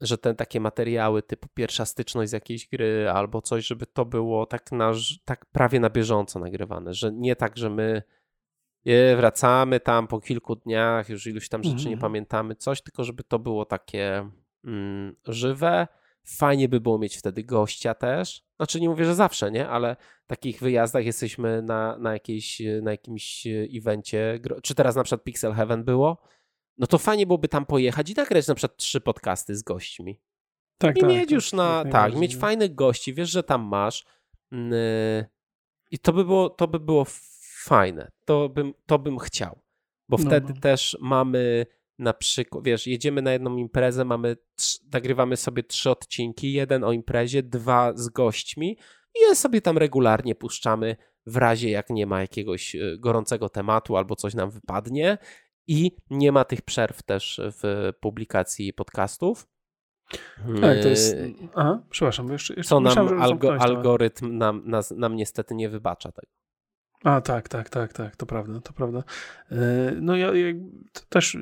że 0.00 0.18
te 0.18 0.34
takie 0.34 0.60
materiały 0.60 1.22
typu 1.22 1.48
pierwsza 1.54 1.86
styczność 1.86 2.30
z 2.30 2.32
jakiejś 2.32 2.68
gry 2.68 3.10
albo 3.14 3.42
coś, 3.42 3.66
żeby 3.66 3.86
to 3.86 4.04
było 4.04 4.46
tak, 4.46 4.72
na, 4.72 4.92
tak 5.24 5.46
prawie 5.46 5.80
na 5.80 5.90
bieżąco 5.90 6.38
nagrywane, 6.38 6.94
że 6.94 7.12
nie 7.12 7.36
tak, 7.36 7.56
że 7.56 7.70
my 7.70 8.02
wracamy 9.16 9.80
tam 9.80 10.06
po 10.06 10.20
kilku 10.20 10.56
dniach, 10.56 11.08
już 11.08 11.26
iluś 11.26 11.48
tam 11.48 11.62
rzeczy 11.62 11.74
mm. 11.74 11.84
nie 11.84 11.94
mhm. 11.94 12.00
pamiętamy, 12.00 12.54
coś, 12.54 12.82
tylko 12.82 13.04
żeby 13.04 13.24
to 13.24 13.38
było 13.38 13.64
takie 13.64 14.30
mm, 14.64 15.16
żywe 15.26 15.86
Fajnie 16.36 16.68
by 16.68 16.80
było 16.80 16.98
mieć 16.98 17.16
wtedy 17.16 17.44
gościa 17.44 17.94
też. 17.94 18.42
Znaczy 18.56 18.80
nie 18.80 18.88
mówię, 18.88 19.04
że 19.04 19.14
zawsze, 19.14 19.50
nie? 19.50 19.68
Ale 19.68 19.96
w 20.24 20.26
takich 20.26 20.60
wyjazdach 20.60 21.04
jesteśmy 21.04 21.62
na, 21.62 21.98
na, 21.98 22.12
jakiejś, 22.12 22.62
na 22.82 22.90
jakimś 22.90 23.46
evencie. 23.74 24.40
Czy 24.62 24.74
teraz 24.74 24.96
na 24.96 25.02
przykład 25.02 25.24
Pixel 25.24 25.52
Heaven 25.52 25.84
było? 25.84 26.22
no 26.78 26.86
to 26.86 26.98
fajnie 26.98 27.26
byłoby 27.26 27.48
tam 27.48 27.66
pojechać 27.66 28.10
i 28.10 28.14
nagrać 28.14 28.48
na 28.48 28.54
przykład 28.54 28.76
trzy 28.76 29.00
podcasty 29.00 29.56
z 29.56 29.62
gośćmi. 29.62 30.20
Tak, 30.78 30.96
I 30.96 31.00
tak, 31.00 31.10
mieć 31.10 31.20
tak, 31.20 31.30
już 31.30 31.52
na, 31.52 31.84
tak, 31.92 32.16
mieć 32.16 32.36
fajnych 32.36 32.74
gości, 32.74 33.14
wiesz, 33.14 33.30
że 33.30 33.42
tam 33.42 33.62
masz 33.62 34.04
yy, 34.52 34.58
i 35.90 35.98
to 35.98 36.12
by 36.12 36.24
było, 36.24 36.50
to 36.50 36.68
by 36.68 36.80
było 36.80 37.06
fajne, 37.64 38.10
to 38.24 38.48
bym, 38.48 38.74
to 38.86 38.98
bym 38.98 39.18
chciał, 39.18 39.58
bo 40.08 40.16
No, 40.16 40.24
wtedy 40.24 40.52
no. 40.54 40.60
też 40.60 40.96
mamy 41.00 41.66
na 41.98 42.12
przykład, 42.12 42.64
wiesz, 42.64 42.86
jedziemy 42.86 43.22
na 43.22 43.32
jedną 43.32 43.56
imprezę, 43.56 44.04
mamy, 44.04 44.36
trz- 44.60 44.78
nagrywamy 44.92 45.36
sobie 45.36 45.62
trzy 45.62 45.90
odcinki, 45.90 46.52
jeden 46.52 46.84
o 46.84 46.92
imprezie, 46.92 47.42
dwa 47.42 47.92
z 47.96 48.08
gośćmi 48.08 48.78
i 49.14 49.20
je 49.20 49.34
sobie 49.34 49.60
tam 49.60 49.78
regularnie 49.78 50.34
puszczamy 50.34 50.96
w 51.26 51.36
razie 51.36 51.70
jak 51.70 51.90
nie 51.90 52.06
ma 52.06 52.20
jakiegoś 52.20 52.74
y, 52.74 52.96
gorącego 52.98 53.48
tematu 53.48 53.96
albo 53.96 54.16
coś 54.16 54.34
nam 54.34 54.50
wypadnie 54.50 55.18
i 55.66 55.92
nie 56.10 56.32
ma 56.32 56.44
tych 56.44 56.62
przerw 56.62 57.02
też 57.02 57.40
w 57.44 57.92
publikacji 58.00 58.72
podcastów. 58.72 59.48
Tak, 60.60 60.82
to 60.82 60.88
jest... 60.88 61.16
Yy, 61.16 61.34
Aha, 61.54 61.82
przepraszam, 61.90 62.32
jeszcze, 62.32 62.54
jeszcze 62.54 62.68
Co 62.68 62.80
nam 62.80 62.90
myślałem, 62.90 63.22
algo, 63.22 63.54
algorytm 63.54 64.38
nam, 64.38 64.62
nas, 64.64 64.90
nam 64.90 65.16
niestety 65.16 65.54
nie 65.54 65.68
wybacza 65.68 66.12
tego. 66.12 66.37
A, 67.04 67.20
tak, 67.20 67.48
tak, 67.48 67.70
tak, 67.70 67.92
tak, 67.92 68.16
to 68.16 68.26
prawda, 68.26 68.60
to 68.60 68.72
prawda. 68.72 69.02
E, 69.52 69.56
No 70.00 70.16
ja, 70.16 70.34
ja 70.34 70.54
też 71.08 71.36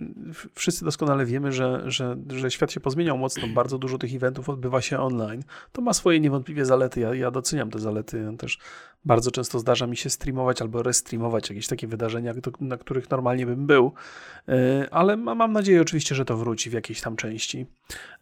wszyscy 0.55 0.85
doskonale 0.85 1.27
wiemy, 1.27 1.53
że, 1.53 1.83
że, 1.91 2.17
że 2.29 2.51
świat 2.51 2.73
się 2.73 2.81
pozmieniał 2.81 3.19
mocno, 3.19 3.49
bardzo 3.49 3.79
dużo 3.79 3.99
tych 3.99 4.15
eventów 4.15 4.49
odbywa 4.49 4.81
się 4.81 4.99
online. 4.99 5.43
To 5.73 5.83
ma 5.83 5.93
swoje 5.93 6.21
niewątpliwie 6.21 6.65
zalety, 6.65 7.01
ja, 7.01 7.15
ja 7.15 7.31
doceniam 7.31 7.71
te 7.71 7.79
zalety, 7.79 8.33
też 8.39 8.59
bardzo 9.05 9.31
często 9.31 9.59
zdarza 9.59 9.87
mi 9.87 9.97
się 9.97 10.11
streamować 10.11 10.63
albo 10.63 10.83
restreamować 10.83 11.51
jakieś 11.51 11.67
takie 11.67 11.87
wydarzenia, 11.87 12.35
na 12.61 12.77
których 12.77 13.11
normalnie 13.11 13.47
bym 13.47 13.67
był, 13.67 13.93
E, 14.49 14.87
ale 14.91 15.17
ma- 15.17 15.35
mam 15.35 15.53
nadzieję 15.53 15.81
oczywiście, 15.83 16.15
że 16.15 16.25
to 16.25 16.37
wróci 16.37 16.71
w 16.71 16.73
jakiejś 16.73 17.01
tam 17.01 17.17
części 17.17 17.67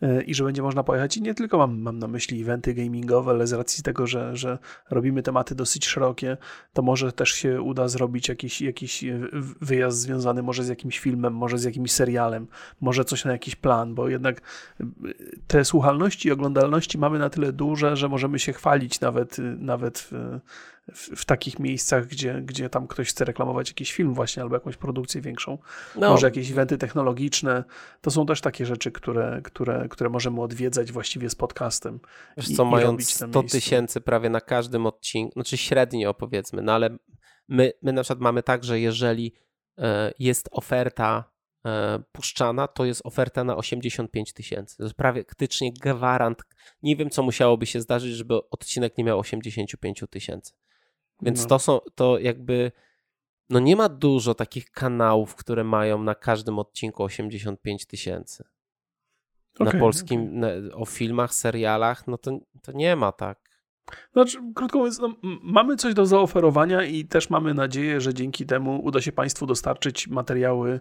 E, 0.03 0.23
i 0.23 0.35
że 0.35 0.45
będzie 0.45 0.63
można 0.63 0.83
pojechać 0.85 1.17
i 1.17 1.23
nie 1.23 1.35
tylko 1.35 1.59
mam, 1.59 1.81
mam 1.81 1.99
na 1.99 2.09
myśli 2.09 2.43
eventy 2.43 2.75
gamingowe, 2.75 3.31
ale 3.31 3.47
z 3.47 3.53
racji 3.53 3.83
tego, 3.85 4.07
że, 4.07 4.37
że 4.37 4.59
robimy 4.91 5.23
tematy 5.23 5.55
dosyć 5.55 5.87
szerokie, 5.87 6.37
to 6.73 6.83
może 6.83 7.13
też 7.13 7.24
się 7.33 7.63
uda 7.63 7.89
zrobić 7.89 8.29
jakiś, 8.29 8.61
jakiś 8.61 9.05
e, 9.05 9.21
wyjazd 9.61 9.99
związany 9.99 10.43
może 10.43 10.65
z 10.65 10.69
jakimś 10.69 10.99
filmem, 10.99 11.35
może 11.35 11.59
z 11.59 11.65
jakimś 11.65 11.93
serialem, 11.93 12.47
może 12.81 13.05
coś 13.05 13.25
na 13.25 13.33
jakiś 13.33 13.57
plan, 13.57 13.95
bo 13.95 14.09
jednak 14.09 14.41
e, 14.81 14.85
te 15.47 15.65
słuchalności 15.65 16.29
i 16.29 16.33
oglądalności 16.33 16.99
mamy 16.99 17.19
na 17.19 17.31
tyle 17.31 17.53
duże, 17.53 17.97
że 17.97 18.09
możemy 18.09 18.39
się 18.39 18.53
chwalić 18.53 19.01
nawet, 19.01 19.39
e, 19.39 19.43
nawet 19.43 19.99
w, 19.99 20.41
w, 20.93 21.21
w 21.21 21.25
takich 21.25 21.59
miejscach, 21.59 22.07
gdzie, 22.07 22.41
gdzie 22.45 22.69
tam 22.71 22.87
ktoś 22.87 23.09
chce 23.09 23.25
reklamować 23.25 23.69
jakiś 23.69 23.93
film 23.93 24.15
właśnie 24.15 24.43
albo 24.43 24.57
jakąś 24.57 24.77
produkcję 24.77 25.21
większą. 25.21 25.59
No, 25.97 26.11
Może 26.11 26.27
jakieś 26.27 26.51
eventy 26.51 26.79
technologiczne. 26.79 27.65
To 28.01 28.11
są 28.11 28.27
też 28.27 28.41
takie 28.41 28.67
rzeczy, 28.67 28.93
które, 28.93 29.41
które, 29.45 29.89
które 29.89 30.11
możemy 30.11 30.43
odwiedzać 30.43 30.93
właściwie 30.93 31.31
z 31.31 31.35
podcastem. 31.35 32.01
wiesz 32.37 32.49
i- 32.51 32.55
co, 32.57 32.63
i 32.65 32.67
mając 32.67 32.91
robić 32.93 33.21
na 33.21 33.27
100 33.29 33.41
miejscu. 33.43 33.59
tysięcy 33.59 34.01
prawie 34.01 34.31
na 34.31 34.41
każdym 34.41 34.87
odcinku, 34.87 35.33
znaczy 35.33 35.57
średnio 35.57 36.15
powiedzmy, 36.15 36.63
no 36.63 36.73
ale 36.73 36.97
my, 37.49 37.73
my 37.83 37.93
na 37.93 38.03
przykład 38.03 38.21
mamy 38.21 38.43
tak, 38.43 38.65
że 38.65 38.81
jeżeli 38.81 39.35
e, 39.79 40.13
jest 40.19 40.49
oferta 40.53 41.25
e, 41.67 42.03
puszczana, 42.13 42.69
to 42.69 42.85
jest 42.85 43.01
oferta 43.07 43.45
na 43.45 43.57
85 43.57 44.33
tysięcy. 44.33 44.77
To 44.77 44.83
jest 44.83 44.95
praktycznie 44.97 45.73
gwarant. 45.83 46.43
Nie 46.83 46.97
wiem, 46.97 47.11
co 47.11 47.23
musiałoby 47.23 47.67
się 47.67 47.81
zdarzyć, 47.81 48.13
żeby 48.15 48.35
odcinek 48.51 48.99
nie 48.99 49.05
miał 49.05 49.19
85 49.19 50.05
tysięcy. 50.11 50.53
Więc 51.23 51.43
No. 51.43 51.47
to 51.49 51.59
są, 51.59 51.81
to 51.95 52.19
jakby, 52.19 52.73
no 53.51 53.61
nie 53.61 53.77
ma 53.77 53.89
dużo 53.89 54.35
takich 54.35 54.71
kanałów, 54.71 55.35
które 55.35 55.65
mają 55.65 56.03
na 56.03 56.15
każdym 56.15 56.59
odcinku 56.59 57.03
85 57.03 57.87
tysięcy. 57.87 58.45
Na 59.61 59.69
Okej, 59.69 59.81
polskim, 59.81 60.39
na, 60.41 60.49
o 60.73 60.85
filmach, 60.85 61.35
serialach, 61.35 62.07
no 62.07 62.19
to, 62.19 62.39
to 62.63 62.73
nie 62.73 62.97
ma 62.97 63.13
tak. 63.13 63.44
Znaczy, 64.13 64.39
krótko 64.55 64.79
mówiąc, 64.79 64.99
no, 64.99 65.15
mamy 65.43 65.77
coś 65.77 65.95
do 65.95 66.07
zaoferowania 66.07 66.85
i 66.85 67.05
też 67.05 67.31
mamy 67.31 67.55
nadzieję, 67.55 68.01
że 68.01 68.15
dzięki 68.15 68.47
temu 68.47 68.81
uda 68.85 69.01
się 69.01 69.13
Państwu 69.13 69.47
dostarczyć 69.47 70.09
materiały 70.09 70.81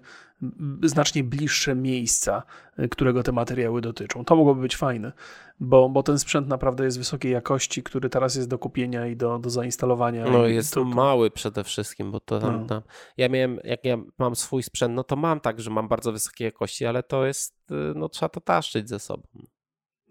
znacznie 0.84 1.24
bliższe 1.24 1.76
miejsca, 1.76 2.44
y, 2.80 2.90
którego 2.90 3.24
te 3.24 3.32
materiały 3.32 3.82
dotyczą. 3.82 4.26
To 4.26 4.36
mogłoby 4.36 4.62
być 4.62 4.76
fajne, 4.76 5.12
bo, 5.60 5.90
bo 5.90 6.04
ten 6.04 6.20
sprzęt 6.20 6.48
naprawdę 6.48 6.86
jest 6.86 6.98
wysokiej 6.98 7.32
jakości, 7.32 7.84
który 7.84 8.10
teraz 8.10 8.36
jest 8.36 8.50
do 8.50 8.60
kupienia 8.60 9.08
i 9.08 9.16
do, 9.16 9.40
do 9.40 9.50
zainstalowania. 9.50 10.26
No 10.26 10.48
jest 10.48 10.74
to, 10.74 10.80
to, 10.80 10.86
mały 10.86 11.32
przede 11.32 11.64
wszystkim, 11.64 12.12
bo 12.12 12.20
to 12.20 12.40
tam, 12.40 12.62
No. 12.62 12.68
tam, 12.68 12.82
ja 13.18 13.30
miałem, 13.30 13.60
jak 13.64 13.86
ja 13.86 13.98
mam 14.18 14.36
swój 14.36 14.64
sprzęt, 14.64 14.96
no 14.96 15.04
to 15.04 15.16
mam 15.16 15.40
tak, 15.40 15.62
że 15.62 15.70
mam 15.70 15.88
bardzo 15.88 16.12
wysokiej 16.12 16.46
jakości, 16.46 16.86
ale 16.86 17.04
to 17.04 17.26
jest, 17.26 17.72
y, 17.72 17.76
no 17.96 18.10
trzeba 18.10 18.30
to 18.30 18.42
taszczyć 18.42 18.90
ze 18.90 19.00
sobą. 19.00 19.24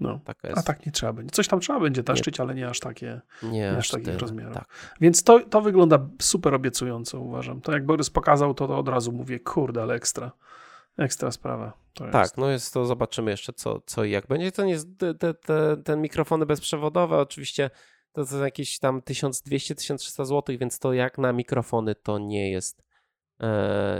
No. 0.02 0.20
Taka 0.24 0.48
jest. 0.48 0.60
A 0.60 0.62
tak 0.62 0.86
nie 0.86 0.92
trzeba 0.92 1.12
będzie. 1.12 1.30
Coś 1.30 1.48
tam 1.48 1.60
trzeba 1.60 1.80
będzie 1.80 2.04
taszczyć, 2.04 2.40
ale 2.40 2.54
nie 2.54 2.68
aż 2.68 2.80
takie. 2.80 3.20
nie 3.42 3.70
aż 3.70 3.78
aż 3.78 3.90
takich 3.90 4.06
tyle, 4.06 4.18
rozmiarów. 4.18 4.54
Tak. 4.54 4.68
Więc 5.00 5.22
to, 5.22 5.40
to 5.40 5.60
wygląda 5.60 6.06
super 6.20 6.54
obiecująco, 6.54 7.20
uważam. 7.20 7.60
To 7.60 7.72
jak 7.72 7.86
Borys 7.86 8.10
pokazał, 8.10 8.54
to, 8.54 8.68
to 8.68 8.78
od 8.78 8.88
razu 8.88 9.12
mówię, 9.12 9.40
kurde, 9.40 9.82
ale 9.82 9.94
ekstra. 9.94 10.32
Ekstra 10.98 11.30
sprawa. 11.30 11.72
To 11.94 12.04
jest. 12.04 12.12
Tak, 12.12 12.36
no 12.36 12.50
jest 12.50 12.74
to, 12.74 12.86
zobaczymy 12.86 13.30
jeszcze 13.30 13.52
co, 13.52 13.80
co 13.86 14.04
i 14.04 14.10
jak 14.10 14.26
będzie. 14.26 14.52
To 14.52 14.64
nie 14.64 14.72
jest, 14.72 14.88
te, 14.98 15.14
te, 15.14 15.34
te, 15.34 15.76
te 15.76 15.96
mikrofony 15.96 16.46
bezprzewodowe 16.46 17.18
oczywiście 17.18 17.70
to 18.12 18.26
są 18.26 18.44
jakieś 18.44 18.78
tam 18.78 19.00
1200-1300 19.00 20.24
zł, 20.24 20.56
więc 20.60 20.78
to 20.78 20.92
jak 20.92 21.18
na 21.18 21.32
mikrofony 21.32 21.94
to 21.94 22.18
nie 22.18 22.50
jest 22.50 22.82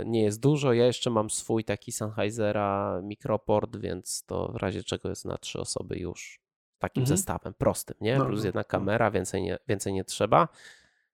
nie 0.05 0.23
jest 0.23 0.39
dużo. 0.39 0.73
Ja 0.73 0.85
jeszcze 0.85 1.09
mam 1.09 1.29
swój 1.29 1.63
taki 1.63 1.91
Sennheisera 1.91 3.01
mikroport, 3.03 3.77
więc 3.77 4.23
to 4.25 4.51
w 4.51 4.55
razie 4.55 4.83
czego 4.83 5.09
jest 5.09 5.25
na 5.25 5.37
trzy 5.37 5.59
osoby 5.59 5.97
już 5.97 6.39
takim 6.79 7.01
Mhm. 7.03 7.17
zestawem 7.17 7.53
prostym, 7.53 7.95
nie? 8.01 8.17
No, 8.17 8.25
Plus 8.25 8.39
no, 8.39 8.45
jedna 8.45 8.61
no. 8.61 8.65
kamera, 8.65 9.11
więcej 9.11 9.41
nie, 9.43 9.57
więcej 9.67 9.93
nie 9.93 10.03
trzeba. 10.03 10.47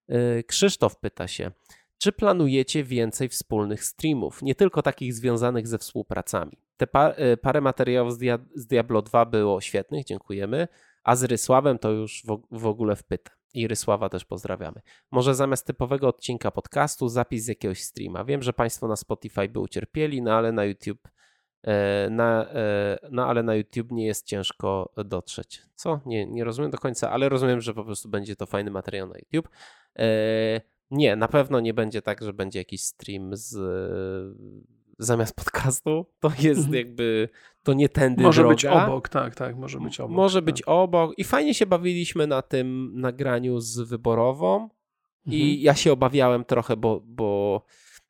E, 0.08 0.44
Krzysztof 0.44 0.96
pyta 1.00 1.28
się, 1.28 1.52
czy 1.98 2.12
planujecie 2.12 2.84
więcej 2.84 3.30
wspólnych 3.30 3.84
streamów, 3.84 4.42
nie 4.42 4.56
tylko 4.56 4.82
takich 4.82 5.14
związanych 5.14 5.68
ze 5.68 5.78
współpracami? 5.78 6.58
Te 6.78 6.88
pa, 6.88 7.10
e, 7.10 7.38
parę 7.38 7.62
materiałów 7.62 8.14
z, 8.14 8.18
Dia, 8.18 8.40
z 8.56 8.68
Diablo 8.68 9.02
2 9.02 9.26
było 9.26 9.62
świetnych, 9.62 10.06
dziękujemy, 10.06 10.68
a 11.04 11.16
z 11.16 11.24
Rysławem 11.24 11.80
to 11.80 11.92
już 11.92 12.24
w, 12.26 12.42
w 12.52 12.66
ogóle 12.66 12.96
wpyta. 12.96 13.32
I 13.54 13.68
Rysława 13.68 14.10
też 14.10 14.26
pozdrawiamy. 14.26 14.82
Może 15.12 15.36
zamiast 15.36 15.68
typowego 15.68 16.08
odcinka 16.08 16.52
podcastu 16.52 17.10
zapis 17.10 17.44
z 17.44 17.48
jakiegoś 17.48 17.82
streama. 17.82 18.26
Wiem, 18.26 18.44
że 18.44 18.54
Państwo 18.54 18.88
na 18.88 18.96
Spotify 18.96 19.50
by 19.50 19.60
ucierpieli, 19.60 20.22
no 20.22 20.34
ale 20.34 20.52
na 20.52 20.66
YouTube 20.66 21.08
e, 21.64 22.10
na, 22.10 22.46
e, 22.50 22.98
no 23.12 23.26
ale 23.26 23.44
na 23.44 23.56
YouTube 23.56 23.92
nie 23.92 24.06
jest 24.06 24.26
ciężko 24.26 24.94
dotrzeć. 25.06 25.62
Co? 25.76 26.00
Nie, 26.06 26.26
nie 26.26 26.44
rozumiem 26.44 26.72
do 26.72 26.78
końca, 26.78 27.12
ale 27.12 27.30
rozumiem, 27.30 27.62
że 27.62 27.74
po 27.74 27.84
prostu 27.84 28.10
będzie 28.10 28.36
to 28.36 28.46
fajny 28.46 28.72
materiał 28.72 29.08
na 29.08 29.16
YouTube. 29.18 29.50
E, 30.00 30.62
nie, 30.92 31.16
na 31.16 31.28
pewno 31.28 31.60
nie 31.60 31.74
będzie 31.74 32.02
tak, 32.02 32.24
że 32.24 32.34
będzie 32.34 32.60
jakiś 32.60 32.84
stream 32.84 33.30
z 33.34 33.58
zamiast 35.00 35.36
podcastu. 35.36 36.06
To 36.20 36.32
jest 36.40 36.60
Mhm. 36.66 36.74
jakby, 36.76 37.30
to 37.64 37.74
nie 37.74 37.90
tędy 37.90 38.24
Może 38.24 38.42
droga. 38.42 38.56
być 38.56 38.66
obok, 38.66 39.10
tak, 39.10 39.36
tak, 39.36 39.56
może 39.58 39.80
być 39.80 40.00
obok. 40.00 40.16
Może 40.16 40.38
tak. 40.40 40.46
być 40.46 40.62
obok. 40.62 41.14
I 41.18 41.24
fajnie 41.24 41.54
się 41.54 41.66
bawiliśmy 41.66 42.28
na 42.28 42.42
tym 42.42 42.92
nagraniu 42.96 43.60
z 43.60 43.80
wyborową. 43.80 44.70
I 45.26 45.42
Mhm. 45.42 45.60
ja 45.62 45.76
się 45.76 45.92
obawiałem 45.92 46.46
trochę, 46.46 46.78
bo, 46.78 47.02
bo 47.06 47.62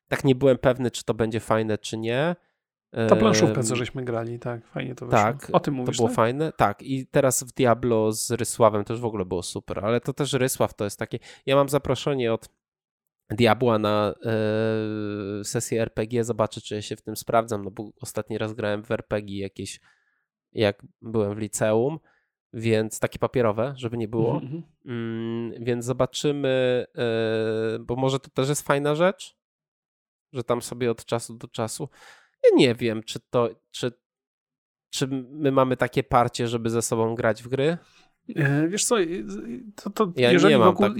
tak 0.08 0.24
nie 0.24 0.34
byłem 0.34 0.58
pewny, 0.58 0.90
czy 0.90 1.04
to 1.04 1.14
będzie 1.14 1.40
fajne, 1.40 1.78
czy 1.78 1.98
nie. 1.98 2.36
Ta 3.08 3.16
planszówka, 3.16 3.62
co 3.62 3.76
żeśmy 3.76 4.04
grali, 4.04 4.38
tak, 4.38 4.66
fajnie 4.66 4.94
to 4.94 5.06
wyszło. 5.06 5.18
Tak, 5.20 5.48
O 5.52 5.60
tym 5.60 5.74
mówisz, 5.74 5.96
to 5.96 6.00
było 6.02 6.08
tak? 6.08 6.16
fajne. 6.16 6.52
Tak, 6.56 6.82
i 6.82 7.06
teraz 7.06 7.42
w 7.42 7.52
Diablo 7.52 8.12
z 8.12 8.30
Rysławem 8.30 8.84
też 8.84 9.00
w 9.00 9.04
ogóle 9.04 9.24
było 9.24 9.42
super, 9.42 9.84
ale 9.84 10.00
to 10.00 10.12
też 10.12 10.32
Rysław 10.32 10.74
to 10.74 10.84
jest 10.84 10.98
takie. 10.98 11.18
Ja 11.46 11.56
mam 11.56 11.68
zaproszenie 11.68 12.32
od 12.32 12.48
Diabła 13.30 13.78
na 13.78 14.14
e, 14.24 15.44
sesję 15.44 15.82
RPG, 15.82 16.24
zobaczę, 16.24 16.60
czy 16.60 16.74
ja 16.74 16.82
się 16.82 16.96
w 16.96 17.02
tym 17.02 17.16
sprawdzam, 17.16 17.64
no 17.64 17.70
bo 17.70 17.90
ostatni 18.00 18.38
raz 18.38 18.54
grałem 18.54 18.84
w 18.84 18.90
RPG 18.90 19.38
jakieś, 19.38 19.80
jak 20.52 20.86
byłem 21.02 21.34
w 21.34 21.38
liceum, 21.38 21.98
więc 22.52 23.00
takie 23.00 23.18
papierowe, 23.18 23.74
żeby 23.76 23.96
nie 23.96 24.08
było. 24.08 24.34
Mhm, 24.34 24.52
mhm. 24.54 24.72
Mm, 24.86 25.64
więc 25.64 25.84
zobaczymy, 25.84 26.86
e, 26.96 27.78
bo 27.78 27.96
może 27.96 28.20
to 28.20 28.30
też 28.30 28.48
jest 28.48 28.62
fajna 28.62 28.94
rzecz, 28.94 29.36
że 30.32 30.44
tam 30.44 30.62
sobie 30.62 30.90
od 30.90 31.04
czasu 31.04 31.34
do 31.34 31.48
czasu. 31.48 31.88
Ja 32.44 32.50
nie 32.56 32.74
wiem, 32.74 33.02
czy 33.02 33.20
to, 33.30 33.50
czy, 33.70 33.92
czy 34.90 35.06
my 35.30 35.52
mamy 35.52 35.76
takie 35.76 36.02
parcie, 36.02 36.48
żeby 36.48 36.70
ze 36.70 36.82
sobą 36.82 37.14
grać 37.14 37.42
w 37.42 37.48
gry. 37.48 37.78
E, 38.36 38.68
Wiesz 38.68 38.84
co, 38.84 38.96
to, 39.74 39.90
to 39.90 40.12
Ja 40.16 40.32
jeżeli 40.32 40.54
nie 40.54 40.58
mam 40.58 40.68
wokół, 40.68 40.86
tak- 40.88 40.96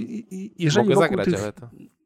jeżeli 0.57 0.89
Mogę 0.89 0.95
wokół 0.95 1.17
zagrać, 1.17 1.25
tych, 1.25 1.43
ale 1.43 1.53
to. 1.53 1.69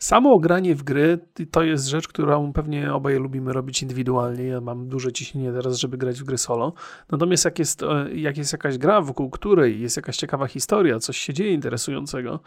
Samo 0.00 0.38
granie 0.38 0.74
w 0.74 0.82
gry 0.82 1.18
to 1.50 1.62
jest 1.62 1.86
rzecz, 1.86 2.08
którą 2.08 2.52
pewnie 2.52 2.94
obaj 2.94 3.14
lubimy 3.14 3.52
robić 3.52 3.82
indywidualnie. 3.82 4.44
Ja 4.44 4.60
mam 4.60 4.88
duże 4.88 5.12
ciśnienie 5.12 5.52
teraz, 5.52 5.78
żeby 5.78 5.98
grać 5.98 6.20
w 6.20 6.24
gry 6.24 6.38
solo. 6.38 6.72
Natomiast 7.10 7.44
jak 7.44 7.58
jest, 7.58 7.82
e, 7.82 8.14
jak 8.14 8.36
jest 8.36 8.52
jakaś 8.52 8.78
gra, 8.78 9.00
wokół 9.00 9.30
której 9.30 9.80
jest 9.80 9.96
jakaś 9.96 10.16
ciekawa 10.16 10.46
historia, 10.46 10.98
coś 10.98 11.16
się 11.18 11.34
dzieje 11.34 11.52
interesującego, 11.52 12.40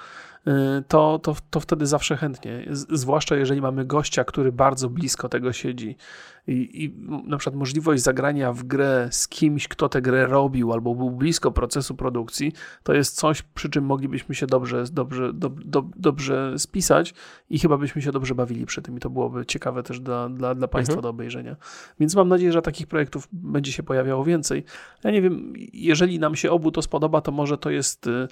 e, 0.47 0.83
to, 0.87 1.19
to, 1.19 1.35
to 1.49 1.59
wtedy 1.59 1.85
zawsze 1.85 2.17
chętnie. 2.17 2.65
Zwłaszcza 2.71 3.35
jeżeli 3.35 3.61
mamy 3.61 3.85
gościa, 3.85 4.23
który 4.23 4.51
bardzo 4.51 4.89
blisko 4.89 5.29
tego 5.29 5.53
siedzi 5.53 5.95
i, 6.47 6.83
i 6.83 6.95
na 7.27 7.37
przykład 7.37 7.55
możliwość 7.55 8.03
zagrania 8.03 8.53
w 8.53 8.63
grę 8.63 9.07
z 9.11 9.27
kimś, 9.27 9.67
kto 9.67 9.89
tę 9.89 10.01
grę 10.01 10.25
robił 10.25 10.73
albo 10.73 10.95
był 10.95 11.11
blisko 11.11 11.51
procesu 11.51 11.95
produkcji, 11.95 12.51
to 12.83 12.93
jest 12.93 13.15
coś, 13.15 13.41
przy 13.41 13.69
czym 13.69 13.85
moglibyśmy 13.85 14.35
się 14.35 14.47
dobrze, 14.47 14.83
dobrze, 14.91 15.33
do, 15.33 15.49
do, 15.49 15.83
dobrze 15.95 16.59
spisać 16.59 17.13
i 17.53 17.59
chyba 17.59 17.77
byśmy 17.77 18.01
się 18.01 18.11
dobrze 18.11 18.35
bawili 18.35 18.65
przy 18.65 18.81
tym 18.81 18.97
i 18.97 18.99
to 18.99 19.09
byłoby 19.09 19.45
ciekawe 19.45 19.83
też 19.83 19.99
dla, 19.99 20.29
dla, 20.29 20.55
dla 20.55 20.67
Państwa 20.67 20.93
mhm. 20.93 21.01
do 21.01 21.09
obejrzenia. 21.09 21.55
Więc 21.99 22.15
mam 22.15 22.29
nadzieję, 22.29 22.51
że 22.51 22.61
takich 22.61 22.87
projektów 22.87 23.27
będzie 23.31 23.71
się 23.71 23.83
pojawiało 23.83 24.23
więcej. 24.23 24.63
Ja 25.03 25.11
nie 25.11 25.21
wiem, 25.21 25.53
jeżeli 25.73 26.19
nam 26.19 26.35
się 26.35 26.51
obu 26.51 26.71
to 26.71 26.81
spodoba, 26.81 27.21
to 27.21 27.31
może 27.31 27.57
to 27.57 27.69
jest 27.69 28.07
y, 28.07 28.27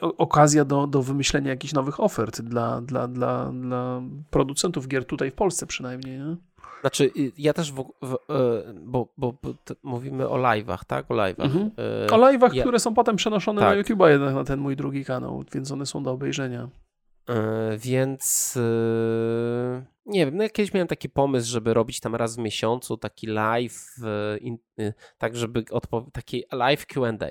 okazja 0.00 0.64
do, 0.64 0.86
do 0.86 1.02
wymyślenia 1.02 1.50
jakichś 1.50 1.74
nowych 1.74 2.00
ofert 2.00 2.40
dla, 2.40 2.80
dla, 2.80 3.08
dla, 3.08 3.52
dla 3.52 4.02
producentów 4.30 4.88
gier 4.88 5.04
tutaj 5.04 5.30
w 5.30 5.34
Polsce 5.34 5.66
przynajmniej. 5.66 6.18
Nie? 6.18 6.36
Znaczy, 6.80 7.10
y, 7.16 7.32
ja 7.38 7.52
też, 7.52 7.72
w, 7.72 7.84
w, 8.02 8.14
e, 8.14 8.74
bo, 8.82 9.08
bo, 9.18 9.34
bo 9.42 9.54
mówimy 9.82 10.28
o 10.28 10.36
live'ach, 10.36 10.84
tak? 10.86 11.10
O 11.10 11.14
live'ach. 11.14 11.44
Mhm. 11.44 11.70
E, 12.06 12.10
o 12.10 12.18
live'ach, 12.18 12.54
ja... 12.54 12.62
które 12.62 12.78
są 12.78 12.94
potem 12.94 13.16
przenoszone 13.16 13.60
tak. 13.60 13.76
na 13.76 13.82
YouTube'a 13.82 14.08
jednak 14.08 14.34
na 14.34 14.44
ten 14.44 14.60
mój 14.60 14.76
drugi 14.76 15.04
kanał, 15.04 15.44
więc 15.54 15.72
one 15.72 15.86
są 15.86 16.02
do 16.02 16.10
obejrzenia. 16.10 16.68
E, 17.28 17.78
więc 17.78 18.54
nie 20.06 20.26
wiem, 20.26 20.36
no 20.36 20.42
ja 20.42 20.48
kiedyś 20.48 20.74
miałem 20.74 20.88
taki 20.88 21.08
pomysł, 21.08 21.50
żeby 21.50 21.74
robić 21.74 22.00
tam 22.00 22.14
raz 22.14 22.36
w 22.36 22.38
miesiącu 22.38 22.96
taki 22.96 23.26
live, 23.26 23.96
tak 25.18 25.36
żeby 25.36 25.64
taki 26.12 26.44
live 26.52 26.86
Q&A 26.86 27.26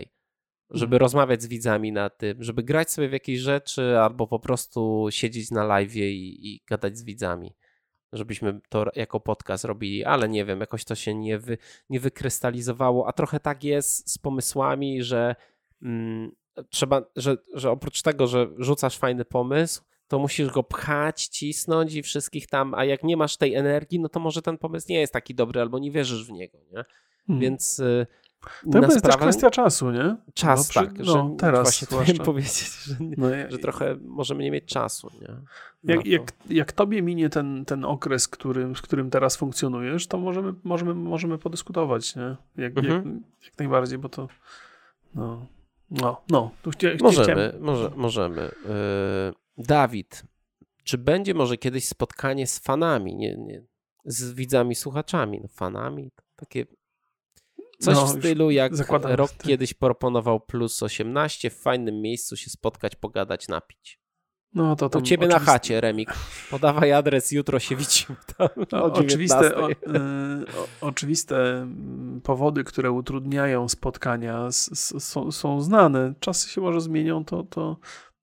żeby 0.69 0.95
mhm. 0.95 0.99
rozmawiać 0.99 1.43
z 1.43 1.47
widzami 1.47 1.91
na 1.91 2.09
tym, 2.09 2.43
żeby 2.43 2.63
grać 2.63 2.91
sobie 2.91 3.09
w 3.09 3.13
jakieś 3.13 3.39
rzeczy, 3.39 3.99
albo 3.99 4.27
po 4.27 4.39
prostu 4.39 5.07
siedzieć 5.09 5.51
na 5.51 5.63
live 5.63 5.95
i, 5.95 6.53
i 6.53 6.61
gadać 6.67 6.97
z 6.97 7.03
widzami 7.03 7.55
żebyśmy 8.13 8.59
to 8.69 8.85
jako 8.95 9.19
podcast 9.19 9.65
robili, 9.65 10.05
ale 10.05 10.29
nie 10.29 10.45
wiem, 10.45 10.59
jakoś 10.59 10.85
to 10.85 10.95
się 10.95 11.15
nie, 11.15 11.39
wy, 11.39 11.57
nie 11.89 11.99
wykrystalizowało, 11.99 13.07
a 13.07 13.13
trochę 13.13 13.39
tak 13.39 13.63
jest 13.63 14.11
z 14.11 14.17
pomysłami, 14.17 15.03
że 15.03 15.35
mm, 15.81 16.31
trzeba, 16.69 17.01
że, 17.15 17.37
że 17.53 17.71
oprócz 17.71 18.01
tego, 18.01 18.27
że 18.27 18.47
rzucasz 18.57 18.97
fajny 18.97 19.25
pomysł, 19.25 19.81
to 20.07 20.19
musisz 20.19 20.49
go 20.49 20.63
pchać, 20.63 21.27
cisnąć 21.27 21.93
i 21.93 22.03
wszystkich 22.03 22.47
tam, 22.47 22.73
a 22.73 22.85
jak 22.85 23.03
nie 23.03 23.17
masz 23.17 23.37
tej 23.37 23.55
energii, 23.55 23.99
no 23.99 24.09
to 24.09 24.19
może 24.19 24.41
ten 24.41 24.57
pomysł 24.57 24.87
nie 24.89 24.99
jest 24.99 25.13
taki 25.13 25.35
dobry 25.35 25.61
albo 25.61 25.79
nie 25.79 25.91
wierzysz 25.91 26.27
w 26.27 26.31
niego, 26.31 26.57
nie? 26.71 26.83
Hmm. 27.27 27.41
Więc 27.41 27.79
y, 27.79 28.07
to 28.71 28.79
jest 28.79 28.97
sprawę... 28.97 29.01
też 29.01 29.17
kwestia 29.17 29.49
czasu, 29.49 29.91
nie? 29.91 30.15
Czas, 30.33 30.59
no, 30.59 30.63
przy... 30.69 30.79
tak. 30.79 30.99
No, 30.99 31.05
że 31.05 31.35
teraz 31.37 31.63
właśnie 31.63 31.87
zwłaszcza. 31.87 32.23
powiedzieć, 32.23 32.83
że, 32.83 32.95
nie, 32.99 33.15
no, 33.17 33.27
że 33.49 33.57
trochę 33.57 33.97
możemy 34.01 34.43
nie 34.43 34.51
mieć 34.51 34.65
czasu, 34.65 35.11
nie? 35.21 35.35
Jak, 35.95 36.05
jak, 36.05 36.21
jak, 36.49 36.71
tobie 36.71 37.01
minie 37.01 37.29
ten, 37.29 37.65
ten 37.65 37.85
okres, 37.85 38.27
którym, 38.27 38.75
w 38.75 38.81
którym 38.81 39.09
teraz 39.09 39.35
funkcjonujesz, 39.35 40.07
to 40.07 40.17
możemy, 40.17 40.53
możemy, 40.63 40.93
możemy 40.93 41.37
podyskutować, 41.37 42.15
nie? 42.15 42.35
Jak, 42.57 42.77
mhm. 42.77 42.95
jak, 42.95 43.45
jak 43.45 43.59
najbardziej, 43.59 43.97
bo 43.97 44.09
to 44.09 44.27
no, 45.15 45.45
no, 45.91 46.21
no. 46.29 46.51
Tu 46.61 46.71
chcia, 46.71 46.87
możemy, 47.01 47.23
chciałem... 47.23 47.61
może, 47.61 47.91
możemy. 47.95 48.41
Yy, 48.41 49.63
Dawid, 49.65 50.23
czy 50.83 50.97
będzie 50.97 51.33
może 51.33 51.57
kiedyś 51.57 51.87
spotkanie 51.87 52.47
z 52.47 52.59
fanami, 52.59 53.15
nie, 53.15 53.35
nie, 53.37 53.63
z 54.05 54.33
widzami, 54.33 54.75
słuchaczami, 54.75 55.39
no 55.41 55.47
fanami, 55.47 56.11
takie 56.35 56.65
Coś 57.79 57.95
no, 57.95 58.05
w 58.05 58.09
stylu 58.09 58.51
jak 58.51 58.71
rok 59.03 59.31
kiedyś 59.43 59.73
proponował 59.73 60.39
plus 60.39 60.83
18, 60.83 61.49
w 61.49 61.57
fajnym 61.57 62.01
miejscu 62.01 62.37
się 62.37 62.49
spotkać, 62.49 62.95
pogadać, 62.95 63.47
napić. 63.47 63.99
No 64.57 64.75
to 64.75 64.89
tam 64.89 65.01
U 65.01 65.05
ciebie 65.05 65.25
oczywiste... 65.25 65.45
na 65.45 65.51
chacie, 65.51 65.81
Remik. 65.81 66.13
Podawaj 66.51 66.91
adres, 66.91 67.31
jutro 67.31 67.59
się 67.59 67.75
widzimy. 67.75 68.15
No, 68.71 68.83
oczywiste, 68.83 69.55
o, 69.55 69.69
y, 69.69 69.75
o, 70.81 70.87
oczywiste 70.87 71.61
mm, 71.61 72.21
powody, 72.21 72.63
które 72.63 72.91
utrudniają 72.91 73.69
spotkania 73.69 74.47
są, 74.51 75.31
są 75.31 75.61
znane. 75.61 76.13
Czasy 76.19 76.49
się 76.49 76.61
może 76.61 76.81
zmienią, 76.81 77.25
to, 77.25 77.43
to, 77.43 77.77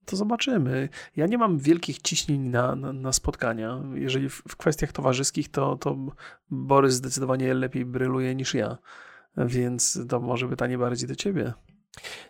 to 0.04 0.16
zobaczymy. 0.16 0.88
Ja 1.16 1.26
nie 1.26 1.38
mam 1.38 1.58
wielkich 1.58 1.98
ciśnień 2.02 2.40
na, 2.40 2.74
na, 2.76 2.92
na 2.92 3.12
spotkania. 3.12 3.82
Jeżeli 3.94 4.28
w, 4.28 4.42
w 4.48 4.56
kwestiach 4.56 4.92
towarzyskich, 4.92 5.48
to, 5.48 5.76
to 5.76 5.96
Borys 6.50 6.94
zdecydowanie 6.94 7.54
lepiej 7.54 7.84
bryluje 7.84 8.34
niż 8.34 8.54
ja 8.54 8.78
więc 9.36 9.98
to 10.08 10.20
może 10.20 10.48
pytanie 10.48 10.78
bardziej 10.78 11.08
do 11.08 11.14
ciebie. 11.14 11.52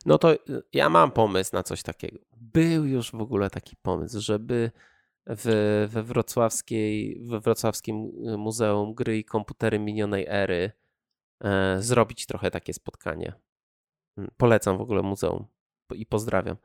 No 0.06 0.18
to 0.18 0.32
y, 0.32 0.38
ja 0.72 0.88
mam 0.88 1.10
pomysł 1.10 1.50
na 1.52 1.62
coś 1.62 1.82
takiego. 1.82 2.18
Był 2.36 2.84
już 2.84 3.10
w 3.10 3.20
ogóle 3.20 3.50
taki 3.50 3.76
pomysł, 3.76 4.20
żeby 4.20 4.70
w, 5.26 5.86
we, 5.90 6.02
wrocławskiej, 6.02 7.20
we 7.22 7.40
wrocławskim 7.40 8.12
y, 8.28 8.36
Muzeum 8.36 8.94
Gry 8.94 9.18
i 9.18 9.24
Komputery 9.24 9.78
Minionej 9.78 10.26
Ery 10.28 10.72
e, 11.40 11.76
zrobić 11.82 12.26
trochę 12.26 12.50
takie 12.50 12.74
spotkanie. 12.74 13.32
Mm, 14.18 14.30
polecam 14.36 14.78
w 14.78 14.80
ogóle 14.80 15.02
muzeum 15.02 15.46
i 15.94 16.06
pozdrawiam. 16.06 16.56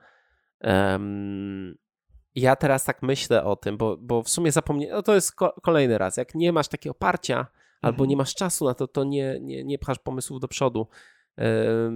Um, 0.64 1.78
ja 2.36 2.56
teraz 2.56 2.86
tak 2.86 3.04
myślę 3.04 3.44
o 3.44 3.56
tym, 3.56 3.78
bo, 3.78 3.98
bo 3.98 4.24
w 4.24 4.30
sumie 4.30 4.52
zapomniałem, 4.52 4.96
no 4.96 5.02
to 5.04 5.16
jest 5.16 5.36
ko 5.36 5.54
kolejny 5.62 5.98
raz, 5.98 6.18
jak 6.18 6.36
nie 6.36 6.54
masz 6.54 6.68
takiego 6.68 6.92
oparcia, 6.92 7.48
albo 7.82 8.06
nie 8.06 8.14
mhm. 8.14 8.18
masz 8.18 8.36
czasu 8.36 8.66
na 8.66 8.74
to, 8.74 8.88
to 8.88 9.04
nie, 9.04 9.40
nie, 9.42 9.64
nie 9.64 9.80
pchasz 9.80 10.00
pomysłów 10.00 10.40
do 10.40 10.48
przodu. 10.48 10.88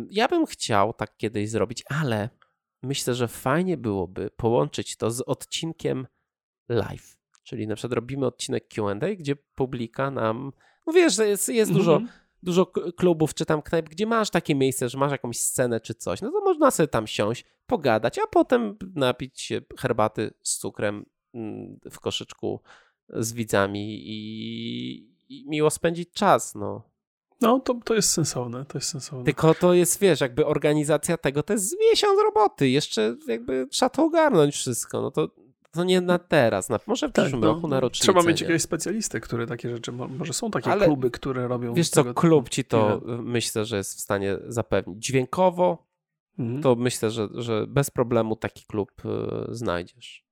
Ja 0.10 0.28
bym 0.28 0.46
chciał 0.46 0.94
tak 0.94 1.18
kiedyś 1.18 1.50
zrobić, 1.50 1.84
ale 1.90 2.30
myślę, 2.84 3.14
że 3.14 3.28
fajnie 3.28 3.78
byłoby 3.78 4.30
połączyć 4.38 4.96
to 4.96 5.12
z 5.12 5.22
odcinkiem 5.22 6.08
live. 6.70 7.18
Czyli 7.44 7.68
na 7.68 7.76
przykład 7.76 7.94
robimy 7.94 8.26
odcinek 8.26 8.68
QA, 8.68 9.16
gdzie 9.18 9.36
publika 9.36 10.12
nam. 10.12 10.52
No 10.88 10.94
wiesz, 10.94 11.18
jest, 11.18 11.50
jest 11.50 11.72
-hmm. 11.72 11.76
dużo, 11.76 11.96
mhm. 11.96 12.12
dużo 12.44 12.66
klubów 12.98 13.34
czy 13.34 13.46
tam 13.46 13.62
knajp, 13.62 13.90
gdzie 13.90 14.06
masz 14.06 14.30
takie 14.30 14.56
miejsce, 14.56 14.90
że 14.90 14.98
masz 14.98 15.12
jakąś 15.12 15.40
scenę 15.40 15.80
czy 15.80 15.94
coś. 15.94 16.22
No 16.22 16.32
to 16.32 16.42
można 16.42 16.72
sobie 16.72 16.88
tam 16.88 17.08
siąść, 17.08 17.46
pogadać, 17.66 18.20
a 18.20 18.28
potem 18.28 18.78
napić 18.96 19.42
się 19.42 19.62
herbaty 19.80 20.34
z 20.42 20.58
cukrem 20.58 21.06
mm, 21.34 21.80
w 21.92 22.00
koszyczku 22.00 22.62
z 23.10 23.34
widzami 23.34 24.02
i, 24.06 25.14
i 25.30 25.50
miło 25.50 25.70
spędzić 25.70 26.12
czas, 26.12 26.56
no. 26.56 26.93
No, 27.44 27.60
to, 27.60 27.80
to 27.86 27.94
jest 27.94 28.10
sensowne, 28.10 28.66
to 28.66 28.78
jest 28.78 28.90
sensowne. 28.90 29.26
Tylko 29.26 29.54
to 29.54 29.74
jest, 29.74 30.00
wiesz, 30.00 30.22
jakby 30.22 30.46
organizacja 30.46 31.18
tego, 31.18 31.44
to 31.44 31.54
jest 31.54 31.76
miesiąc 31.90 32.20
roboty, 32.24 32.70
jeszcze 32.70 33.16
jakby 33.28 33.68
trzeba 33.72 33.90
to 33.90 34.04
ogarnąć 34.06 34.56
wszystko, 34.56 35.02
no 35.02 35.12
to, 35.12 35.30
to 35.72 35.84
nie 35.84 36.02
na 36.02 36.20
teraz, 36.20 36.70
na, 36.70 36.80
może 36.88 37.10
w 37.10 37.12
tak, 37.12 37.24
przyszłym 37.26 37.42
no, 37.42 37.48
roku 37.48 37.68
na 37.68 37.80
rocznicę. 37.80 38.04
Trzeba 38.04 38.20
mieć 38.20 38.42
nie? 38.42 38.46
jakiegoś 38.46 38.62
specjalistę, 38.62 39.20
który 39.20 39.48
takie 39.48 39.70
rzeczy, 39.70 39.92
może 39.92 40.34
są 40.34 40.52
takie 40.52 40.72
Ale 40.72 40.86
kluby, 40.86 41.12
które 41.12 41.48
robią... 41.48 41.74
Wiesz 41.74 41.90
co, 41.90 42.14
klub 42.14 42.50
ci 42.50 42.66
to 42.66 43.02
myślę, 43.06 43.66
że 43.66 43.78
jest 43.78 43.98
w 43.98 44.00
stanie 44.00 44.38
zapewnić. 44.48 45.06
Dźwiękowo 45.06 45.88
mhm. 46.40 46.62
to 46.62 46.76
myślę, 46.76 47.12
że, 47.12 47.28
że 47.34 47.68
bez 47.68 47.90
problemu 47.90 48.36
taki 48.36 48.66
klub 48.66 48.92
y, 49.06 49.56
znajdziesz. 49.56 50.26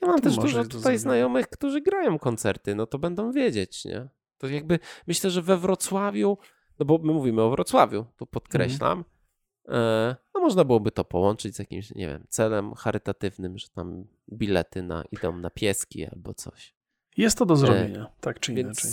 Ja 0.00 0.08
mam 0.08 0.16
to 0.16 0.22
też 0.22 0.36
dużo 0.36 0.64
tutaj 0.64 0.98
znajomych, 0.98 1.48
którzy 1.48 1.80
grają 1.80 2.18
koncerty, 2.18 2.74
no 2.74 2.86
to 2.86 2.98
będą 2.98 3.32
wiedzieć, 3.32 3.84
nie? 3.84 4.08
To 4.38 4.46
jakby 4.46 4.78
myślę, 5.06 5.30
że 5.30 5.42
we 5.42 5.56
Wrocławiu, 5.56 6.38
no 6.78 6.86
bo 6.86 6.98
my 6.98 7.12
mówimy 7.12 7.42
o 7.42 7.50
Wrocławiu, 7.50 8.06
to 8.16 8.26
podkreślam, 8.26 9.04
mm. 9.68 10.14
no 10.34 10.40
można 10.40 10.64
byłoby 10.64 10.90
to 10.90 11.04
połączyć 11.04 11.56
z 11.56 11.58
jakimś, 11.58 11.94
nie 11.94 12.06
wiem, 12.06 12.24
celem 12.28 12.74
charytatywnym, 12.74 13.58
że 13.58 13.68
tam 13.68 14.04
bilety 14.32 14.82
na, 14.82 15.04
idą 15.12 15.36
na 15.36 15.50
pieski 15.50 16.06
albo 16.06 16.34
coś. 16.34 16.74
Jest 17.16 17.38
to 17.38 17.46
do 17.46 17.54
e, 17.54 17.56
zrobienia, 17.56 18.02
e, 18.02 18.20
tak 18.20 18.40
czy 18.40 18.54
więc, 18.54 18.66
inaczej. 18.66 18.90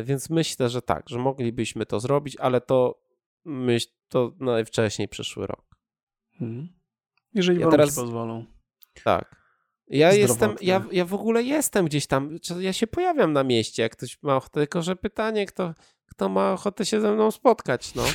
E, 0.00 0.04
więc 0.04 0.30
myślę, 0.30 0.68
że 0.68 0.82
tak, 0.82 1.08
że 1.08 1.18
moglibyśmy 1.18 1.86
to 1.86 2.00
zrobić, 2.00 2.36
ale 2.36 2.60
to 2.60 3.02
myśl, 3.44 3.88
to 4.08 4.32
najwcześniej 4.40 5.08
przyszły 5.08 5.46
rok. 5.46 5.76
Hmm. 6.38 6.68
Jeżeli 7.34 7.60
ja 7.60 7.68
teraz 7.68 7.96
pozwolą. 7.96 8.44
Tak. 9.04 9.45
Ja 9.88 10.12
jestem, 10.12 10.54
ja, 10.60 10.84
ja 10.92 11.04
w 11.04 11.14
ogóle 11.14 11.42
jestem 11.42 11.86
gdzieś 11.86 12.06
tam, 12.06 12.38
ja 12.60 12.72
się 12.72 12.86
pojawiam 12.86 13.32
na 13.32 13.44
mieście, 13.44 13.82
jak 13.82 13.92
ktoś 13.92 14.22
ma 14.22 14.36
ochotę, 14.36 14.60
tylko 14.60 14.82
że 14.82 14.96
pytanie, 14.96 15.46
kto, 15.46 15.74
kto 16.06 16.28
ma 16.28 16.52
ochotę 16.52 16.86
się 16.86 17.00
ze 17.00 17.12
mną 17.12 17.30
spotkać, 17.30 17.94
no. 17.94 18.02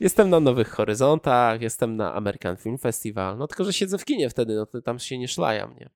jestem 0.00 0.30
na 0.30 0.40
Nowych 0.40 0.68
Horyzontach, 0.68 1.60
jestem 1.60 1.96
na 1.96 2.14
American 2.14 2.56
Film 2.56 2.78
Festival, 2.78 3.38
no 3.38 3.46
tylko, 3.46 3.64
że 3.64 3.72
siedzę 3.72 3.98
w 3.98 4.04
kinie 4.04 4.30
wtedy, 4.30 4.54
no 4.54 4.66
to 4.66 4.82
tam 4.82 4.98
się 4.98 5.18
nie 5.18 5.28
szlajam, 5.28 5.74
nie? 5.80 5.90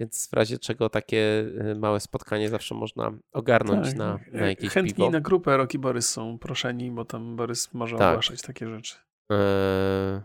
Więc 0.00 0.28
w 0.28 0.32
razie 0.32 0.58
czego 0.58 0.88
takie 0.88 1.44
y, 1.70 1.74
małe 1.74 2.00
spotkanie 2.00 2.48
zawsze 2.48 2.74
można 2.74 3.12
ogarnąć 3.32 3.86
tak. 3.86 3.96
na, 3.96 4.18
na 4.32 4.46
jakieś 4.46 4.72
Chętni 4.72 4.94
piwo. 4.94 5.10
na 5.10 5.20
grupę 5.20 5.56
Roki 5.56 5.78
Borys 5.78 6.10
są 6.10 6.38
proszeni, 6.38 6.90
bo 6.90 7.04
tam 7.04 7.36
Borys 7.36 7.74
może 7.74 7.96
tak. 7.96 8.10
ogłaszać 8.10 8.42
takie 8.42 8.68
rzeczy. 8.68 8.96
Eee, 9.30 10.20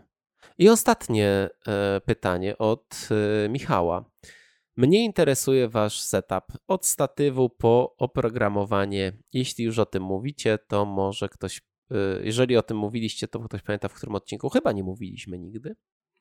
I 0.58 0.68
ostatnie 0.68 1.50
e, 1.68 2.00
pytanie 2.00 2.58
od 2.58 3.08
e, 3.44 3.48
Michała. 3.48 4.10
Mnie 4.76 5.04
interesuje 5.04 5.68
Wasz 5.68 6.00
setup 6.00 6.44
od 6.66 6.86
statywu 6.86 7.50
po 7.50 7.94
oprogramowanie. 7.98 9.12
Jeśli 9.32 9.64
już 9.64 9.78
o 9.78 9.86
tym 9.86 10.02
mówicie, 10.02 10.58
to 10.68 10.84
może 10.84 11.28
ktoś, 11.28 11.60
e, 11.90 11.94
jeżeli 12.22 12.56
o 12.56 12.62
tym 12.62 12.76
mówiliście, 12.76 13.28
to 13.28 13.40
ktoś 13.40 13.62
pamięta 13.62 13.88
w 13.88 13.94
którym 13.94 14.14
odcinku? 14.14 14.48
Chyba 14.48 14.72
nie 14.72 14.82
mówiliśmy 14.82 15.38
nigdy. 15.38 15.76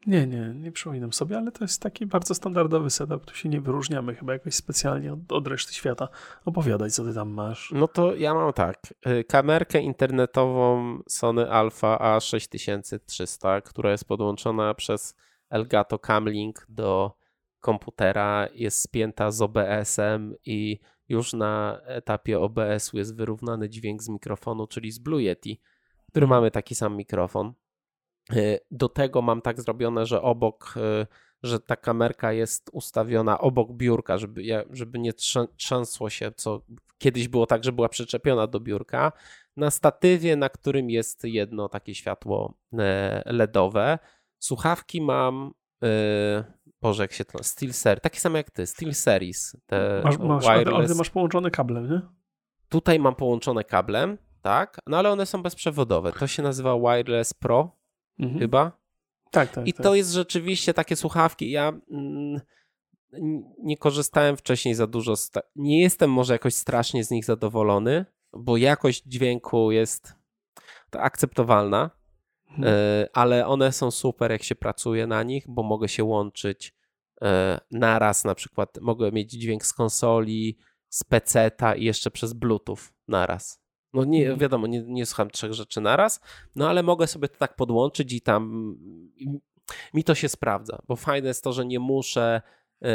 Nie, 0.06 0.28
nie, 0.28 0.54
nie 0.56 0.72
przypominam 0.72 1.14
sobie, 1.14 1.38
ale 1.38 1.52
to 1.52 1.64
jest 1.64 1.82
taki 1.82 2.06
bardzo 2.06 2.36
standardowy 2.36 2.90
setup. 2.90 3.26
Tu 3.26 3.36
się 3.36 3.50
nie 3.50 3.62
wyróżniamy 3.62 4.16
chyba 4.16 4.34
jakoś 4.34 4.56
specjalnie 4.56 5.14
od, 5.14 5.32
od 5.32 5.48
reszty 5.48 5.74
świata. 5.74 6.08
Opowiadaj, 6.46 6.92
co 6.92 7.04
ty 7.04 7.14
tam 7.14 7.30
masz. 7.30 7.72
No 7.76 7.88
to 7.88 8.16
ja 8.16 8.34
mam 8.34 8.54
tak. 8.54 8.94
Y, 9.08 9.24
kamerkę 9.24 9.82
internetową 9.82 11.00
Sony 11.08 11.52
Alpha 11.52 12.18
A6300, 12.18 13.62
która 13.62 13.92
jest 13.92 14.06
podłączona 14.06 14.74
przez 14.74 15.16
Elgato 15.50 16.00
Camlink 16.00 16.66
do 16.70 17.18
komputera, 17.60 18.48
jest 18.54 18.82
spięta 18.82 19.32
z 19.32 19.42
OBS-em 19.42 20.36
i 20.46 20.80
już 21.10 21.34
na 21.34 21.82
etapie 21.86 22.40
OBS-u 22.40 22.98
jest 22.98 23.16
wyrównany 23.16 23.70
dźwięk 23.70 24.04
z 24.04 24.10
mikrofonu, 24.10 24.68
czyli 24.68 24.92
z 24.92 25.00
Blue 25.00 25.22
Yeti, 25.22 25.62
który 26.10 26.24
mhm. 26.24 26.42
mamy 26.42 26.52
taki 26.52 26.76
sam 26.76 26.96
mikrofon. 26.98 27.54
Y, 28.34 28.60
do 28.72 28.90
tego 28.90 29.22
mam 29.22 29.42
tak 29.42 29.62
zrobione, 29.62 30.06
że 30.06 30.22
obok, 30.22 30.74
y, 30.78 31.08
że 31.44 31.60
ta 31.60 31.76
kamerka 31.76 32.34
jest 32.34 32.70
ustawiona 32.74 33.40
obok 33.40 33.72
biurka, 33.72 34.18
żeby, 34.18 34.66
żeby 34.70 35.00
nie 35.00 35.14
trzęsło 35.58 36.10
się, 36.10 36.32
co 36.36 36.62
kiedyś 36.98 37.28
było 37.28 37.46
tak, 37.46 37.64
że 37.64 37.72
była 37.72 37.90
przyczepiona 37.90 38.48
do 38.48 38.60
biurka. 38.60 39.12
Na 39.58 39.72
statywie, 39.72 40.36
na 40.36 40.50
którym 40.50 40.90
jest 40.90 41.24
jedno 41.24 41.70
takie 41.70 41.96
światło 41.96 42.54
e, 42.74 43.24
LEDowe. 43.26 44.00
Słuchawki 44.40 45.02
mam, 45.02 45.54
y, 45.84 45.88
Boże, 46.82 47.04
jak 47.04 47.14
się 47.14 47.26
to, 47.26 47.44
Steel 47.44 47.74
Series, 47.74 48.02
takie 48.02 48.20
same 48.20 48.40
jak 48.40 48.52
ty, 48.52 48.68
Steel 48.68 48.94
Series. 48.94 49.58
Te 49.66 50.02
masz, 50.04 50.18
masz, 50.18 50.46
ale 50.46 50.88
ty 50.88 50.96
masz 50.96 51.10
połączone 51.10 51.52
kablem, 51.52 51.90
nie? 51.90 52.02
Tutaj 52.70 53.00
mam 53.00 53.16
połączone 53.16 53.64
kablem, 53.64 54.18
tak, 54.42 54.80
no 54.88 54.98
ale 54.98 55.10
one 55.12 55.26
są 55.26 55.44
bezprzewodowe. 55.44 56.12
To 56.12 56.28
się 56.28 56.44
nazywa 56.44 56.76
Wireless 56.80 57.34
Pro 57.34 57.77
mhm. 58.20 58.40
chyba. 58.40 58.72
Tak, 59.32 59.52
tak. 59.52 59.68
I 59.68 59.74
tak. 59.74 59.84
to 59.84 59.96
jest 59.96 60.12
rzeczywiście 60.12 60.74
takie 60.74 60.96
słuchawki. 60.96 61.52
Ja 61.52 61.74
mm, 61.92 62.42
nie 63.64 63.78
korzystałem 63.78 64.38
wcześniej 64.38 64.76
za 64.76 64.88
dużo. 64.88 65.14
Nie 65.56 65.82
jestem 65.82 66.12
może 66.12 66.34
jakoś 66.34 66.56
strasznie 66.56 67.04
z 67.04 67.12
nich 67.12 67.26
zadowolony, 67.26 68.06
bo 68.34 68.58
jakość 68.58 69.04
dźwięku 69.04 69.72
jest 69.72 70.16
akceptowalna, 70.92 71.92
mhm. 72.50 72.74
E, 72.74 73.08
ale 73.14 73.48
one 73.48 73.72
są 73.72 73.92
super, 73.92 74.32
jak 74.32 74.44
się 74.44 74.56
pracuje 74.56 75.08
na 75.08 75.24
nich, 75.24 75.44
bo 75.48 75.64
mogę 75.64 75.88
się 75.88 76.04
łączyć 76.04 76.74
e, 77.22 77.60
naraz, 77.72 78.24
na 78.24 78.36
przykład 78.36 78.78
mogę 78.82 79.12
mieć 79.12 79.32
dźwięk 79.32 79.66
z 79.66 79.74
konsoli, 79.74 80.58
z 80.90 81.04
peceta 81.04 81.76
i 81.76 81.84
jeszcze 81.84 82.12
przez 82.12 82.34
Bluetooth 82.34 82.78
naraz. 83.08 83.67
No 83.98 84.06
nie, 84.06 84.22
mhm. 84.22 84.40
wiadomo, 84.40 84.68
nie, 84.68 84.82
nie 84.82 85.06
słucham 85.06 85.30
trzech 85.30 85.54
rzeczy 85.54 85.82
naraz, 85.82 86.22
no 86.56 86.70
ale 86.70 86.84
mogę 86.84 87.08
sobie 87.08 87.28
to 87.28 87.38
tak 87.38 87.56
podłączyć 87.56 88.14
i 88.14 88.22
tam 88.22 88.76
mi 89.94 90.04
to 90.04 90.16
się 90.16 90.30
sprawdza, 90.30 90.80
bo 90.88 90.96
fajne 90.96 91.28
jest 91.28 91.44
to, 91.44 91.54
że 91.54 91.66
nie 91.66 91.80
muszę 91.80 92.42
y, 92.86 92.88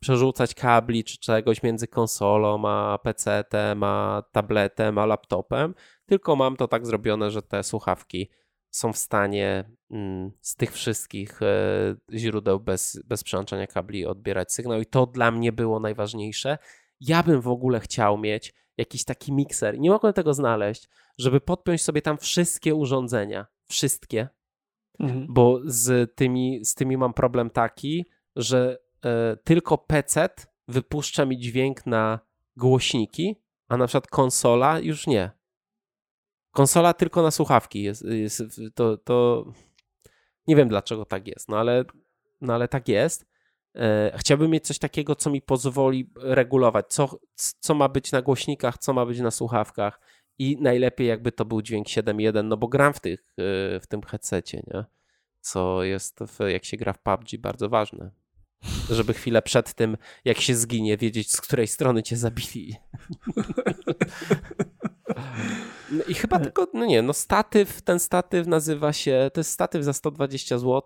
przerzucać 0.00 0.54
kabli 0.54 1.04
czy 1.04 1.18
czegoś 1.18 1.62
między 1.62 1.88
konsolą, 1.88 2.68
a 2.68 2.98
PC-tem, 3.04 3.84
a 3.84 4.22
tabletem, 4.32 4.98
a 4.98 5.06
laptopem, 5.06 5.74
tylko 6.06 6.36
mam 6.36 6.56
to 6.56 6.68
tak 6.68 6.86
zrobione, 6.86 7.30
że 7.30 7.42
te 7.42 7.62
słuchawki 7.62 8.30
są 8.70 8.92
w 8.92 8.98
stanie 8.98 9.64
mm, 9.90 10.30
z 10.40 10.56
tych 10.56 10.72
wszystkich 10.72 11.42
y, 11.42 12.18
źródeł 12.18 12.60
bez, 12.60 13.02
bez 13.04 13.24
przełączania 13.24 13.66
kabli 13.66 14.06
odbierać 14.06 14.52
sygnał 14.52 14.80
i 14.80 14.86
to 14.86 15.06
dla 15.06 15.30
mnie 15.30 15.52
było 15.52 15.80
najważniejsze. 15.80 16.58
Ja 17.00 17.22
bym 17.22 17.40
w 17.40 17.48
ogóle 17.48 17.80
chciał 17.80 18.18
mieć 18.18 18.54
jakiś 18.76 19.04
taki 19.04 19.32
mikser. 19.32 19.78
Nie 19.78 19.90
mogłem 19.90 20.12
tego 20.12 20.34
znaleźć, 20.34 20.88
żeby 21.18 21.40
podpiąć 21.40 21.82
sobie 21.82 22.02
tam 22.02 22.18
wszystkie 22.18 22.74
urządzenia. 22.74 23.46
Wszystkie. 23.64 24.28
Mhm. 25.00 25.26
Bo 25.28 25.60
z 25.64 26.14
tymi, 26.14 26.64
z 26.64 26.74
tymi 26.74 26.96
mam 26.96 27.14
problem 27.14 27.50
taki, 27.50 28.06
że 28.36 28.78
y, 28.96 29.08
tylko 29.44 29.78
PC 29.78 30.28
wypuszcza 30.68 31.24
mi 31.24 31.38
dźwięk 31.38 31.86
na 31.86 32.20
głośniki, 32.56 33.36
a 33.68 33.76
na 33.76 33.86
przykład 33.86 34.06
konsola 34.06 34.80
już 34.80 35.06
nie. 35.06 35.30
Konsola 36.50 36.94
tylko 36.94 37.22
na 37.22 37.30
słuchawki 37.30 37.82
jest, 37.82 38.04
jest 38.04 38.42
to, 38.74 38.96
to 38.96 39.44
nie 40.46 40.56
wiem 40.56 40.68
dlaczego 40.68 41.04
tak 41.04 41.28
jest, 41.28 41.48
no 41.48 41.58
ale, 41.58 41.84
no 42.40 42.54
ale 42.54 42.68
tak 42.68 42.88
jest. 42.88 43.26
E, 43.76 44.12
chciałbym 44.18 44.50
mieć 44.50 44.66
coś 44.66 44.78
takiego, 44.78 45.16
co 45.16 45.30
mi 45.30 45.42
pozwoli 45.42 46.10
regulować, 46.16 46.86
co, 46.88 47.18
co 47.60 47.74
ma 47.74 47.88
być 47.88 48.12
na 48.12 48.22
głośnikach, 48.22 48.78
co 48.78 48.92
ma 48.92 49.06
być 49.06 49.20
na 49.20 49.30
słuchawkach 49.30 50.00
i 50.38 50.56
najlepiej 50.60 51.06
jakby 51.06 51.32
to 51.32 51.44
był 51.44 51.62
dźwięk 51.62 51.86
7.1, 51.86 52.44
no 52.44 52.56
bo 52.56 52.68
gram 52.68 52.94
w, 52.94 53.00
tych, 53.00 53.20
e, 53.20 53.80
w 53.80 53.86
tym 53.88 54.02
headsetie, 54.02 54.62
nie? 54.74 54.84
co 55.40 55.82
jest, 55.82 56.18
w, 56.20 56.48
jak 56.48 56.64
się 56.64 56.76
gra 56.76 56.92
w 56.92 56.98
PUBG, 56.98 57.40
bardzo 57.40 57.68
ważne. 57.68 58.10
Żeby 58.90 59.14
chwilę 59.14 59.42
przed 59.42 59.74
tym, 59.74 59.96
jak 60.24 60.40
się 60.40 60.54
zginie, 60.54 60.96
wiedzieć, 60.96 61.32
z 61.32 61.40
której 61.40 61.66
strony 61.66 62.02
cię 62.02 62.16
zabili. 62.16 62.76
No 65.90 66.04
I 66.08 66.14
chyba 66.14 66.38
tylko, 66.38 66.66
no 66.74 66.86
nie, 66.86 67.02
no 67.02 67.12
statyw, 67.12 67.82
ten 67.82 67.98
statyw 67.98 68.46
nazywa 68.46 68.92
się, 68.92 69.30
to 69.34 69.40
jest 69.40 69.50
statyw 69.50 69.84
za 69.84 69.92
120 69.92 70.58
zł. 70.58 70.82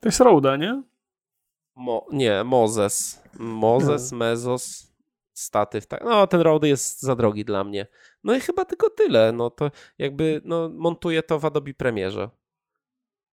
To 0.00 0.08
jest 0.08 0.20
Roda, 0.20 0.56
nie? 0.56 0.82
Mo, 1.78 2.06
nie, 2.12 2.44
Mozes. 2.44 3.22
Mozes, 3.38 4.12
no. 4.12 4.18
Mezos, 4.18 4.92
statyw. 5.32 5.86
Tak. 5.86 6.04
No, 6.04 6.26
ten 6.26 6.40
Rode 6.40 6.68
jest 6.68 7.02
za 7.02 7.16
drogi 7.16 7.44
dla 7.44 7.64
mnie. 7.64 7.86
No 8.24 8.34
i 8.34 8.40
chyba 8.40 8.64
tylko 8.64 8.90
tyle. 8.90 9.32
No 9.32 9.50
to 9.50 9.70
jakby 9.98 10.40
no, 10.44 10.68
montuję 10.68 11.22
to 11.22 11.38
w 11.38 11.44
Adobe 11.44 11.74
Premierze. 11.74 12.30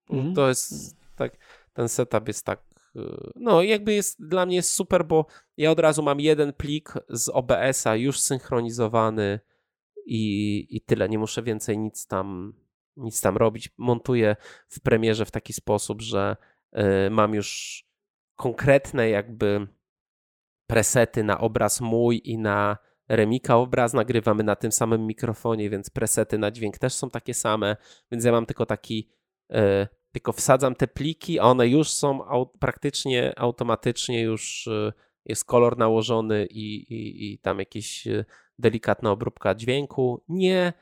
Mhm. 0.09 0.35
To 0.35 0.47
jest 0.49 0.97
tak, 1.15 1.37
ten 1.73 1.89
setup 1.89 2.27
jest 2.27 2.45
tak. 2.45 2.59
Y, 2.95 3.31
no, 3.35 3.61
jakby 3.61 3.93
jest 3.93 4.27
dla 4.27 4.45
mnie 4.45 4.55
jest 4.55 4.71
super, 4.71 5.05
bo 5.05 5.25
ja 5.57 5.71
od 5.71 5.79
razu 5.79 6.03
mam 6.03 6.19
jeden 6.19 6.53
plik 6.53 6.93
z 7.09 7.29
OBS-a 7.29 7.95
już 7.95 8.19
synchronizowany 8.19 9.39
i, 10.05 10.67
i 10.69 10.81
tyle. 10.81 11.09
Nie 11.09 11.19
muszę 11.19 11.43
więcej 11.43 11.77
nic 11.77 12.07
tam, 12.07 12.53
nic 12.97 13.21
tam 13.21 13.37
robić. 13.37 13.69
Montuję 13.77 14.35
w 14.67 14.79
premierze 14.79 15.25
w 15.25 15.31
taki 15.31 15.53
sposób, 15.53 16.01
że 16.01 16.37
y, 16.73 17.09
mam 17.09 17.33
już 17.33 17.84
konkretne 18.35 19.09
jakby 19.09 19.67
presety 20.67 21.23
na 21.23 21.39
obraz 21.39 21.81
mój 21.81 22.21
i 22.23 22.37
na 22.37 22.77
Remika 23.09 23.57
obraz 23.57 23.93
nagrywamy 23.93 24.43
na 24.43 24.55
tym 24.55 24.71
samym 24.71 25.07
mikrofonie, 25.07 25.69
więc 25.69 25.89
presety 25.89 26.37
na 26.37 26.51
dźwięk 26.51 26.77
też 26.77 26.93
są 26.93 27.09
takie 27.09 27.33
same, 27.33 27.77
więc 28.11 28.25
ja 28.25 28.31
mam 28.31 28.45
tylko 28.45 28.65
taki, 28.65 29.09
e, 29.51 29.87
tylko 30.11 30.33
wsadzam 30.33 30.75
te 30.75 30.87
pliki, 30.87 31.39
a 31.39 31.43
one 31.43 31.67
już 31.67 31.89
są 31.89 32.19
praktycznie 32.59 33.39
automatycznie 33.39 34.21
już 34.21 34.67
e, 34.67 34.93
jest 35.25 35.45
kolor 35.45 35.77
nałożony 35.77 36.45
i, 36.45 36.93
i, 36.93 37.33
i 37.33 37.39
tam 37.39 37.59
jakieś 37.59 38.07
e, 38.07 38.25
delikatna 38.59 39.11
obróbka 39.11 39.55
dźwięku. 39.55 40.23
Nie, 40.27 40.73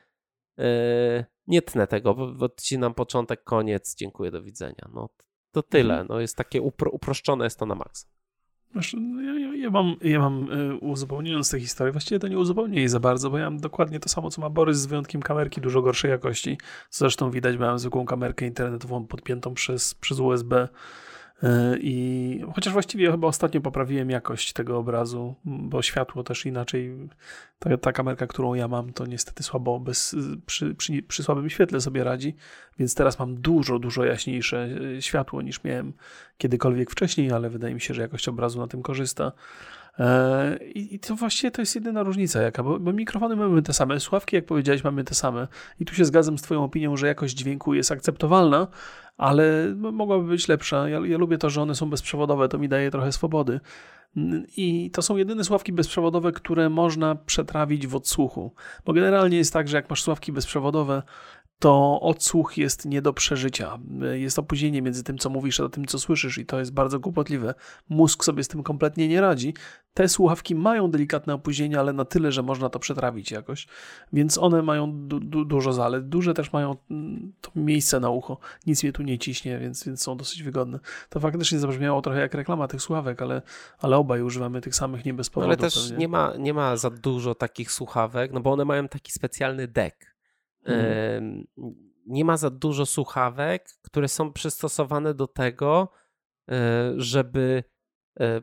nie 1.48 1.62
tnę 1.62 1.88
tego, 1.88 2.16
odcinam 2.40 2.94
początek, 2.94 3.44
koniec, 3.44 3.96
dziękuję, 3.96 4.32
do 4.32 4.44
widzenia. 4.44 4.90
No, 4.94 5.10
to 5.54 5.64
tyle. 5.64 5.94
Mhm. 5.94 6.08
No 6.10 6.20
jest 6.20 6.38
takie 6.38 6.62
upro, 6.62 6.92
uproszczone 6.92 7.44
jest 7.44 7.60
to 7.60 7.66
na 7.66 7.76
maks. 7.76 8.08
No, 8.94 9.22
ja, 9.22 9.40
ja, 9.40 9.56
ja, 9.56 9.70
mam, 9.70 9.96
ja 10.02 10.20
mam 10.20 10.52
y, 10.52 10.78
uzupełniając 10.78 11.52
tę 11.52 11.60
historię, 11.60 11.92
właściwie 11.92 12.20
to 12.20 12.28
nie 12.28 12.40
uzupełnię 12.40 12.78
jej 12.78 12.88
za 12.88 13.00
bardzo, 13.00 13.30
bo 13.30 13.38
ja 13.38 13.50
mam 13.50 13.60
dokładnie 13.60 14.00
to 14.00 14.10
samo, 14.10 14.30
co 14.32 14.42
ma 14.42 14.50
Borys, 14.50 14.78
z 14.78 14.86
wyjątkiem 14.86 15.22
kamerki 15.22 15.62
dużo 15.62 15.82
gorszej 15.82 16.12
jakości. 16.12 16.58
Zresztą 16.92 17.32
widać, 17.32 17.58
miałem 17.58 17.80
zwykłą 17.80 18.06
kamerkę 18.06 18.46
internetową 18.46 19.08
podpiętą 19.08 19.54
przez, 19.54 19.96
przez 19.96 20.20
USB 20.20 20.56
E, 20.56 20.70
I 21.80 22.46
chociaż 22.56 22.74
właściwie 22.74 23.12
chyba 23.12 23.28
ostatnio 23.28 23.62
poprawiłem 23.62 24.10
jakość 24.10 24.54
tego 24.54 24.78
obrazu, 24.78 25.36
bo 25.46 25.82
światło 25.82 26.24
też 26.24 26.46
inaczej. 26.46 26.98
Ta, 27.60 27.78
ta 27.78 27.92
kamerka, 27.92 28.28
którą 28.28 28.54
ja 28.54 28.68
mam, 28.68 28.94
to 28.94 29.06
niestety 29.06 29.44
słabo 29.44 29.80
bez, 29.80 30.16
przy, 30.46 30.76
przy, 30.76 31.04
przy 31.04 31.24
słabym 31.24 31.50
świetle 31.50 31.82
sobie 31.82 32.04
radzi, 32.04 32.36
więc 32.80 32.96
teraz 32.96 33.20
mam 33.20 33.36
dużo, 33.36 33.80
dużo 33.80 34.06
jaśniejsze 34.06 34.70
e, 34.98 35.02
światło 35.02 35.42
niż 35.42 35.64
miałem 35.64 35.94
kiedykolwiek 36.38 36.92
wcześniej, 36.92 37.32
ale 37.32 37.50
wydaje 37.50 37.74
mi 37.74 37.82
się, 37.82 37.94
że 37.94 38.02
jakość 38.02 38.28
obrazu 38.28 38.60
na 38.60 38.68
tym 38.68 38.82
korzysta. 38.82 39.32
E, 40.00 40.58
I 40.76 41.00
to 41.00 41.16
właściwie 41.16 41.52
to 41.52 41.62
jest 41.62 41.76
jedyna 41.76 42.04
różnica 42.04 42.42
jaka, 42.42 42.64
bo, 42.64 42.80
bo, 42.80 42.94
mikrofony 42.94 43.36
mamy 43.36 43.62
te 43.62 43.74
same, 43.74 44.00
słuchawki, 44.00 44.36
jak 44.36 44.46
powiedziałeś, 44.46 44.84
mamy 44.84 45.04
te 45.04 45.16
same. 45.16 45.48
I 45.80 45.86
tu 45.86 45.96
się 45.96 46.06
zgadzam 46.06 46.38
z 46.38 46.42
Twoją 46.42 46.64
opinią, 46.64 46.98
że 46.98 47.08
jakość 47.08 47.36
dźwięku 47.36 47.74
jest 47.74 47.92
akceptowalna, 47.92 48.68
ale 49.18 49.76
mogłaby 49.76 50.28
być 50.28 50.48
lepsza. 50.48 50.90
Ja, 50.90 51.00
ja 51.00 51.18
lubię 51.18 51.38
to, 51.38 51.50
że 51.50 51.62
one 51.62 51.76
są 51.76 51.90
bezprzewodowe, 51.90 52.50
to 52.50 52.58
mi 52.58 52.70
daje 52.70 52.92
trochę 52.92 53.12
swobody. 53.12 53.60
I 54.58 54.92
to 54.92 55.02
są 55.02 55.18
jedyne 55.18 55.44
sławki 55.44 55.74
bezprzewodowe, 55.74 56.32
które 56.32 56.70
można 56.70 57.16
przetrawić 57.16 57.88
w 57.88 57.96
odsłuchu. 57.96 58.54
Bo 58.86 58.94
generalnie 58.94 59.38
jest 59.38 59.54
tak, 59.54 59.68
że 59.68 59.78
jak 59.78 59.90
masz 59.90 60.04
sławki 60.04 60.32
bezprzewodowe, 60.32 61.04
to 61.64 62.02
odsłuch 62.02 62.58
jest 62.58 62.86
nie 62.86 63.02
do 63.02 63.14
przeżycia. 63.14 63.80
Jest 64.14 64.40
opóźnienie 64.40 64.82
między 64.82 65.04
tym, 65.04 65.18
co 65.18 65.30
mówisz, 65.30 65.60
a 65.60 65.70
tym, 65.70 65.86
co 65.86 66.00
słyszysz, 66.00 66.38
i 66.38 66.46
to 66.46 66.60
jest 66.60 66.74
bardzo 66.74 67.00
kłopotliwe. 67.00 67.54
Mózg 67.90 68.24
sobie 68.24 68.44
z 68.44 68.48
tym 68.48 68.64
kompletnie 68.64 69.08
nie 69.08 69.22
radzi. 69.22 69.54
Te 69.94 70.10
słuchawki 70.10 70.56
mają 70.56 70.92
delikatne 70.92 71.34
opóźnienie, 71.34 71.80
ale 71.80 71.94
na 71.94 72.06
tyle, 72.06 72.32
że 72.32 72.44
można 72.44 72.70
to 72.70 72.80
przetrawić 72.80 73.32
jakoś, 73.32 73.68
więc 74.14 74.38
one 74.38 74.62
mają 74.62 75.08
du 75.08 75.20
du 75.20 75.46
dużo 75.46 75.74
zalet. 75.74 76.10
Duże 76.10 76.34
też 76.34 76.54
mają 76.54 76.76
mm, 76.92 77.34
to 77.42 77.52
miejsce 77.56 78.00
na 78.00 78.10
ucho, 78.10 78.38
nic 78.68 78.84
mnie 78.84 78.94
tu 78.94 79.04
nie 79.04 79.20
ciśnie, 79.20 79.60
więc, 79.60 79.84
więc 79.86 80.02
są 80.02 80.18
dosyć 80.18 80.44
wygodne. 80.44 80.80
To 81.10 81.20
faktycznie 81.20 81.60
zabrzmiało 81.60 82.02
trochę 82.02 82.20
jak 82.20 82.34
reklama 82.34 82.68
tych 82.68 82.82
słuchawek, 82.82 83.22
ale, 83.22 83.42
ale 83.80 83.98
obaj 83.98 84.22
używamy 84.22 84.62
tych 84.62 84.76
samych 84.76 85.06
nie 85.06 85.14
bez 85.14 85.30
powodu. 85.30 85.48
Ale 85.48 85.58
też 85.58 85.94
nie 85.98 86.08
ma, 86.08 86.34
nie 86.40 86.54
ma 86.54 86.78
za 86.78 86.90
dużo 86.90 87.36
takich 87.36 87.72
słuchawek, 87.72 88.34
no 88.34 88.40
bo 88.40 88.52
one 88.52 88.66
mają 88.66 88.88
taki 88.88 89.12
specjalny 89.12 89.68
deck 89.68 90.13
Mhm. 90.66 91.48
Nie 92.06 92.26
ma 92.26 92.38
za 92.38 92.50
dużo 92.50 92.86
słuchawek, 92.86 93.66
które 93.82 94.08
są 94.08 94.34
przystosowane 94.34 95.14
do 95.14 95.28
tego, 95.28 95.90
e, 96.52 96.94
żeby 96.98 97.64
e, 98.20 98.42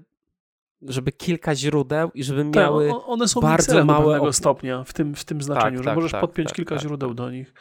żeby 0.82 1.12
kilka 1.12 1.54
źródeł 1.54 2.10
i 2.14 2.24
żeby 2.24 2.44
tak, 2.44 2.54
miały 2.54 2.88
tak, 2.88 2.98
one 3.06 3.28
są 3.28 3.40
bardzo 3.40 3.84
małego 3.84 4.26
op... 4.26 4.34
stopnia 4.34 4.84
w 4.84 4.92
tym, 4.92 5.14
w 5.14 5.24
tym 5.24 5.42
znaczeniu, 5.42 5.76
tak, 5.76 5.84
że 5.84 5.84
tak, 5.84 5.94
możesz 5.94 6.12
tak, 6.12 6.20
podpiąć 6.20 6.48
tak, 6.48 6.56
kilka 6.56 6.74
tak. 6.74 6.82
źródeł 6.82 7.14
do 7.14 7.30
nich. 7.30 7.54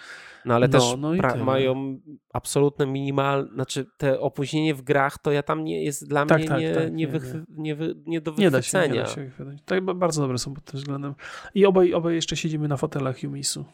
No 0.45 0.55
ale 0.55 0.67
no, 0.67 0.71
też 0.71 0.83
no 0.97 1.45
mają 1.45 1.99
absolutne 2.33 2.85
minimalne, 2.85 3.53
znaczy 3.53 3.85
te 3.97 4.19
opóźnienie 4.19 4.75
w 4.75 4.81
grach, 4.81 5.17
to 5.17 5.31
ja 5.31 5.43
tam 5.43 5.63
nie 5.63 5.83
jest 5.83 6.07
dla 6.07 6.25
mnie 6.25 6.37
nie, 6.37 6.47
nie, 6.47 6.91
nie, 6.91 7.07
nie, 7.49 7.75
wy, 7.75 7.95
nie 8.05 8.21
do 8.21 8.31
wychwycenia. 8.33 8.93
Nie 8.93 9.01
da 9.01 9.07
się, 9.07 9.21
nie 9.21 9.45
da 9.45 9.51
się 9.57 9.63
Tak, 9.65 9.83
bardzo 9.83 10.21
dobre 10.21 10.37
są 10.37 10.53
pod 10.53 10.63
tym 10.63 10.79
względem. 10.79 11.15
I 11.55 11.65
obaj, 11.65 11.93
obaj 11.93 12.15
jeszcze 12.15 12.35
siedzimy 12.35 12.67
na 12.67 12.77
fotelach 12.77 13.23
Yumisu. 13.23 13.65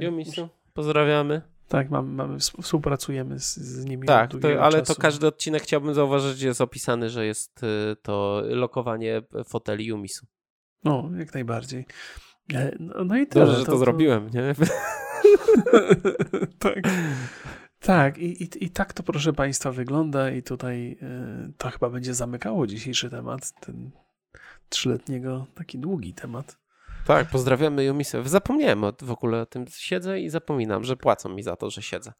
Jumisu, 0.00 0.48
pozdrawiamy. 0.74 1.42
Tak, 1.68 1.90
mamy, 1.90 2.12
mamy, 2.12 2.38
współpracujemy 2.38 3.40
z, 3.40 3.56
z 3.56 3.84
nimi. 3.84 4.06
Tak, 4.06 4.30
to, 4.30 4.64
ale 4.64 4.80
czasu. 4.80 4.94
to 4.94 5.00
każdy 5.00 5.26
odcinek 5.26 5.62
chciałbym 5.62 5.94
zauważyć, 5.94 6.38
że 6.38 6.46
jest 6.46 6.60
opisany, 6.60 7.10
że 7.10 7.26
jest 7.26 7.62
y, 7.62 7.96
to 8.02 8.42
lokowanie 8.44 9.22
foteli 9.44 9.86
Jumisu. 9.86 10.26
No, 10.84 11.10
jak 11.18 11.34
najbardziej. 11.34 11.86
E, 12.54 12.76
no, 12.80 13.04
no 13.04 13.16
i 13.16 13.26
tyle. 13.26 13.44
Dobrze, 13.44 13.60
że 13.60 13.66
to, 13.66 13.72
to 13.72 13.78
zrobiłem, 13.78 14.30
nie? 14.30 14.54
tak. 16.58 16.82
Tak, 17.80 18.18
i, 18.18 18.42
i, 18.42 18.64
i 18.64 18.70
tak 18.70 18.92
to 18.92 19.02
proszę 19.02 19.32
Państwa 19.32 19.72
wygląda 19.72 20.30
i 20.30 20.42
tutaj 20.42 20.98
y, 21.48 21.52
to 21.58 21.70
chyba 21.70 21.90
będzie 21.90 22.14
zamykało 22.14 22.66
dzisiejszy 22.66 23.10
temat, 23.10 23.52
ten 23.60 23.90
trzyletniego, 24.68 25.46
taki 25.54 25.78
długi 25.78 26.14
temat. 26.14 26.58
Tak, 27.06 27.28
pozdrawiamy 27.30 27.84
Jumisę. 27.84 28.22
Zapomniałem 28.28 28.84
w 29.02 29.10
ogóle 29.10 29.40
o 29.40 29.46
tym. 29.46 29.64
Siedzę 29.68 30.20
i 30.20 30.28
zapominam, 30.28 30.84
że 30.84 30.96
płacą 30.96 31.28
mi 31.28 31.42
za 31.42 31.56
to, 31.56 31.70
że 31.70 31.82
siedzę. 31.82 32.12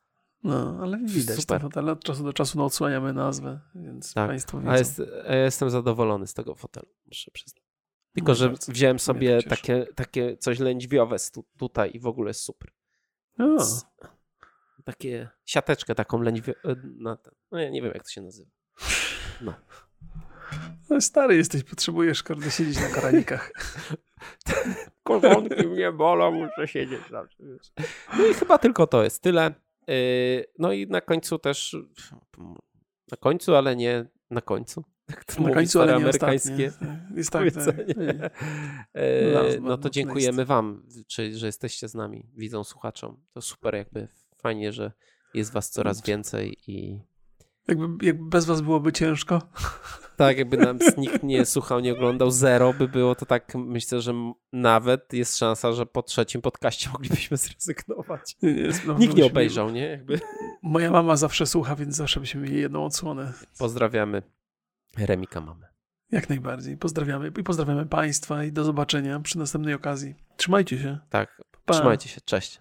No, 0.44 0.78
ale 0.82 0.98
widać 1.04 1.40
Super. 1.40 1.60
to 1.60 1.68
fotele. 1.68 1.92
Od 1.92 2.04
czasu 2.04 2.24
do 2.24 2.32
czasu 2.32 2.58
no, 2.58 2.64
odsłaniamy 2.64 3.12
nazwę, 3.12 3.60
więc 3.74 4.14
tak. 4.14 4.28
Państwo 4.28 4.58
widzą. 4.58 4.70
A 4.70 4.78
jest, 4.78 5.02
ja 5.28 5.36
jestem 5.36 5.70
zadowolony 5.70 6.26
z 6.26 6.34
tego 6.34 6.54
fotelu, 6.54 6.86
muszę 7.06 7.30
przyznać. 7.30 7.64
Tylko, 8.12 8.32
no, 8.32 8.34
że 8.34 8.52
wziąłem 8.68 8.98
sobie 8.98 9.42
takie, 9.42 9.86
takie 9.94 10.36
coś 10.36 10.58
lędźwiowe 10.58 11.16
tutaj 11.58 11.90
i 11.94 12.00
w 12.00 12.06
ogóle 12.06 12.30
jest 12.30 12.40
super. 12.40 12.72
O. 13.38 13.56
Takie 14.84 15.28
siateczkę 15.44 15.94
taką 15.94 16.20
lędźwiową. 16.22 16.60
No, 16.98 17.18
no 17.50 17.58
ja 17.58 17.70
nie 17.70 17.82
wiem, 17.82 17.92
jak 17.94 18.02
to 18.02 18.10
się 18.10 18.20
nazywa. 18.20 18.50
No. 19.40 19.54
No, 20.90 21.00
stary 21.00 21.36
jesteś, 21.36 21.64
potrzebujesz 21.64 22.22
kurde 22.22 22.50
siedzieć 22.50 22.80
na 22.80 22.88
koranikach. 22.88 23.52
Koronki 25.02 25.66
mnie 25.66 25.92
bolą, 25.92 26.32
muszę 26.32 26.68
siedzieć 26.68 27.00
zawsze. 27.10 27.36
No 28.18 28.26
i 28.26 28.34
chyba 28.34 28.58
tylko 28.58 28.86
to 28.86 29.04
jest 29.04 29.22
tyle. 29.22 29.54
Yy, 29.88 30.44
no 30.58 30.72
i 30.72 30.86
na 30.86 31.00
końcu 31.00 31.38
też, 31.38 31.76
na 33.10 33.16
końcu, 33.16 33.54
ale 33.54 33.76
nie 33.76 34.06
na 34.30 34.40
końcu. 34.40 34.84
na 35.38 35.54
końcu, 35.54 35.80
ale 35.80 35.92
nie 35.92 35.96
amerykańskie. 35.96 36.72
Jest 37.16 37.30
tak, 37.30 37.52
tak. 37.52 37.76
Yy, 38.94 39.60
no 39.60 39.78
to 39.78 39.90
dziękujemy 39.90 40.44
wam, 40.44 40.86
czy, 41.06 41.34
że 41.38 41.46
jesteście 41.46 41.88
z 41.88 41.94
nami, 41.94 42.30
widzą 42.36 42.64
słuchaczom. 42.64 43.22
To 43.32 43.40
super 43.40 43.74
jakby, 43.74 44.08
fajnie, 44.36 44.72
że 44.72 44.92
jest 45.34 45.52
was 45.52 45.70
coraz 45.70 46.02
więcej 46.02 46.56
i 46.66 47.00
jakby, 47.68 48.06
jakby 48.06 48.28
bez 48.28 48.44
was 48.44 48.60
byłoby 48.60 48.92
ciężko. 48.92 49.42
Tak, 50.16 50.38
jakby 50.38 50.56
nam 50.56 50.78
nikt 50.98 51.22
nie 51.22 51.46
słuchał, 51.46 51.80
nie 51.80 51.92
oglądał, 51.92 52.30
zero 52.30 52.72
by 52.72 52.88
było, 52.88 53.14
to 53.14 53.26
tak 53.26 53.54
myślę, 53.54 54.00
że 54.00 54.14
nawet 54.52 55.12
jest 55.12 55.38
szansa, 55.38 55.72
że 55.72 55.86
po 55.86 56.02
trzecim 56.02 56.42
podcaście 56.42 56.90
moglibyśmy 56.92 57.36
zrezygnować. 57.36 58.36
Nie, 58.42 58.54
nie, 58.54 58.68
no, 58.86 58.98
nikt 58.98 59.14
nie 59.16 59.26
obejrzał, 59.26 59.70
nie? 59.70 59.84
Jakby. 59.84 60.20
Moja 60.62 60.90
mama 60.90 61.16
zawsze 61.16 61.46
słucha, 61.46 61.76
więc 61.76 61.96
zawsze 61.96 62.20
byśmy 62.20 62.40
mieli 62.40 62.60
jedną 62.60 62.84
odsłonę. 62.84 63.32
Pozdrawiamy 63.58 64.22
Remika 64.98 65.40
mamy. 65.40 65.66
Jak 66.10 66.28
najbardziej. 66.28 66.76
Pozdrawiamy 66.76 67.28
i 67.28 67.42
pozdrawiamy 67.42 67.86
Państwa 67.86 68.44
i 68.44 68.52
do 68.52 68.64
zobaczenia 68.64 69.20
przy 69.20 69.38
następnej 69.38 69.74
okazji. 69.74 70.14
Trzymajcie 70.36 70.78
się. 70.78 70.98
Tak, 71.10 71.42
pa. 71.64 71.74
trzymajcie 71.74 72.08
się. 72.08 72.20
Cześć. 72.20 72.60